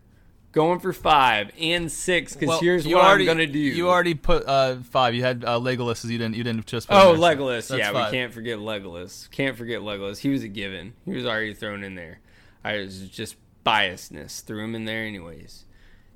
going 0.52 0.80
for 0.80 0.94
five 0.94 1.52
and 1.60 1.92
six. 1.92 2.34
Because 2.34 2.48
Well, 2.50 2.60
here's 2.60 2.88
what 2.88 2.96
already- 2.96 3.30
I'm 3.30 3.38
gonna 3.38 3.48
do. 3.48 3.60
You 3.60 3.90
already 3.90 4.16
put 4.16 4.46
uh, 4.48 4.78
five. 4.78 5.14
You 5.16 5.24
had 5.24 5.44
uh, 5.46 5.60
Legolas. 5.60 6.04
You 6.10 6.18
didn't. 6.18 6.36
You 6.36 6.44
didn't 6.44 6.66
just. 6.66 6.88
Put 6.88 6.96
Oh, 6.98 7.16
there. 7.16 7.36
Legolas. 7.36 7.68
That's 7.70 7.80
yeah, 7.80 7.92
five. 7.92 8.12
we 8.12 8.18
can't 8.18 8.34
forget 8.34 8.58
Legolas. 8.60 9.30
Can't 9.32 9.58
forget 9.58 9.82
Legolas. 9.82 10.20
He 10.20 10.30
was 10.30 10.44
a 10.44 10.48
given. 10.48 10.94
He 11.06 11.12
was 11.12 11.26
already 11.26 11.54
thrown 11.54 11.84
in 11.84 11.96
there. 11.96 12.20
I 12.64 12.78
was 12.80 13.08
just 13.10 13.36
biasness. 13.66 14.44
Threw 14.44 14.64
him 14.64 14.76
in 14.76 14.86
there 14.86 15.04
anyways. 15.06 15.66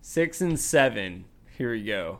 Six 0.01 0.41
and 0.41 0.59
seven. 0.59 1.25
Here 1.57 1.71
we 1.71 1.83
go. 1.83 2.19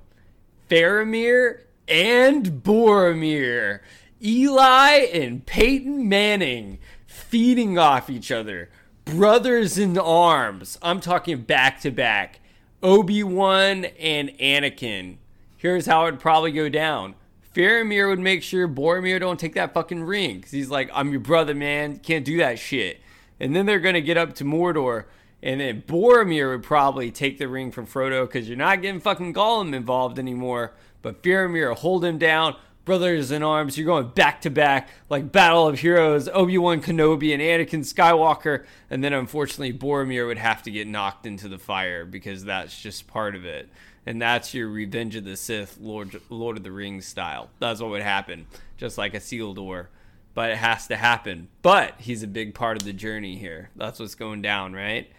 Faramir 0.70 1.62
and 1.88 2.46
Boromir. 2.64 3.80
Eli 4.24 4.92
and 5.14 5.46
Peyton 5.46 6.08
Manning 6.08 6.80
feeding 7.06 7.78
off 7.78 8.10
each 8.10 8.32
other. 8.32 8.70
Brothers 9.06 9.78
in 9.78 9.98
arms. 9.98 10.78
I'm 10.82 11.00
talking 11.00 11.42
back 11.42 11.82
to 11.82 11.92
back. 11.92 12.40
Obi 12.82 13.24
Wan 13.24 13.86
and 13.86 14.30
Anakin. 14.40 15.18
Here's 15.58 15.86
how 15.86 16.08
it'd 16.08 16.20
probably 16.20 16.52
go 16.52 16.70
down. 16.70 17.16
Faramir 17.54 18.10
would 18.10 18.20
make 18.20 18.42
sure 18.44 18.68
Boromir 18.68 19.20
don't 19.20 19.40
take 19.40 19.54
that 19.54 19.74
fucking 19.74 20.04
ring 20.04 20.38
because 20.38 20.52
he's 20.52 20.70
like, 20.70 20.90
I'm 20.94 21.12
your 21.12 21.20
brother, 21.20 21.54
man. 21.54 22.00
Can't 22.00 22.26
do 22.26 22.38
that 22.38 22.60
shit. 22.60 23.00
And 23.40 23.56
then 23.56 23.66
they're 23.66 23.80
gonna 23.80 24.02
get 24.02 24.18
up 24.18 24.34
to 24.36 24.44
Mordor, 24.44 25.06
and 25.42 25.60
then 25.60 25.84
Boromir 25.84 26.52
would 26.52 26.64
probably 26.64 27.12
take 27.12 27.38
the 27.38 27.48
ring 27.48 27.72
from 27.72 27.86
Frodo 27.86 28.26
because 28.26 28.48
you're 28.48 28.58
not 28.58 28.82
getting 28.82 29.02
fucking 29.02 29.34
Gollum 29.34 29.76
involved 29.76 30.18
anymore. 30.18 30.74
But 31.02 31.22
Faramir 31.22 31.68
will 31.68 31.76
hold 31.76 32.06
him 32.06 32.18
down. 32.18 32.56
Brothers 32.86 33.32
in 33.32 33.44
arms, 33.44 33.78
you're 33.78 33.88
going 33.88 34.10
back 34.10 34.42
to 34.42 34.50
back 34.50 34.90
like 35.10 35.32
Battle 35.32 35.68
of 35.68 35.80
Heroes, 35.80 36.28
Obi 36.28 36.58
Wan 36.58 36.82
Kenobi 36.82 37.34
and 37.34 37.42
Anakin 37.42 37.80
Skywalker, 37.80 38.66
and 38.90 39.02
then 39.02 39.14
unfortunately 39.14 39.72
Boromir 39.72 40.28
would 40.28 40.38
have 40.38 40.62
to 40.64 40.72
get 40.72 40.88
knocked 40.88 41.26
into 41.26 41.48
the 41.48 41.58
fire 41.58 42.06
because 42.06 42.44
that's 42.44 42.78
just 42.82 43.08
part 43.08 43.36
of 43.36 43.46
it, 43.46 43.70
and 44.06 44.22
that's 44.22 44.54
your 44.54 44.68
Revenge 44.68 45.16
of 45.16 45.24
the 45.24 45.38
Sith, 45.38 45.78
Lord 45.80 46.20
Lord 46.30 46.58
of 46.58 46.64
the 46.64 46.74
Rings 46.74 47.06
style. 47.06 47.50
That's 47.60 47.80
what 47.80 47.92
would 47.92 48.02
happen, 48.02 48.48
just 48.76 48.98
like 48.98 49.14
a 49.14 49.22
seal 49.22 49.54
door, 49.54 49.90
but 50.34 50.52
it 50.52 50.58
has 50.58 50.86
to 50.88 50.98
happen. 50.98 51.48
But 51.62 51.94
he's 52.00 52.22
a 52.22 52.28
big 52.28 52.54
part 52.54 52.76
of 52.76 52.86
the 52.86 52.92
journey 52.92 53.38
here. 53.38 53.70
That's 53.78 54.02
what's 54.02 54.16
going 54.16 54.42
down, 54.42 54.74
right? 54.74 55.10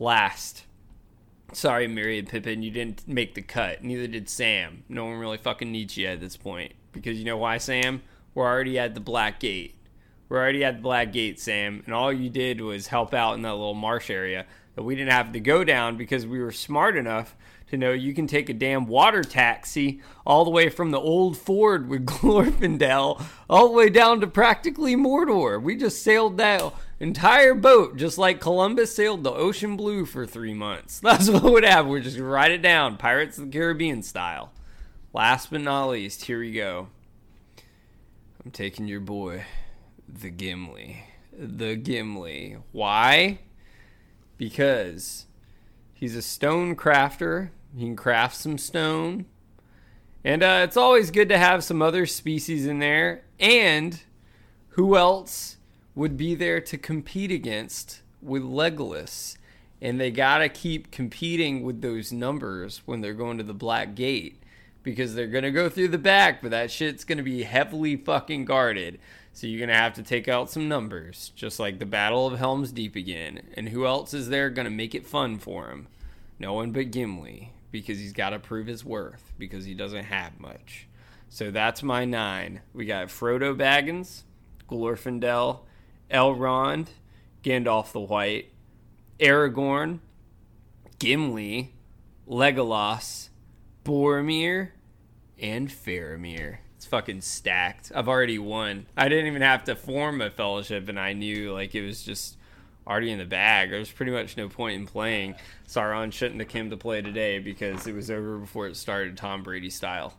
Last, 0.00 0.64
Sorry, 1.52 1.86
Mary 1.86 2.18
and 2.18 2.28
Pippin, 2.28 2.62
you 2.62 2.70
didn't 2.70 3.06
make 3.06 3.34
the 3.34 3.42
cut. 3.42 3.82
Neither 3.82 4.08
did 4.08 4.28
Sam. 4.28 4.84
No 4.88 5.04
one 5.04 5.18
really 5.18 5.38
fucking 5.38 5.70
needs 5.70 5.96
you 5.96 6.08
at 6.08 6.20
this 6.20 6.36
point. 6.36 6.72
Because 6.92 7.18
you 7.18 7.24
know 7.24 7.36
why, 7.36 7.58
Sam? 7.58 8.02
We're 8.34 8.46
already 8.46 8.78
at 8.78 8.94
the 8.94 9.00
Black 9.00 9.40
Gate. 9.40 9.74
We're 10.28 10.38
already 10.38 10.64
at 10.64 10.76
the 10.76 10.82
Black 10.82 11.12
Gate, 11.12 11.38
Sam. 11.38 11.82
And 11.86 11.94
all 11.94 12.12
you 12.12 12.28
did 12.28 12.60
was 12.60 12.88
help 12.88 13.14
out 13.14 13.34
in 13.34 13.42
that 13.42 13.52
little 13.52 13.74
marsh 13.74 14.10
area 14.10 14.44
that 14.74 14.82
we 14.82 14.96
didn't 14.96 15.12
have 15.12 15.32
to 15.32 15.40
go 15.40 15.64
down 15.64 15.96
because 15.96 16.26
we 16.26 16.40
were 16.40 16.52
smart 16.52 16.96
enough 16.96 17.36
to 17.68 17.76
know 17.76 17.92
you 17.92 18.14
can 18.14 18.26
take 18.26 18.48
a 18.48 18.54
damn 18.54 18.86
water 18.86 19.22
taxi 19.22 20.00
all 20.24 20.44
the 20.44 20.50
way 20.50 20.68
from 20.68 20.90
the 20.90 21.00
old 21.00 21.36
Ford 21.36 21.88
with 21.88 22.06
Glorfindel 22.06 23.22
all 23.50 23.68
the 23.68 23.74
way 23.74 23.90
down 23.90 24.20
to 24.20 24.26
practically 24.26 24.96
Mordor. 24.96 25.60
We 25.60 25.76
just 25.76 26.02
sailed 26.02 26.38
that 26.38 26.72
entire 27.00 27.54
boat 27.54 27.96
just 27.96 28.18
like 28.18 28.40
Columbus 28.40 28.94
sailed 28.94 29.24
the 29.24 29.32
ocean 29.32 29.76
blue 29.76 30.06
for 30.06 30.26
three 30.26 30.54
months. 30.54 31.00
That's 31.02 31.28
what 31.28 31.42
would 31.44 31.64
happen. 31.64 31.90
We're 31.90 32.00
just 32.00 32.18
write 32.18 32.52
it 32.52 32.62
down, 32.62 32.96
Pirates 32.96 33.38
of 33.38 33.50
the 33.50 33.58
Caribbean 33.58 34.02
style. 34.02 34.52
Last 35.12 35.50
but 35.50 35.62
not 35.62 35.88
least, 35.88 36.24
here 36.26 36.40
we 36.40 36.52
go. 36.52 36.88
I'm 38.44 38.50
taking 38.50 38.86
your 38.86 39.00
boy, 39.00 39.44
the 40.08 40.30
Gimli. 40.30 41.04
The 41.32 41.74
Gimli. 41.74 42.58
Why? 42.72 43.40
Because 44.36 45.25
he's 45.96 46.14
a 46.14 46.22
stone 46.22 46.76
crafter. 46.76 47.50
He 47.74 47.84
can 47.84 47.96
craft 47.96 48.36
some 48.36 48.58
stone. 48.58 49.26
And 50.22 50.42
uh, 50.42 50.60
it's 50.64 50.76
always 50.76 51.10
good 51.10 51.28
to 51.30 51.38
have 51.38 51.64
some 51.64 51.82
other 51.82 52.06
species 52.06 52.66
in 52.66 52.78
there. 52.78 53.22
And 53.40 54.00
who 54.70 54.96
else 54.96 55.56
would 55.94 56.16
be 56.16 56.34
there 56.34 56.60
to 56.60 56.78
compete 56.78 57.30
against 57.30 58.02
with 58.20 58.42
Legolas? 58.42 59.38
And 59.80 60.00
they 60.00 60.10
got 60.10 60.38
to 60.38 60.48
keep 60.48 60.90
competing 60.90 61.62
with 61.62 61.80
those 61.80 62.12
numbers 62.12 62.82
when 62.86 63.00
they're 63.00 63.14
going 63.14 63.38
to 63.38 63.44
the 63.44 63.54
Black 63.54 63.94
Gate 63.94 64.42
because 64.82 65.14
they're 65.14 65.26
going 65.26 65.44
to 65.44 65.50
go 65.50 65.68
through 65.68 65.88
the 65.88 65.98
back, 65.98 66.40
but 66.40 66.52
that 66.52 66.70
shit's 66.70 67.04
going 67.04 67.18
to 67.18 67.24
be 67.24 67.42
heavily 67.42 67.96
fucking 67.96 68.44
guarded. 68.44 69.00
So 69.36 69.46
you're 69.46 69.58
going 69.58 69.68
to 69.68 69.74
have 69.74 69.92
to 69.96 70.02
take 70.02 70.28
out 70.28 70.48
some 70.48 70.66
numbers, 70.66 71.30
just 71.36 71.60
like 71.60 71.78
the 71.78 71.84
Battle 71.84 72.26
of 72.26 72.38
Helm's 72.38 72.72
Deep 72.72 72.96
again. 72.96 73.42
And 73.52 73.68
who 73.68 73.84
else 73.84 74.14
is 74.14 74.30
there 74.30 74.48
going 74.48 74.64
to 74.64 74.70
make 74.70 74.94
it 74.94 75.06
fun 75.06 75.38
for 75.38 75.68
him? 75.68 75.88
No 76.38 76.54
one 76.54 76.72
but 76.72 76.90
Gimli 76.90 77.52
because 77.70 77.98
he's 77.98 78.14
got 78.14 78.30
to 78.30 78.38
prove 78.38 78.66
his 78.66 78.82
worth 78.82 79.34
because 79.36 79.66
he 79.66 79.74
doesn't 79.74 80.04
have 80.04 80.40
much. 80.40 80.88
So 81.28 81.50
that's 81.50 81.82
my 81.82 82.06
nine. 82.06 82.62
We 82.72 82.86
got 82.86 83.08
Frodo 83.08 83.54
Baggins, 83.54 84.22
Glorfindel, 84.70 85.60
Elrond, 86.10 86.86
Gandalf 87.42 87.92
the 87.92 88.00
White, 88.00 88.52
Aragorn, 89.20 89.98
Gimli, 90.98 91.74
Legolas, 92.26 93.28
Boromir, 93.84 94.70
and 95.38 95.68
Faramir. 95.68 96.60
Fucking 96.86 97.20
stacked. 97.20 97.92
I've 97.94 98.08
already 98.08 98.38
won. 98.38 98.86
I 98.96 99.08
didn't 99.08 99.26
even 99.26 99.42
have 99.42 99.64
to 99.64 99.76
form 99.76 100.20
a 100.20 100.30
fellowship, 100.30 100.88
and 100.88 100.98
I 100.98 101.12
knew 101.12 101.52
like 101.52 101.74
it 101.74 101.84
was 101.84 102.02
just 102.02 102.36
already 102.86 103.10
in 103.10 103.18
the 103.18 103.24
bag. 103.24 103.70
There 103.70 103.78
was 103.80 103.90
pretty 103.90 104.12
much 104.12 104.36
no 104.36 104.48
point 104.48 104.80
in 104.80 104.86
playing. 104.86 105.34
Sauron 105.68 106.12
shouldn't 106.12 106.40
have 106.40 106.48
came 106.48 106.70
to 106.70 106.76
play 106.76 107.02
today 107.02 107.38
because 107.40 107.86
it 107.86 107.94
was 107.94 108.10
over 108.10 108.38
before 108.38 108.66
it 108.68 108.76
started, 108.76 109.16
Tom 109.16 109.42
Brady 109.42 109.70
style. 109.70 110.14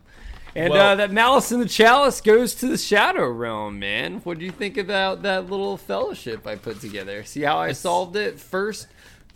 And 0.55 0.71
Well- 0.73 0.93
uh, 0.93 0.95
that 0.95 1.11
Malice 1.11 1.51
in 1.51 1.59
the 1.59 1.67
Chalice 1.67 2.19
goes 2.19 2.55
to 2.55 2.67
the 2.67 2.77
Shadow 2.77 3.29
Realm, 3.29 3.79
man. 3.79 4.15
What 4.23 4.39
do 4.39 4.45
you 4.45 4.51
think 4.51 4.77
about 4.77 5.21
that 5.23 5.49
little 5.49 5.77
fellowship 5.77 6.45
I 6.47 6.55
put 6.55 6.81
together? 6.81 7.23
See 7.23 7.41
how 7.43 7.57
I 7.57 7.71
solved 7.73 8.15
it? 8.15 8.39
First, 8.39 8.87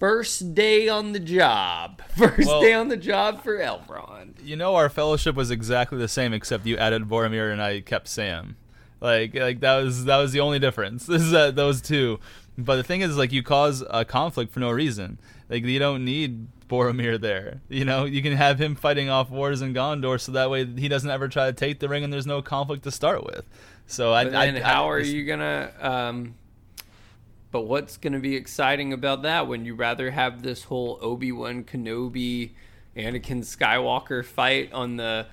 first 0.02 0.56
day 0.56 0.90
on 0.90 1.14
the 1.14 1.19
job. 1.19 2.02
First 2.18 2.48
Well- 2.48 2.60
day 2.61 2.73
on 2.73 2.88
the 2.88 2.98
job 2.98 3.44
for 3.44 3.57
Elrond. 3.60 4.34
You 4.44 4.56
know, 4.56 4.76
our 4.76 4.90
fellowship 4.90 5.36
was 5.36 5.52
exactly 5.52 5.99
the 5.99 6.07
same, 6.07 6.34
except 6.34 6.65
you 6.65 6.76
added 6.76 7.03
Boromir 7.03 7.53
and 7.53 7.61
I 7.61 7.82
kept 7.82 8.07
Sam. 8.07 8.57
Like, 8.99 9.36
like 9.36 9.60
that 9.61 9.78
was 9.78 10.06
that 10.06 10.18
was 10.18 10.32
the 10.32 10.40
only 10.40 10.57
difference. 10.60 11.06
This 11.06 11.22
is 11.28 11.34
uh, 11.34 11.52
those 11.52 11.82
two. 11.82 12.19
But 12.57 12.76
the 12.78 12.84
thing 12.84 13.02
is, 13.02 13.15
like, 13.15 13.32
you 13.32 13.44
cause 13.44 13.84
a 13.90 14.03
conflict 14.03 14.52
for 14.52 14.60
no 14.60 14.72
reason. 14.72 15.19
Like, 15.49 15.64
you 15.64 15.80
don't 15.80 16.03
need 16.03 16.48
Boromir 16.68 17.19
there. 17.22 17.61
You 17.69 17.86
know, 17.86 18.06
you 18.06 18.22
can 18.23 18.34
have 18.34 18.60
him 18.60 18.76
fighting 18.76 19.10
off 19.10 19.30
wars 19.30 19.61
in 19.61 19.73
Gondor, 19.73 20.19
so 20.19 20.32
that 20.34 20.49
way 20.49 20.65
he 20.65 20.88
doesn't 20.88 21.10
ever 21.10 21.28
try 21.28 21.45
to 21.45 21.53
take 21.53 21.80
the 21.80 21.88
ring, 21.88 22.03
and 22.03 22.11
there's 22.11 22.28
no 22.28 22.41
conflict 22.41 22.84
to 22.84 22.91
start 22.91 23.23
with. 23.23 23.45
So 23.88 24.14
I, 24.14 24.26
But 24.26 24.36
I, 24.36 24.45
then 24.48 24.57
I- 24.64 24.68
how 24.68 24.90
are 24.90 24.99
you 24.99 25.26
gonna? 25.26 25.72
Um, 25.80 26.36
but 27.52 27.61
what's 27.61 27.98
gonna 27.98 28.19
be 28.19 28.36
exciting 28.36 28.94
about 28.94 29.23
that 29.23 29.48
when 29.48 29.65
you 29.65 29.76
rather 29.76 30.11
have 30.11 30.41
this 30.41 30.64
whole 30.64 30.98
Obi 31.02 31.32
Wan 31.32 31.64
Kenobi, 31.64 32.52
Anakin 32.95 33.41
Skywalker 33.41 34.23
fight 34.23 34.72
on 34.73 34.98
the 34.98 35.28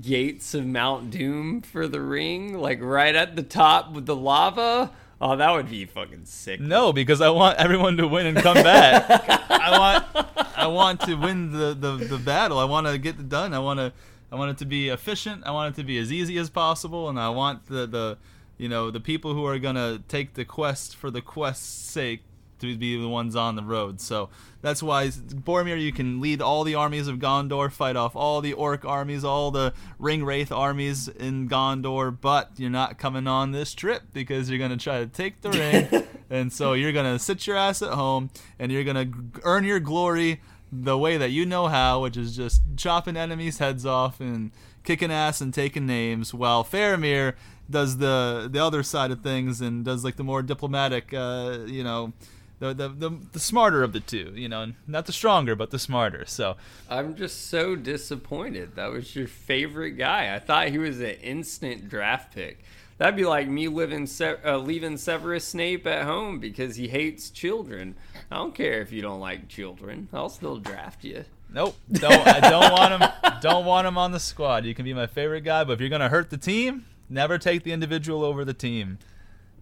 gates 0.00 0.54
of 0.54 0.66
Mount 0.66 1.10
Doom 1.10 1.62
for 1.62 1.86
the 1.86 2.00
ring, 2.00 2.58
like 2.58 2.80
right 2.80 3.14
at 3.14 3.36
the 3.36 3.42
top 3.42 3.92
with 3.92 4.06
the 4.06 4.16
lava? 4.16 4.90
Oh, 5.20 5.36
that 5.36 5.52
would 5.52 5.70
be 5.70 5.84
fucking 5.86 6.24
sick. 6.24 6.60
No, 6.60 6.92
because 6.92 7.20
I 7.20 7.30
want 7.30 7.58
everyone 7.58 7.96
to 7.96 8.08
win 8.08 8.26
and 8.26 8.36
come 8.36 8.54
back. 8.62 9.06
I 9.50 9.78
want 9.78 10.28
I 10.56 10.66
want 10.66 11.00
to 11.02 11.14
win 11.14 11.52
the, 11.52 11.74
the, 11.74 11.96
the 11.96 12.18
battle. 12.18 12.58
I 12.58 12.64
want 12.64 12.86
to 12.86 12.98
get 12.98 13.18
it 13.18 13.28
done. 13.28 13.54
I 13.54 13.58
want 13.58 13.78
to 13.80 13.92
I 14.30 14.36
want 14.36 14.50
it 14.50 14.58
to 14.58 14.64
be 14.64 14.88
efficient. 14.88 15.44
I 15.46 15.52
want 15.52 15.74
it 15.74 15.80
to 15.80 15.84
be 15.84 15.98
as 15.98 16.12
easy 16.12 16.38
as 16.38 16.50
possible, 16.50 17.08
and 17.08 17.18
I 17.20 17.28
want 17.28 17.66
the, 17.66 17.86
the 17.86 18.18
you 18.58 18.68
know 18.68 18.90
the 18.90 19.00
people 19.00 19.34
who 19.34 19.44
are 19.46 19.58
gonna 19.58 20.02
take 20.08 20.34
the 20.34 20.44
quest 20.44 20.96
for 20.96 21.10
the 21.10 21.20
quest's 21.20 21.66
sake 21.66 22.22
to 22.60 22.76
be 22.76 23.00
the 23.00 23.08
ones 23.08 23.36
on 23.36 23.56
the 23.56 23.62
road. 23.62 24.00
So 24.00 24.30
that's 24.62 24.82
why 24.82 25.08
Boromir, 25.08 25.80
you 25.80 25.92
can 25.92 26.20
lead 26.20 26.40
all 26.40 26.64
the 26.64 26.74
armies 26.74 27.08
of 27.08 27.18
Gondor, 27.18 27.70
fight 27.70 27.96
off 27.96 28.16
all 28.16 28.40
the 28.40 28.52
orc 28.52 28.84
armies, 28.84 29.24
all 29.24 29.50
the 29.50 29.72
ring 29.98 30.24
wraith 30.24 30.52
armies 30.52 31.08
in 31.08 31.48
Gondor, 31.48 32.16
but 32.18 32.50
you're 32.56 32.70
not 32.70 32.98
coming 32.98 33.26
on 33.26 33.52
this 33.52 33.74
trip 33.74 34.02
because 34.12 34.48
you're 34.48 34.58
gonna 34.58 34.76
try 34.76 35.00
to 35.00 35.06
take 35.06 35.40
the 35.42 35.50
ring, 35.50 36.06
and 36.30 36.52
so 36.52 36.72
you're 36.72 36.92
gonna 36.92 37.18
sit 37.18 37.46
your 37.46 37.56
ass 37.56 37.82
at 37.82 37.92
home 37.92 38.30
and 38.58 38.72
you're 38.72 38.84
gonna 38.84 39.10
earn 39.42 39.64
your 39.64 39.80
glory 39.80 40.40
the 40.72 40.98
way 40.98 41.16
that 41.16 41.30
you 41.30 41.46
know 41.46 41.68
how, 41.68 42.02
which 42.02 42.16
is 42.16 42.36
just 42.36 42.62
chopping 42.76 43.16
enemies' 43.16 43.58
heads 43.58 43.86
off 43.86 44.20
and 44.20 44.50
kicking 44.82 45.12
ass 45.12 45.40
and 45.40 45.54
taking 45.54 45.86
names, 45.86 46.34
while 46.34 46.64
Faramir 46.64 47.34
does 47.68 47.98
the 47.98 48.48
the 48.50 48.62
other 48.62 48.82
side 48.82 49.10
of 49.10 49.20
things 49.20 49.60
and 49.60 49.84
does 49.84 50.04
like 50.04 50.16
the 50.16 50.24
more 50.24 50.42
diplomatic, 50.42 51.12
uh, 51.14 51.58
you 51.66 51.82
know, 51.84 52.12
the, 52.60 52.74
the 52.74 52.88
the 52.88 53.10
the 53.32 53.40
smarter 53.40 53.82
of 53.82 53.92
the 53.92 54.00
two, 54.00 54.32
you 54.34 54.48
know, 54.48 54.72
not 54.86 55.06
the 55.06 55.12
stronger 55.12 55.54
but 55.54 55.70
the 55.70 55.78
smarter. 55.78 56.24
So 56.26 56.56
I'm 56.88 57.14
just 57.14 57.48
so 57.48 57.76
disappointed. 57.76 58.76
That 58.76 58.90
was 58.90 59.14
your 59.16 59.26
favorite 59.26 59.92
guy. 59.92 60.34
I 60.34 60.38
thought 60.38 60.68
he 60.68 60.78
was 60.78 61.00
an 61.00 61.16
instant 61.22 61.88
draft 61.88 62.34
pick. 62.34 62.64
That'd 62.96 63.16
be 63.16 63.24
like 63.24 63.48
me 63.48 63.66
living 63.66 64.06
Se- 64.06 64.36
uh, 64.44 64.58
leaving 64.58 64.96
Severus 64.96 65.46
Snape 65.48 65.86
at 65.86 66.04
home 66.04 66.38
because 66.38 66.76
he 66.76 66.86
hates 66.88 67.30
children. 67.30 67.96
I 68.30 68.36
don't 68.36 68.54
care 68.54 68.80
if 68.80 68.92
you 68.92 69.02
don't 69.02 69.20
like 69.20 69.48
children. 69.48 70.08
I'll 70.12 70.28
still 70.28 70.58
draft 70.58 71.02
you. 71.02 71.24
Nope, 71.52 71.76
don't 71.90 72.26
I 72.26 72.40
don't 72.40 72.72
want 72.72 73.02
him. 73.02 73.10
Don't 73.40 73.64
want 73.64 73.86
him 73.86 73.98
on 73.98 74.12
the 74.12 74.20
squad. 74.20 74.64
You 74.64 74.74
can 74.74 74.84
be 74.84 74.94
my 74.94 75.06
favorite 75.06 75.42
guy, 75.42 75.64
but 75.64 75.74
if 75.74 75.80
you're 75.80 75.88
gonna 75.88 76.08
hurt 76.08 76.30
the 76.30 76.36
team, 76.36 76.84
never 77.14 77.38
take 77.38 77.62
the 77.62 77.72
individual 77.72 78.24
over 78.24 78.44
the 78.44 78.52
team. 78.52 78.98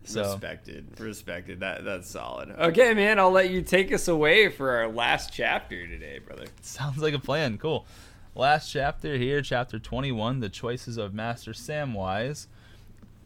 So. 0.05 0.23
Respected, 0.23 0.99
respected. 0.99 1.61
That 1.61 1.85
that's 1.85 2.11
solid. 2.11 2.51
Okay, 2.51 2.93
man. 2.93 3.21
I'll 3.21 3.31
let 3.31 3.51
you 3.51 3.63
take 3.63 3.93
us 3.93 4.09
away 4.09 4.49
for 4.49 4.71
our 4.71 4.89
last 4.89 5.33
chapter 5.33 5.87
today, 5.87 6.19
brother. 6.19 6.47
Sounds 6.61 6.99
like 6.99 7.15
a 7.15 7.21
plan. 7.21 7.57
Cool. 7.59 7.87
Last 8.35 8.73
chapter 8.73 9.17
here, 9.17 9.43
chapter 9.43 9.79
21, 9.79 10.41
the 10.41 10.49
choices 10.49 10.97
of 10.97 11.15
Master 11.15 11.53
Samwise. 11.53 12.47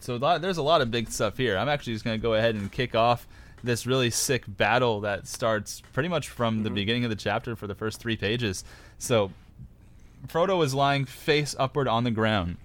So 0.01 0.17
a 0.17 0.19
lot, 0.19 0.43
there's 0.43 0.59
a 0.59 0.63
lot 0.63 0.83
of 0.83 0.91
big 0.91 1.09
stuff 1.09 1.39
here. 1.39 1.57
I'm 1.57 1.69
actually 1.69 1.95
just 1.95 2.05
going 2.05 2.19
to 2.19 2.23
go 2.23 2.35
ahead 2.35 2.57
and 2.57 2.71
kick 2.71 2.95
off 2.95 3.27
this 3.63 3.87
really 3.87 4.11
sick 4.11 4.45
battle 4.47 5.01
that 5.01 5.27
starts 5.27 5.81
pretty 5.93 6.09
much 6.09 6.29
from 6.29 6.57
mm-hmm. 6.57 6.65
the 6.65 6.71
beginning 6.71 7.05
of 7.05 7.11
the 7.11 7.17
chapter 7.17 7.57
for 7.57 7.67
the 7.67 7.75
first 7.75 8.01
three 8.01 8.17
pages. 8.17 8.65
So 8.99 9.31
Frodo 10.27 10.63
is 10.65 10.75
lying 10.75 11.05
face 11.05 11.55
upward 11.59 11.89
on 11.89 12.05
the 12.05 12.11
ground 12.11 12.59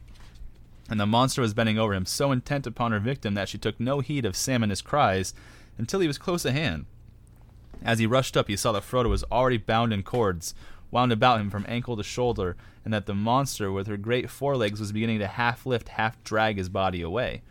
and 0.91 0.99
the 0.99 1.05
monster 1.05 1.41
was 1.41 1.53
bending 1.53 1.79
over 1.79 1.93
him, 1.93 2.05
so 2.05 2.33
intent 2.33 2.67
upon 2.67 2.91
her 2.91 2.99
victim 2.99 3.33
that 3.33 3.47
she 3.47 3.57
took 3.57 3.79
no 3.79 4.01
heed 4.01 4.25
of 4.25 4.35
Sam 4.35 4.61
and 4.61 4.69
his 4.69 4.81
cries 4.81 5.33
until 5.77 6.01
he 6.01 6.07
was 6.07 6.17
close 6.17 6.45
at 6.45 6.51
hand. 6.51 6.85
As 7.81 7.99
he 7.99 8.05
rushed 8.05 8.35
up, 8.35 8.49
he 8.49 8.57
saw 8.57 8.73
that 8.73 8.83
Frodo 8.83 9.09
was 9.09 9.23
already 9.31 9.57
bound 9.57 9.93
in 9.93 10.03
cords, 10.03 10.53
wound 10.91 11.13
about 11.13 11.39
him 11.39 11.49
from 11.49 11.65
ankle 11.69 11.95
to 11.95 12.03
shoulder, 12.03 12.57
and 12.83 12.93
that 12.93 13.05
the 13.05 13.15
monster, 13.15 13.71
with 13.71 13.87
her 13.87 13.95
great 13.95 14.29
forelegs, 14.29 14.81
was 14.81 14.91
beginning 14.91 15.19
to 15.19 15.27
half 15.27 15.65
lift, 15.65 15.89
half 15.89 16.21
drag 16.25 16.57
his 16.57 16.67
body 16.67 17.01
away. 17.01 17.41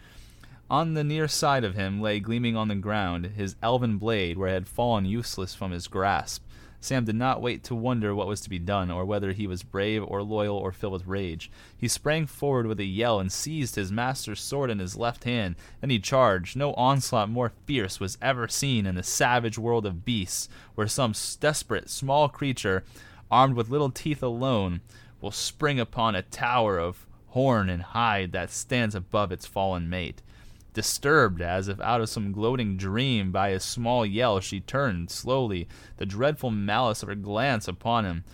On 0.69 0.93
the 0.93 1.03
near 1.03 1.27
side 1.27 1.65
of 1.65 1.75
him 1.75 1.99
lay 1.99 2.21
gleaming 2.21 2.59
on 2.59 2.69
the 2.69 2.75
ground 2.75 3.33
his 3.37 3.57
elven 3.63 3.97
blade, 3.97 4.37
where 4.37 4.51
it 4.51 4.53
had 4.53 4.69
fallen 4.69 5.07
useless 5.07 5.55
from 5.55 5.73
his 5.73 5.89
grasp. 5.89 6.45
Sam 6.83 7.05
did 7.05 7.15
not 7.15 7.43
wait 7.43 7.63
to 7.65 7.75
wonder 7.75 8.15
what 8.15 8.27
was 8.27 8.41
to 8.41 8.51
be 8.51 8.59
done, 8.59 8.91
or 8.91 9.05
whether 9.05 9.33
he 9.33 9.47
was 9.47 9.63
brave 9.63 10.03
or 10.03 10.23
loyal 10.23 10.57
or 10.57 10.73
filled 10.73 10.95
with 10.95 11.07
rage. 11.07 11.51
He 11.77 11.89
sprang 11.89 12.27
forward 12.27 12.67
with 12.67 12.81
a 12.81 12.85
yell 12.85 13.21
and 13.21 13.31
seized 13.31 13.77
his 13.77 13.93
master's 13.93 14.41
sword 14.41 14.71
in 14.71 14.79
his 14.79 14.97
left 14.97 15.25
hand. 15.25 15.57
Then 15.81 15.91
he 15.91 15.99
charged. 15.99 16.57
No 16.57 16.73
onslaught 16.75 17.29
more 17.29 17.53
fierce 17.67 18.01
was 18.01 18.17
ever 18.23 18.49
seen 18.49 18.87
in 18.87 18.95
the 18.95 19.03
savage 19.03 19.59
world 19.59 19.85
of 19.85 20.07
beasts, 20.07 20.49
where 20.75 20.89
some 20.89 21.13
desperate 21.39 21.91
small 21.91 22.31
creature, 22.31 22.83
armed 23.31 23.57
with 23.57 23.69
little 23.69 23.91
teeth 23.91 24.23
alone, 24.23 24.81
will 25.21 25.31
spring 25.31 25.79
upon 25.79 26.15
a 26.15 26.23
tower 26.23 26.79
of 26.79 27.07
horn 27.29 27.69
and 27.69 27.83
hide 27.83 28.33
that 28.33 28.51
stands 28.51 28.95
above 28.95 29.31
its 29.31 29.47
fallen 29.47 29.89
mate. 29.89 30.23
Disturbed, 30.73 31.43
as 31.43 31.67
if 31.67 31.81
out 31.81 32.01
of 32.01 32.09
some 32.09 32.31
gloating 32.31 32.77
dream, 32.77 33.33
by 33.33 33.51
his 33.51 33.65
small 33.65 34.07
yell, 34.07 34.39
she 34.41 34.61
turned 34.61 35.11
slowly, 35.11 35.67
the 35.97 36.07
dreadful 36.07 36.51
malice 36.51 37.03
of 37.03 37.09
her 37.09 37.15
glance 37.15 37.67
upon 37.67 38.05
him. 38.05 38.25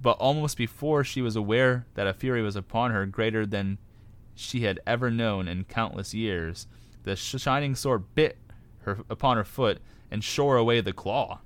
But 0.00 0.18
almost 0.18 0.56
before 0.56 1.04
she 1.04 1.22
was 1.22 1.36
aware 1.36 1.86
that 1.94 2.06
a 2.06 2.12
fury 2.12 2.42
was 2.42 2.56
upon 2.56 2.90
her 2.90 3.06
greater 3.06 3.46
than 3.46 3.78
she 4.34 4.62
had 4.62 4.80
ever 4.86 5.10
known 5.10 5.48
in 5.48 5.64
countless 5.64 6.12
years, 6.14 6.66
the 7.04 7.16
shining 7.16 7.74
sword 7.74 8.14
bit 8.14 8.38
her 8.82 8.98
upon 9.08 9.36
her 9.36 9.44
foot 9.44 9.80
and 10.10 10.22
shore 10.24 10.56
away 10.56 10.80
the 10.80 10.92
claw. 10.92 11.40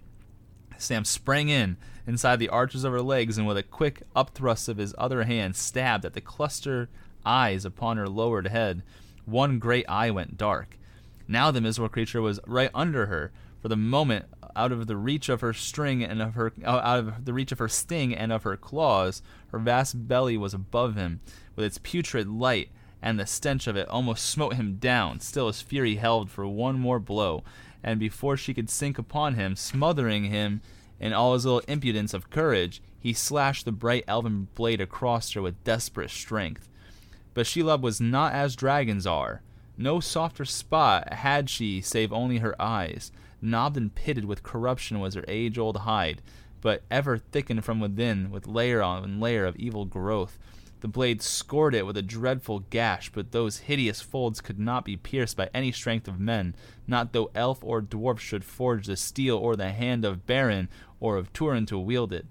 Sam 0.79 1.05
sprang 1.05 1.49
in 1.49 1.77
inside 2.07 2.37
the 2.39 2.49
arches 2.49 2.85
of 2.85 2.93
her 2.93 3.03
legs 3.03 3.39
and 3.39 3.47
with 3.47 3.57
a 3.57 3.63
quick 3.63 4.03
upthrust 4.15 4.69
of 4.69 4.79
his 4.79 4.95
other 4.99 5.25
hand 5.25 5.57
stabbed 5.57 6.05
at 6.05 6.13
the 6.13 6.21
clustered 6.21 6.89
eyes 7.25 7.65
upon 7.65 7.97
her 7.97 8.09
lowered 8.09 8.49
head 8.49 8.83
one 9.27 9.59
great 9.59 9.89
eye 9.89 10.11
went 10.11 10.37
dark. 10.37 10.79
Now 11.27 11.51
the 11.51 11.61
miserable 11.61 11.89
creature 11.89 12.21
was 12.21 12.41
right 12.47 12.71
under 12.75 13.07
her. 13.07 13.33
For 13.61 13.69
the 13.69 13.77
moment, 13.77 14.27
out 14.57 14.73
of 14.73 14.87
the 14.87 14.97
reach 14.97 15.29
of 15.29 15.41
her 15.41 15.53
string 15.53 16.05
and 16.05 16.21
of 16.21 16.35
her 16.35 16.53
uh, 16.65 16.69
out 16.69 16.99
of 16.99 17.25
the 17.25 17.33
reach 17.33 17.51
of 17.51 17.59
her 17.59 17.69
sting 17.69 18.15
and 18.15 18.31
of 18.33 18.43
her 18.43 18.57
claws, 18.57 19.23
her 19.49 19.59
vast 19.59 20.07
belly 20.07 20.37
was 20.37 20.55
above 20.55 20.97
him, 20.97 21.21
with 21.57 21.65
its 21.65 21.79
putrid 21.79 22.29
light, 22.29 22.71
and 23.03 23.19
the 23.19 23.27
stench 23.27 23.67
of 23.67 23.77
it 23.77 23.89
almost 23.89 24.29
smote 24.29 24.55
him 24.55 24.77
down. 24.77 25.21
Still 25.21 25.47
his 25.47 25.63
fury 25.63 25.97
held 25.97 26.31
for 26.31 26.47
one 26.47 26.79
more 26.79 26.99
blow, 26.99 27.43
and 27.83 27.99
before 27.99 28.37
she 28.37 28.55
could 28.55 28.71
sink 28.71 28.99
upon 28.99 29.35
him, 29.35 29.57
smothering 29.57 30.25
him 30.25 30.61
in 31.01 31.13
all 31.13 31.35
his 31.35 31.45
little 31.45 31.63
impudence 31.67 32.15
of 32.15 32.31
courage, 32.31 32.83
he 32.99 33.13
slashed 33.13 33.65
the 33.65 33.73
bright 33.73 34.05
elven 34.07 34.49
blade 34.55 34.81
across 34.81 35.33
her 35.33 35.43
with 35.43 35.63
desperate 35.65 36.11
strength. 36.11 36.69
But 37.35 37.47
Shelob 37.47 37.83
was 37.83 38.01
not 38.01 38.33
as 38.33 38.57
dragons 38.57 39.07
are. 39.07 39.43
No 39.77 39.99
softer 39.99 40.45
spot 40.45 41.13
had 41.13 41.51
she 41.51 41.81
save 41.81 42.13
only 42.13 42.39
her 42.39 42.61
eyes. 42.63 43.11
Knobbed 43.43 43.77
and 43.77 43.95
pitted 43.95 44.25
with 44.25 44.45
corruption 44.45 45.01
was 45.01 45.15
her 45.15 45.25
age 45.27 45.59
old 45.59 45.79
hide, 45.79 46.23
but 46.61 46.85
ever 46.91 47.19
thickened 47.19 47.65
from 47.65 47.81
within 47.81 48.31
with 48.31 48.47
layer 48.47 48.83
on 48.83 49.21
layer 49.21 49.45
of 49.45 49.57
evil 49.57 49.85
growth. 49.85 50.39
The 50.81 50.89
blade 50.89 51.23
scored 51.23 51.75
it 51.75 51.87
with 51.87 51.97
a 51.97 52.03
dreadful 52.03 52.61
gash, 52.71 53.11
but 53.11 53.33
those 53.33 53.59
hideous 53.59 54.01
folds 54.01 54.41
could 54.41 54.59
not 54.59 54.85
be 54.85 54.97
pierced 54.97 55.37
by 55.37 55.49
any 55.55 55.73
strength 55.73 56.07
of 56.07 56.21
men, 56.21 56.55
not 56.87 57.13
though 57.13 57.31
elf 57.35 57.65
or 57.65 57.81
dwarf 57.81 58.19
should 58.19 58.45
forge 58.45 58.87
the 58.87 58.97
steel 58.97 59.37
or 59.39 59.57
the 59.57 59.73
hand 59.73 60.05
of 60.05 60.27
Beren 60.27 60.69
or 61.01 61.17
of 61.17 61.33
Turin 61.33 61.67
to 61.67 61.79
wield 61.79 62.13
it. 62.13 62.27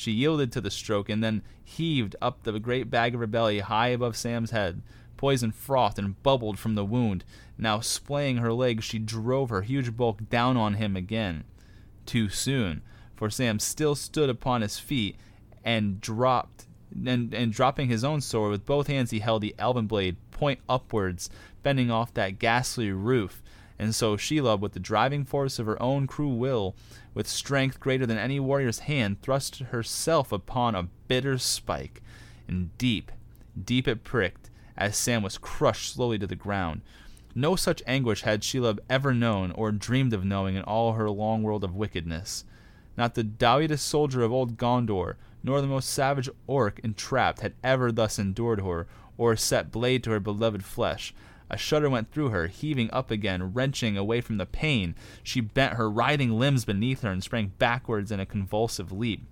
She 0.00 0.12
yielded 0.12 0.50
to 0.52 0.62
the 0.62 0.70
stroke 0.70 1.10
and 1.10 1.22
then 1.22 1.42
heaved 1.62 2.16
up 2.22 2.42
the 2.42 2.58
great 2.58 2.88
bag 2.88 3.12
of 3.12 3.20
her 3.20 3.26
belly 3.26 3.60
high 3.60 3.88
above 3.88 4.16
Sam's 4.16 4.50
head. 4.50 4.80
Poison 5.18 5.52
frothed 5.52 5.98
and 5.98 6.22
bubbled 6.22 6.58
from 6.58 6.74
the 6.74 6.86
wound. 6.86 7.22
Now, 7.58 7.80
splaying 7.80 8.38
her 8.38 8.50
legs, 8.50 8.82
she 8.82 8.98
drove 8.98 9.50
her 9.50 9.60
huge 9.60 9.94
bulk 9.98 10.30
down 10.30 10.56
on 10.56 10.72
him 10.72 10.96
again. 10.96 11.44
Too 12.06 12.30
soon, 12.30 12.80
for 13.14 13.28
Sam 13.28 13.58
still 13.58 13.94
stood 13.94 14.30
upon 14.30 14.62
his 14.62 14.78
feet 14.78 15.16
and 15.66 16.00
dropped 16.00 16.64
and, 16.94 17.34
and 17.34 17.52
dropping 17.52 17.90
his 17.90 18.02
own 18.02 18.22
sword 18.22 18.52
with 18.52 18.64
both 18.64 18.86
hands 18.86 19.10
he 19.10 19.18
held 19.18 19.42
the 19.42 19.54
elven 19.58 19.86
blade 19.86 20.16
point 20.30 20.60
upwards, 20.66 21.28
bending 21.62 21.90
off 21.90 22.14
that 22.14 22.38
ghastly 22.38 22.90
roof. 22.90 23.42
And 23.80 23.94
so 23.94 24.18
Shelob, 24.18 24.60
with 24.60 24.74
the 24.74 24.78
driving 24.78 25.24
force 25.24 25.58
of 25.58 25.64
her 25.64 25.82
own 25.82 26.06
cruel 26.06 26.36
will, 26.36 26.76
with 27.14 27.26
strength 27.26 27.80
greater 27.80 28.04
than 28.04 28.18
any 28.18 28.38
warrior's 28.38 28.80
hand, 28.80 29.22
thrust 29.22 29.60
herself 29.60 30.32
upon 30.32 30.74
a 30.74 30.88
bitter 31.08 31.38
spike, 31.38 32.02
and 32.46 32.76
deep, 32.76 33.10
deep 33.64 33.88
it 33.88 34.04
pricked, 34.04 34.50
as 34.76 34.98
Sam 34.98 35.22
was 35.22 35.38
crushed 35.38 35.94
slowly 35.94 36.18
to 36.18 36.26
the 36.26 36.36
ground. 36.36 36.82
No 37.34 37.56
such 37.56 37.82
anguish 37.86 38.20
had 38.20 38.42
Shelob 38.42 38.80
ever 38.90 39.14
known 39.14 39.50
or 39.52 39.72
dreamed 39.72 40.12
of 40.12 40.26
knowing 40.26 40.56
in 40.56 40.62
all 40.64 40.92
her 40.92 41.08
long 41.08 41.42
world 41.42 41.64
of 41.64 41.74
wickedness. 41.74 42.44
Not 42.98 43.14
the 43.14 43.24
doughtiest 43.24 43.86
soldier 43.86 44.22
of 44.22 44.30
old 44.30 44.58
Gondor, 44.58 45.14
nor 45.42 45.62
the 45.62 45.66
most 45.66 45.88
savage 45.88 46.28
orc 46.46 46.80
entrapped, 46.80 47.40
had 47.40 47.54
ever 47.64 47.90
thus 47.90 48.18
endured 48.18 48.60
her, 48.60 48.86
or 49.16 49.36
set 49.36 49.72
blade 49.72 50.04
to 50.04 50.10
her 50.10 50.20
beloved 50.20 50.64
flesh. 50.64 51.14
A 51.50 51.56
shudder 51.56 51.90
went 51.90 52.12
through 52.12 52.28
her, 52.28 52.46
heaving 52.46 52.90
up 52.92 53.10
again, 53.10 53.52
wrenching 53.52 53.96
away 53.96 54.20
from 54.20 54.36
the 54.36 54.46
pain. 54.46 54.94
She 55.22 55.40
bent 55.40 55.74
her 55.74 55.90
writhing 55.90 56.38
limbs 56.38 56.64
beneath 56.64 57.02
her 57.02 57.10
and 57.10 57.22
sprang 57.22 57.52
backwards 57.58 58.12
in 58.12 58.20
a 58.20 58.26
convulsive 58.26 58.92
leap. 58.92 59.26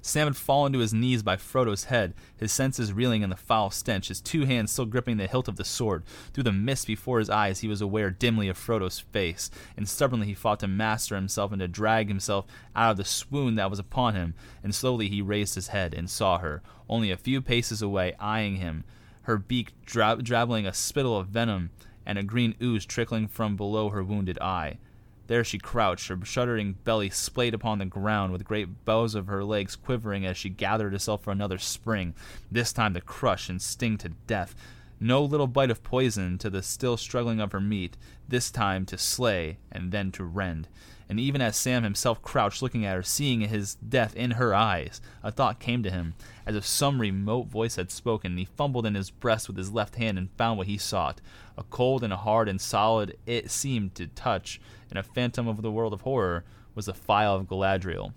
Sam 0.00 0.26
had 0.26 0.36
fallen 0.36 0.72
to 0.74 0.80
his 0.80 0.92
knees 0.92 1.22
by 1.22 1.38
Frodo's 1.38 1.84
head, 1.84 2.12
his 2.36 2.52
senses 2.52 2.92
reeling 2.92 3.22
in 3.22 3.30
the 3.30 3.36
foul 3.36 3.70
stench, 3.70 4.08
his 4.08 4.20
two 4.20 4.44
hands 4.44 4.70
still 4.70 4.84
gripping 4.84 5.16
the 5.16 5.26
hilt 5.26 5.48
of 5.48 5.56
the 5.56 5.64
sword. 5.64 6.04
Through 6.32 6.44
the 6.44 6.52
mist 6.52 6.86
before 6.86 7.18
his 7.18 7.30
eyes, 7.30 7.60
he 7.60 7.68
was 7.68 7.80
aware 7.80 8.10
dimly 8.10 8.48
of 8.48 8.58
Frodo's 8.58 9.00
face, 9.00 9.50
and 9.78 9.88
stubbornly 9.88 10.26
he 10.26 10.34
fought 10.34 10.60
to 10.60 10.68
master 10.68 11.16
himself 11.16 11.52
and 11.52 11.60
to 11.60 11.68
drag 11.68 12.08
himself 12.08 12.44
out 12.76 12.92
of 12.92 12.96
the 12.98 13.04
swoon 13.04 13.54
that 13.54 13.70
was 13.70 13.78
upon 13.78 14.14
him. 14.14 14.34
And 14.62 14.74
slowly 14.74 15.08
he 15.08 15.22
raised 15.22 15.54
his 15.54 15.68
head 15.68 15.94
and 15.94 16.08
saw 16.08 16.38
her, 16.38 16.62
only 16.86 17.10
a 17.10 17.16
few 17.16 17.40
paces 17.40 17.80
away, 17.80 18.14
eyeing 18.20 18.56
him 18.56 18.84
her 19.24 19.36
beak 19.36 19.72
dra- 19.84 20.22
drabbling 20.22 20.66
a 20.66 20.72
spittle 20.72 21.18
of 21.18 21.28
venom, 21.28 21.70
and 22.06 22.18
a 22.18 22.22
green 22.22 22.54
ooze 22.62 22.86
trickling 22.86 23.26
from 23.26 23.56
below 23.56 23.90
her 23.90 24.02
wounded 24.02 24.38
eye. 24.40 24.78
There 25.26 25.44
she 25.44 25.58
crouched, 25.58 26.08
her 26.08 26.18
shuddering 26.22 26.76
belly 26.84 27.08
splayed 27.08 27.54
upon 27.54 27.78
the 27.78 27.86
ground, 27.86 28.32
with 28.32 28.44
great 28.44 28.84
bows 28.84 29.14
of 29.14 29.26
her 29.26 29.42
legs 29.42 29.74
quivering 29.74 30.26
as 30.26 30.36
she 30.36 30.50
gathered 30.50 30.92
herself 30.92 31.22
for 31.22 31.30
another 31.30 31.58
spring, 31.58 32.14
this 32.52 32.72
time 32.72 32.92
to 32.94 33.00
crush 33.00 33.48
and 33.48 33.60
sting 33.60 33.96
to 33.98 34.10
death. 34.26 34.54
No 35.00 35.22
little 35.22 35.46
bite 35.46 35.70
of 35.70 35.82
poison 35.82 36.36
to 36.38 36.50
the 36.50 36.62
still 36.62 36.96
struggling 36.96 37.40
of 37.40 37.52
her 37.52 37.60
meat, 37.60 37.96
this 38.28 38.50
time 38.50 38.84
to 38.86 38.98
slay 38.98 39.56
and 39.72 39.92
then 39.92 40.12
to 40.12 40.24
rend. 40.24 40.68
And 41.08 41.20
even 41.20 41.40
as 41.40 41.56
Sam 41.56 41.82
himself 41.82 42.22
crouched 42.22 42.62
looking 42.62 42.84
at 42.84 42.96
her, 42.96 43.02
seeing 43.02 43.42
his 43.42 43.74
death 43.74 44.16
in 44.16 44.32
her 44.32 44.54
eyes, 44.54 45.00
a 45.22 45.30
thought 45.30 45.60
came 45.60 45.82
to 45.82 45.90
him, 45.90 46.14
as 46.46 46.56
if 46.56 46.66
some 46.66 47.00
remote 47.00 47.48
voice 47.48 47.76
had 47.76 47.90
spoken. 47.90 48.36
He 48.36 48.46
fumbled 48.46 48.86
in 48.86 48.94
his 48.94 49.10
breast 49.10 49.48
with 49.48 49.56
his 49.56 49.72
left 49.72 49.96
hand 49.96 50.18
and 50.18 50.30
found 50.32 50.56
what 50.58 50.66
he 50.66 50.78
sought. 50.78 51.20
A 51.58 51.62
cold 51.64 52.02
and 52.02 52.12
hard 52.12 52.48
and 52.48 52.60
solid 52.60 53.18
it 53.26 53.50
seemed 53.50 53.94
to 53.96 54.06
touch, 54.06 54.60
and 54.88 54.98
a 54.98 55.02
phantom 55.02 55.46
of 55.46 55.62
the 55.62 55.70
world 55.70 55.92
of 55.92 56.00
horror 56.02 56.44
was 56.74 56.86
the 56.86 56.94
phial 56.94 57.36
of 57.36 57.46
Galadriel. 57.46 58.12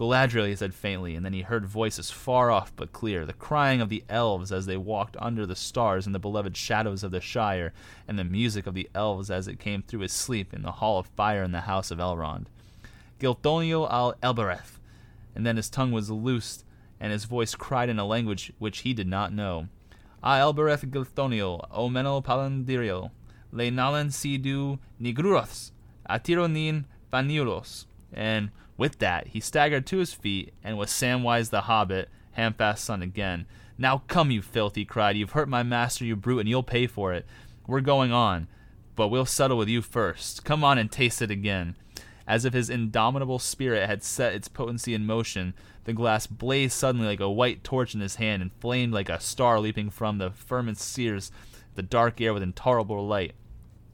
Galadriel, 0.00 0.48
he 0.48 0.56
said 0.56 0.72
faintly, 0.72 1.14
and 1.14 1.26
then 1.26 1.34
he 1.34 1.42
heard 1.42 1.66
voices 1.66 2.10
far 2.10 2.50
off 2.50 2.74
but 2.74 2.90
clear, 2.90 3.26
the 3.26 3.34
crying 3.34 3.82
of 3.82 3.90
the 3.90 4.02
elves 4.08 4.50
as 4.50 4.64
they 4.64 4.78
walked 4.78 5.14
under 5.18 5.44
the 5.44 5.54
stars 5.54 6.06
in 6.06 6.12
the 6.12 6.18
beloved 6.18 6.56
shadows 6.56 7.04
of 7.04 7.10
the 7.10 7.20
Shire, 7.20 7.74
and 8.08 8.18
the 8.18 8.24
music 8.24 8.66
of 8.66 8.72
the 8.72 8.88
elves 8.94 9.30
as 9.30 9.46
it 9.46 9.60
came 9.60 9.82
through 9.82 10.00
his 10.00 10.12
sleep 10.14 10.54
in 10.54 10.62
the 10.62 10.72
hall 10.72 10.98
of 10.98 11.06
fire 11.08 11.42
in 11.42 11.52
the 11.52 11.60
house 11.60 11.90
of 11.90 11.98
Elrond. 11.98 12.46
Gilthoniel 13.18 13.92
al 13.92 14.14
Elbereth, 14.22 14.80
and 15.34 15.44
then 15.44 15.56
his 15.56 15.68
tongue 15.68 15.92
was 15.92 16.10
loosed, 16.10 16.64
and 16.98 17.12
his 17.12 17.26
voice 17.26 17.54
cried 17.54 17.90
in 17.90 17.98
a 17.98 18.06
language 18.06 18.54
which 18.58 18.78
he 18.78 18.94
did 18.94 19.06
not 19.06 19.34
know. 19.34 19.68
A 20.24 20.38
Elbereth 20.38 20.90
Gilthoniel, 20.90 21.68
o 21.70 21.90
Menel 21.90 22.24
Palandiriel, 22.24 23.10
le 23.52 23.64
Nalan 23.64 24.10
Sidu 24.10 24.78
Nigruoths, 24.98 25.72
Atironin 26.08 26.86
Fanuilos, 27.12 27.84
and 28.14 28.50
with 28.80 28.98
that, 29.00 29.28
he 29.28 29.40
staggered 29.40 29.86
to 29.86 29.98
his 29.98 30.14
feet, 30.14 30.54
and 30.64 30.78
was 30.78 30.88
Samwise 30.88 31.50
the 31.50 31.60
Hobbit, 31.60 32.08
Hamfast's 32.38 32.80
son 32.80 33.02
again. 33.02 33.44
Now 33.76 34.02
come, 34.08 34.30
you 34.30 34.40
filth, 34.40 34.74
he 34.74 34.86
cried. 34.86 35.18
You've 35.18 35.32
hurt 35.32 35.50
my 35.50 35.62
master, 35.62 36.06
you 36.06 36.16
brute, 36.16 36.40
and 36.40 36.48
you'll 36.48 36.62
pay 36.62 36.86
for 36.86 37.12
it. 37.12 37.26
We're 37.66 37.82
going 37.82 38.10
on, 38.10 38.48
but 38.96 39.08
we'll 39.08 39.26
settle 39.26 39.58
with 39.58 39.68
you 39.68 39.82
first. 39.82 40.46
Come 40.46 40.64
on 40.64 40.78
and 40.78 40.90
taste 40.90 41.20
it 41.20 41.30
again. 41.30 41.76
As 42.26 42.46
if 42.46 42.54
his 42.54 42.70
indomitable 42.70 43.38
spirit 43.38 43.86
had 43.86 44.02
set 44.02 44.32
its 44.32 44.48
potency 44.48 44.94
in 44.94 45.04
motion, 45.04 45.52
the 45.84 45.92
glass 45.92 46.26
blazed 46.26 46.72
suddenly 46.72 47.06
like 47.06 47.20
a 47.20 47.30
white 47.30 47.62
torch 47.62 47.94
in 47.94 48.00
his 48.00 48.16
hand 48.16 48.40
and 48.40 48.50
flamed 48.60 48.94
like 48.94 49.10
a 49.10 49.20
star 49.20 49.60
leaping 49.60 49.90
from 49.90 50.16
the 50.16 50.30
firmament 50.30 50.78
sears 50.78 51.30
the 51.74 51.82
dark 51.82 52.18
air 52.18 52.32
with 52.32 52.42
intolerable 52.42 53.06
light. 53.06 53.34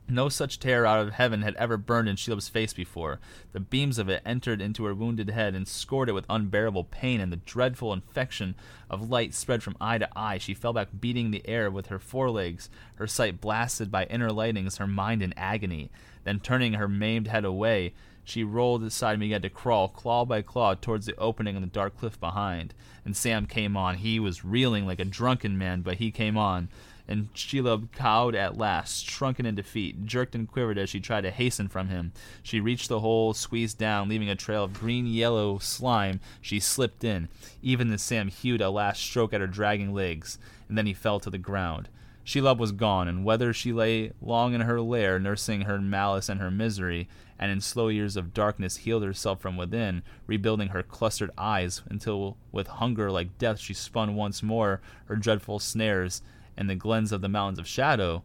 No 0.09 0.29
such 0.29 0.61
terror 0.61 0.87
out 0.87 1.01
of 1.01 1.15
heaven 1.15 1.43
had 1.43 1.57
ever 1.57 1.77
burned 1.77 2.09
in 2.09 2.15
Shelob's 2.15 2.49
face 2.49 2.73
before. 2.73 3.19
The 3.53 3.59
beams 3.59 3.99
of 3.99 4.09
it 4.09 4.23
entered 4.25 4.61
into 4.61 4.85
her 4.85 4.95
wounded 4.95 5.31
head 5.31 5.57
and 5.57 5.67
scored 5.67 6.09
it 6.09 6.13
with 6.13 6.25
unbearable 6.31 6.85
pain, 6.85 7.21
and 7.21 7.33
the 7.33 7.39
dreadful 7.39 7.93
infection 7.93 8.55
of 8.89 9.11
light 9.11 9.35
spread 9.35 9.65
from 9.65 9.77
eye 9.81 9.99
to 9.99 10.09
eye. 10.17 10.39
She 10.39 10.55
fell 10.55 10.73
back, 10.73 10.89
beating 11.01 11.33
the 11.33 11.47
air 11.49 11.73
with 11.73 11.89
her 11.89 11.99
forelegs, 11.99 12.71
her 12.97 13.09
sight 13.09 13.41
blasted 13.41 13.91
by 13.91 14.05
inner 14.05 14.31
lightnings, 14.31 14.77
her 14.77 14.87
mind 14.87 15.25
in 15.25 15.35
agony. 15.37 15.91
Then, 16.23 16.39
turning 16.39 16.75
her 16.75 16.89
maimed 16.89 17.27
head 17.27 17.45
away, 17.45 17.93
she 18.23 18.45
rolled 18.45 18.85
aside 18.85 19.13
and 19.13 19.21
began 19.21 19.43
to 19.43 19.51
crawl, 19.51 19.89
claw 19.89 20.25
by 20.25 20.43
claw, 20.43 20.75
towards 20.75 21.07
the 21.07 21.17
opening 21.17 21.57
in 21.57 21.63
the 21.63 21.69
dark 21.69 21.99
cliff 21.99 22.19
behind. 22.21 22.75
And 23.05 23.17
Sam 23.17 23.47
came 23.47 23.77
on. 23.77 23.97
He 23.97 24.21
was 24.21 24.45
reeling 24.45 24.87
like 24.87 25.01
a 25.01 25.05
drunken 25.05 25.59
man, 25.59 25.83
but 25.83 25.97
he 25.97 26.13
came 26.13 26.37
on 26.37 26.69
and 27.09 27.33
Shelob 27.35 27.93
cowed 27.93 28.35
at 28.35 28.59
last, 28.59 29.09
shrunken 29.09 29.47
in 29.47 29.55
defeat, 29.55 30.05
jerked 30.07 30.35
and 30.35 30.51
quivered 30.51 30.79
as 30.79 30.91
she 30.91 31.01
tried 31.01 31.23
to 31.23 31.31
hasten 31.31 31.69
from 31.69 31.89
him. 31.89 32.13
She 32.43 32.61
reached 32.61 32.89
the 32.89 33.01
hole, 33.01 33.33
squeezed 33.35 33.79
down, 33.79 34.09
leaving 34.09 34.29
a 34.29 34.35
trail 34.35 34.65
of 34.65 34.75
green 34.75 35.07
yellow 35.07 35.59
slime. 35.59 36.21
She 36.41 36.59
slipped 36.59 37.05
in. 37.05 37.29
Even 37.63 37.93
as 37.93 38.03
Sam 38.03 38.29
hewed 38.29 38.61
a 38.61 38.71
last 38.71 39.03
stroke 39.03 39.33
at 39.33 39.41
her 39.41 39.47
dragging 39.47 39.95
legs, 39.95 40.39
and 40.69 40.77
then 40.77 40.87
he 40.87 40.95
fell 40.95 41.21
to 41.21 41.31
the 41.31 41.39
ground. 41.39 41.89
Shelob 42.25 42.59
was 42.59 42.73
gone, 42.73 43.07
and 43.07 43.25
whether 43.25 43.53
she 43.53 43.73
lay 43.73 44.11
long 44.21 44.53
in 44.53 44.63
her 44.63 44.81
lair, 44.81 45.21
nursing 45.21 45.63
her 45.63 45.81
malice 45.81 46.29
and 46.29 46.41
her 46.41 46.51
misery, 46.51 47.09
and 47.39 47.53
in 47.53 47.61
slow 47.61 47.87
years 47.87 48.17
of 48.17 48.35
darkness 48.35 48.79
healed 48.79 49.05
herself 49.05 49.41
from 49.41 49.57
within, 49.57 50.03
rebuilding 50.27 50.69
her 50.69 50.83
clustered 50.83 51.31
eyes, 51.39 51.83
until 51.89 52.37
with 52.51 52.67
hunger 52.67 53.13
like 53.13 53.39
death 53.39 53.61
she 53.61 53.75
spun 53.75 54.17
once 54.17 54.43
more 54.43 54.81
her 55.05 55.15
dreadful 55.15 55.61
snares, 55.61 56.21
and 56.57 56.69
the 56.69 56.75
glens 56.75 57.13
of 57.13 57.21
the 57.21 57.29
mountains 57.29 57.59
of 57.59 57.67
shadow, 57.67 58.23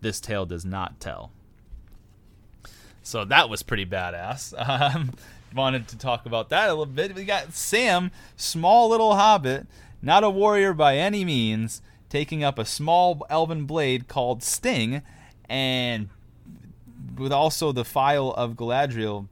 this 0.00 0.20
tale 0.20 0.46
does 0.46 0.64
not 0.64 1.00
tell. 1.00 1.32
So 3.02 3.24
that 3.24 3.48
was 3.48 3.62
pretty 3.62 3.86
badass. 3.86 4.54
Um, 4.96 5.12
wanted 5.54 5.88
to 5.88 5.96
talk 5.96 6.26
about 6.26 6.50
that 6.50 6.68
a 6.68 6.72
little 6.72 6.86
bit. 6.86 7.14
We 7.14 7.24
got 7.24 7.54
Sam, 7.54 8.10
small 8.36 8.90
little 8.90 9.14
hobbit, 9.14 9.66
not 10.02 10.24
a 10.24 10.28
warrior 10.28 10.74
by 10.74 10.96
any 10.98 11.24
means, 11.24 11.80
taking 12.08 12.44
up 12.44 12.58
a 12.58 12.64
small 12.64 13.24
elven 13.30 13.64
blade 13.64 14.06
called 14.08 14.42
Sting, 14.42 15.02
and 15.48 16.08
with 17.16 17.32
also 17.32 17.72
the 17.72 17.84
phial 17.84 18.34
of 18.34 18.54
Galadriel, 18.54 19.28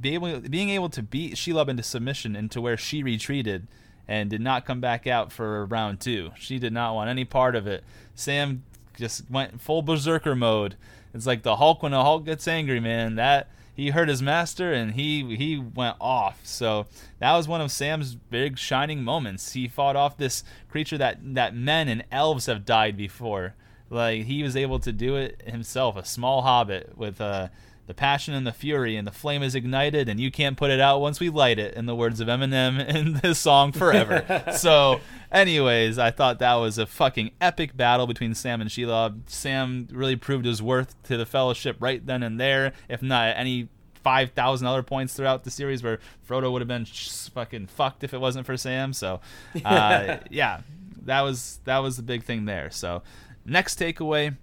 being 0.00 0.14
able, 0.14 0.40
being 0.40 0.70
able 0.70 0.88
to 0.88 1.02
beat 1.02 1.34
Shelob 1.34 1.68
into 1.68 1.82
submission 1.82 2.34
into 2.34 2.60
where 2.60 2.76
she 2.76 3.02
retreated 3.02 3.66
and 4.08 4.30
did 4.30 4.40
not 4.40 4.64
come 4.64 4.80
back 4.80 5.06
out 5.06 5.32
for 5.32 5.64
round 5.66 6.00
two. 6.00 6.32
She 6.36 6.58
did 6.58 6.72
not 6.72 6.94
want 6.94 7.10
any 7.10 7.24
part 7.24 7.54
of 7.54 7.66
it. 7.66 7.84
Sam 8.14 8.64
just 8.96 9.30
went 9.30 9.60
full 9.60 9.82
berserker 9.82 10.34
mode. 10.34 10.76
It's 11.14 11.26
like 11.26 11.42
the 11.42 11.56
Hulk 11.56 11.82
when 11.82 11.92
the 11.92 12.02
Hulk 12.02 12.24
gets 12.24 12.48
angry, 12.48 12.80
man. 12.80 13.16
That 13.16 13.48
he 13.74 13.90
hurt 13.90 14.08
his 14.08 14.22
master 14.22 14.72
and 14.72 14.92
he 14.92 15.36
he 15.36 15.58
went 15.58 15.96
off. 16.00 16.40
So 16.44 16.86
that 17.18 17.32
was 17.36 17.48
one 17.48 17.60
of 17.60 17.70
Sam's 17.70 18.14
big 18.14 18.58
shining 18.58 19.02
moments. 19.02 19.52
He 19.52 19.68
fought 19.68 19.96
off 19.96 20.16
this 20.16 20.44
creature 20.70 20.98
that 20.98 21.34
that 21.34 21.54
men 21.54 21.88
and 21.88 22.04
elves 22.10 22.46
have 22.46 22.64
died 22.64 22.96
before. 22.96 23.54
Like 23.88 24.24
he 24.24 24.42
was 24.42 24.56
able 24.56 24.78
to 24.80 24.92
do 24.92 25.16
it 25.16 25.42
himself, 25.46 25.96
a 25.96 26.04
small 26.04 26.42
hobbit 26.42 26.96
with 26.96 27.20
a 27.20 27.50
the 27.86 27.94
passion 27.94 28.34
and 28.34 28.46
the 28.46 28.52
fury, 28.52 28.96
and 28.96 29.06
the 29.06 29.12
flame 29.12 29.42
is 29.42 29.54
ignited, 29.54 30.08
and 30.08 30.20
you 30.20 30.30
can't 30.30 30.56
put 30.56 30.70
it 30.70 30.80
out 30.80 31.00
once 31.00 31.18
we 31.18 31.28
light 31.28 31.58
it, 31.58 31.74
in 31.74 31.86
the 31.86 31.94
words 31.94 32.20
of 32.20 32.28
Eminem 32.28 32.86
in 32.94 33.14
this 33.14 33.38
song 33.38 33.72
Forever. 33.72 34.44
so, 34.56 35.00
anyways, 35.30 35.98
I 35.98 36.10
thought 36.10 36.38
that 36.38 36.54
was 36.54 36.78
a 36.78 36.86
fucking 36.86 37.32
epic 37.40 37.76
battle 37.76 38.06
between 38.06 38.34
Sam 38.34 38.60
and 38.60 38.70
Shelob. 38.70 39.22
Sam 39.26 39.88
really 39.90 40.16
proved 40.16 40.44
his 40.44 40.62
worth 40.62 41.00
to 41.04 41.16
the 41.16 41.26
Fellowship 41.26 41.76
right 41.80 42.04
then 42.04 42.22
and 42.22 42.38
there, 42.38 42.72
if 42.88 43.02
not 43.02 43.36
any 43.36 43.68
5,000 44.02 44.66
other 44.66 44.82
points 44.82 45.14
throughout 45.14 45.44
the 45.44 45.50
series 45.50 45.82
where 45.82 45.98
Frodo 46.28 46.50
would 46.52 46.60
have 46.60 46.68
been 46.68 46.84
fucking 46.84 47.66
fucked 47.68 48.04
if 48.04 48.12
it 48.12 48.20
wasn't 48.20 48.46
for 48.46 48.56
Sam. 48.56 48.92
So, 48.92 49.20
uh, 49.64 50.18
yeah, 50.30 50.60
that 51.02 51.22
was 51.22 51.60
that 51.64 51.78
was 51.78 51.96
the 51.96 52.02
big 52.02 52.24
thing 52.24 52.44
there. 52.44 52.70
So, 52.70 53.02
next 53.44 53.78
takeaway 53.78 54.36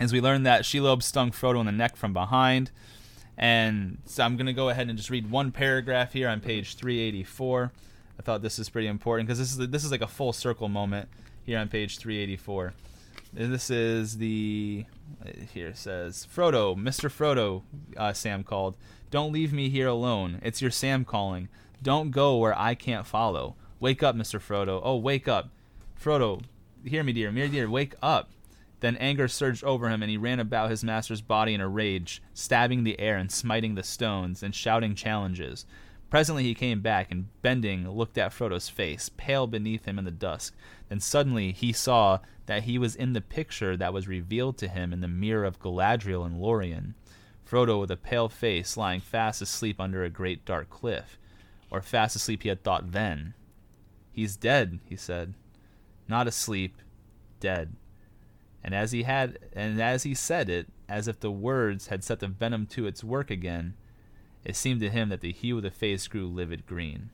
as 0.00 0.12
we 0.12 0.20
learn 0.20 0.42
that 0.44 0.62
Shelob 0.62 1.02
stung 1.02 1.30
Frodo 1.30 1.60
in 1.60 1.66
the 1.66 1.72
neck 1.72 1.94
from 1.94 2.12
behind. 2.12 2.70
And 3.36 3.98
so 4.06 4.24
I'm 4.24 4.36
going 4.36 4.46
to 4.46 4.52
go 4.52 4.70
ahead 4.70 4.88
and 4.88 4.98
just 4.98 5.10
read 5.10 5.30
one 5.30 5.52
paragraph 5.52 6.12
here 6.12 6.28
on 6.28 6.40
page 6.40 6.74
384. 6.74 7.72
I 8.18 8.22
thought 8.22 8.42
this 8.42 8.58
is 8.58 8.68
pretty 8.68 8.88
important 8.88 9.28
because 9.28 9.38
this 9.38 9.52
is 9.52 9.68
this 9.68 9.84
is 9.84 9.90
like 9.90 10.02
a 10.02 10.06
full 10.06 10.32
circle 10.32 10.68
moment 10.68 11.08
here 11.44 11.58
on 11.58 11.68
page 11.68 11.98
384. 11.98 12.74
And 13.36 13.52
this 13.52 13.70
is 13.70 14.18
the 14.18 14.84
here 15.54 15.74
says 15.74 16.26
Frodo, 16.34 16.76
Mr. 16.76 17.10
Frodo, 17.10 17.62
uh, 17.96 18.12
Sam 18.12 18.42
called. 18.42 18.76
Don't 19.10 19.32
leave 19.32 19.52
me 19.52 19.70
here 19.70 19.88
alone. 19.88 20.40
It's 20.42 20.60
your 20.60 20.70
Sam 20.70 21.04
calling. 21.04 21.48
Don't 21.82 22.10
go 22.10 22.36
where 22.36 22.58
I 22.58 22.74
can't 22.74 23.06
follow. 23.06 23.56
Wake 23.80 24.02
up, 24.02 24.14
Mr. 24.14 24.38
Frodo. 24.38 24.80
Oh, 24.84 24.96
wake 24.96 25.26
up, 25.26 25.48
Frodo. 25.98 26.42
Hear 26.84 27.02
me, 27.02 27.12
dear. 27.12 27.32
Mere 27.32 27.48
dear, 27.48 27.70
wake 27.70 27.94
up. 28.02 28.30
Then 28.80 28.96
anger 28.96 29.28
surged 29.28 29.62
over 29.62 29.88
him, 29.88 30.02
and 30.02 30.10
he 30.10 30.16
ran 30.16 30.40
about 30.40 30.70
his 30.70 30.82
master's 30.82 31.20
body 31.20 31.54
in 31.54 31.60
a 31.60 31.68
rage, 31.68 32.22
stabbing 32.32 32.84
the 32.84 32.98
air 32.98 33.16
and 33.16 33.30
smiting 33.30 33.74
the 33.74 33.82
stones, 33.82 34.42
and 34.42 34.54
shouting 34.54 34.94
challenges. 34.94 35.66
Presently 36.08 36.42
he 36.42 36.54
came 36.54 36.80
back, 36.80 37.10
and 37.10 37.28
bending, 37.42 37.88
looked 37.88 38.18
at 38.18 38.32
Frodo's 38.32 38.68
face, 38.68 39.10
pale 39.16 39.46
beneath 39.46 39.84
him 39.84 39.98
in 39.98 40.04
the 40.04 40.10
dusk. 40.10 40.54
Then 40.88 40.98
suddenly 40.98 41.52
he 41.52 41.72
saw 41.72 42.18
that 42.46 42.64
he 42.64 42.78
was 42.78 42.96
in 42.96 43.12
the 43.12 43.20
picture 43.20 43.76
that 43.76 43.92
was 43.92 44.08
revealed 44.08 44.58
to 44.58 44.68
him 44.68 44.92
in 44.92 45.00
the 45.00 45.08
mirror 45.08 45.44
of 45.44 45.60
Galadriel 45.60 46.26
and 46.26 46.40
Lorien. 46.40 46.94
Frodo, 47.48 47.80
with 47.80 47.90
a 47.90 47.96
pale 47.96 48.28
face, 48.28 48.76
lying 48.76 49.00
fast 49.00 49.42
asleep 49.42 49.80
under 49.80 50.02
a 50.02 50.10
great 50.10 50.44
dark 50.44 50.70
cliff. 50.70 51.18
Or 51.70 51.80
fast 51.80 52.16
asleep 52.16 52.42
he 52.42 52.48
had 52.48 52.64
thought 52.64 52.92
then. 52.92 53.34
He's 54.10 54.36
dead, 54.36 54.80
he 54.84 54.96
said. 54.96 55.34
Not 56.08 56.26
asleep, 56.26 56.76
dead. 57.38 57.74
And 58.62 58.74
as 58.74 58.92
he 58.92 59.04
had 59.04 59.38
and 59.52 59.80
as 59.80 60.02
he 60.02 60.14
said 60.14 60.48
it, 60.48 60.68
as 60.88 61.08
if 61.08 61.20
the 61.20 61.30
words 61.30 61.86
had 61.86 62.04
set 62.04 62.20
the 62.20 62.28
venom 62.28 62.66
to 62.66 62.86
its 62.86 63.02
work 63.02 63.30
again, 63.30 63.74
it 64.44 64.56
seemed 64.56 64.80
to 64.80 64.90
him 64.90 65.08
that 65.08 65.20
the 65.20 65.32
hue 65.32 65.56
of 65.56 65.62
the 65.62 65.70
face 65.70 66.06
grew 66.08 66.26
livid 66.26 66.66
green. 66.66 67.10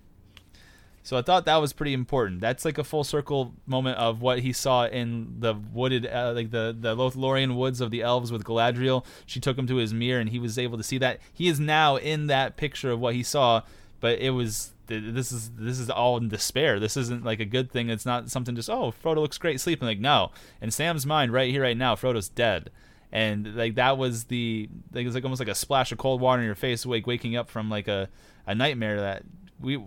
So 1.06 1.16
I 1.16 1.22
thought 1.22 1.44
that 1.44 1.58
was 1.58 1.72
pretty 1.72 1.92
important. 1.92 2.40
That's 2.40 2.64
like 2.64 2.78
a 2.78 2.84
full 2.84 3.04
circle 3.04 3.54
moment 3.64 3.96
of 3.96 4.22
what 4.22 4.40
he 4.40 4.52
saw 4.52 4.86
in 4.86 5.36
the 5.38 5.54
wooded, 5.54 6.04
uh, 6.04 6.32
like 6.34 6.50
the 6.50 6.76
the 6.76 6.96
Lothlorien 6.96 7.54
woods 7.54 7.80
of 7.80 7.92
the 7.92 8.02
elves 8.02 8.32
with 8.32 8.42
Galadriel. 8.42 9.04
She 9.24 9.38
took 9.38 9.56
him 9.56 9.68
to 9.68 9.76
his 9.76 9.94
mirror, 9.94 10.18
and 10.18 10.30
he 10.30 10.40
was 10.40 10.58
able 10.58 10.76
to 10.78 10.82
see 10.82 10.98
that 10.98 11.20
he 11.32 11.46
is 11.46 11.60
now 11.60 11.94
in 11.94 12.26
that 12.26 12.56
picture 12.56 12.90
of 12.90 12.98
what 12.98 13.14
he 13.14 13.22
saw. 13.22 13.62
But 14.00 14.18
it 14.18 14.30
was 14.30 14.72
this 14.86 15.32
is 15.32 15.50
this 15.50 15.78
is 15.78 15.90
all 15.90 16.16
in 16.16 16.28
despair. 16.28 16.78
This 16.78 16.96
isn't 16.96 17.24
like 17.24 17.40
a 17.40 17.44
good 17.44 17.70
thing. 17.70 17.90
It's 17.90 18.06
not 18.06 18.30
something 18.30 18.54
just 18.54 18.70
oh 18.70 18.92
Frodo 19.02 19.16
looks 19.16 19.38
great 19.38 19.60
sleeping. 19.60 19.86
Like 19.86 20.00
no, 20.00 20.30
in 20.60 20.70
Sam's 20.70 21.06
mind 21.06 21.32
right 21.32 21.50
here 21.50 21.62
right 21.62 21.76
now 21.76 21.94
Frodo's 21.94 22.28
dead, 22.28 22.70
and 23.12 23.56
like 23.56 23.74
that 23.76 23.98
was 23.98 24.24
the 24.24 24.68
like 24.92 25.02
it 25.02 25.06
was 25.06 25.14
like 25.14 25.24
almost 25.24 25.40
like 25.40 25.48
a 25.48 25.54
splash 25.54 25.92
of 25.92 25.98
cold 25.98 26.20
water 26.20 26.40
in 26.40 26.46
your 26.46 26.54
face, 26.54 26.86
wake 26.86 27.06
waking 27.06 27.36
up 27.36 27.50
from 27.50 27.68
like 27.70 27.88
a 27.88 28.08
a 28.46 28.54
nightmare 28.54 29.00
that 29.00 29.22
we 29.60 29.82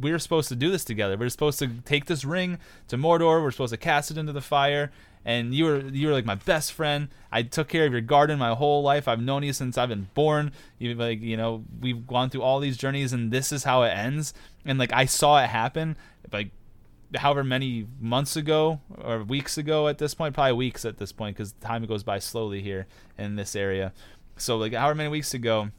we 0.00 0.10
were 0.10 0.18
supposed 0.18 0.48
to 0.48 0.56
do 0.56 0.70
this 0.70 0.84
together. 0.84 1.16
We 1.16 1.26
are 1.26 1.30
supposed 1.30 1.58
to 1.60 1.68
take 1.84 2.06
this 2.06 2.24
ring 2.24 2.58
to 2.88 2.96
Mordor. 2.96 3.42
We're 3.42 3.50
supposed 3.50 3.72
to 3.72 3.78
cast 3.78 4.10
it 4.10 4.18
into 4.18 4.32
the 4.32 4.40
fire. 4.40 4.90
And 5.24 5.54
you 5.54 5.64
were 5.64 5.80
you 5.80 6.08
were 6.08 6.12
like 6.12 6.24
my 6.24 6.34
best 6.34 6.72
friend. 6.72 7.08
I 7.30 7.42
took 7.42 7.68
care 7.68 7.86
of 7.86 7.92
your 7.92 8.00
garden 8.00 8.38
my 8.38 8.54
whole 8.54 8.82
life. 8.82 9.06
I've 9.06 9.20
known 9.20 9.42
you 9.42 9.52
since 9.52 9.78
I've 9.78 9.88
been 9.88 10.08
born. 10.14 10.52
You 10.78 10.94
like 10.94 11.20
you 11.20 11.36
know 11.36 11.64
we've 11.80 12.06
gone 12.06 12.30
through 12.30 12.42
all 12.42 12.60
these 12.60 12.76
journeys, 12.76 13.12
and 13.12 13.30
this 13.30 13.52
is 13.52 13.64
how 13.64 13.82
it 13.82 13.90
ends. 13.90 14.34
And 14.64 14.78
like 14.78 14.92
I 14.92 15.04
saw 15.04 15.42
it 15.42 15.48
happen, 15.48 15.96
like 16.32 16.50
however 17.14 17.44
many 17.44 17.86
months 18.00 18.36
ago 18.36 18.80
or 18.98 19.22
weeks 19.22 19.58
ago 19.58 19.88
at 19.88 19.98
this 19.98 20.14
point, 20.14 20.34
probably 20.34 20.52
weeks 20.52 20.84
at 20.84 20.98
this 20.98 21.12
point 21.12 21.36
because 21.36 21.52
time 21.54 21.84
goes 21.86 22.02
by 22.02 22.18
slowly 22.18 22.62
here 22.62 22.86
in 23.18 23.36
this 23.36 23.54
area. 23.54 23.92
So 24.36 24.56
like 24.56 24.72
however 24.72 24.94
many 24.94 25.10
weeks 25.10 25.34
ago, 25.34 25.70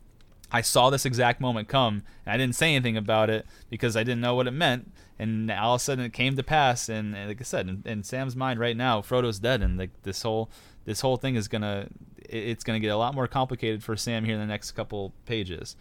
I 0.52 0.62
saw 0.62 0.92
this 0.92 1.06
exact 1.06 1.42
moment 1.42 1.68
come, 1.68 2.04
and 2.26 2.34
I 2.34 2.38
didn't 2.38 2.56
say 2.56 2.76
anything 2.76 2.96
about 2.96 3.30
it 3.30 3.46
because 3.70 3.98
I 3.98 4.04
didn't 4.04 4.22
know 4.22 4.36
what 4.36 4.48
it 4.48 4.52
meant. 4.52 4.92
And 5.20 5.52
all 5.52 5.76
of 5.76 5.82
a 5.82 5.84
sudden, 5.84 6.06
it 6.06 6.14
came 6.14 6.36
to 6.36 6.44
pass. 6.44 6.90
And, 6.90 7.16
and 7.16 7.28
like 7.28 7.40
I 7.40 7.44
said, 7.44 7.68
in, 7.68 7.84
in, 7.86 8.04
Sam's 8.04 8.36
mind 8.36 8.60
right 8.60 8.76
now, 8.76 9.02
Frodo's 9.02 9.40
dead, 9.40 9.62
and 9.62 9.78
like 9.78 9.92
this 10.04 10.24
whole 10.24 10.50
this 10.86 11.02
whole 11.02 11.18
thing 11.18 11.36
is 11.36 11.48
gonna 11.48 11.88
it's 12.18 12.64
gonna 12.64 12.80
get 12.80 12.90
a 12.90 12.98
lot 12.98 13.14
more 13.14 13.28
complicated 13.28 13.84
for 13.84 13.96
Sam 13.96 14.26
here 14.26 14.36
in 14.36 14.42
the 14.42 14.48
next 14.48 14.72
couple 14.72 15.14
pages. 15.26 15.76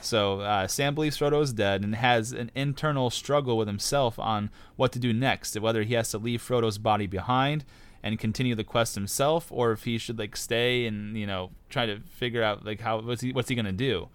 So 0.00 0.40
uh, 0.40 0.66
Sam 0.66 0.94
believes 0.94 1.18
Frodo 1.18 1.40
is 1.42 1.52
dead 1.52 1.82
and 1.82 1.94
has 1.94 2.32
an 2.32 2.50
internal 2.54 3.10
struggle 3.10 3.56
with 3.56 3.68
himself 3.68 4.18
on 4.18 4.50
what 4.76 4.92
to 4.92 4.98
do 4.98 5.12
next, 5.12 5.58
whether 5.58 5.82
he 5.82 5.94
has 5.94 6.10
to 6.10 6.18
leave 6.18 6.42
Frodo's 6.42 6.78
body 6.78 7.06
behind 7.06 7.64
and 8.02 8.18
continue 8.18 8.54
the 8.54 8.64
quest 8.64 8.96
himself, 8.96 9.50
or 9.50 9.72
if 9.72 9.84
he 9.84 9.96
should 9.96 10.18
like 10.18 10.36
stay 10.36 10.84
and 10.86 11.16
you 11.16 11.26
know 11.26 11.50
try 11.70 11.86
to 11.86 12.00
figure 12.00 12.42
out 12.42 12.64
like 12.64 12.80
how 12.80 13.00
what's 13.00 13.22
he 13.22 13.32
what's 13.32 13.48
he 13.48 13.54
gonna 13.54 13.72
do. 13.72 14.08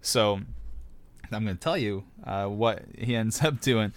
So 0.00 0.40
I'm 1.34 1.44
gonna 1.44 1.56
tell 1.56 1.78
you 1.78 2.04
uh, 2.24 2.46
what 2.46 2.82
he 2.96 3.16
ends 3.16 3.42
up 3.42 3.60
doing. 3.60 3.92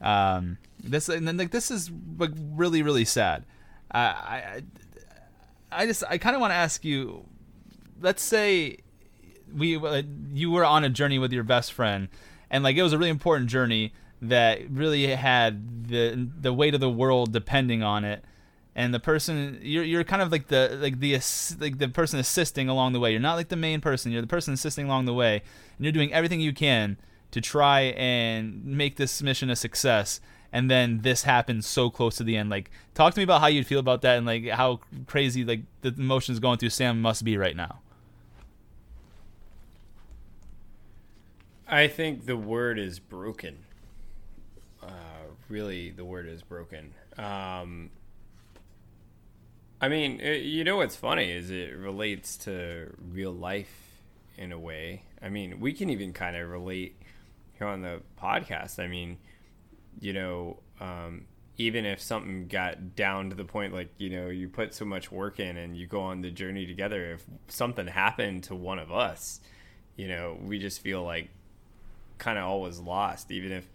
Um, 0.00 0.58
this 0.82 1.08
and 1.08 1.26
then 1.26 1.36
like 1.36 1.50
this 1.50 1.70
is 1.70 1.90
like 2.18 2.32
really 2.36 2.82
really 2.82 3.04
sad. 3.04 3.44
Uh, 3.92 4.14
I 4.16 4.62
I 5.72 5.86
just 5.86 6.04
I 6.08 6.18
kind 6.18 6.34
of 6.34 6.40
want 6.40 6.50
to 6.52 6.56
ask 6.56 6.84
you. 6.84 7.24
Let's 8.00 8.22
say 8.22 8.78
we 9.54 9.76
uh, 9.76 10.02
you 10.32 10.50
were 10.50 10.64
on 10.64 10.84
a 10.84 10.90
journey 10.90 11.18
with 11.18 11.32
your 11.32 11.44
best 11.44 11.72
friend, 11.72 12.08
and 12.50 12.64
like 12.64 12.76
it 12.76 12.82
was 12.82 12.92
a 12.92 12.98
really 12.98 13.10
important 13.10 13.50
journey 13.50 13.92
that 14.20 14.70
really 14.70 15.06
had 15.08 15.88
the 15.88 16.28
the 16.40 16.52
weight 16.52 16.74
of 16.74 16.80
the 16.80 16.90
world 16.90 17.32
depending 17.32 17.82
on 17.82 18.04
it 18.04 18.24
and 18.76 18.92
the 18.92 19.00
person 19.00 19.58
you're 19.62 19.84
you're 19.84 20.04
kind 20.04 20.20
of 20.20 20.32
like 20.32 20.48
the 20.48 20.78
like 20.80 20.98
the 20.98 21.14
like 21.60 21.78
the 21.78 21.88
person 21.88 22.18
assisting 22.18 22.68
along 22.68 22.92
the 22.92 23.00
way. 23.00 23.12
You're 23.12 23.20
not 23.20 23.34
like 23.34 23.48
the 23.48 23.56
main 23.56 23.80
person. 23.80 24.12
You're 24.12 24.22
the 24.22 24.26
person 24.26 24.54
assisting 24.54 24.86
along 24.86 25.04
the 25.04 25.14
way, 25.14 25.42
and 25.76 25.84
you're 25.84 25.92
doing 25.92 26.12
everything 26.12 26.40
you 26.40 26.52
can 26.52 26.96
to 27.30 27.40
try 27.40 27.80
and 27.96 28.64
make 28.64 28.96
this 28.96 29.22
mission 29.22 29.50
a 29.50 29.56
success. 29.56 30.20
And 30.52 30.70
then 30.70 31.00
this 31.02 31.24
happens 31.24 31.66
so 31.66 31.90
close 31.90 32.16
to 32.18 32.24
the 32.24 32.36
end. 32.36 32.48
Like, 32.48 32.70
talk 32.94 33.12
to 33.14 33.18
me 33.18 33.24
about 33.24 33.40
how 33.40 33.48
you'd 33.48 33.66
feel 33.66 33.80
about 33.80 34.02
that, 34.02 34.18
and 34.18 34.26
like 34.26 34.48
how 34.48 34.80
crazy 35.06 35.44
like 35.44 35.62
the 35.80 35.92
emotions 35.96 36.38
going 36.38 36.58
through 36.58 36.70
Sam 36.70 37.00
must 37.00 37.24
be 37.24 37.36
right 37.36 37.56
now. 37.56 37.80
I 41.66 41.88
think 41.88 42.26
the 42.26 42.36
word 42.36 42.78
is 42.78 42.98
broken. 42.98 43.56
Uh, 44.82 44.88
really, 45.48 45.90
the 45.90 46.04
word 46.04 46.28
is 46.28 46.42
broken. 46.42 46.92
Um, 47.16 47.90
I 49.84 49.88
mean, 49.88 50.18
it, 50.20 50.44
you 50.44 50.64
know 50.64 50.78
what's 50.78 50.96
funny 50.96 51.30
is 51.30 51.50
it 51.50 51.76
relates 51.76 52.38
to 52.38 52.90
real 53.12 53.32
life 53.32 54.00
in 54.38 54.50
a 54.50 54.58
way. 54.58 55.02
I 55.20 55.28
mean, 55.28 55.60
we 55.60 55.74
can 55.74 55.90
even 55.90 56.14
kind 56.14 56.38
of 56.38 56.48
relate 56.48 56.96
here 57.58 57.66
on 57.66 57.82
the 57.82 58.00
podcast. 58.18 58.82
I 58.82 58.88
mean, 58.88 59.18
you 60.00 60.14
know, 60.14 60.60
um, 60.80 61.26
even 61.58 61.84
if 61.84 62.00
something 62.00 62.48
got 62.48 62.96
down 62.96 63.28
to 63.28 63.36
the 63.36 63.44
point 63.44 63.74
like 63.74 63.90
you 63.98 64.08
know 64.08 64.30
you 64.30 64.48
put 64.48 64.72
so 64.72 64.86
much 64.86 65.12
work 65.12 65.38
in 65.38 65.58
and 65.58 65.76
you 65.76 65.86
go 65.86 66.00
on 66.00 66.22
the 66.22 66.30
journey 66.30 66.64
together 66.64 67.12
if 67.12 67.22
something 67.48 67.86
happened 67.86 68.42
to 68.42 68.56
one 68.56 68.80
of 68.80 68.90
us 68.90 69.38
you 69.94 70.08
know 70.08 70.36
we 70.42 70.58
just 70.58 70.80
feel 70.80 71.04
like 71.04 71.28
kind 72.18 72.38
of 72.38 72.44
always 72.44 72.80
lost 72.80 73.30
even 73.30 73.52
if 73.52 73.68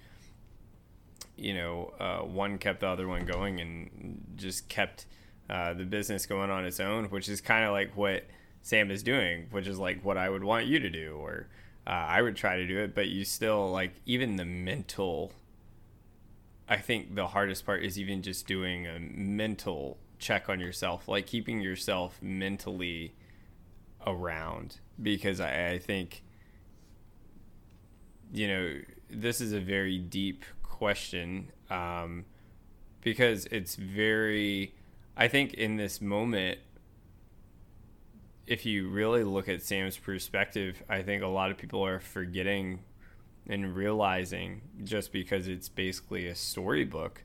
you 1.37 1.53
know 1.53 1.93
uh, 2.01 2.17
one 2.17 2.57
kept 2.57 2.81
the 2.81 2.87
other 2.87 3.07
one 3.07 3.25
going 3.25 3.61
and 3.61 4.25
just 4.35 4.67
kept 4.67 5.05
uh, 5.49 5.73
the 5.73 5.83
business 5.83 6.25
going 6.25 6.49
on 6.49 6.65
its 6.65 6.79
own, 6.79 7.05
which 7.05 7.27
is 7.27 7.41
kind 7.41 7.65
of 7.65 7.71
like 7.71 7.95
what 7.97 8.25
Sam 8.61 8.91
is 8.91 9.03
doing, 9.03 9.47
which 9.51 9.67
is 9.67 9.79
like 9.79 10.03
what 10.03 10.17
I 10.17 10.29
would 10.29 10.43
want 10.43 10.67
you 10.67 10.79
to 10.79 10.89
do, 10.89 11.13
or 11.13 11.47
uh, 11.87 11.89
I 11.89 12.21
would 12.21 12.35
try 12.35 12.57
to 12.57 12.67
do 12.67 12.79
it. 12.79 12.93
But 12.93 13.07
you 13.07 13.25
still 13.25 13.71
like 13.71 13.93
even 14.05 14.35
the 14.35 14.45
mental. 14.45 15.33
I 16.67 16.77
think 16.77 17.15
the 17.15 17.27
hardest 17.27 17.65
part 17.65 17.83
is 17.83 17.99
even 17.99 18.21
just 18.21 18.45
doing 18.45 18.85
a 18.85 18.99
mental 18.99 19.97
check 20.19 20.49
on 20.49 20.59
yourself, 20.59 21.07
like 21.07 21.25
keeping 21.25 21.61
yourself 21.61 22.21
mentally 22.21 23.15
around, 24.05 24.77
because 25.01 25.39
I, 25.39 25.69
I 25.69 25.79
think 25.79 26.21
you 28.31 28.47
know 28.47 28.75
this 29.09 29.41
is 29.41 29.53
a 29.53 29.59
very 29.59 29.97
deep 29.97 30.45
question 30.61 31.51
um, 31.71 32.25
because 33.01 33.45
it's 33.47 33.75
very 33.75 34.75
I 35.19 35.27
think 35.27 35.53
in 35.53 35.75
this 35.75 35.99
moment, 35.99 36.59
if 38.47 38.65
you 38.65 38.87
really 38.87 39.25
look 39.25 39.49
at 39.49 39.61
Sam's 39.61 39.97
perspective, 39.97 40.81
I 40.87 41.01
think 41.01 41.21
a 41.21 41.27
lot 41.27 41.51
of 41.51 41.57
people 41.57 41.85
are 41.85 41.99
forgetting 41.99 42.79
and 43.45 43.75
realizing 43.75 44.61
just 44.83 45.11
because 45.11 45.49
it's 45.49 45.67
basically 45.67 46.27
a 46.27 46.35
storybook 46.35 47.23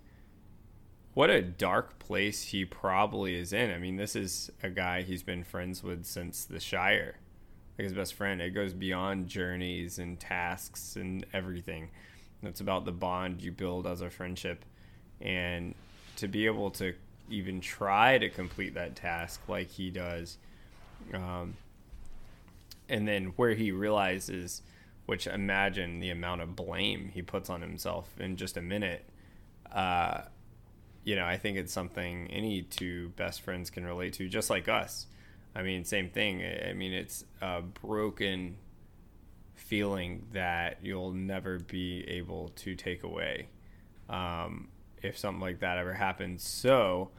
what 1.13 1.31
a 1.31 1.41
dark 1.41 2.01
place 2.01 2.43
he 2.43 2.65
probably 2.65 3.37
is 3.37 3.53
in. 3.53 3.71
I 3.71 3.79
mean, 3.79 3.97
this 3.97 4.17
is 4.17 4.51
a 4.65 4.69
guy 4.69 5.03
he's 5.03 5.23
been 5.23 5.45
friends 5.45 5.81
with 5.81 6.05
since 6.05 6.45
the 6.45 6.59
Shire, 6.59 7.19
like 7.79 7.85
his 7.85 7.93
best 7.93 8.15
friend. 8.15 8.43
It 8.43 8.51
goes 8.51 8.75
beyond 8.75 9.29
journeys 9.29 10.01
and 10.01 10.19
tasks 10.19 10.97
and 10.97 11.25
everything. 11.33 11.91
It's 12.43 12.61
about 12.61 12.85
the 12.85 12.93
bond 12.93 13.43
you 13.43 13.53
build 13.53 13.87
as 13.87 14.01
a 14.01 14.11
friendship, 14.11 14.65
and 15.21 15.77
to 16.17 16.27
be 16.27 16.47
able 16.47 16.73
to 16.73 16.95
even 17.31 17.61
try 17.61 18.19
to 18.19 18.29
complete 18.29 18.75
that 18.75 18.97
task 18.97 19.41
like 19.49 19.69
he 19.69 19.91
does. 19.91 20.39
Um, 21.13 21.57
and 22.89 23.09
then 23.09 23.33
where 23.37 23.55
he 23.55 23.73
realizes, 23.73 24.63
which 25.07 25.27
imagine 25.27 26.01
the 26.01 26.11
amount 26.11 26.43
of 26.43 26.57
blame 26.57 27.11
he 27.13 27.23
puts 27.23 27.51
on 27.51 27.63
himself 27.63 28.09
in 28.19 28.37
just 28.37 28.57
a 28.57 28.63
minute. 28.63 29.05
Uh, 29.73 30.23
you 31.03 31.17
know, 31.17 31.25
I 31.25 31.37
think 31.37 31.59
it's 31.59 31.73
something 31.73 32.29
any 32.31 32.63
two 32.63 33.11
best 33.11 33.43
friends 33.43 33.71
can 33.71 33.85
relate 33.85 34.15
to, 34.15 34.29
just 34.29 34.51
like 34.51 34.69
us. 34.69 35.07
I 35.55 35.63
mean, 35.63 35.85
same 35.85 36.11
thing. 36.11 36.43
I 36.43 36.73
mean, 36.73 36.93
it's 36.93 37.25
a 37.41 37.63
broken 37.63 38.57
feeling 39.55 40.27
that 40.33 40.79
you'll 40.83 41.13
never 41.13 41.59
be 41.59 42.05
able 42.09 42.49
to 42.57 42.75
take 42.75 43.03
away. 43.03 43.49
Um, 44.09 44.69
if 45.05 45.19
something 45.19 45.41
like 45.41 45.61
that 45.61 45.79
ever 45.79 45.93
happens. 45.93 46.43
So, 46.43 47.11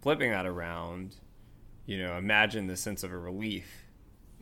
flipping 0.00 0.30
that 0.30 0.46
around, 0.46 1.16
you 1.86 1.98
know, 1.98 2.16
imagine 2.16 2.66
the 2.66 2.76
sense 2.76 3.04
of 3.04 3.12
a 3.12 3.18
relief. 3.18 3.66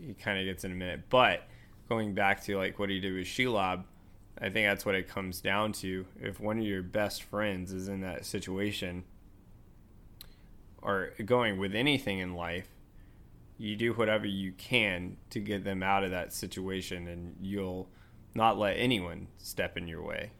He 0.00 0.14
kind 0.14 0.38
of 0.38 0.44
gets 0.44 0.64
in 0.64 0.70
a 0.70 0.76
minute, 0.76 1.02
but 1.10 1.42
going 1.88 2.14
back 2.14 2.42
to 2.44 2.56
like 2.56 2.78
what 2.78 2.88
he 2.88 3.00
did 3.00 3.14
with 3.14 3.26
Shelob, 3.26 3.84
I 4.38 4.50
think 4.50 4.68
that's 4.68 4.86
what 4.86 4.94
it 4.94 5.08
comes 5.08 5.40
down 5.40 5.72
to. 5.72 6.06
If 6.20 6.38
one 6.38 6.58
of 6.58 6.64
your 6.64 6.82
best 6.82 7.24
friends 7.24 7.72
is 7.72 7.88
in 7.88 8.02
that 8.02 8.24
situation, 8.24 9.04
or 10.80 11.10
going 11.24 11.58
with 11.58 11.74
anything 11.74 12.20
in 12.20 12.34
life, 12.34 12.68
you 13.56 13.74
do 13.74 13.92
whatever 13.92 14.26
you 14.26 14.52
can 14.52 15.16
to 15.30 15.40
get 15.40 15.64
them 15.64 15.82
out 15.82 16.04
of 16.04 16.12
that 16.12 16.32
situation, 16.32 17.08
and 17.08 17.34
you'll 17.40 17.88
not 18.34 18.56
let 18.56 18.74
anyone 18.74 19.26
step 19.38 19.76
in 19.76 19.88
your 19.88 20.02
way. 20.02 20.30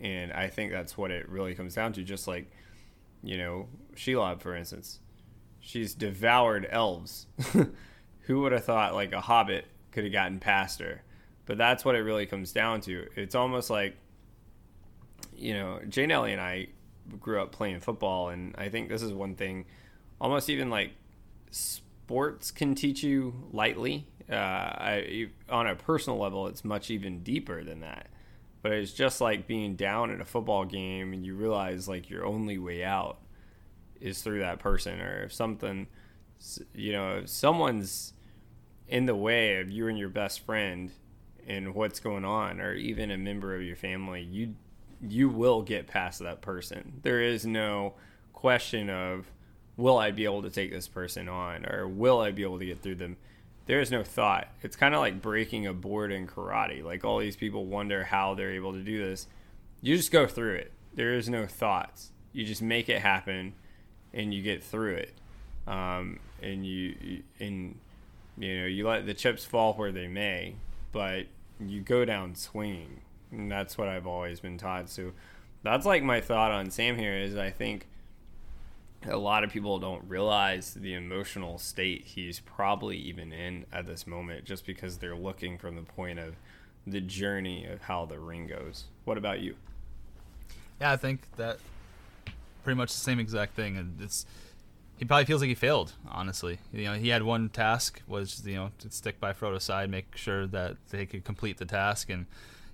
And 0.00 0.32
I 0.32 0.48
think 0.48 0.72
that's 0.72 0.96
what 0.96 1.10
it 1.10 1.28
really 1.28 1.54
comes 1.54 1.74
down 1.74 1.92
to. 1.94 2.02
Just 2.02 2.28
like, 2.28 2.50
you 3.22 3.38
know, 3.38 3.68
Shelob, 3.94 4.40
for 4.40 4.54
instance, 4.54 5.00
she's 5.60 5.94
devoured 5.94 6.66
elves. 6.70 7.26
Who 8.22 8.40
would 8.40 8.52
have 8.52 8.64
thought 8.64 8.94
like 8.94 9.12
a 9.12 9.20
hobbit 9.20 9.66
could 9.92 10.04
have 10.04 10.12
gotten 10.12 10.40
past 10.40 10.80
her? 10.80 11.02
But 11.46 11.58
that's 11.58 11.84
what 11.84 11.94
it 11.94 12.00
really 12.00 12.26
comes 12.26 12.52
down 12.52 12.80
to. 12.82 13.06
It's 13.14 13.34
almost 13.34 13.70
like, 13.70 13.96
you 15.34 15.54
know, 15.54 15.80
Jane 15.88 16.10
Ellie 16.10 16.32
and 16.32 16.40
I 16.40 16.68
grew 17.20 17.40
up 17.40 17.52
playing 17.52 17.80
football, 17.80 18.30
and 18.30 18.54
I 18.58 18.68
think 18.68 18.88
this 18.88 19.02
is 19.02 19.12
one 19.12 19.36
thing, 19.36 19.64
almost 20.20 20.50
even 20.50 20.70
like 20.70 20.90
sports 21.50 22.50
can 22.50 22.74
teach 22.74 23.04
you 23.04 23.32
lightly. 23.52 24.08
Uh, 24.28 24.34
I, 24.34 25.28
on 25.48 25.68
a 25.68 25.76
personal 25.76 26.18
level, 26.18 26.48
it's 26.48 26.64
much 26.64 26.90
even 26.90 27.22
deeper 27.22 27.62
than 27.62 27.80
that 27.80 28.08
but 28.66 28.72
it's 28.72 28.92
just 28.92 29.20
like 29.20 29.46
being 29.46 29.76
down 29.76 30.10
at 30.10 30.20
a 30.20 30.24
football 30.24 30.64
game 30.64 31.12
and 31.12 31.24
you 31.24 31.36
realize 31.36 31.88
like 31.88 32.10
your 32.10 32.26
only 32.26 32.58
way 32.58 32.82
out 32.82 33.18
is 34.00 34.22
through 34.22 34.40
that 34.40 34.58
person 34.58 35.00
or 35.00 35.22
if 35.22 35.32
something 35.32 35.86
you 36.74 36.90
know 36.90 37.18
if 37.18 37.28
someone's 37.28 38.12
in 38.88 39.06
the 39.06 39.14
way 39.14 39.60
of 39.60 39.70
you 39.70 39.86
and 39.86 39.96
your 39.96 40.08
best 40.08 40.40
friend 40.44 40.90
and 41.46 41.76
what's 41.76 42.00
going 42.00 42.24
on 42.24 42.60
or 42.60 42.74
even 42.74 43.12
a 43.12 43.16
member 43.16 43.54
of 43.54 43.62
your 43.62 43.76
family 43.76 44.20
you 44.20 44.52
you 45.00 45.28
will 45.28 45.62
get 45.62 45.86
past 45.86 46.18
that 46.20 46.40
person. 46.40 47.00
There 47.02 47.22
is 47.22 47.46
no 47.46 47.94
question 48.32 48.90
of 48.90 49.30
will 49.76 49.96
i 49.96 50.10
be 50.10 50.24
able 50.24 50.42
to 50.42 50.50
take 50.50 50.72
this 50.72 50.88
person 50.88 51.28
on 51.28 51.64
or 51.66 51.86
will 51.86 52.20
i 52.20 52.32
be 52.32 52.42
able 52.42 52.58
to 52.58 52.66
get 52.66 52.80
through 52.80 52.94
them 52.96 53.16
there 53.66 53.80
is 53.80 53.90
no 53.90 54.02
thought. 54.02 54.48
It's 54.62 54.76
kind 54.76 54.94
of 54.94 55.00
like 55.00 55.20
breaking 55.20 55.66
a 55.66 55.72
board 55.72 56.12
in 56.12 56.26
karate. 56.26 56.82
Like 56.82 57.04
all 57.04 57.18
these 57.18 57.36
people 57.36 57.66
wonder 57.66 58.04
how 58.04 58.34
they're 58.34 58.52
able 58.52 58.72
to 58.72 58.82
do 58.82 58.98
this. 58.98 59.26
You 59.80 59.96
just 59.96 60.10
go 60.10 60.26
through 60.26 60.54
it. 60.54 60.72
There 60.94 61.14
is 61.14 61.28
no 61.28 61.46
thoughts. 61.46 62.12
You 62.32 62.44
just 62.44 62.62
make 62.62 62.88
it 62.88 63.00
happen 63.00 63.54
and 64.14 64.32
you 64.32 64.42
get 64.42 64.62
through 64.62 64.94
it. 64.94 65.12
Um, 65.66 66.20
and 66.42 66.64
you 66.64 67.22
and 67.40 67.76
you 68.38 68.60
know 68.60 68.66
you 68.66 68.86
let 68.86 69.06
the 69.06 69.14
chips 69.14 69.44
fall 69.44 69.72
where 69.74 69.90
they 69.90 70.06
may 70.06 70.54
but 70.92 71.26
you 71.60 71.80
go 71.80 72.04
down 72.06 72.34
swinging. 72.34 73.00
And 73.30 73.50
that's 73.50 73.76
what 73.76 73.88
i've 73.88 74.06
always 74.06 74.40
been 74.40 74.56
taught. 74.56 74.88
So 74.88 75.12
that's 75.62 75.84
like 75.84 76.02
my 76.02 76.20
thought 76.20 76.52
on 76.52 76.70
sam 76.70 76.96
here 76.96 77.14
is 77.14 77.36
i 77.36 77.50
think 77.50 77.86
a 79.08 79.16
lot 79.16 79.44
of 79.44 79.50
people 79.50 79.78
don't 79.78 80.02
realize 80.08 80.74
the 80.74 80.94
emotional 80.94 81.58
state 81.58 82.04
he's 82.04 82.40
probably 82.40 82.96
even 82.96 83.32
in 83.32 83.64
at 83.72 83.86
this 83.86 84.06
moment 84.06 84.44
just 84.44 84.66
because 84.66 84.98
they're 84.98 85.16
looking 85.16 85.58
from 85.58 85.76
the 85.76 85.82
point 85.82 86.18
of 86.18 86.34
the 86.86 87.00
journey 87.00 87.64
of 87.66 87.82
how 87.82 88.04
the 88.04 88.18
ring 88.18 88.46
goes 88.46 88.84
what 89.04 89.18
about 89.18 89.40
you 89.40 89.54
yeah 90.80 90.92
i 90.92 90.96
think 90.96 91.20
that 91.36 91.58
pretty 92.62 92.76
much 92.76 92.92
the 92.92 92.98
same 92.98 93.18
exact 93.18 93.54
thing 93.54 93.76
and 93.76 94.00
it's 94.00 94.26
he 94.98 95.04
probably 95.04 95.26
feels 95.26 95.42
like 95.42 95.48
he 95.48 95.54
failed. 95.54 95.92
Honestly, 96.08 96.58
you 96.72 96.84
know, 96.84 96.94
he 96.94 97.08
had 97.08 97.22
one 97.22 97.48
task 97.48 98.02
was 98.08 98.42
you 98.46 98.54
know 98.54 98.70
to 98.78 98.90
stick 98.90 99.20
by 99.20 99.32
Frodo's 99.32 99.64
side, 99.64 99.90
make 99.90 100.16
sure 100.16 100.46
that 100.46 100.76
they 100.90 101.06
could 101.06 101.24
complete 101.24 101.58
the 101.58 101.66
task, 101.66 102.08
and 102.08 102.26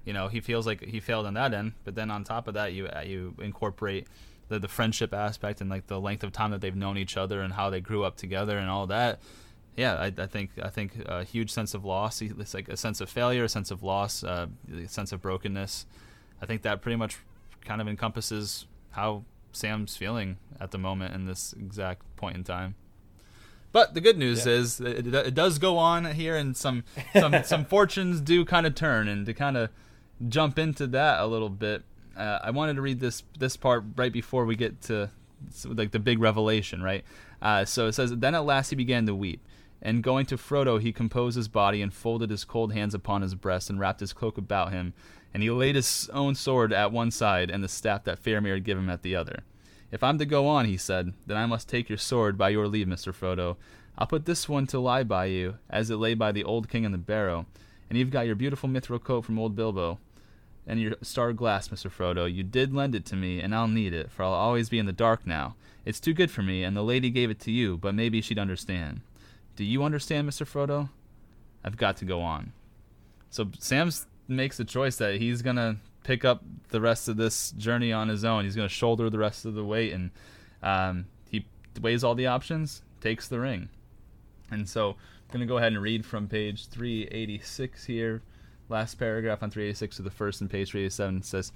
you 0.05 0.13
know 0.13 0.29
he 0.29 0.41
feels 0.41 0.67
like 0.67 0.83
he 0.85 1.01
failed 1.01 1.27
on 1.27 1.35
that 1.35 1.53
end. 1.53 1.73
But 1.85 1.95
then 1.95 2.11
on 2.11 2.25
top 2.25 2.47
of 2.47 2.55
that, 2.55 2.73
you 2.73 2.89
you 3.05 3.35
incorporate 3.41 4.07
the 4.53 4.59
the 4.59 4.69
friendship 4.69 5.15
aspect 5.15 5.61
and 5.61 5.71
like 5.71 5.87
the 5.87 5.99
length 5.99 6.23
of 6.23 6.31
time 6.31 6.51
that 6.51 6.61
they've 6.61 6.77
known 6.77 6.99
each 6.99 7.17
other 7.17 7.41
and 7.41 7.55
how 7.55 7.71
they 7.71 7.81
grew 7.81 8.05
up 8.05 8.17
together 8.17 8.59
and 8.59 8.69
all 8.69 8.87
that. 8.87 9.21
Yeah, 9.77 9.95
I, 9.95 10.13
I 10.19 10.27
think 10.27 10.51
I 10.63 10.69
think 10.69 10.93
a 11.07 11.25
huge 11.25 11.51
sense 11.51 11.73
of 11.73 11.85
loss. 11.85 12.21
It's 12.21 12.53
like 12.53 12.69
a 12.69 12.77
sense 12.77 13.01
of 13.01 13.09
failure, 13.09 13.45
a 13.45 13.49
sense 13.49 13.71
of 13.71 13.83
loss, 13.83 14.23
uh, 14.23 14.49
a 14.71 14.87
sense 14.89 15.13
of 15.13 15.23
brokenness. 15.23 15.87
I 16.43 16.47
think 16.47 16.63
that 16.63 16.83
pretty 16.83 16.97
much 16.97 17.17
kind 17.65 17.81
of 17.81 17.89
encompasses 17.89 18.67
how 18.91 19.25
Sam's 19.53 19.97
feeling 19.97 20.37
at 20.61 20.71
the 20.71 20.79
moment 20.79 21.15
in 21.15 21.25
this 21.25 21.55
exact 21.55 22.03
point 22.17 22.37
in 22.37 22.45
time. 22.45 22.75
But 23.73 23.95
the 23.95 24.03
good 24.03 24.19
news 24.19 24.45
yeah. 24.45 24.53
is 24.53 24.81
it, 24.81 25.15
it, 25.15 25.35
does 25.35 25.59
go 25.59 25.79
on 25.79 26.05
here, 26.05 26.37
and 26.37 26.55
some 26.55 26.85
some 27.15 27.43
some 27.43 27.65
fortunes 27.75 28.21
do 28.21 28.45
kind 28.45 28.67
of 28.67 28.75
turn. 28.75 29.09
And 29.09 29.25
to 29.25 29.33
kind 29.33 29.57
of 29.57 29.71
jump 30.29 30.59
into 30.59 30.87
that 30.89 31.21
a 31.21 31.27
little 31.27 31.49
bit, 31.49 31.83
uh, 32.17 32.39
I 32.43 32.51
wanted 32.51 32.77
to 32.77 32.83
read 32.83 33.01
this 33.01 33.23
this 33.39 33.57
part 33.57 33.85
right 33.97 34.13
before 34.13 34.45
we 34.45 34.57
get 34.57 34.81
to 34.83 35.11
like 35.65 35.91
the 35.91 35.99
big 35.99 36.21
revelation, 36.21 36.83
right? 36.83 37.05
Uh, 37.41 37.65
so 37.65 37.87
it 37.87 37.93
says, 37.93 38.17
"Then 38.17 38.35
at 38.35 38.45
last 38.45 38.71
he 38.71 38.77
began 38.77 39.07
to 39.07 39.15
weep." 39.15 39.41
And 39.85 40.01
going 40.03 40.27
to 40.27 40.37
Frodo, 40.37 40.81
he 40.81 40.93
composed 40.93 41.37
his 41.37 41.49
body 41.49 41.83
and 41.83 41.93
folded 41.93 42.31
his 42.31 42.45
cold 42.45 42.73
hands 42.73 42.95
upon 42.95 43.23
his 43.23 43.35
breast 43.35 43.69
and 43.69 43.81
wrapped 43.81 43.99
his 43.99 44.13
cloak 44.13 44.39
about 44.39 44.71
him 44.71 44.95
and 45.35 45.43
he 45.43 45.51
laid 45.51 45.75
his 45.75 46.11
own 46.13 46.35
sword 46.35 46.73
at 46.73 46.93
one 46.93 47.11
side 47.11 47.51
and 47.51 47.65
the 47.65 47.69
staff 47.69 48.05
that 48.05 48.23
Faramir 48.23 48.55
had 48.55 48.65
given 48.65 48.85
him 48.85 48.91
at 48.91 49.03
the 49.03 49.17
other. 49.17 49.43
If 49.91 50.03
I'm 50.03 50.19
to 50.19 50.27
go 50.27 50.47
on, 50.47 50.67
he 50.67 50.77
said, 50.77 51.13
then 51.27 51.37
I 51.37 51.47
must 51.47 51.69
take 51.69 51.89
your 51.89 51.99
sword 51.99 52.39
by 52.39 52.51
your 52.51 52.67
leave, 52.67 52.87
Mr. 52.87 53.13
Frodo. 53.13 53.57
I'll 53.97 54.07
put 54.07 54.25
this 54.25 54.49
one 54.49 54.67
to 54.69 54.81
lie 54.81 55.05
by 55.05 55.27
you, 55.27 55.59
as 55.69 55.91
it 55.91 55.97
lay 55.97 56.15
by 56.15 56.33
the 56.33 56.45
old 56.45 56.69
king 56.69 56.85
in 56.85 56.93
the 56.93 56.99
barrow. 56.99 57.47
And 57.91 57.99
you've 57.99 58.11
got 58.11 58.27
your 58.27 58.35
beautiful 58.35 58.69
mithril 58.69 59.03
coat 59.03 59.23
from 59.23 59.39
old 59.39 59.55
Bilbo, 59.55 59.99
and 60.67 60.81
your 60.81 60.95
star 61.03 61.33
glass, 61.33 61.69
Mr. 61.69 61.91
Frodo. 61.91 62.33
You 62.33 62.43
did 62.43 62.75
lend 62.75 62.95
it 62.95 63.05
to 63.07 63.17
me, 63.17 63.41
and 63.41 63.55
I'll 63.55 63.69
need 63.69 63.93
it, 63.93 64.11
for 64.11 64.23
I'll 64.23 64.33
always 64.33 64.69
be 64.69 64.79
in 64.79 64.87
the 64.87 64.93
dark 64.93 65.27
now. 65.27 65.57
It's 65.85 66.01
too 66.01 66.15
good 66.15 66.31
for 66.31 66.43
me, 66.43 66.63
and 66.63 66.77
the 66.77 66.83
lady 66.83 67.11
gave 67.11 67.31
it 67.31 67.41
to 67.41 67.51
you, 67.51 67.77
but 67.77 67.95
maybe 67.95 68.21
she'd 68.21 68.39
understand. 68.39 69.01
Do 69.57 69.65
you 69.65 69.83
understand, 69.83 70.29
Mr. 70.29 70.47
Frodo? 70.47 70.91
I've 71.65 71.77
got 71.77 71.97
to 71.99 72.05
go 72.05 72.21
on. 72.21 72.53
So 73.31 73.49
Sam 73.59 73.91
makes 74.29 74.57
the 74.57 74.65
choice 74.65 74.97
that 74.97 75.17
he's 75.17 75.43
gonna 75.43 75.79
pick 76.05 76.25
up 76.25 76.43
the 76.71 76.81
rest 76.81 77.09
of 77.09 77.17
this 77.17 77.53
journey 77.53 77.93
on 77.93 78.09
his 78.09 78.25
own. 78.25 78.45
He's 78.45 78.57
gonna 78.57 78.69
shoulder 78.69 79.11
the 79.11 79.19
rest 79.19 79.45
of 79.45 79.55
the 79.55 79.65
weight, 79.65 79.93
and 79.93 80.11
um, 80.63 81.07
he 81.31 81.45
weighs 81.81 82.05
all 82.05 82.15
the 82.15 82.27
options, 82.27 82.83
takes 83.01 83.29
the 83.29 83.41
ring. 83.41 83.69
And 84.51 84.69
so 84.69 84.91
I'm 84.91 85.33
gonna 85.33 85.47
go 85.47 85.59
ahead 85.59 85.73
and 85.73 85.83
read 85.83 86.05
from 86.05 86.29
page 86.29 86.67
386 86.69 87.85
here. 87.85 88.23
Last 88.73 88.95
paragraph 88.95 89.43
on 89.43 89.51
386 89.51 89.97
to 89.97 90.03
the 90.03 90.11
first 90.11 90.41
in 90.41 90.49
page 90.49 90.71
387 90.71 91.23
says, 91.23 91.53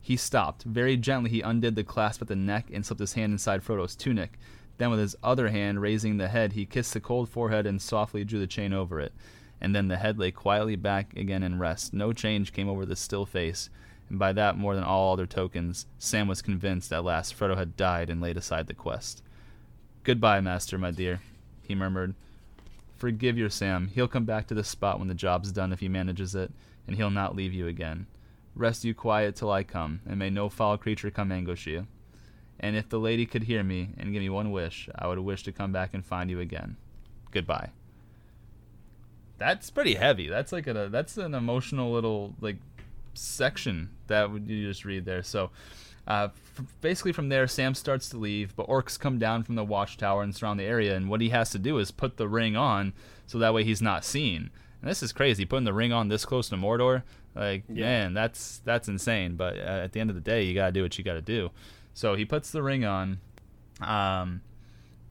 He 0.00 0.16
stopped. 0.16 0.62
Very 0.62 0.96
gently 0.96 1.28
he 1.28 1.40
undid 1.40 1.74
the 1.74 1.84
clasp 1.84 2.22
at 2.22 2.28
the 2.28 2.36
neck 2.36 2.68
and 2.72 2.86
slipped 2.86 3.00
his 3.00 3.14
hand 3.14 3.32
inside 3.32 3.62
Frodo's 3.62 3.96
tunic. 3.96 4.38
Then 4.78 4.90
with 4.90 5.00
his 5.00 5.16
other 5.22 5.48
hand 5.48 5.82
raising 5.82 6.16
the 6.16 6.28
head, 6.28 6.54
he 6.54 6.64
kissed 6.64 6.94
the 6.94 7.00
cold 7.00 7.28
forehead 7.28 7.66
and 7.66 7.82
softly 7.82 8.24
drew 8.24 8.38
the 8.38 8.46
chain 8.46 8.72
over 8.72 9.00
it 9.00 9.12
and 9.60 9.74
then 9.74 9.88
the 9.88 9.96
head 9.96 10.18
lay 10.18 10.30
quietly 10.30 10.76
back 10.76 11.14
again 11.16 11.42
in 11.42 11.58
rest. 11.58 11.92
No 11.92 12.12
change 12.12 12.52
came 12.52 12.68
over 12.68 12.86
the 12.86 12.96
still 12.96 13.26
face, 13.26 13.68
and 14.08 14.18
by 14.18 14.32
that 14.32 14.56
more 14.56 14.74
than 14.74 14.84
all 14.84 15.12
other 15.12 15.26
tokens, 15.26 15.86
Sam 15.98 16.28
was 16.28 16.42
convinced 16.42 16.92
at 16.92 17.04
last 17.04 17.38
Frodo 17.38 17.56
had 17.56 17.76
died 17.76 18.08
and 18.08 18.20
laid 18.20 18.36
aside 18.36 18.66
the 18.66 18.74
quest. 18.74 19.22
Goodbye, 20.02 20.40
master, 20.40 20.78
my 20.78 20.90
dear, 20.90 21.20
he 21.62 21.74
murmured. 21.74 22.14
Forgive 23.00 23.36
your 23.36 23.50
Sam. 23.50 23.88
He'll 23.88 24.06
come 24.06 24.24
back 24.24 24.46
to 24.46 24.54
this 24.54 24.68
spot 24.68 25.00
when 25.00 25.08
the 25.08 25.14
job's 25.14 25.50
done 25.50 25.72
if 25.72 25.80
he 25.80 25.88
manages 25.88 26.36
it, 26.36 26.52
and 26.86 26.94
he'll 26.94 27.10
not 27.10 27.34
leave 27.34 27.52
you 27.52 27.66
again. 27.66 28.06
Rest 28.54 28.84
you 28.84 28.94
quiet 28.94 29.34
till 29.34 29.50
I 29.50 29.64
come, 29.64 30.00
and 30.06 30.18
may 30.18 30.30
no 30.30 30.48
foul 30.48 30.78
creature 30.78 31.10
come 31.10 31.32
ambush 31.32 31.66
you. 31.66 31.88
And 32.60 32.76
if 32.76 32.88
the 32.88 33.00
lady 33.00 33.26
could 33.26 33.44
hear 33.44 33.64
me 33.64 33.88
and 33.96 34.12
give 34.12 34.22
me 34.22 34.28
one 34.28 34.52
wish, 34.52 34.88
I 34.94 35.08
would 35.08 35.18
wish 35.18 35.42
to 35.44 35.52
come 35.52 35.72
back 35.72 35.94
and 35.94 36.04
find 36.04 36.30
you 36.30 36.38
again. 36.38 36.76
Goodbye 37.32 37.70
that's 39.40 39.70
pretty 39.70 39.94
heavy. 39.94 40.28
That's 40.28 40.52
like 40.52 40.68
a 40.68 40.84
uh, 40.84 40.88
that's 40.88 41.16
an 41.16 41.34
emotional 41.34 41.90
little 41.90 42.34
like 42.40 42.58
section 43.14 43.88
that 44.06 44.30
you 44.46 44.68
just 44.68 44.84
read 44.84 45.06
there. 45.06 45.24
So 45.24 45.50
uh, 46.06 46.28
f- 46.58 46.64
basically 46.80 47.12
from 47.12 47.28
there, 47.28 47.46
Sam 47.46 47.74
starts 47.74 48.08
to 48.10 48.16
leave, 48.16 48.54
but 48.56 48.68
orcs 48.68 48.98
come 48.98 49.18
down 49.18 49.42
from 49.42 49.54
the 49.54 49.64
watchtower 49.64 50.22
and 50.22 50.34
surround 50.34 50.58
the 50.58 50.64
area. 50.64 50.96
And 50.96 51.08
what 51.08 51.20
he 51.20 51.28
has 51.30 51.50
to 51.50 51.58
do 51.58 51.78
is 51.78 51.90
put 51.90 52.16
the 52.16 52.28
ring 52.28 52.56
on 52.56 52.92
so 53.26 53.38
that 53.38 53.54
way 53.54 53.64
he's 53.64 53.82
not 53.82 54.04
seen. 54.04 54.50
And 54.80 54.90
this 54.90 55.02
is 55.02 55.12
crazy, 55.12 55.44
putting 55.44 55.64
the 55.64 55.72
ring 55.72 55.92
on 55.92 56.08
this 56.08 56.24
close 56.24 56.48
to 56.48 56.56
Mordor. 56.56 57.02
Like 57.34 57.64
yeah. 57.68 57.84
man, 57.84 58.14
that's 58.14 58.60
that's 58.64 58.88
insane. 58.88 59.36
But 59.36 59.56
uh, 59.56 59.82
at 59.84 59.92
the 59.92 60.00
end 60.00 60.10
of 60.10 60.16
the 60.16 60.22
day, 60.22 60.42
you 60.42 60.54
gotta 60.54 60.72
do 60.72 60.82
what 60.82 60.98
you 60.98 61.04
gotta 61.04 61.20
do. 61.20 61.50
So 61.94 62.14
he 62.14 62.24
puts 62.24 62.50
the 62.50 62.62
ring 62.62 62.84
on. 62.84 63.20
Um, 63.80 64.42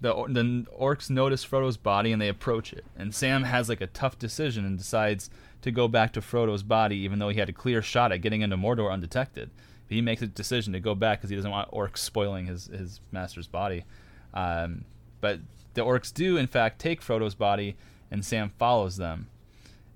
the 0.02 0.14
the 0.28 0.66
orcs 0.80 1.10
notice 1.10 1.44
Frodo's 1.44 1.78
body 1.78 2.12
and 2.12 2.22
they 2.22 2.30
approach 2.30 2.74
it. 2.74 2.86
And 2.98 3.14
Sam 3.14 3.44
has 3.44 3.70
like 3.70 3.82
a 3.82 3.88
tough 3.88 4.18
decision 4.18 4.66
and 4.66 4.78
decides 4.78 5.30
to 5.62 5.72
go 5.72 5.88
back 5.88 6.14
to 6.14 6.22
Frodo's 6.22 6.64
body, 6.64 6.98
even 6.98 7.20
though 7.20 7.30
he 7.30 7.40
had 7.40 7.50
a 7.50 7.54
clear 7.54 7.82
shot 7.82 8.12
at 8.12 8.22
getting 8.22 8.42
into 8.42 8.58
Mordor 8.58 8.92
undetected. 8.92 9.50
He 9.90 10.02
makes 10.02 10.22
a 10.22 10.28
decision 10.28 10.74
to 10.74 10.80
go 10.80 10.96
back 10.96 11.20
because 11.20 11.30
he 11.30 11.36
doesn't 11.36 11.52
want 11.52 11.72
orcs 11.72 11.98
spoiling 11.98 12.46
his 12.46 12.68
his 12.68 13.02
master's 13.12 13.48
body. 13.48 13.86
Um, 14.34 14.86
but 15.20 15.40
the 15.74 15.82
orcs 15.82 16.14
do 16.14 16.38
in 16.38 16.48
fact 16.48 16.80
take 16.80 17.02
Frodo's 17.02 17.36
body, 17.36 17.76
and 18.10 18.24
Sam 18.24 18.52
follows 18.58 18.98
them. 18.98 19.28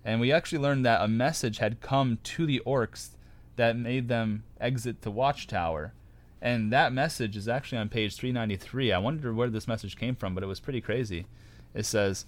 And 0.03 0.19
we 0.19 0.31
actually 0.31 0.59
learned 0.59 0.85
that 0.85 1.01
a 1.01 1.07
message 1.07 1.59
had 1.59 1.79
come 1.79 2.17
to 2.23 2.45
the 2.45 2.61
orcs 2.65 3.09
that 3.55 3.77
made 3.77 4.09
them 4.09 4.43
exit 4.59 5.03
the 5.03 5.11
watchtower 5.11 5.93
and 6.43 6.73
that 6.73 6.91
message 6.91 7.37
is 7.37 7.47
actually 7.47 7.77
on 7.77 7.87
page 7.87 8.17
393. 8.17 8.91
I 8.91 8.97
wondered 8.97 9.33
where 9.33 9.49
this 9.49 9.65
message 9.65 9.95
came 9.95 10.13
from, 10.13 10.35
but 10.35 10.43
it 10.43 10.47
was 10.47 10.59
pretty 10.59 10.81
crazy. 10.81 11.25
It 11.73 11.85
says, 11.85 12.25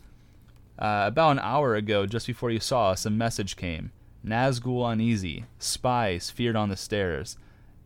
uh, 0.80 1.04
About 1.08 1.32
an 1.32 1.40
hour 1.40 1.76
ago, 1.76 2.06
just 2.06 2.26
before 2.26 2.50
you 2.50 2.62
saw 2.62 2.92
us, 2.92 3.06
a 3.06 3.10
message 3.10 3.58
came. 3.58 3.92
Nazgul 4.26 4.90
uneasy. 4.90 5.44
Spies 5.60 6.30
feared 6.30 6.56
on 6.56 6.70
the 6.70 6.78
stairs. 6.78 7.38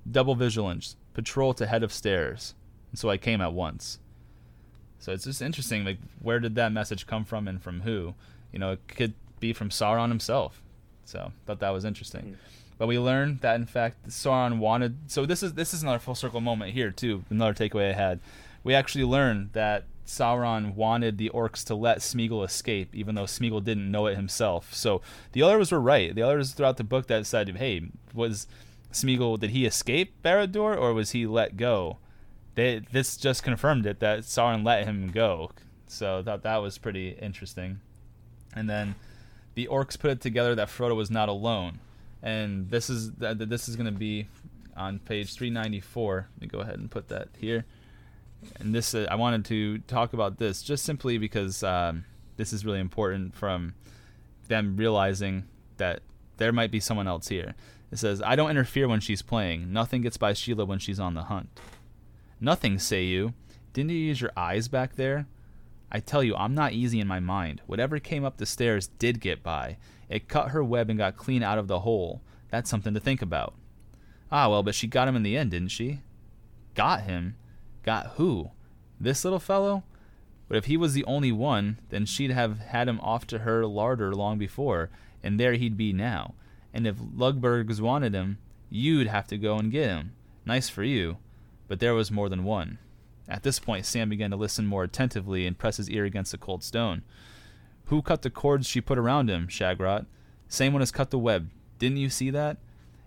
Double 0.09 0.35
vigilance. 0.35 0.95
Patrol 1.13 1.53
to 1.55 1.65
head 1.65 1.83
of 1.83 1.93
stairs. 1.93 2.55
And 2.91 2.99
so 2.99 3.09
I 3.09 3.17
came 3.17 3.41
at 3.41 3.53
once. 3.53 3.99
So 4.99 5.13
it's 5.13 5.23
just 5.23 5.41
interesting, 5.41 5.85
like, 5.85 5.97
where 6.21 6.39
did 6.39 6.55
that 6.55 6.71
message 6.71 7.07
come 7.07 7.23
from 7.23 7.47
and 7.47 7.61
from 7.61 7.81
who? 7.81 8.15
You 8.51 8.59
know, 8.59 8.71
it 8.73 8.87
could 8.87 9.13
be 9.39 9.53
from 9.53 9.69
Sauron 9.69 10.09
himself. 10.09 10.61
So, 11.05 11.31
thought 11.45 11.59
that 11.59 11.69
was 11.69 11.85
interesting. 11.85 12.21
Mm. 12.21 12.35
But 12.79 12.87
we 12.87 12.97
learned 12.97 13.41
that 13.41 13.55
in 13.55 13.65
fact 13.65 14.07
Sauron 14.07 14.57
wanted. 14.57 14.95
So 15.07 15.25
this 15.25 15.43
is 15.43 15.53
this 15.53 15.73
is 15.73 15.83
another 15.83 15.99
full 15.99 16.15
circle 16.15 16.39
moment 16.39 16.71
here 16.71 16.91
too. 16.91 17.25
Another 17.29 17.53
takeaway 17.53 17.89
I 17.89 17.93
had. 17.93 18.21
We 18.63 18.73
actually 18.73 19.03
learned 19.03 19.49
that 19.51 19.83
Sauron 20.07 20.75
wanted 20.75 21.17
the 21.17 21.29
orcs 21.29 21.63
to 21.65 21.75
let 21.75 21.99
Smeagol 21.99 22.43
escape, 22.45 22.95
even 22.95 23.15
though 23.15 23.25
Smeagol 23.25 23.63
didn't 23.63 23.91
know 23.91 24.07
it 24.07 24.15
himself. 24.15 24.73
So 24.73 25.01
the 25.33 25.43
others 25.43 25.73
were 25.73 25.81
right. 25.81 26.15
The 26.15 26.21
others 26.21 26.53
throughout 26.53 26.77
the 26.77 26.85
book 26.85 27.07
that 27.07 27.25
said, 27.25 27.49
"Hey, 27.49 27.81
was 28.13 28.47
Smeagol 28.91 29.39
did 29.39 29.51
he 29.51 29.65
escape 29.65 30.21
Barad-dûr 30.23 30.77
or 30.77 30.93
was 30.93 31.11
he 31.11 31.25
let 31.25 31.57
go?" 31.57 31.97
They, 32.55 32.81
this 32.91 33.15
just 33.15 33.43
confirmed 33.43 33.85
it 33.85 33.99
that 33.99 34.19
Sauron 34.21 34.65
let 34.65 34.85
him 34.85 35.11
go. 35.11 35.51
So 35.87 36.19
I 36.19 36.23
thought 36.23 36.43
that 36.43 36.57
was 36.57 36.77
pretty 36.77 37.09
interesting. 37.09 37.79
And 38.55 38.69
then 38.69 38.95
the 39.55 39.67
orcs 39.67 39.99
put 39.99 40.11
it 40.11 40.21
together 40.21 40.55
that 40.55 40.67
Frodo 40.67 40.95
was 40.95 41.11
not 41.11 41.29
alone, 41.29 41.79
and 42.21 42.69
this 42.69 42.89
is 42.89 43.11
this 43.13 43.69
is 43.69 43.75
going 43.75 43.91
to 43.91 43.97
be 43.97 44.27
on 44.75 44.99
page 44.99 45.33
394. 45.33 46.27
Let 46.35 46.41
me 46.41 46.47
go 46.47 46.59
ahead 46.59 46.79
and 46.79 46.89
put 46.89 47.09
that 47.09 47.29
here. 47.37 47.65
And 48.59 48.73
this 48.73 48.95
uh, 48.95 49.07
I 49.11 49.15
wanted 49.15 49.45
to 49.45 49.79
talk 49.79 50.13
about 50.13 50.37
this 50.37 50.63
just 50.63 50.85
simply 50.85 51.17
because 51.17 51.63
um, 51.63 52.05
this 52.37 52.53
is 52.53 52.65
really 52.65 52.79
important 52.79 53.35
from 53.35 53.73
them 54.47 54.77
realizing 54.77 55.45
that 55.77 56.01
there 56.37 56.51
might 56.51 56.71
be 56.71 56.79
someone 56.79 57.07
else 57.07 57.27
here. 57.27 57.55
It 57.91 57.97
says, 57.97 58.21
"I 58.21 58.35
don't 58.35 58.51
interfere 58.51 58.87
when 58.87 58.99
she's 58.99 59.21
playing. 59.21 59.73
Nothing 59.73 60.01
gets 60.01 60.17
by 60.17 60.33
Shelob 60.33 60.67
when 60.67 60.79
she's 60.79 60.99
on 60.99 61.13
the 61.13 61.23
hunt." 61.23 61.49
Nothing, 62.39 62.79
say 62.79 63.03
you. 63.03 63.33
Didn't 63.73 63.91
you 63.91 63.97
use 63.97 64.21
your 64.21 64.31
eyes 64.37 64.67
back 64.67 64.95
there? 64.95 65.27
I 65.91 65.99
tell 65.99 66.23
you, 66.23 66.35
I'm 66.35 66.53
not 66.53 66.73
easy 66.73 66.99
in 66.99 67.07
my 67.07 67.19
mind. 67.19 67.61
Whatever 67.65 67.99
came 67.99 68.23
up 68.23 68.37
the 68.37 68.45
stairs 68.45 68.87
did 68.87 69.19
get 69.19 69.41
by. 69.41 69.77
It 70.07 70.27
cut 70.27 70.49
her 70.49 70.63
web 70.63 70.89
and 70.89 70.97
got 70.99 71.17
clean 71.17 71.43
out 71.43 71.57
of 71.57 71.67
the 71.67 71.79
hole. 71.79 72.21
That's 72.49 72.69
something 72.69 72.93
to 72.93 72.99
think 72.99 73.21
about. 73.21 73.55
Ah, 74.31 74.49
well, 74.49 74.63
but 74.63 74.75
she 74.75 74.87
got 74.87 75.07
him 75.07 75.15
in 75.15 75.23
the 75.23 75.35
end, 75.35 75.51
didn't 75.51 75.69
she? 75.69 76.01
Got 76.75 77.01
him? 77.01 77.35
Got 77.83 78.13
who? 78.17 78.51
This 78.99 79.23
little 79.23 79.39
fellow? 79.39 79.83
But 80.47 80.57
if 80.57 80.65
he 80.65 80.77
was 80.77 80.93
the 80.93 81.05
only 81.05 81.31
one, 81.31 81.79
then 81.89 82.05
she'd 82.05 82.31
have 82.31 82.59
had 82.59 82.87
him 82.87 82.99
off 83.01 83.25
to 83.27 83.39
her 83.39 83.65
larder 83.65 84.15
long 84.15 84.37
before, 84.37 84.89
and 85.23 85.39
there 85.39 85.53
he'd 85.53 85.77
be 85.77 85.93
now. 85.93 86.35
And 86.73 86.85
if 86.85 86.97
Lugbúrz 86.97 87.79
wanted 87.79 88.13
him, 88.13 88.37
you'd 88.69 89.07
have 89.07 89.27
to 89.27 89.37
go 89.37 89.57
and 89.57 89.71
get 89.71 89.89
him. 89.89 90.13
Nice 90.45 90.69
for 90.69 90.83
you. 90.83 91.17
But 91.67 91.79
there 91.79 91.93
was 91.93 92.11
more 92.11 92.29
than 92.29 92.43
one. 92.43 92.77
At 93.27 93.43
this 93.43 93.59
point, 93.59 93.85
Sam 93.85 94.09
began 94.09 94.31
to 94.31 94.37
listen 94.37 94.65
more 94.65 94.83
attentively 94.83 95.45
and 95.45 95.57
press 95.57 95.77
his 95.77 95.89
ear 95.89 96.05
against 96.05 96.31
the 96.31 96.37
cold 96.37 96.63
stone. 96.63 97.03
Who 97.85 98.01
cut 98.01 98.23
the 98.23 98.29
cords 98.29 98.67
she 98.67 98.81
put 98.81 98.97
around 98.97 99.29
him, 99.29 99.47
Shagrat? 99.47 100.05
Same 100.47 100.73
one 100.73 100.81
as 100.81 100.91
cut 100.91 101.11
the 101.11 101.19
web. 101.19 101.49
Didn't 101.77 101.97
you 101.97 102.09
see 102.09 102.29
that? 102.31 102.57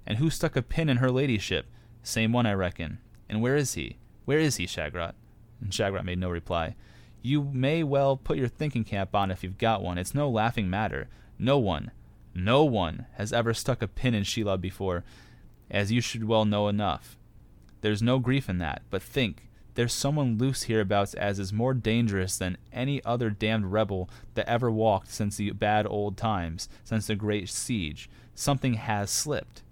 And 0.07 0.19
who 0.19 0.31
stuck 0.31 0.57
a 0.57 0.63
pin 0.63 0.89
in 0.89 0.99
her 0.99 1.11
ladyship? 1.11 1.67
Same 2.03 2.33
one, 2.33 2.47
I 2.47 2.55
reckon. 2.55 2.99
And 3.29 3.43
where 3.43 3.57
is 3.57 3.75
he? 3.75 3.99
Where 4.25 4.39
is 4.39 4.57
he, 4.57 4.67
Shagrat? 4.67 5.15
And 5.61 5.71
Shagrat 5.71 6.05
made 6.05 6.19
no 6.19 6.31
reply. 6.31 6.75
You 7.23 7.45
may 7.53 7.83
well 7.83 8.17
put 8.17 8.39
your 8.39 8.49
thinking 8.49 8.85
cap 8.85 9.15
on 9.15 9.31
if 9.31 9.45
you've 9.45 9.59
got 9.59 9.83
one. 9.83 9.99
It's 9.99 10.15
no 10.15 10.29
laughing 10.29 10.69
matter. 10.69 11.09
No 11.39 11.59
one, 11.59 11.93
no 12.35 12.65
one 12.65 13.07
has 13.15 13.33
ever 13.33 13.55
stuck 13.55 13.83
a 13.83 13.89
pin 13.89 14.15
in 14.15 14.23
Shelob 14.25 14.61
before, 14.61 15.05
as 15.71 15.93
you 15.93 16.01
should 16.01 16.25
well 16.25 16.45
know 16.45 16.69
enough. 16.69 17.17
There's 17.81 18.03
no 18.03 18.19
grief 18.19 18.49
in 18.49 18.59
that, 18.59 18.83
but 18.91 19.03
think, 19.03 19.49
there's 19.75 19.95
someone 19.95 20.37
loose 20.37 20.65
hereabouts 20.65 21.15
as 21.15 21.39
is 21.39 21.53
more 21.53 21.73
dangerous 21.73 22.37
than 22.37 22.59
any 22.73 23.03
other 23.05 23.31
damned 23.31 23.73
rebel 23.73 24.09
that 24.35 24.49
ever 24.49 24.71
walked 24.71 25.11
since 25.11 25.37
the 25.37 25.51
bad 25.53 25.87
old 25.87 26.17
times, 26.17 26.69
since 26.85 27.07
the 27.07 27.15
great 27.15 27.49
siege. 27.49 28.11
Something 28.35 28.75
has 28.75 29.11
slipped. 29.11 29.63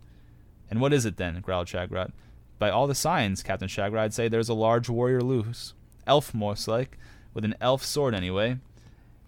And 0.71 0.81
what 0.81 0.93
is 0.93 1.05
it 1.05 1.17
then? 1.17 1.41
growled 1.41 1.67
Shagrat. 1.67 2.13
By 2.59 2.71
all 2.71 2.87
the 2.87 2.95
signs, 2.95 3.43
Captain 3.43 3.69
Shagrat, 3.69 3.99
I'd 3.99 4.15
say 4.15 4.29
there's 4.29 4.49
a 4.49 4.55
large 4.55 4.89
warrior 4.89 5.21
loose. 5.21 5.75
Elf, 6.07 6.35
most 6.35 6.67
like, 6.67 6.99
with 7.35 7.45
an 7.45 7.55
elf 7.61 7.85
sword 7.85 8.15
anyway, 8.15 8.59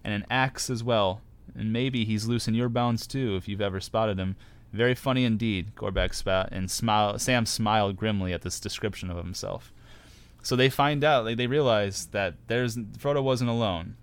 and 0.03 0.13
an 0.13 0.25
axe 0.29 0.69
as 0.69 0.83
well. 0.83 1.21
And 1.55 1.71
maybe 1.71 2.05
he's 2.05 2.25
loose 2.25 2.47
in 2.47 2.55
your 2.55 2.69
bounds 2.69 3.07
too, 3.07 3.35
if 3.35 3.47
you've 3.47 3.61
ever 3.61 3.79
spotted 3.79 4.19
him. 4.19 4.35
Very 4.71 4.95
funny 4.95 5.23
indeed, 5.23 5.75
Gorbag 5.75 6.15
spat, 6.15 6.49
and 6.51 6.69
smile, 6.69 7.19
Sam 7.19 7.45
smiled 7.45 7.95
grimly 7.95 8.33
at 8.33 8.41
this 8.41 8.59
description 8.59 9.11
of 9.11 9.17
himself. 9.17 9.71
So 10.41 10.55
they 10.55 10.69
find 10.69 11.03
out, 11.03 11.25
like, 11.25 11.37
they 11.37 11.47
realize 11.47 12.07
that 12.07 12.35
there's 12.47 12.75
Frodo 12.75 13.23
wasn't 13.23 13.51
alone, 13.51 13.95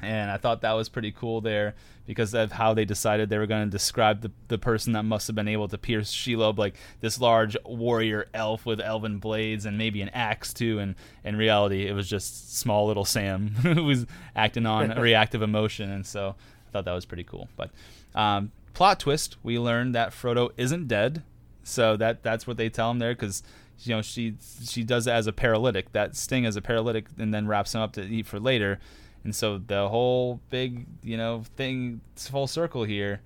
and 0.00 0.30
I 0.30 0.36
thought 0.36 0.60
that 0.62 0.72
was 0.72 0.88
pretty 0.88 1.12
cool 1.12 1.40
there 1.40 1.74
because 2.06 2.34
of 2.34 2.52
how 2.52 2.74
they 2.74 2.84
decided 2.84 3.28
they 3.28 3.38
were 3.38 3.46
going 3.46 3.64
to 3.64 3.70
describe 3.70 4.20
the, 4.20 4.30
the 4.48 4.58
person 4.58 4.92
that 4.92 5.04
must 5.04 5.26
have 5.26 5.36
been 5.36 5.48
able 5.48 5.68
to 5.68 5.78
pierce 5.78 6.12
Shelob 6.12 6.58
like 6.58 6.76
this 7.00 7.20
large 7.20 7.56
warrior 7.64 8.28
elf 8.34 8.66
with 8.66 8.80
elven 8.80 9.18
blades 9.18 9.64
and 9.64 9.78
maybe 9.78 10.02
an 10.02 10.10
axe 10.10 10.52
too. 10.52 10.78
And 10.78 10.96
in 11.24 11.36
reality, 11.36 11.86
it 11.86 11.92
was 11.92 12.08
just 12.08 12.56
small 12.58 12.86
little 12.86 13.06
Sam 13.06 13.48
who 13.62 13.84
was 13.84 14.06
acting 14.36 14.66
on 14.66 14.90
reactive 15.00 15.42
emotion, 15.42 15.90
and 15.90 16.04
so 16.04 16.36
thought 16.74 16.84
that 16.84 16.92
was 16.92 17.06
pretty 17.06 17.24
cool. 17.24 17.48
But 17.56 17.70
um, 18.14 18.52
plot 18.74 19.00
twist: 19.00 19.36
we 19.42 19.58
learned 19.58 19.94
that 19.94 20.10
Frodo 20.10 20.50
isn't 20.56 20.88
dead, 20.88 21.22
so 21.62 21.96
that 21.96 22.22
that's 22.22 22.46
what 22.46 22.56
they 22.56 22.68
tell 22.68 22.90
him 22.90 22.98
there 22.98 23.14
because 23.14 23.42
you 23.80 23.94
know 23.94 24.02
she 24.02 24.34
she 24.64 24.82
does 24.82 25.06
it 25.06 25.12
as 25.12 25.26
a 25.26 25.32
paralytic. 25.32 25.92
That 25.92 26.16
sting 26.16 26.44
as 26.44 26.56
a 26.56 26.62
paralytic 26.62 27.06
and 27.18 27.32
then 27.32 27.46
wraps 27.46 27.74
him 27.74 27.80
up 27.80 27.92
to 27.94 28.02
eat 28.02 28.26
for 28.26 28.40
later. 28.40 28.80
And 29.22 29.34
so 29.34 29.56
the 29.56 29.88
whole 29.88 30.40
big 30.50 30.86
you 31.02 31.16
know 31.16 31.44
thing 31.56 32.00
full 32.16 32.46
circle 32.46 32.84
here 32.84 33.20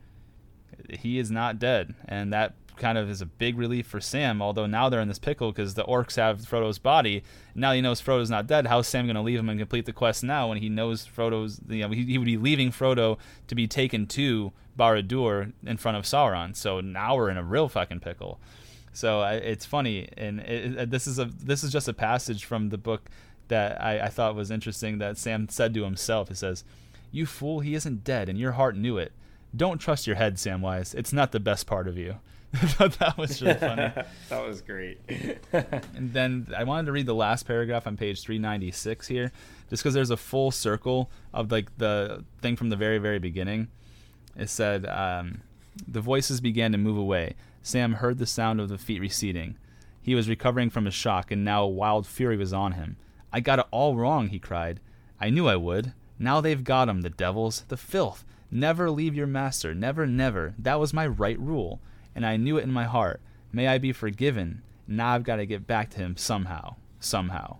he 0.89 1.19
is 1.19 1.31
not 1.31 1.59
dead. 1.59 1.95
And 2.07 2.33
that 2.33 2.55
kind 2.79 2.99
of 2.99 3.11
is 3.11 3.21
a 3.21 3.27
big 3.27 3.59
relief 3.59 3.87
for 3.87 4.01
Sam 4.01 4.41
although 4.41 4.67
now 4.67 4.89
they're 4.89 5.01
in 5.01 5.09
this 5.09 5.19
pickle 5.19 5.53
because 5.53 5.75
the 5.75 5.85
orcs 5.85 6.17
have 6.17 6.41
Frodo's 6.41 6.79
body 6.79 7.23
now 7.55 7.73
he 7.73 7.81
knows 7.81 8.01
Frodo's 8.01 8.31
not 8.31 8.47
dead 8.47 8.67
how's 8.67 8.87
Sam 8.87 9.07
going 9.07 9.17
to 9.17 9.23
leave 9.23 9.39
him 9.39 9.49
and 9.49 9.59
complete 9.59 9.87
the 9.87 9.93
quest 9.93 10.23
now 10.25 10.49
when 10.49 10.59
he 10.59 10.69
knows 10.69 11.07
Frodo's 11.07 11.61
you 11.69 11.83
know 11.83 11.91
he, 11.91 12.05
he 12.05 12.19
would 12.19 12.27
be 12.27 12.37
leaving 12.37 12.71
Frodo 12.71 13.19
to 13.47 13.55
be 13.55 13.67
taken 13.67 14.07
to 14.07 14.53
Barad-dûr 14.79 15.53
in 15.67 15.77
front 15.77 15.97
of 15.97 16.05
Sauron 16.05 16.55
so 16.57 16.81
now 16.81 17.17
we're 17.17 17.31
in 17.31 17.37
a 17.37 17.45
real 17.45 17.69
fucking 17.69 18.01
pickle 18.01 18.39
so 18.99 19.21
I, 19.21 19.35
it's 19.35 19.65
funny, 19.65 20.09
and 20.17 20.41
it, 20.41 20.73
it, 20.73 20.79
uh, 20.79 20.85
this 20.85 21.07
is 21.07 21.21
a 21.21 21.27
this 21.27 21.63
is 21.63 21.71
just 21.71 21.87
a 21.87 21.93
passage 21.93 22.45
from 22.45 22.71
the 22.71 22.79
book 22.79 23.09
that 23.47 23.81
I, 23.81 24.01
I 24.01 24.09
thought 24.09 24.35
was 24.35 24.51
interesting. 24.51 24.99
That 24.99 25.17
Sam 25.17 25.49
said 25.49 25.73
to 25.75 25.85
himself. 25.85 26.29
He 26.29 26.35
says, 26.35 26.65
"You 27.13 27.25
fool, 27.25 27.61
he 27.61 27.77
isn't 27.77 28.03
dead, 28.03 28.29
and 28.29 28.37
your 28.37 28.53
heart 28.53 28.77
knew 28.77 28.99
it. 28.99 29.13
Don't 29.55 29.79
trust 29.79 30.09
your 30.09 30.17
head, 30.17 30.35
Samwise. 30.35 30.97
It's 30.97 31.13
not 31.13 31.31
the 31.31 31.39
best 31.39 31.65
part 31.65 31.87
of 31.87 31.97
you." 31.97 32.17
I 32.55 32.66
thought 32.66 32.99
that 32.99 33.19
was 33.19 33.43
really 33.43 33.59
funny. 33.59 33.93
that 34.31 34.47
was 34.47 34.62
great. 34.62 35.01
and 35.53 36.12
then 36.12 36.49
I 36.57 36.65
wanted 36.65 36.87
to 36.87 36.93
read 36.93 37.07
the 37.07 37.15
last 37.15 37.47
paragraph 37.47 37.87
on 37.87 37.97
page 37.97 38.23
396 38.23 39.07
here, 39.07 39.33
just 39.69 39.83
because 39.83 39.95
there's 39.95 40.11
a 40.11 40.16
full 40.16 40.51
circle 40.51 41.11
of 41.35 41.53
like 41.53 41.77
the 41.77 42.25
thing 42.41 42.57
from 42.57 42.70
the 42.70 42.77
very 42.77 42.99
very 42.99 43.19
beginning. 43.19 43.69
It 44.37 44.49
said, 44.49 44.87
um, 44.87 45.43
"The 45.87 46.01
voices 46.01 46.41
began 46.41 46.73
to 46.73 46.79
move 46.79 46.97
away." 46.97 47.35
Sam 47.62 47.95
heard 47.95 48.19
the 48.19 48.27
sound 48.27 48.61
of 48.61 48.70
the 48.70 48.79
feet 48.79 49.01
receding. 49.01 49.57
He 50.01 50.15
was 50.15 50.29
recovering 50.29 50.70
from 50.70 50.87
his 50.87 50.95
shock, 50.95 51.31
and 51.31 51.45
now 51.45 51.65
a 51.65 51.69
wild 51.69 52.07
fury 52.07 52.39
was 52.39 52.55
on 52.55 52.73
him. 52.73 52.97
I 53.31 53.41
got 53.41 53.59
it 53.59 53.66
all 53.70 53.95
wrong, 53.95 54.29
he 54.29 54.39
cried. 54.39 54.81
I 55.20 55.29
knew 55.29 55.49
I 55.49 55.57
would. 55.57 55.93
Now 56.19 56.41
they've 56.41 56.65
got 56.65 56.89
him, 56.89 57.03
the 57.03 57.11
devils, 57.11 57.65
the 57.69 57.77
filth. 57.77 58.25
Never 58.51 58.91
leave 58.91 59.15
your 59.15 59.27
master, 59.27 59.75
never, 59.75 60.07
never. 60.07 60.55
That 60.59 60.81
was 60.81 60.95
my 60.95 61.07
right 61.07 61.39
rule, 61.39 61.81
and 62.15 62.27
I 62.27 62.37
knew 62.37 62.59
it 62.59 62.65
in 62.65 62.73
my 62.73 62.85
heart. 62.85 63.21
May 63.53 63.69
I 63.69 63.79
be 63.79 63.93
forgiven. 63.93 64.63
Now 64.87 65.15
I've 65.15 65.25
got 65.25 65.37
to 65.37 65.47
get 65.47 65.67
back 65.67 65.91
to 65.91 65.99
him 65.99 66.17
somehow, 66.17 66.77
somehow. 67.01 67.59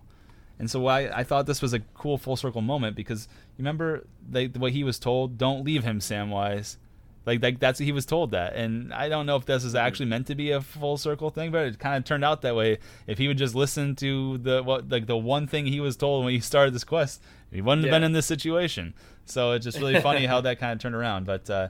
And 0.57 0.69
so 0.69 0.87
I, 0.87 1.19
I 1.19 1.23
thought 1.23 1.45
this 1.45 1.61
was 1.61 1.73
a 1.73 1.79
cool 1.79 2.17
full 2.17 2.35
circle 2.35 2.61
moment 2.61 2.95
because 2.95 3.27
you 3.57 3.63
remember 3.63 4.05
the, 4.29 4.47
what 4.47 4.73
he 4.73 4.83
was 4.83 4.99
told? 4.99 5.37
Don't 5.37 5.63
leave 5.63 5.83
him, 5.83 5.99
Samwise. 5.99 6.77
Like, 7.25 7.43
like 7.43 7.59
that's 7.59 7.79
he 7.79 7.91
was 7.91 8.05
told 8.05 8.31
that, 8.31 8.55
and 8.55 8.91
I 8.93 9.07
don't 9.07 9.25
know 9.25 9.35
if 9.35 9.45
this 9.45 9.63
is 9.63 9.75
actually 9.75 10.07
meant 10.07 10.25
to 10.27 10.35
be 10.35 10.51
a 10.51 10.61
full 10.61 10.97
circle 10.97 11.29
thing, 11.29 11.51
but 11.51 11.65
it 11.65 11.77
kind 11.77 11.97
of 11.97 12.03
turned 12.03 12.25
out 12.25 12.41
that 12.41 12.55
way. 12.55 12.79
If 13.07 13.19
he 13.19 13.27
would 13.27 13.37
just 13.37 13.53
listen 13.53 13.95
to 13.97 14.39
the 14.39 14.63
what 14.63 14.89
like 14.89 15.05
the 15.05 15.17
one 15.17 15.45
thing 15.45 15.67
he 15.67 15.79
was 15.79 15.95
told 15.95 16.23
when 16.25 16.33
he 16.33 16.39
started 16.39 16.73
this 16.73 16.85
quest, 16.85 17.21
he 17.51 17.61
wouldn't 17.61 17.85
have 17.85 17.91
been 17.91 18.03
in 18.03 18.13
this 18.13 18.25
situation. 18.25 18.95
So 19.25 19.51
it's 19.51 19.63
just 19.63 19.79
really 19.79 19.99
funny 20.01 20.25
how 20.25 20.41
that 20.41 20.59
kind 20.59 20.73
of 20.73 20.79
turned 20.79 20.95
around. 20.95 21.25
But 21.25 21.47
uh, 21.49 21.67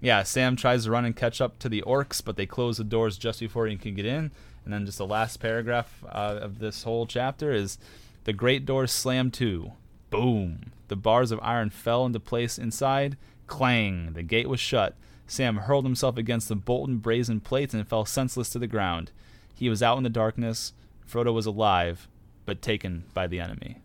yeah, 0.00 0.22
Sam 0.22 0.56
tries 0.56 0.84
to 0.84 0.90
run 0.90 1.04
and 1.04 1.16
catch 1.16 1.40
up 1.40 1.58
to 1.60 1.68
the 1.68 1.82
orcs, 1.82 2.24
but 2.24 2.36
they 2.36 2.46
close 2.46 2.78
the 2.78 2.84
doors 2.84 3.18
just 3.18 3.40
before 3.40 3.66
he 3.66 3.76
can 3.76 3.94
get 3.94 4.06
in. 4.06 4.30
And 4.64 4.72
then 4.72 4.86
just 4.86 4.98
the 4.98 5.06
last 5.06 5.38
paragraph 5.38 6.04
uh, 6.06 6.38
of 6.40 6.58
this 6.58 6.82
whole 6.82 7.06
chapter 7.06 7.52
is 7.52 7.78
the 8.24 8.32
great 8.32 8.66
doors 8.66 8.92
slammed 8.92 9.34
to. 9.34 9.72
Boom! 10.10 10.72
The 10.88 10.96
bars 10.96 11.32
of 11.32 11.40
iron 11.42 11.70
fell 11.70 12.06
into 12.06 12.20
place 12.20 12.58
inside 12.58 13.16
Clang! 13.46 14.12
The 14.12 14.22
gate 14.22 14.48
was 14.48 14.60
shut. 14.60 14.94
Sam 15.26 15.56
hurled 15.56 15.84
himself 15.84 16.16
against 16.16 16.48
the 16.48 16.56
bolted 16.56 17.02
brazen 17.02 17.40
plates 17.40 17.74
and 17.74 17.86
fell 17.86 18.04
senseless 18.04 18.50
to 18.50 18.58
the 18.58 18.66
ground. 18.66 19.10
He 19.54 19.68
was 19.68 19.82
out 19.82 19.98
in 19.98 20.04
the 20.04 20.10
darkness. 20.10 20.72
Frodo 21.10 21.32
was 21.32 21.46
alive, 21.46 22.08
but 22.46 22.62
taken 22.62 23.04
by 23.14 23.26
the 23.26 23.40
enemy. 23.40 23.78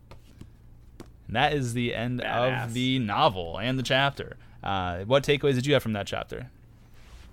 And 1.26 1.36
that 1.36 1.52
is 1.52 1.74
the 1.74 1.94
end 1.94 2.20
Badass. 2.20 2.64
of 2.64 2.74
the 2.74 2.98
novel 2.98 3.58
and 3.58 3.78
the 3.78 3.82
chapter. 3.82 4.36
Uh, 4.64 5.04
what 5.04 5.22
takeaways 5.22 5.54
did 5.54 5.66
you 5.66 5.74
have 5.74 5.82
from 5.82 5.92
that 5.92 6.06
chapter? 6.06 6.50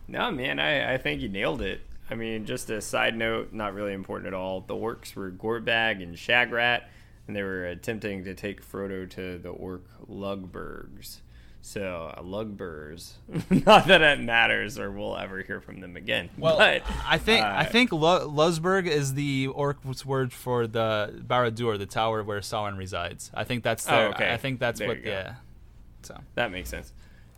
No, 0.07 0.29
man, 0.29 0.59
I, 0.59 0.95
I 0.95 0.97
think 0.97 1.21
you 1.21 1.29
nailed 1.29 1.61
it. 1.61 1.81
I 2.09 2.15
mean, 2.15 2.45
just 2.45 2.69
a 2.69 2.81
side 2.81 3.17
note, 3.17 3.53
not 3.53 3.73
really 3.73 3.93
important 3.93 4.27
at 4.27 4.33
all. 4.33 4.59
The 4.59 4.75
orcs 4.75 5.15
were 5.15 5.31
Gorbag 5.31 6.03
and 6.03 6.15
Shagrat, 6.15 6.81
and 7.25 7.35
they 7.35 7.41
were 7.41 7.65
attempting 7.65 8.25
to 8.25 8.33
take 8.33 8.61
Frodo 8.61 9.09
to 9.11 9.37
the 9.37 9.49
orc 9.49 9.83
Lugbergs. 10.09 11.21
So 11.61 12.11
uh, 12.17 12.21
Lugbers, 12.21 13.13
not 13.65 13.87
that 13.87 14.01
it 14.01 14.19
matters 14.19 14.79
or 14.79 14.91
we'll 14.91 15.15
ever 15.15 15.41
hear 15.43 15.61
from 15.61 15.79
them 15.79 15.95
again. 15.95 16.29
Well, 16.37 16.57
but, 16.57 16.81
I 17.07 17.19
think 17.19 17.45
uh, 17.45 17.53
I 17.55 17.65
think 17.65 17.91
Lusberg 17.91 18.87
is 18.87 19.13
the 19.13 19.47
orc's 19.47 20.03
word 20.03 20.33
for 20.33 20.65
the 20.65 21.21
Barad-dûr, 21.25 21.77
the 21.77 21.85
tower 21.85 22.23
where 22.23 22.39
Sauron 22.39 22.77
resides. 22.77 23.29
I 23.33 23.43
think 23.43 23.63
that's 23.63 23.87
Oh, 23.87 24.07
okay. 24.07 24.33
I 24.33 24.37
think 24.37 24.59
that's 24.59 24.79
There 24.79 24.87
what 24.87 25.05
yeah. 25.05 25.35
So 26.01 26.17
that 26.33 26.51
makes 26.51 26.69
sense. 26.69 26.91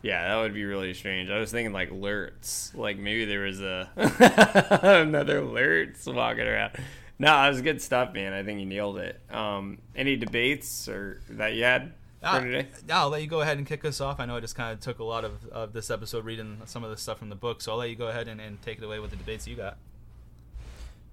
Yeah, 0.04 0.28
that 0.28 0.42
would 0.42 0.54
be 0.54 0.66
really 0.66 0.94
strange. 0.94 1.30
I 1.30 1.40
was 1.40 1.50
thinking 1.52 1.74
like 1.74 1.90
Lurtz, 1.92 2.76
like 2.76 2.98
maybe 3.00 3.24
there 3.26 3.42
was 3.42 3.62
a 3.62 3.90
another 4.84 5.42
Lurtz 5.42 6.06
walking 6.06 6.46
around. 6.46 6.74
No, 7.20 7.28
that 7.28 7.50
was 7.50 7.62
good 7.62 7.82
stuff, 7.82 8.14
man. 8.14 8.34
I 8.34 8.44
think 8.44 8.60
you 8.60 8.66
nailed 8.66 8.98
it. 8.98 9.20
Um, 9.32 9.78
any 9.96 10.18
debates 10.18 10.90
or 10.90 11.22
that 11.30 11.54
you 11.54 11.64
had 11.64 11.94
for 12.20 12.28
Ah, 12.28 12.40
today? 12.40 12.68
I'll 12.90 13.10
let 13.10 13.22
you 13.22 13.28
go 13.28 13.42
ahead 13.42 13.58
and 13.58 13.66
kick 13.66 13.86
us 13.86 14.02
off. 14.02 14.20
I 14.20 14.26
know 14.26 14.36
I 14.36 14.40
just 14.42 14.56
kind 14.56 14.74
of 14.74 14.82
took 14.82 15.00
a 15.00 15.04
lot 15.06 15.24
of, 15.24 15.46
of 15.48 15.72
this 15.74 15.90
episode 15.90 16.26
reading 16.26 16.62
some 16.66 16.84
of 16.84 16.90
the 16.90 16.98
stuff 16.98 17.20
from 17.20 17.30
the 17.30 17.36
book, 17.36 17.62
so 17.62 17.72
I'll 17.72 17.78
let 17.78 17.90
you 17.90 17.96
go 17.96 18.08
ahead 18.08 18.28
and, 18.28 18.42
and 18.42 18.62
take 18.62 18.80
it 18.80 18.84
away 18.84 19.00
with 19.00 19.12
the 19.12 19.16
debates 19.16 19.48
you 19.48 19.56
got. 19.56 19.78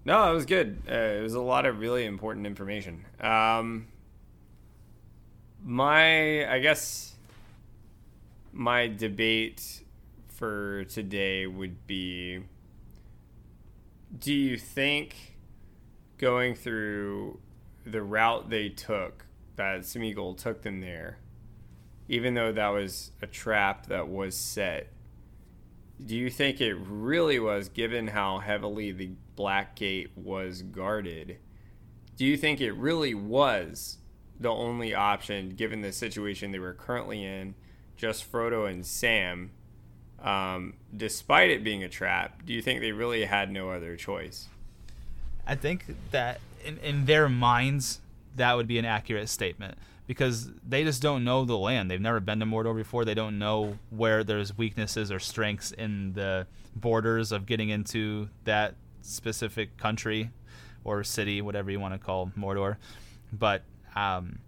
No, 0.05 0.31
it 0.33 0.35
was 0.35 0.47
good. 0.47 0.83
Uh, 0.91 0.95
it 0.95 1.23
was 1.23 1.35
a 1.35 1.41
lot 1.41 1.65
of 1.67 1.79
really 1.79 2.07
important 2.07 2.47
information. 2.47 3.05
Um, 3.21 3.87
my, 5.63 6.51
I 6.51 6.59
guess, 6.59 7.10
my 8.53 8.87
debate 8.87 9.83
for 10.29 10.85
today 10.85 11.47
would 11.47 11.87
be: 11.87 12.41
Do 14.19 14.33
you 14.33 14.57
think 14.57 15.39
going 16.19 16.55
through 16.55 17.41
the 17.85 18.03
route 18.03 18.51
they 18.51 18.69
took, 18.69 19.27
that 19.57 19.81
Smeagol 19.81 20.37
took 20.37 20.63
them 20.63 20.81
there, 20.81 21.19
even 22.09 22.35
though 22.35 22.53
that 22.53 22.69
was 22.69 23.13
a 23.23 23.27
trap 23.27 23.87
that 23.87 24.09
was 24.09 24.37
set? 24.37 24.93
do 26.05 26.17
you 26.17 26.31
think 26.31 26.61
it 26.61 26.75
really 26.75 27.39
was 27.39 27.69
given 27.69 28.09
how 28.09 28.39
heavily 28.39 28.91
the 28.93 29.11
black 29.37 29.77
gate 29.77 30.11
was 30.17 30.63
guarded 30.63 31.39
do 32.17 32.25
you 32.25 32.37
think 32.37 32.61
it 32.61 32.73
really 32.73 33.15
was 33.15 33.99
the 34.39 34.51
only 34.51 34.95
option 34.95 35.51
given 35.51 35.81
the 35.83 35.93
situation 35.93 36.51
they 36.51 36.59
were 36.59 36.75
currently 36.75 37.25
in 37.25 37.55
just 38.01 38.31
frodo 38.31 38.69
and 38.69 38.85
sam 38.87 39.51
um, 40.23 40.75
despite 40.95 41.51
it 41.51 41.65
being 41.65 41.83
a 41.83 41.89
trap 41.89 42.45
do 42.45 42.53
you 42.53 42.61
think 42.61 42.81
they 42.81 42.93
really 42.93 43.25
had 43.25 43.51
no 43.51 43.71
other 43.71 43.97
choice 43.97 44.49
I 45.47 45.57
think 45.57 45.85
that 46.13 46.41
in, 46.65 46.79
in 46.79 47.05
their 47.07 47.29
minds, 47.29 48.01
that 48.37 48.57
would 48.57 48.69
be 48.69 48.79
an 48.79 48.85
accurate 48.85 49.29
statement 49.29 49.77
because 50.07 50.49
they 50.67 50.85
just 50.85 51.03
don't 51.03 51.25
know 51.25 51.45
the 51.45 51.59
land. 51.59 51.91
They've 51.91 52.01
never 52.01 52.21
been 52.21 52.39
to 52.39 52.47
Mordor 52.47 52.77
before. 52.77 53.05
They 53.05 53.15
don't 53.15 53.39
know 53.39 53.79
where 53.91 54.23
there's 54.23 54.57
weaknesses 54.57 55.11
or 55.11 55.19
strengths 55.19 55.73
in 55.73 56.13
the 56.13 56.47
borders 56.77 57.33
of 57.33 57.47
getting 57.47 57.71
into 57.71 58.29
that 58.45 58.77
specific 59.03 59.77
country 59.77 60.31
or 60.85 61.03
city, 61.03 61.43
whatever 61.43 61.71
you 61.71 61.81
want 61.81 61.95
to 61.95 61.99
call 61.99 62.31
Mordor. 62.39 62.77
But 63.33 63.63
um, 63.97 64.39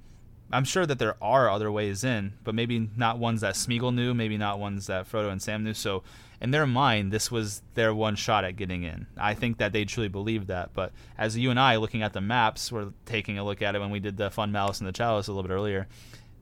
I'm 0.53 0.65
sure 0.65 0.85
that 0.85 0.99
there 0.99 1.17
are 1.23 1.49
other 1.49 1.73
ways 1.73 2.05
in, 2.05 2.35
but 2.45 2.55
maybe 2.55 2.91
not 2.97 3.19
ones 3.19 3.41
that 3.41 3.55
Smeagol 3.55 3.95
knew, 3.95 4.13
maybe 4.13 4.37
not 4.37 4.59
ones 4.59 4.87
that 4.87 5.11
Frodo 5.11 5.31
and 5.31 5.41
Sam 5.41 5.65
knew. 5.65 5.73
So, 5.73 6.03
in 6.43 6.51
their 6.51 6.67
mind, 6.67 7.13
this 7.13 7.31
was 7.31 7.63
their 7.75 7.95
one 7.95 8.17
shot 8.17 8.45
at 8.45 8.57
getting 8.57 8.83
in. 8.83 9.07
I 9.17 9.33
think 9.33 9.59
that 9.59 9.73
they 9.73 9.85
truly 9.85 10.09
believed 10.09 10.49
that. 10.49 10.75
But 10.75 10.93
as 11.17 11.39
you 11.39 11.51
and 11.51 11.59
I, 11.59 11.77
looking 11.77 12.03
at 12.03 12.13
the 12.13 12.21
maps, 12.21 12.71
we're 12.71 12.93
taking 13.07 13.39
a 13.39 13.45
look 13.45 13.63
at 13.63 13.77
it 13.77 13.81
when 13.81 13.91
we 13.91 14.01
did 14.01 14.17
the 14.17 14.29
Fun 14.29 14.51
Malice 14.53 14.81
and 14.81 14.89
the 14.89 14.93
Chalice 14.93 15.29
a 15.29 15.33
little 15.33 15.49
bit 15.49 15.55
earlier. 15.55 15.87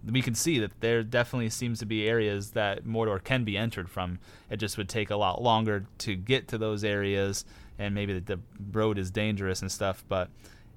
We 0.04 0.22
can 0.22 0.34
see 0.34 0.58
that 0.60 0.80
there 0.80 1.02
definitely 1.02 1.50
seems 1.50 1.78
to 1.80 1.86
be 1.86 2.08
areas 2.08 2.52
that 2.52 2.84
Mordor 2.84 3.22
can 3.22 3.44
be 3.44 3.58
entered 3.58 3.90
from. 3.90 4.18
It 4.48 4.56
just 4.56 4.78
would 4.78 4.88
take 4.88 5.10
a 5.10 5.16
lot 5.16 5.42
longer 5.42 5.84
to 5.98 6.16
get 6.16 6.48
to 6.48 6.58
those 6.58 6.82
areas, 6.82 7.44
and 7.78 7.94
maybe 7.94 8.18
the, 8.18 8.36
the 8.36 8.40
road 8.72 8.96
is 8.96 9.10
dangerous 9.10 9.60
and 9.60 9.70
stuff. 9.70 10.02
But 10.08 10.30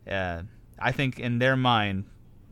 uh, 0.10 0.44
I 0.78 0.92
think 0.92 1.20
in 1.20 1.40
their 1.40 1.56
mind, 1.56 2.04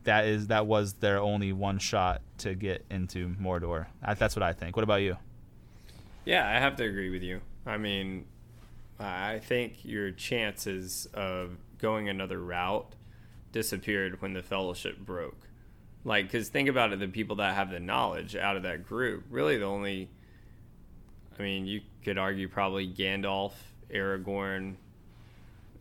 that 0.03 0.25
is 0.25 0.47
that 0.47 0.67
was 0.67 0.93
their 0.93 1.19
only 1.19 1.53
one 1.53 1.79
shot 1.79 2.21
to 2.39 2.55
get 2.55 2.85
into 2.89 3.29
Mordor. 3.41 3.87
That's 4.17 4.35
what 4.35 4.43
I 4.43 4.53
think. 4.53 4.75
What 4.75 4.83
about 4.83 5.01
you? 5.01 5.17
Yeah, 6.25 6.47
I 6.47 6.59
have 6.59 6.75
to 6.77 6.83
agree 6.83 7.09
with 7.09 7.23
you. 7.23 7.41
I 7.65 7.77
mean, 7.77 8.25
I 8.99 9.39
think 9.39 9.83
your 9.83 10.11
chances 10.11 11.07
of 11.13 11.57
going 11.77 12.09
another 12.09 12.39
route 12.39 12.93
disappeared 13.51 14.21
when 14.21 14.33
the 14.33 14.43
fellowship 14.43 14.99
broke. 14.99 15.47
Like, 16.03 16.25
because 16.25 16.49
think 16.49 16.69
about 16.69 16.93
it, 16.93 16.99
the 16.99 17.07
people 17.07 17.35
that 17.37 17.55
have 17.55 17.69
the 17.69 17.79
knowledge 17.79 18.35
out 18.35 18.55
of 18.55 18.63
that 18.63 18.87
group, 18.87 19.25
really 19.29 19.57
the 19.57 19.65
only, 19.65 20.09
I 21.37 21.41
mean, 21.41 21.65
you 21.65 21.81
could 22.03 22.17
argue 22.17 22.47
probably 22.47 22.87
Gandalf, 22.87 23.53
Aragorn, 23.93 24.75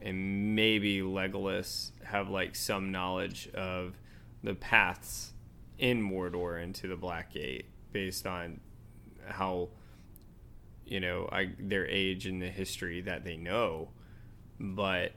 and 0.03 0.55
maybe 0.55 1.01
Legolas 1.01 1.91
have 2.05 2.29
like 2.29 2.55
some 2.55 2.91
knowledge 2.91 3.49
of 3.55 3.95
the 4.43 4.55
paths 4.55 5.33
in 5.79 6.03
Mordor 6.03 6.63
into 6.63 6.87
the 6.89 6.97
Black 6.97 7.33
Gate 7.33 7.67
based 7.93 8.27
on 8.27 8.61
how 9.27 9.69
you 10.85 11.01
know 11.01 11.29
I, 11.31 11.51
their 11.59 11.87
age 11.87 12.27
and 12.27 12.41
the 12.41 12.49
history 12.49 13.01
that 13.03 13.25
they 13.25 13.37
know. 13.37 13.89
But 14.59 15.13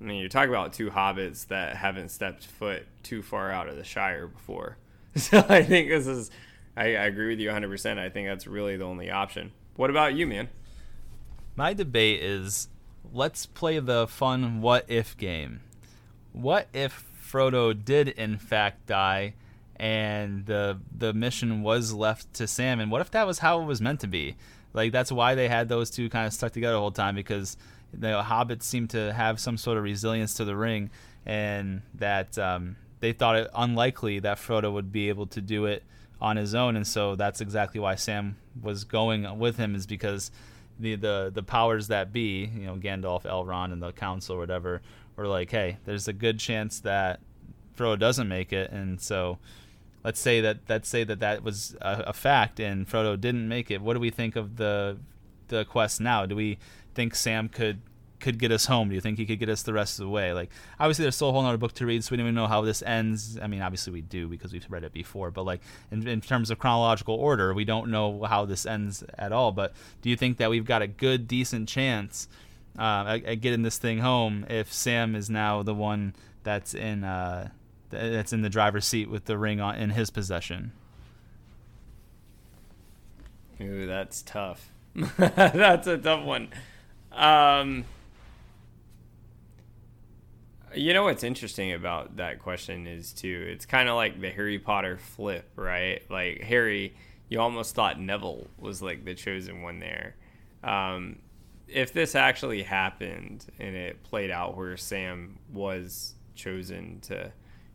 i 0.00 0.04
mean 0.04 0.20
you're 0.20 0.28
talking 0.28 0.50
about 0.50 0.72
two 0.72 0.90
hobbits 0.90 1.48
that 1.48 1.76
haven't 1.76 2.10
stepped 2.10 2.44
foot 2.46 2.86
too 3.02 3.22
far 3.22 3.50
out 3.50 3.68
of 3.68 3.76
the 3.76 3.84
shire 3.84 4.26
before. 4.26 4.78
So 5.16 5.42
i 5.48 5.62
think 5.62 5.88
this 5.88 6.06
is 6.06 6.30
i, 6.76 6.88
I 6.88 7.06
agree 7.06 7.28
with 7.28 7.40
you 7.40 7.48
100% 7.48 7.98
i 7.98 8.10
think 8.10 8.28
that's 8.28 8.46
really 8.46 8.76
the 8.76 8.84
only 8.84 9.10
option. 9.10 9.52
What 9.76 9.88
about 9.88 10.14
you 10.14 10.26
man? 10.26 10.50
My 11.54 11.72
debate 11.72 12.22
is 12.22 12.68
let's 13.12 13.46
play 13.46 13.78
the 13.78 14.06
fun 14.06 14.60
what 14.60 14.84
if 14.88 15.16
game. 15.16 15.60
What 16.32 16.68
if 16.74 17.15
Frodo 17.30 17.72
did 17.72 18.08
in 18.08 18.38
fact 18.38 18.86
die 18.86 19.34
and 19.76 20.46
the 20.46 20.78
the 20.96 21.12
mission 21.12 21.62
was 21.62 21.92
left 21.92 22.32
to 22.34 22.46
Sam 22.46 22.80
and 22.80 22.90
what 22.90 23.00
if 23.00 23.10
that 23.10 23.26
was 23.26 23.40
how 23.40 23.60
it 23.60 23.64
was 23.64 23.80
meant 23.80 24.00
to 24.00 24.06
be? 24.06 24.36
Like 24.72 24.92
that's 24.92 25.12
why 25.12 25.34
they 25.34 25.48
had 25.48 25.68
those 25.68 25.90
two 25.90 26.08
kind 26.08 26.26
of 26.26 26.32
stuck 26.32 26.52
together 26.52 26.74
the 26.74 26.80
whole 26.80 26.90
time 26.90 27.14
because 27.14 27.56
the 27.92 28.22
hobbits 28.22 28.62
seem 28.62 28.88
to 28.88 29.12
have 29.12 29.40
some 29.40 29.56
sort 29.56 29.78
of 29.78 29.84
resilience 29.84 30.34
to 30.34 30.44
the 30.44 30.56
ring 30.56 30.90
and 31.24 31.82
that 31.94 32.38
um, 32.38 32.76
they 33.00 33.12
thought 33.12 33.36
it 33.36 33.50
unlikely 33.54 34.18
that 34.20 34.38
Frodo 34.38 34.72
would 34.72 34.92
be 34.92 35.08
able 35.08 35.26
to 35.26 35.40
do 35.40 35.66
it 35.66 35.82
on 36.20 36.36
his 36.36 36.54
own 36.54 36.76
and 36.76 36.86
so 36.86 37.14
that's 37.14 37.40
exactly 37.40 37.80
why 37.80 37.94
Sam 37.94 38.36
was 38.62 38.84
going 38.84 39.38
with 39.38 39.56
him 39.56 39.74
is 39.74 39.86
because 39.86 40.30
the 40.78 40.94
the 40.94 41.30
the 41.34 41.42
powers 41.42 41.88
that 41.88 42.12
be, 42.12 42.50
you 42.54 42.66
know, 42.66 42.76
Gandalf, 42.76 43.22
Elrond, 43.22 43.72
and 43.72 43.82
the 43.82 43.92
council 43.92 44.36
or 44.36 44.38
whatever, 44.38 44.82
were 45.16 45.26
like, 45.26 45.50
hey, 45.50 45.78
there's 45.84 46.08
a 46.08 46.12
good 46.12 46.38
chance 46.38 46.80
that 46.80 47.20
Frodo 47.76 47.98
doesn't 47.98 48.28
make 48.28 48.52
it, 48.52 48.70
and 48.70 49.00
so 49.00 49.38
let's 50.04 50.20
say 50.20 50.40
that 50.40 50.58
let's 50.68 50.88
say 50.88 51.04
that 51.04 51.20
that 51.20 51.42
was 51.42 51.76
a, 51.80 52.04
a 52.08 52.12
fact, 52.12 52.60
and 52.60 52.88
Frodo 52.88 53.20
didn't 53.20 53.48
make 53.48 53.70
it. 53.70 53.82
What 53.82 53.94
do 53.94 54.00
we 54.00 54.10
think 54.10 54.36
of 54.36 54.56
the 54.56 54.98
the 55.48 55.64
quest 55.64 56.00
now? 56.00 56.26
Do 56.26 56.36
we 56.36 56.58
think 56.94 57.14
Sam 57.14 57.48
could 57.48 57.80
could 58.18 58.38
get 58.38 58.50
us 58.50 58.66
home? 58.66 58.88
Do 58.88 58.94
you 58.94 59.00
think 59.00 59.18
he 59.18 59.26
could 59.26 59.38
get 59.38 59.48
us 59.48 59.62
the 59.62 59.72
rest 59.72 59.98
of 59.98 60.06
the 60.06 60.10
way? 60.10 60.32
Like, 60.32 60.50
obviously, 60.80 61.02
there's 61.04 61.16
still 61.16 61.30
a 61.30 61.32
whole 61.32 61.44
other 61.44 61.58
book 61.58 61.72
to 61.74 61.86
read, 61.86 62.02
so 62.02 62.12
we 62.12 62.16
don't 62.16 62.26
even 62.26 62.34
know 62.34 62.46
how 62.46 62.62
this 62.62 62.82
ends. 62.82 63.38
I 63.40 63.46
mean, 63.46 63.60
obviously, 63.60 63.92
we 63.92 64.00
do 64.00 64.28
because 64.28 64.52
we've 64.52 64.66
read 64.70 64.84
it 64.84 64.92
before, 64.92 65.30
but 65.30 65.42
like 65.42 65.60
in, 65.90 66.06
in 66.06 66.20
terms 66.20 66.50
of 66.50 66.58
chronological 66.58 67.14
order, 67.14 67.52
we 67.52 67.64
don't 67.64 67.90
know 67.90 68.22
how 68.24 68.44
this 68.44 68.64
ends 68.64 69.04
at 69.18 69.32
all. 69.32 69.52
But 69.52 69.74
do 70.02 70.10
you 70.10 70.16
think 70.16 70.38
that 70.38 70.50
we've 70.50 70.64
got 70.64 70.82
a 70.82 70.86
good, 70.86 71.28
decent 71.28 71.68
chance 71.68 72.28
uh, 72.78 73.18
at, 73.24 73.40
getting 73.40 73.62
this 73.62 73.78
thing 73.78 73.98
home 73.98 74.46
if 74.48 74.72
Sam 74.72 75.14
is 75.14 75.30
now 75.30 75.62
the 75.62 75.74
one 75.74 76.14
that's 76.42 76.74
in 76.74 77.04
uh, 77.04 77.48
that's 77.90 78.32
in 78.32 78.42
the 78.42 78.50
driver's 78.50 78.86
seat 78.86 79.10
with 79.10 79.24
the 79.24 79.38
ring 79.38 79.60
on 79.60 79.76
in 79.76 79.90
his 79.90 80.10
possession? 80.10 80.72
Ooh, 83.60 83.86
that's 83.86 84.22
tough. 84.22 84.70
that's 85.18 85.86
a 85.86 85.98
tough 85.98 86.24
one. 86.24 86.48
Um, 87.12 87.84
you 90.74 90.92
know 90.92 91.04
what's 91.04 91.24
interesting 91.24 91.72
about 91.72 92.16
that 92.16 92.40
question 92.40 92.86
is 92.86 93.12
too. 93.12 93.46
It's 93.48 93.64
kind 93.64 93.88
of 93.88 93.96
like 93.96 94.20
the 94.20 94.30
Harry 94.30 94.58
Potter 94.58 94.98
flip, 94.98 95.50
right? 95.56 96.02
Like 96.10 96.42
Harry, 96.42 96.94
you 97.28 97.40
almost 97.40 97.74
thought 97.74 97.98
Neville 97.98 98.46
was 98.58 98.82
like 98.82 99.04
the 99.04 99.14
chosen 99.14 99.62
one 99.62 99.80
there. 99.80 100.16
Um, 100.62 101.16
if 101.68 101.92
this 101.92 102.14
actually 102.14 102.62
happened 102.62 103.46
and 103.58 103.74
it 103.74 104.02
played 104.02 104.30
out 104.30 104.56
where 104.56 104.76
Sam 104.76 105.38
was 105.52 106.14
chosen 106.34 107.00
to, 107.02 107.32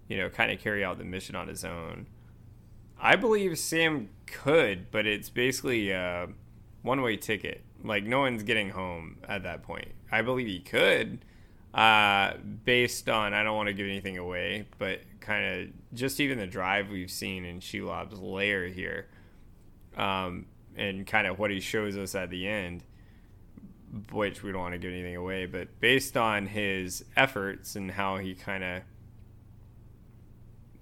you 0.08 0.18
know, 0.18 0.30
kind 0.30 0.52
of 0.52 0.60
carry 0.60 0.84
out 0.84 0.98
the 0.98 1.04
mission 1.06 1.36
on 1.36 1.48
his 1.48 1.66
own, 1.66 2.08
I 3.00 3.16
believe 3.16 3.58
Sam 3.58 4.10
could, 4.28 4.92
but 4.92 5.06
it's 5.06 5.30
basically 5.30 5.92
a 5.92 6.28
one 6.84 7.02
way 7.02 7.18
ticket. 7.18 7.64
Like, 7.84 8.04
no 8.04 8.20
one's 8.20 8.44
getting 8.44 8.70
home 8.70 9.18
at 9.28 9.44
that 9.44 9.64
point. 9.64 9.90
I 10.12 10.22
believe 10.22 10.48
he 10.48 10.60
could. 10.60 11.26
uh, 11.74 12.34
based 12.66 13.08
on 13.10 13.34
I 13.34 13.44
don't 13.44 13.56
want 13.56 13.68
to 13.68 13.74
give 13.74 13.88
anything 13.88 14.18
away, 14.18 14.68
but 14.78 15.00
kind 15.20 15.46
of 15.46 15.68
just 15.98 16.20
even 16.20 16.38
the 16.38 16.48
drive 16.48 16.90
we've 16.90 17.12
seen 17.12 17.46
in 17.46 17.60
Shelob's 17.60 18.20
lair 18.20 18.68
here, 18.68 19.08
um, 19.96 20.46
and 20.76 21.06
kind 21.08 21.28
of 21.28 21.40
what 21.40 21.52
he 21.52 21.60
shows 21.60 21.98
us 21.98 22.16
at 22.16 22.30
the 22.30 22.48
end, 22.48 22.84
which 24.12 24.44
we 24.44 24.52
don't 24.52 24.62
want 24.62 24.74
to 24.74 24.80
give 24.80 24.92
anything 24.92 25.16
away, 25.16 25.46
but 25.46 25.80
based 25.80 26.16
on 26.16 26.48
his 26.48 27.04
efforts 27.16 27.76
and 27.76 27.92
how 27.92 28.18
he 28.18 28.34
kind 28.34 28.64
of 28.64 28.82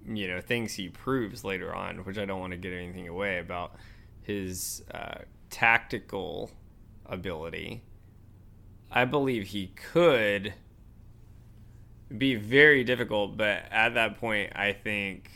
you 0.08 0.28
know 0.28 0.42
things 0.42 0.74
he 0.74 0.90
proves 0.90 1.44
later 1.44 1.74
on, 1.74 1.98
which 2.00 2.18
I 2.18 2.26
don't 2.26 2.40
want 2.40 2.52
to 2.52 2.58
give 2.58 2.74
anything 2.74 3.08
away 3.08 3.40
about 3.40 3.76
his 4.22 4.84
uh, 4.94 5.20
tactical 5.50 6.52
ability. 7.06 7.84
I 8.92 9.06
believe 9.06 9.48
he 9.48 9.68
could 9.68 10.54
be 12.16 12.36
very 12.36 12.84
difficult, 12.84 13.38
but 13.38 13.64
at 13.72 13.94
that 13.94 14.20
point, 14.20 14.54
I 14.56 14.74
think, 14.74 15.30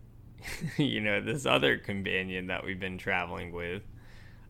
you 0.78 1.00
know, 1.00 1.20
this 1.20 1.44
other 1.44 1.76
companion 1.76 2.46
that 2.46 2.64
we've 2.64 2.80
been 2.80 2.98
traveling 2.98 3.52
with, 3.52 3.82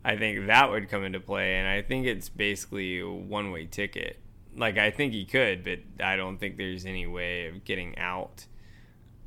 I 0.05 0.17
think 0.17 0.47
that 0.47 0.71
would 0.71 0.89
come 0.89 1.05
into 1.05 1.21
play. 1.21 1.57
And 1.57 1.69
I 1.69 1.83
think 1.83 2.07
it's 2.07 2.29
basically 2.29 3.01
a 3.01 3.09
one 3.09 3.51
way 3.51 3.67
ticket. 3.67 4.19
Like, 4.57 4.77
I 4.77 4.91
think 4.91 5.13
he 5.13 5.25
could, 5.25 5.65
but 5.65 5.79
I 6.05 6.17
don't 6.17 6.39
think 6.39 6.57
there's 6.57 6.85
any 6.85 7.07
way 7.07 7.47
of 7.47 7.65
getting 7.65 7.97
out. 7.99 8.47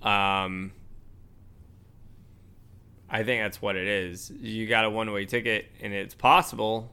Um, 0.01 0.71
I 3.09 3.23
think 3.23 3.43
that's 3.43 3.61
what 3.61 3.75
it 3.75 3.87
is. 3.87 4.29
You 4.29 4.67
got 4.67 4.85
a 4.85 4.89
one 4.89 5.11
way 5.11 5.25
ticket, 5.25 5.71
and 5.81 5.93
it's 5.93 6.13
possible. 6.13 6.91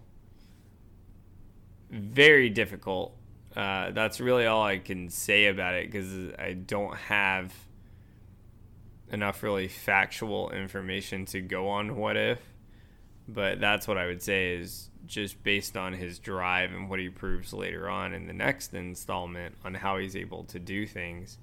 Very 1.91 2.49
difficult 2.49 3.17
uh, 3.57 3.91
that's 3.91 4.21
really 4.21 4.47
all 4.47 4.63
I 4.63 4.79
can 4.79 5.11
say 5.11 5.47
about 5.47 5.75
it 5.75 5.91
because 5.91 6.33
I 6.39 6.55
don't 6.55 6.97
have 6.97 7.53
enough 9.11 9.43
really 9.43 9.69
factual 9.69 10.51
information 10.51 11.27
to 11.27 11.41
go 11.41 11.69
on 11.69 11.97
what 11.97 12.17
if. 12.17 12.39
But 13.33 13.61
that's 13.61 13.87
what 13.89 13.99
I 13.99 14.07
would 14.07 14.23
say 14.23 14.57
is 14.57 14.91
just 15.07 15.43
based 15.43 15.77
on 15.77 15.93
his 15.93 16.19
drive 16.19 16.73
and 16.73 16.89
what 16.89 16.99
he 16.99 17.09
proves 17.09 17.53
later 17.53 17.89
on 17.89 18.13
in 18.13 18.27
the 18.27 18.33
next 18.33 18.73
installment 18.75 19.55
on 19.65 19.75
how 19.75 19.99
he's 19.99 20.17
able 20.17 20.45
to 20.45 20.59
do 20.59 20.87
things. 20.87 21.39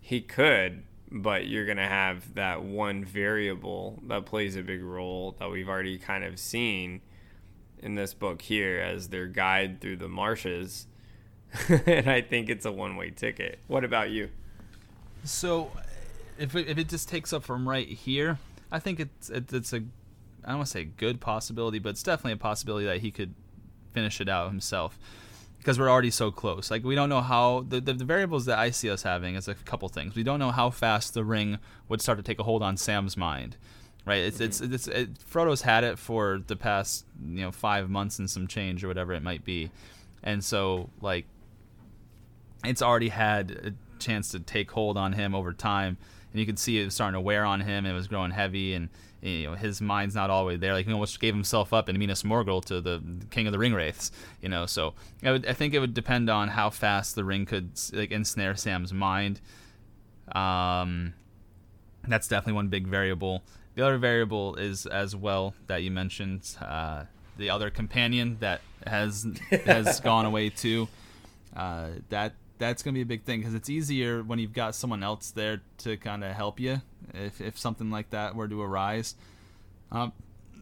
He 0.00 0.20
could, 0.20 0.82
but 1.10 1.46
you're 1.46 1.66
going 1.66 1.76
to 1.76 1.86
have 1.86 2.34
that 2.34 2.62
one 2.62 3.04
variable 3.04 4.00
that 4.06 4.26
plays 4.26 4.56
a 4.56 4.62
big 4.62 4.82
role 4.82 5.36
that 5.38 5.50
we've 5.50 5.68
already 5.68 5.98
kind 5.98 6.24
of 6.24 6.38
seen 6.38 7.00
in 7.78 7.94
this 7.94 8.14
book 8.14 8.42
here 8.42 8.80
as 8.80 9.08
their 9.08 9.26
guide 9.26 9.80
through 9.80 9.96
the 9.96 10.08
marshes. 10.08 10.86
and 11.86 12.08
I 12.08 12.20
think 12.20 12.48
it's 12.48 12.64
a 12.64 12.72
one 12.72 12.96
way 12.96 13.10
ticket. 13.10 13.58
What 13.66 13.84
about 13.84 14.10
you? 14.10 14.30
So, 15.24 15.70
if 16.38 16.54
it, 16.54 16.68
if 16.68 16.78
it 16.78 16.88
just 16.88 17.08
takes 17.08 17.32
up 17.32 17.42
from 17.42 17.68
right 17.68 17.86
here, 17.86 18.38
I 18.70 18.78
think 18.78 19.00
it's 19.00 19.30
it's 19.30 19.72
a 19.72 19.82
I 20.44 20.50
don't 20.50 20.58
want 20.58 20.66
to 20.66 20.72
say 20.72 20.84
good 20.84 21.20
possibility, 21.20 21.78
but 21.78 21.90
it's 21.90 22.02
definitely 22.02 22.32
a 22.32 22.36
possibility 22.36 22.86
that 22.86 22.98
he 22.98 23.10
could 23.10 23.34
finish 23.92 24.20
it 24.20 24.28
out 24.28 24.48
himself 24.48 24.98
because 25.58 25.78
we're 25.78 25.90
already 25.90 26.10
so 26.10 26.30
close. 26.30 26.70
Like 26.70 26.84
we 26.84 26.94
don't 26.94 27.08
know 27.08 27.20
how 27.20 27.64
the, 27.68 27.80
the, 27.80 27.92
the 27.92 28.04
variables 28.04 28.46
that 28.46 28.58
I 28.58 28.70
see 28.70 28.90
us 28.90 29.02
having 29.02 29.34
is 29.34 29.48
a 29.48 29.54
couple 29.54 29.88
things. 29.88 30.14
We 30.14 30.22
don't 30.22 30.38
know 30.38 30.50
how 30.50 30.70
fast 30.70 31.14
the 31.14 31.24
ring 31.24 31.58
would 31.88 32.00
start 32.00 32.18
to 32.18 32.22
take 32.22 32.38
a 32.38 32.42
hold 32.42 32.62
on 32.62 32.76
Sam's 32.76 33.16
mind 33.16 33.56
right? 34.06 34.24
It's, 34.24 34.38
mm-hmm. 34.38 34.44
it's 34.44 34.60
it's 34.60 34.88
it, 34.88 35.18
Frodo's 35.18 35.62
had 35.62 35.84
it 35.84 35.98
for 35.98 36.40
the 36.46 36.56
past 36.56 37.04
you 37.22 37.42
know 37.42 37.52
five 37.52 37.90
months 37.90 38.18
and 38.18 38.28
some 38.28 38.46
change 38.46 38.84
or 38.84 38.88
whatever 38.88 39.12
it 39.12 39.22
might 39.22 39.44
be, 39.44 39.70
and 40.22 40.44
so 40.44 40.90
like 41.00 41.26
it's 42.64 42.82
already 42.82 43.08
had 43.08 43.50
a 43.50 44.00
chance 44.02 44.30
to 44.30 44.40
take 44.40 44.70
hold 44.70 44.96
on 44.96 45.12
him 45.12 45.34
over 45.34 45.52
time, 45.52 45.96
and 46.32 46.40
you 46.40 46.46
can 46.46 46.56
see 46.56 46.80
it 46.80 46.84
was 46.84 46.94
starting 46.94 47.14
to 47.14 47.20
wear 47.20 47.44
on 47.44 47.60
him. 47.60 47.86
It 47.86 47.92
was 47.92 48.08
growing 48.08 48.30
heavy, 48.30 48.74
and 48.74 48.88
you 49.22 49.46
know 49.46 49.54
his 49.54 49.80
mind's 49.80 50.14
not 50.14 50.30
always 50.30 50.60
there. 50.60 50.72
Like 50.72 50.86
he 50.86 50.92
almost 50.92 51.20
gave 51.20 51.34
himself 51.34 51.72
up 51.72 51.88
in 51.88 51.98
Minas 51.98 52.22
Morgul 52.22 52.64
to 52.66 52.80
the 52.80 53.02
King 53.30 53.46
of 53.46 53.52
the 53.52 53.58
Ring 53.58 53.74
Wraiths, 53.74 54.10
you 54.40 54.48
know. 54.48 54.66
So 54.66 54.94
I 55.22 55.32
would 55.32 55.46
I 55.46 55.52
think 55.52 55.74
it 55.74 55.78
would 55.80 55.94
depend 55.94 56.30
on 56.30 56.48
how 56.48 56.70
fast 56.70 57.14
the 57.14 57.24
ring 57.24 57.46
could 57.46 57.70
like 57.92 58.10
ensnare 58.10 58.56
Sam's 58.56 58.92
mind. 58.92 59.40
Um, 60.32 61.14
that's 62.06 62.28
definitely 62.28 62.54
one 62.54 62.68
big 62.68 62.86
variable. 62.86 63.42
The 63.74 63.82
other 63.82 63.98
variable 63.98 64.56
is 64.56 64.86
as 64.86 65.14
well 65.14 65.54
that 65.66 65.82
you 65.82 65.90
mentioned 65.90 66.56
uh, 66.60 67.04
the 67.36 67.50
other 67.50 67.70
companion 67.70 68.36
that 68.40 68.60
has 68.86 69.26
has 69.64 70.00
gone 70.04 70.24
away 70.24 70.50
too. 70.50 70.88
Uh, 71.54 71.88
that 72.08 72.34
that's 72.60 72.82
gonna 72.82 72.94
be 72.94 73.00
a 73.00 73.06
big 73.06 73.24
thing 73.24 73.40
because 73.40 73.54
it's 73.54 73.68
easier 73.68 74.22
when 74.22 74.38
you've 74.38 74.52
got 74.52 74.74
someone 74.74 75.02
else 75.02 75.30
there 75.32 75.62
to 75.78 75.96
kind 75.96 76.22
of 76.22 76.36
help 76.36 76.60
you 76.60 76.80
if 77.14 77.40
if 77.40 77.58
something 77.58 77.90
like 77.90 78.10
that 78.10 78.36
were 78.36 78.46
to 78.46 78.62
arise. 78.62 79.16
Um, 79.90 80.12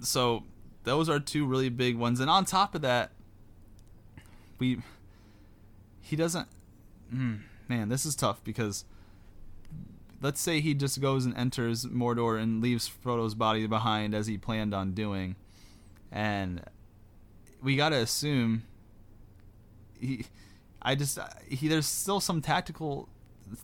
so 0.01 0.45
those 0.85 1.09
are 1.11 1.19
two 1.21 1.45
really 1.45 1.69
big 1.69 1.97
ones, 1.97 2.21
and 2.21 2.31
on 2.31 2.47
top 2.47 2.75
of 2.75 2.83
that, 2.83 3.11
we 4.59 4.79
he 6.01 6.17
doesn't. 6.17 6.49
Mm, 7.13 7.41
man, 7.69 7.89
this 7.89 8.07
is 8.07 8.15
tough 8.15 8.43
because 8.45 8.85
let's 10.23 10.41
say 10.41 10.61
he 10.61 10.75
just 10.75 11.01
goes 11.01 11.27
and 11.27 11.37
enters 11.37 11.85
Mordor 11.85 12.41
and 12.41 12.63
leaves 12.63 12.89
Frodo's 12.89 13.35
body 13.35 13.67
behind 13.67 14.15
as 14.15 14.29
he 14.29 14.39
planned 14.39 14.73
on 14.73 14.93
doing, 14.93 15.35
and 16.13 16.63
we 17.61 17.75
gotta 17.75 17.97
assume 17.97 18.63
he. 19.99 20.27
I 20.81 20.95
just 20.95 21.19
uh, 21.19 21.27
he 21.49 21.69
there's 21.69 21.87
still 21.87 22.21
some 22.21 22.41
tactical 22.41 23.09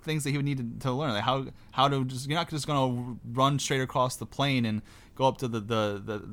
things 0.03 0.25
that 0.25 0.31
he 0.31 0.37
would 0.37 0.45
need 0.45 0.59
to, 0.59 0.87
to 0.89 0.93
learn, 0.93 1.13
like 1.13 1.25
how 1.25 1.47
how 1.73 1.89
to 1.89 2.05
just 2.05 2.29
you're 2.29 2.39
not 2.39 2.51
just 2.51 2.67
gonna 2.67 3.17
run 3.33 3.59
straight 3.59 3.81
across 3.81 4.17
the 4.17 4.27
plain 4.27 4.65
and 4.65 4.83
go 5.15 5.27
up 5.27 5.39
to 5.39 5.49
the 5.49 5.61
the 5.61 6.03
the, 6.05 6.29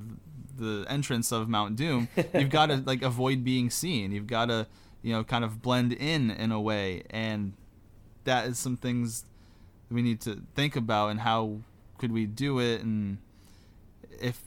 the 0.58 0.86
entrance 0.90 1.32
of 1.32 1.48
Mount 1.50 1.76
Doom. 1.76 2.08
You've 2.34 2.50
got 2.50 2.68
to 2.68 2.78
like 2.78 3.02
avoid 3.02 3.44
being 3.44 3.70
seen. 3.70 4.12
You've 4.12 4.28
got 4.28 4.46
to 4.46 4.68
you 5.02 5.14
know 5.14 5.24
kind 5.24 5.44
of 5.44 5.62
blend 5.62 5.94
in 5.94 6.32
in 6.32 6.52
a 6.52 6.60
way, 6.60 7.04
and 7.10 7.54
that 8.24 8.48
is 8.48 8.60
some 8.60 8.78
things 8.78 9.26
we 9.90 10.02
need 10.02 10.22
to 10.22 10.42
think 10.56 10.76
about 10.76 11.10
and 11.10 11.20
how 11.20 11.58
could 11.98 12.12
we 12.12 12.26
do 12.26 12.60
it 12.60 12.82
and 12.82 13.18
if 14.20 14.42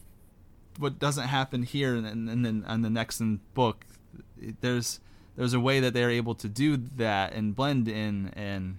what 0.78 0.98
doesn't 0.98 1.28
happen 1.28 1.62
here 1.62 1.94
and 1.94 2.28
then 2.44 2.65
on 2.66 2.82
the 2.82 2.90
next 2.90 3.23
book 3.52 3.85
there's 4.61 5.01
there's 5.36 5.55
a 5.55 5.61
way 5.61 5.81
that 5.81 5.94
they're 5.94 6.11
able 6.11 6.35
to 6.36 6.48
do 6.48 6.77
that 6.77 7.32
and 7.32 7.55
blend 7.55 7.89
in 7.89 8.32
and 8.35 8.78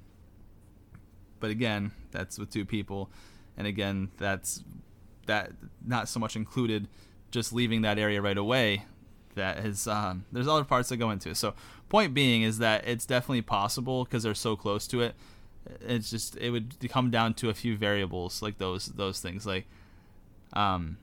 but 1.39 1.49
again 1.49 1.91
that's 2.11 2.39
with 2.39 2.49
two 2.49 2.65
people. 2.65 3.09
And 3.57 3.67
again 3.67 4.11
that's 4.17 4.63
that 5.27 5.51
not 5.85 6.07
so 6.07 6.19
much 6.19 6.35
included 6.35 6.87
just 7.31 7.51
leaving 7.51 7.81
that 7.81 7.99
area 7.99 8.21
right 8.21 8.37
away. 8.37 8.85
That 9.35 9.65
is 9.65 9.87
um, 9.87 10.25
there's 10.31 10.47
other 10.47 10.63
parts 10.63 10.89
that 10.89 10.97
go 10.97 11.11
into 11.11 11.29
it. 11.29 11.37
So 11.37 11.53
point 11.89 12.13
being 12.13 12.43
is 12.43 12.59
that 12.59 12.87
it's 12.87 13.05
definitely 13.05 13.41
possible 13.41 14.05
because 14.05 14.23
they're 14.23 14.33
so 14.33 14.55
close 14.55 14.87
to 14.87 15.01
it. 15.01 15.15
It's 15.81 16.09
just 16.09 16.37
it 16.37 16.51
would 16.51 16.75
come 16.89 17.11
down 17.11 17.33
to 17.35 17.49
a 17.49 17.53
few 17.53 17.75
variables 17.75 18.41
like 18.41 18.59
those 18.59 18.85
those 18.85 19.19
things 19.19 19.45
like 19.45 19.65
um 20.53 20.97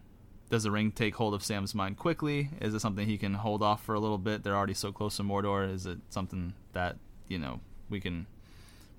does 0.53 0.65
the 0.65 0.70
ring 0.70 0.93
take 0.93 1.15
hold 1.15 1.33
of 1.33 1.43
Sam's 1.43 1.74
mind 1.74 1.97
quickly? 1.97 2.51
Is 2.61 2.74
it 2.74 2.81
something 2.81 3.07
he 3.07 3.16
can 3.16 3.33
hold 3.33 3.62
off 3.62 3.83
for 3.83 3.95
a 3.95 3.99
little 3.99 4.19
bit? 4.19 4.43
They're 4.45 4.55
already 4.55 4.74
so 4.74 4.93
close 4.93 5.16
to 5.16 5.23
Mordor. 5.23 5.73
Is 5.73 5.87
it 5.87 5.97
something 6.11 6.53
that 6.74 6.99
you 7.27 7.39
know 7.39 7.61
we 7.89 8.01
can 8.01 8.27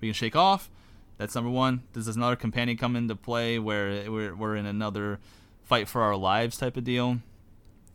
we 0.00 0.08
can 0.08 0.14
shake 0.14 0.34
off? 0.34 0.68
That's 1.16 1.32
number 1.36 1.50
one. 1.50 1.84
Does 1.92 2.08
another 2.08 2.34
companion 2.34 2.76
come 2.76 2.96
into 2.96 3.14
play 3.14 3.60
where 3.60 4.10
we're, 4.10 4.34
we're 4.34 4.56
in 4.56 4.66
another 4.66 5.20
fight 5.62 5.86
for 5.86 6.02
our 6.02 6.16
lives 6.16 6.56
type 6.56 6.76
of 6.76 6.82
deal? 6.82 7.20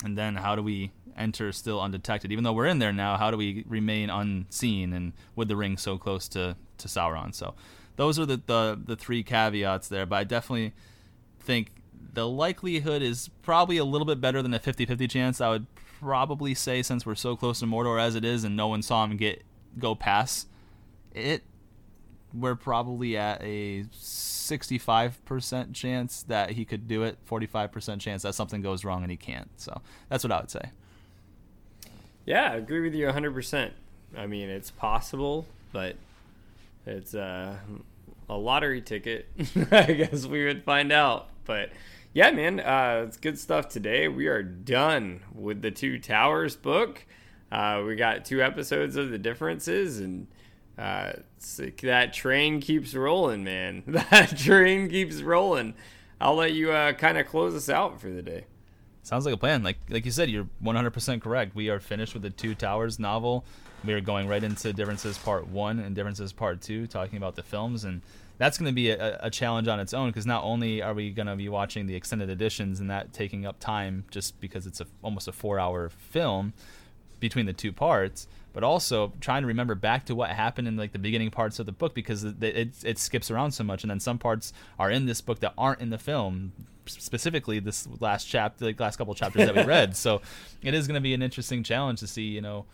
And 0.05 0.17
then 0.17 0.37
how 0.37 0.55
do 0.55 0.63
we 0.63 0.93
enter 1.17 1.51
still 1.51 1.81
undetected? 1.81 2.31
Even 2.31 2.45
though 2.45 2.53
we're 2.53 2.65
in 2.65 2.79
there 2.79 2.93
now, 2.93 3.17
how 3.17 3.29
do 3.29 3.35
we 3.35 3.65
remain 3.67 4.09
unseen 4.09 4.93
and 4.93 5.11
with 5.35 5.49
the 5.49 5.57
ring 5.57 5.75
so 5.75 5.97
close 5.97 6.29
to 6.29 6.55
to 6.77 6.87
Sauron. 6.87 7.35
So 7.35 7.55
those 7.97 8.17
are 8.17 8.25
the, 8.25 8.41
the, 8.45 8.79
the 8.83 8.95
three 8.95 9.21
caveats 9.21 9.89
there. 9.89 10.05
But 10.05 10.15
I 10.15 10.23
definitely 10.23 10.73
think 11.41 11.71
the 12.13 12.27
likelihood 12.27 13.01
is 13.01 13.29
probably 13.41 13.77
a 13.77 13.85
little 13.85 14.05
bit 14.05 14.19
better 14.21 14.41
than 14.41 14.53
a 14.53 14.59
50-50 14.59 15.09
chance. 15.09 15.41
I 15.41 15.49
would 15.49 15.67
probably 15.99 16.53
say 16.53 16.81
since 16.81 17.05
we're 17.05 17.15
so 17.15 17.35
close 17.35 17.59
to 17.59 17.65
Mordor 17.65 18.01
as 18.01 18.15
it 18.15 18.25
is, 18.25 18.43
and 18.43 18.55
no 18.55 18.67
one 18.67 18.81
saw 18.81 19.03
him 19.03 19.17
get 19.17 19.43
go 19.77 19.95
past 19.95 20.47
it, 21.13 21.43
we're 22.33 22.55
probably 22.55 23.17
at 23.17 23.41
a 23.41 23.83
65% 23.93 25.73
chance 25.73 26.23
that 26.23 26.51
he 26.51 26.65
could 26.65 26.87
do 26.87 27.03
it, 27.03 27.17
45% 27.27 27.99
chance 27.99 28.23
that 28.23 28.35
something 28.35 28.61
goes 28.61 28.85
wrong 28.85 29.01
and 29.01 29.11
he 29.11 29.17
can't. 29.17 29.49
So 29.57 29.81
that's 30.09 30.23
what 30.23 30.31
I 30.31 30.39
would 30.39 30.51
say. 30.51 30.71
Yeah, 32.25 32.51
I 32.51 32.55
agree 32.55 32.81
with 32.81 32.93
you 32.93 33.07
100%. 33.07 33.71
I 34.15 34.27
mean, 34.27 34.49
it's 34.49 34.71
possible, 34.71 35.47
but 35.71 35.95
it's 36.85 37.15
uh, 37.15 37.55
a 38.29 38.35
lottery 38.35 38.81
ticket. 38.81 39.27
I 39.71 39.93
guess 39.93 40.25
we 40.25 40.45
would 40.45 40.63
find 40.63 40.91
out. 40.91 41.29
But 41.45 41.71
yeah, 42.13 42.31
man, 42.31 42.59
uh, 42.59 43.05
it's 43.07 43.17
good 43.17 43.37
stuff 43.37 43.69
today. 43.69 44.07
We 44.07 44.27
are 44.27 44.41
done 44.41 45.21
with 45.33 45.61
the 45.61 45.71
Two 45.71 45.99
Towers 45.99 46.55
book. 46.55 47.05
Uh, 47.51 47.83
we 47.85 47.95
got 47.95 48.25
two 48.25 48.41
episodes 48.41 48.95
of 48.95 49.09
the 49.09 49.17
differences, 49.17 49.99
and 49.99 50.27
uh, 50.77 51.13
that 51.83 52.13
train 52.13 52.61
keeps 52.61 52.95
rolling, 52.95 53.43
man. 53.43 53.83
That 54.11 54.37
train 54.37 54.89
keeps 54.89 55.21
rolling. 55.21 55.75
I'll 56.21 56.35
let 56.35 56.53
you 56.53 56.71
uh, 56.71 56.93
kind 56.93 57.17
of 57.17 57.27
close 57.27 57.55
us 57.55 57.69
out 57.69 58.01
for 58.01 58.09
the 58.09 58.21
day. 58.21 58.45
Sounds 59.03 59.25
like 59.25 59.33
a 59.33 59.37
plan. 59.37 59.63
Like 59.63 59.77
like 59.89 60.05
you 60.05 60.11
said, 60.11 60.29
you're 60.29 60.47
100% 60.63 61.21
correct. 61.21 61.55
We 61.55 61.69
are 61.69 61.79
finished 61.79 62.13
with 62.13 62.23
the 62.23 62.29
Two 62.29 62.55
Towers 62.55 62.99
novel. 62.99 63.45
We 63.85 63.93
are 63.93 64.01
going 64.01 64.27
right 64.27 64.43
into 64.43 64.73
Differences 64.73 65.17
Part 65.17 65.47
One 65.47 65.79
and 65.79 65.95
Differences 65.95 66.33
Part 66.33 66.61
Two, 66.61 66.85
talking 66.87 67.17
about 67.17 67.35
the 67.35 67.43
films, 67.43 67.85
and 67.85 68.01
that's 68.39 68.57
going 68.57 68.71
to 68.71 68.73
be 68.73 68.89
a, 68.89 69.19
a, 69.21 69.29
challenge 69.29 69.67
on 69.67 69.79
its 69.79 69.93
own 69.93 70.09
because 70.09 70.25
not 70.25 70.43
only 70.43 70.81
are 70.81 70.93
we 70.93 71.11
going 71.11 71.27
to 71.27 71.35
be 71.35 71.49
watching 71.49 71.85
the 71.85 71.95
extended 71.95 72.29
editions 72.29 72.79
and 72.79 72.89
that 72.89 73.13
taking 73.13 73.45
up 73.45 73.59
time 73.59 74.05
just 74.09 74.39
because 74.39 74.65
it's 74.65 74.79
a, 74.81 74.87
almost 75.03 75.27
a 75.27 75.31
four-hour 75.31 75.89
film 75.89 76.53
between 77.19 77.45
the 77.45 77.53
two 77.53 77.73
parts, 77.73 78.27
but 78.53 78.63
also 78.63 79.11
trying 79.19 79.43
to 79.43 79.47
remember 79.47 79.75
back 79.75 80.05
to 80.05 80.15
what 80.15 80.29
happened 80.29 80.69
in 80.69 80.77
like 80.77 80.93
the 80.93 80.99
beginning 80.99 81.29
parts 81.29 81.59
of 81.59 81.65
the 81.65 81.71
book 81.73 81.93
because 81.93 82.23
it, 82.23 82.41
it, 82.41 82.69
it 82.83 82.97
skips 82.97 83.29
around 83.29 83.51
so 83.51 83.63
much, 83.63 83.83
and 83.83 83.91
then 83.91 83.99
some 83.99 84.17
parts 84.17 84.53
are 84.79 84.89
in 84.89 85.05
this 85.05 85.19
book 85.19 85.41
that 85.41 85.53
aren't 85.57 85.81
in 85.81 85.89
the 85.89 85.97
film 85.97 86.53
specifically 86.85 87.59
this 87.59 87.87
last 87.99 88.23
chapter, 88.23 88.65
the 88.65 88.75
last 88.79 88.95
couple 88.95 89.13
chapters 89.13 89.45
that 89.45 89.55
we 89.55 89.63
read. 89.63 89.95
So 89.99 90.21
it 90.61 90.73
is 90.73 90.87
going 90.87 90.95
to 90.95 91.01
be 91.01 91.13
an 91.13 91.21
interesting 91.21 91.61
challenge 91.61 91.99
to 91.99 92.07
see, 92.07 92.23
you 92.23 92.41
know, 92.41 92.65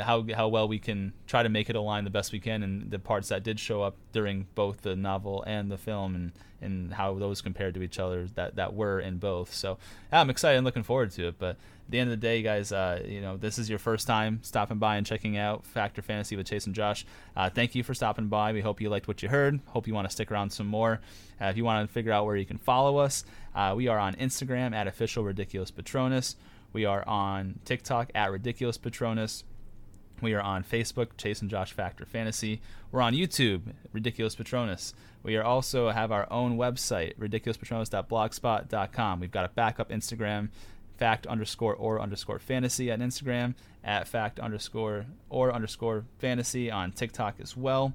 how 0.00 0.24
how 0.34 0.48
well 0.48 0.68
we 0.68 0.78
can 0.78 1.12
try 1.26 1.42
to 1.42 1.48
make 1.48 1.70
it 1.70 1.76
align 1.76 2.04
the 2.04 2.10
best 2.10 2.32
we 2.32 2.40
can, 2.40 2.62
and 2.62 2.90
the 2.90 2.98
parts 2.98 3.28
that 3.28 3.42
did 3.42 3.58
show 3.60 3.82
up 3.82 3.96
during 4.12 4.46
both 4.54 4.82
the 4.82 4.96
novel 4.96 5.44
and 5.46 5.70
the 5.70 5.78
film, 5.78 6.14
and 6.14 6.32
and 6.60 6.92
how 6.94 7.14
those 7.14 7.40
compared 7.40 7.74
to 7.74 7.82
each 7.82 7.98
other 7.98 8.26
that 8.34 8.56
that 8.56 8.74
were 8.74 9.00
in 9.00 9.18
both. 9.18 9.52
So 9.52 9.78
yeah, 10.12 10.20
I'm 10.20 10.30
excited 10.30 10.56
and 10.56 10.64
looking 10.64 10.82
forward 10.82 11.10
to 11.12 11.28
it. 11.28 11.38
But 11.38 11.50
at 11.50 11.90
the 11.90 11.98
end 12.00 12.10
of 12.10 12.20
the 12.20 12.26
day, 12.26 12.42
guys, 12.42 12.72
uh, 12.72 13.02
you 13.06 13.20
know, 13.20 13.36
this 13.36 13.58
is 13.58 13.70
your 13.70 13.78
first 13.78 14.06
time 14.06 14.40
stopping 14.42 14.78
by 14.78 14.96
and 14.96 15.06
checking 15.06 15.36
out 15.36 15.64
Fact 15.64 15.98
or 15.98 16.02
Fantasy 16.02 16.36
with 16.36 16.46
Chase 16.46 16.66
and 16.66 16.74
Josh. 16.74 17.06
Uh, 17.36 17.48
thank 17.48 17.74
you 17.74 17.82
for 17.82 17.94
stopping 17.94 18.28
by. 18.28 18.52
We 18.52 18.60
hope 18.60 18.80
you 18.80 18.90
liked 18.90 19.08
what 19.08 19.22
you 19.22 19.28
heard. 19.28 19.60
Hope 19.66 19.86
you 19.86 19.94
want 19.94 20.08
to 20.08 20.12
stick 20.12 20.30
around 20.30 20.50
some 20.50 20.66
more. 20.66 21.00
Uh, 21.40 21.46
if 21.46 21.56
you 21.56 21.64
want 21.64 21.88
to 21.88 21.92
figure 21.92 22.12
out 22.12 22.26
where 22.26 22.36
you 22.36 22.46
can 22.46 22.58
follow 22.58 22.98
us, 22.98 23.24
uh, 23.54 23.72
we 23.76 23.88
are 23.88 23.98
on 23.98 24.14
Instagram 24.16 24.74
at 24.74 24.86
official 24.86 25.24
ridiculous 25.24 25.70
patronus. 25.70 26.36
We 26.72 26.84
are 26.84 27.06
on 27.08 27.60
TikTok 27.64 28.10
at 28.14 28.30
ridiculous 28.30 28.76
patronus. 28.76 29.44
We 30.20 30.34
are 30.34 30.40
on 30.40 30.64
Facebook, 30.64 31.16
Chase 31.16 31.40
and 31.40 31.48
Josh 31.48 31.72
Fact 31.72 32.00
or 32.00 32.06
Fantasy. 32.06 32.60
We're 32.90 33.02
on 33.02 33.14
YouTube, 33.14 33.74
Ridiculous 33.92 34.34
Patronus. 34.34 34.92
We 35.22 35.36
are 35.36 35.44
also 35.44 35.90
have 35.90 36.10
our 36.10 36.26
own 36.32 36.56
website, 36.56 37.16
ridiculouspatronus.blogspot.com. 37.18 39.20
We've 39.20 39.30
got 39.30 39.44
a 39.44 39.50
backup 39.50 39.90
Instagram, 39.90 40.48
fact 40.96 41.26
underscore 41.26 41.74
or 41.74 42.00
underscore 42.00 42.40
fantasy 42.40 42.90
on 42.90 42.98
Instagram, 42.98 43.54
at 43.84 44.08
fact 44.08 44.40
underscore 44.40 45.06
or 45.30 45.52
underscore 45.52 46.04
fantasy 46.18 46.68
on 46.70 46.92
TikTok 46.92 47.36
as 47.40 47.56
well. 47.56 47.94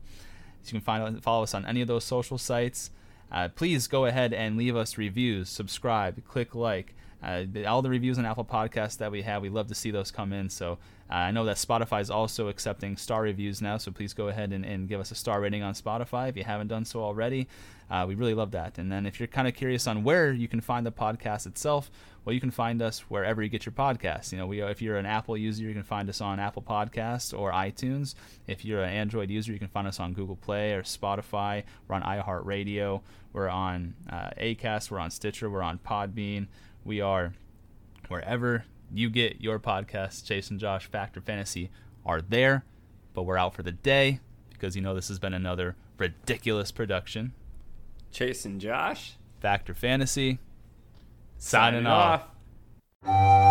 So 0.61 0.69
you 0.69 0.79
can 0.79 0.81
find 0.81 1.21
follow 1.21 1.43
us 1.43 1.53
on 1.53 1.65
any 1.65 1.81
of 1.81 1.89
those 1.89 2.05
social 2.05 2.37
sites. 2.37 2.89
Uh, 3.31 3.49
please 3.49 3.87
go 3.87 4.05
ahead 4.05 4.33
and 4.33 4.57
leave 4.57 4.75
us 4.75 4.97
reviews, 4.97 5.49
subscribe, 5.49 6.25
click 6.25 6.55
like. 6.55 6.95
Uh, 7.21 7.45
all 7.65 7.81
the 7.81 7.89
reviews 7.89 8.19
on 8.19 8.25
Apple 8.25 8.43
Podcasts 8.43 8.97
that 8.97 9.09
we 9.09 9.21
have, 9.21 9.41
we 9.41 9.49
love 9.49 9.67
to 9.67 9.75
see 9.75 9.91
those 9.91 10.11
come 10.11 10.33
in. 10.33 10.49
So 10.49 10.77
uh, 11.09 11.15
I 11.15 11.31
know 11.31 11.45
that 11.45 11.57
Spotify 11.57 12.01
is 12.01 12.09
also 12.09 12.47
accepting 12.47 12.97
star 12.97 13.21
reviews 13.21 13.61
now, 13.61 13.77
so 13.77 13.91
please 13.91 14.13
go 14.13 14.29
ahead 14.29 14.51
and, 14.51 14.65
and 14.65 14.87
give 14.87 14.99
us 14.99 15.11
a 15.11 15.15
star 15.15 15.41
rating 15.41 15.61
on 15.61 15.73
Spotify 15.73 16.29
if 16.29 16.37
you 16.37 16.43
haven't 16.43 16.67
done 16.67 16.85
so 16.85 17.03
already. 17.03 17.47
Uh, 17.89 18.05
we 18.07 18.15
really 18.15 18.33
love 18.33 18.51
that. 18.51 18.77
And 18.77 18.91
then 18.91 19.05
if 19.05 19.19
you're 19.19 19.27
kind 19.27 19.47
of 19.47 19.53
curious 19.53 19.85
on 19.85 20.03
where 20.03 20.31
you 20.31 20.47
can 20.47 20.61
find 20.61 20.85
the 20.85 20.91
podcast 20.91 21.45
itself, 21.45 21.91
well, 22.25 22.33
you 22.33 22.39
can 22.39 22.51
find 22.51 22.81
us 22.81 23.01
wherever 23.01 23.43
you 23.43 23.49
get 23.49 23.65
your 23.65 23.73
podcasts. 23.73 24.31
You 24.31 24.37
know, 24.37 24.47
we, 24.47 24.61
if 24.61 24.81
you're 24.81 24.97
an 24.97 25.05
Apple 25.05 25.37
user, 25.37 25.63
you 25.63 25.73
can 25.73 25.83
find 25.83 26.09
us 26.09 26.21
on 26.21 26.39
Apple 26.39 26.61
Podcasts 26.61 27.37
or 27.37 27.51
iTunes. 27.51 28.15
If 28.47 28.63
you're 28.63 28.81
an 28.81 28.89
Android 28.89 29.29
user, 29.29 29.51
you 29.51 29.59
can 29.59 29.67
find 29.67 29.87
us 29.87 29.99
on 29.99 30.13
Google 30.13 30.37
Play 30.37 30.73
or 30.73 30.83
Spotify. 30.83 31.63
We're 31.87 31.97
on 31.97 32.03
iHeartRadio. 32.03 33.01
We're 33.33 33.49
on 33.49 33.93
uh, 34.09 34.29
Acast. 34.39 34.89
We're 34.89 34.99
on 34.99 35.11
Stitcher. 35.11 35.49
We're 35.49 35.61
on 35.61 35.79
Podbean. 35.79 36.47
We 36.85 37.01
are 37.01 37.33
wherever 38.07 38.65
you 38.93 39.09
get 39.09 39.41
your 39.41 39.59
podcast, 39.59 40.25
Chase 40.25 40.49
and 40.49 40.59
Josh 40.59 40.85
Fact 40.85 41.17
or 41.17 41.21
Fantasy, 41.21 41.69
are 42.05 42.21
there. 42.21 42.63
But 43.13 43.23
we're 43.23 43.37
out 43.37 43.53
for 43.53 43.63
the 43.63 43.71
day 43.71 44.19
because 44.51 44.75
you 44.75 44.81
know 44.81 44.95
this 44.95 45.07
has 45.07 45.19
been 45.19 45.33
another 45.33 45.75
ridiculous 45.97 46.71
production. 46.71 47.33
Chase 48.11 48.45
and 48.45 48.61
Josh, 48.61 49.13
Fact 49.39 49.69
or 49.69 49.73
Fantasy, 49.73 50.39
signing, 51.37 51.83
signing 51.83 51.87
off. 51.87 52.27
off. 53.05 53.42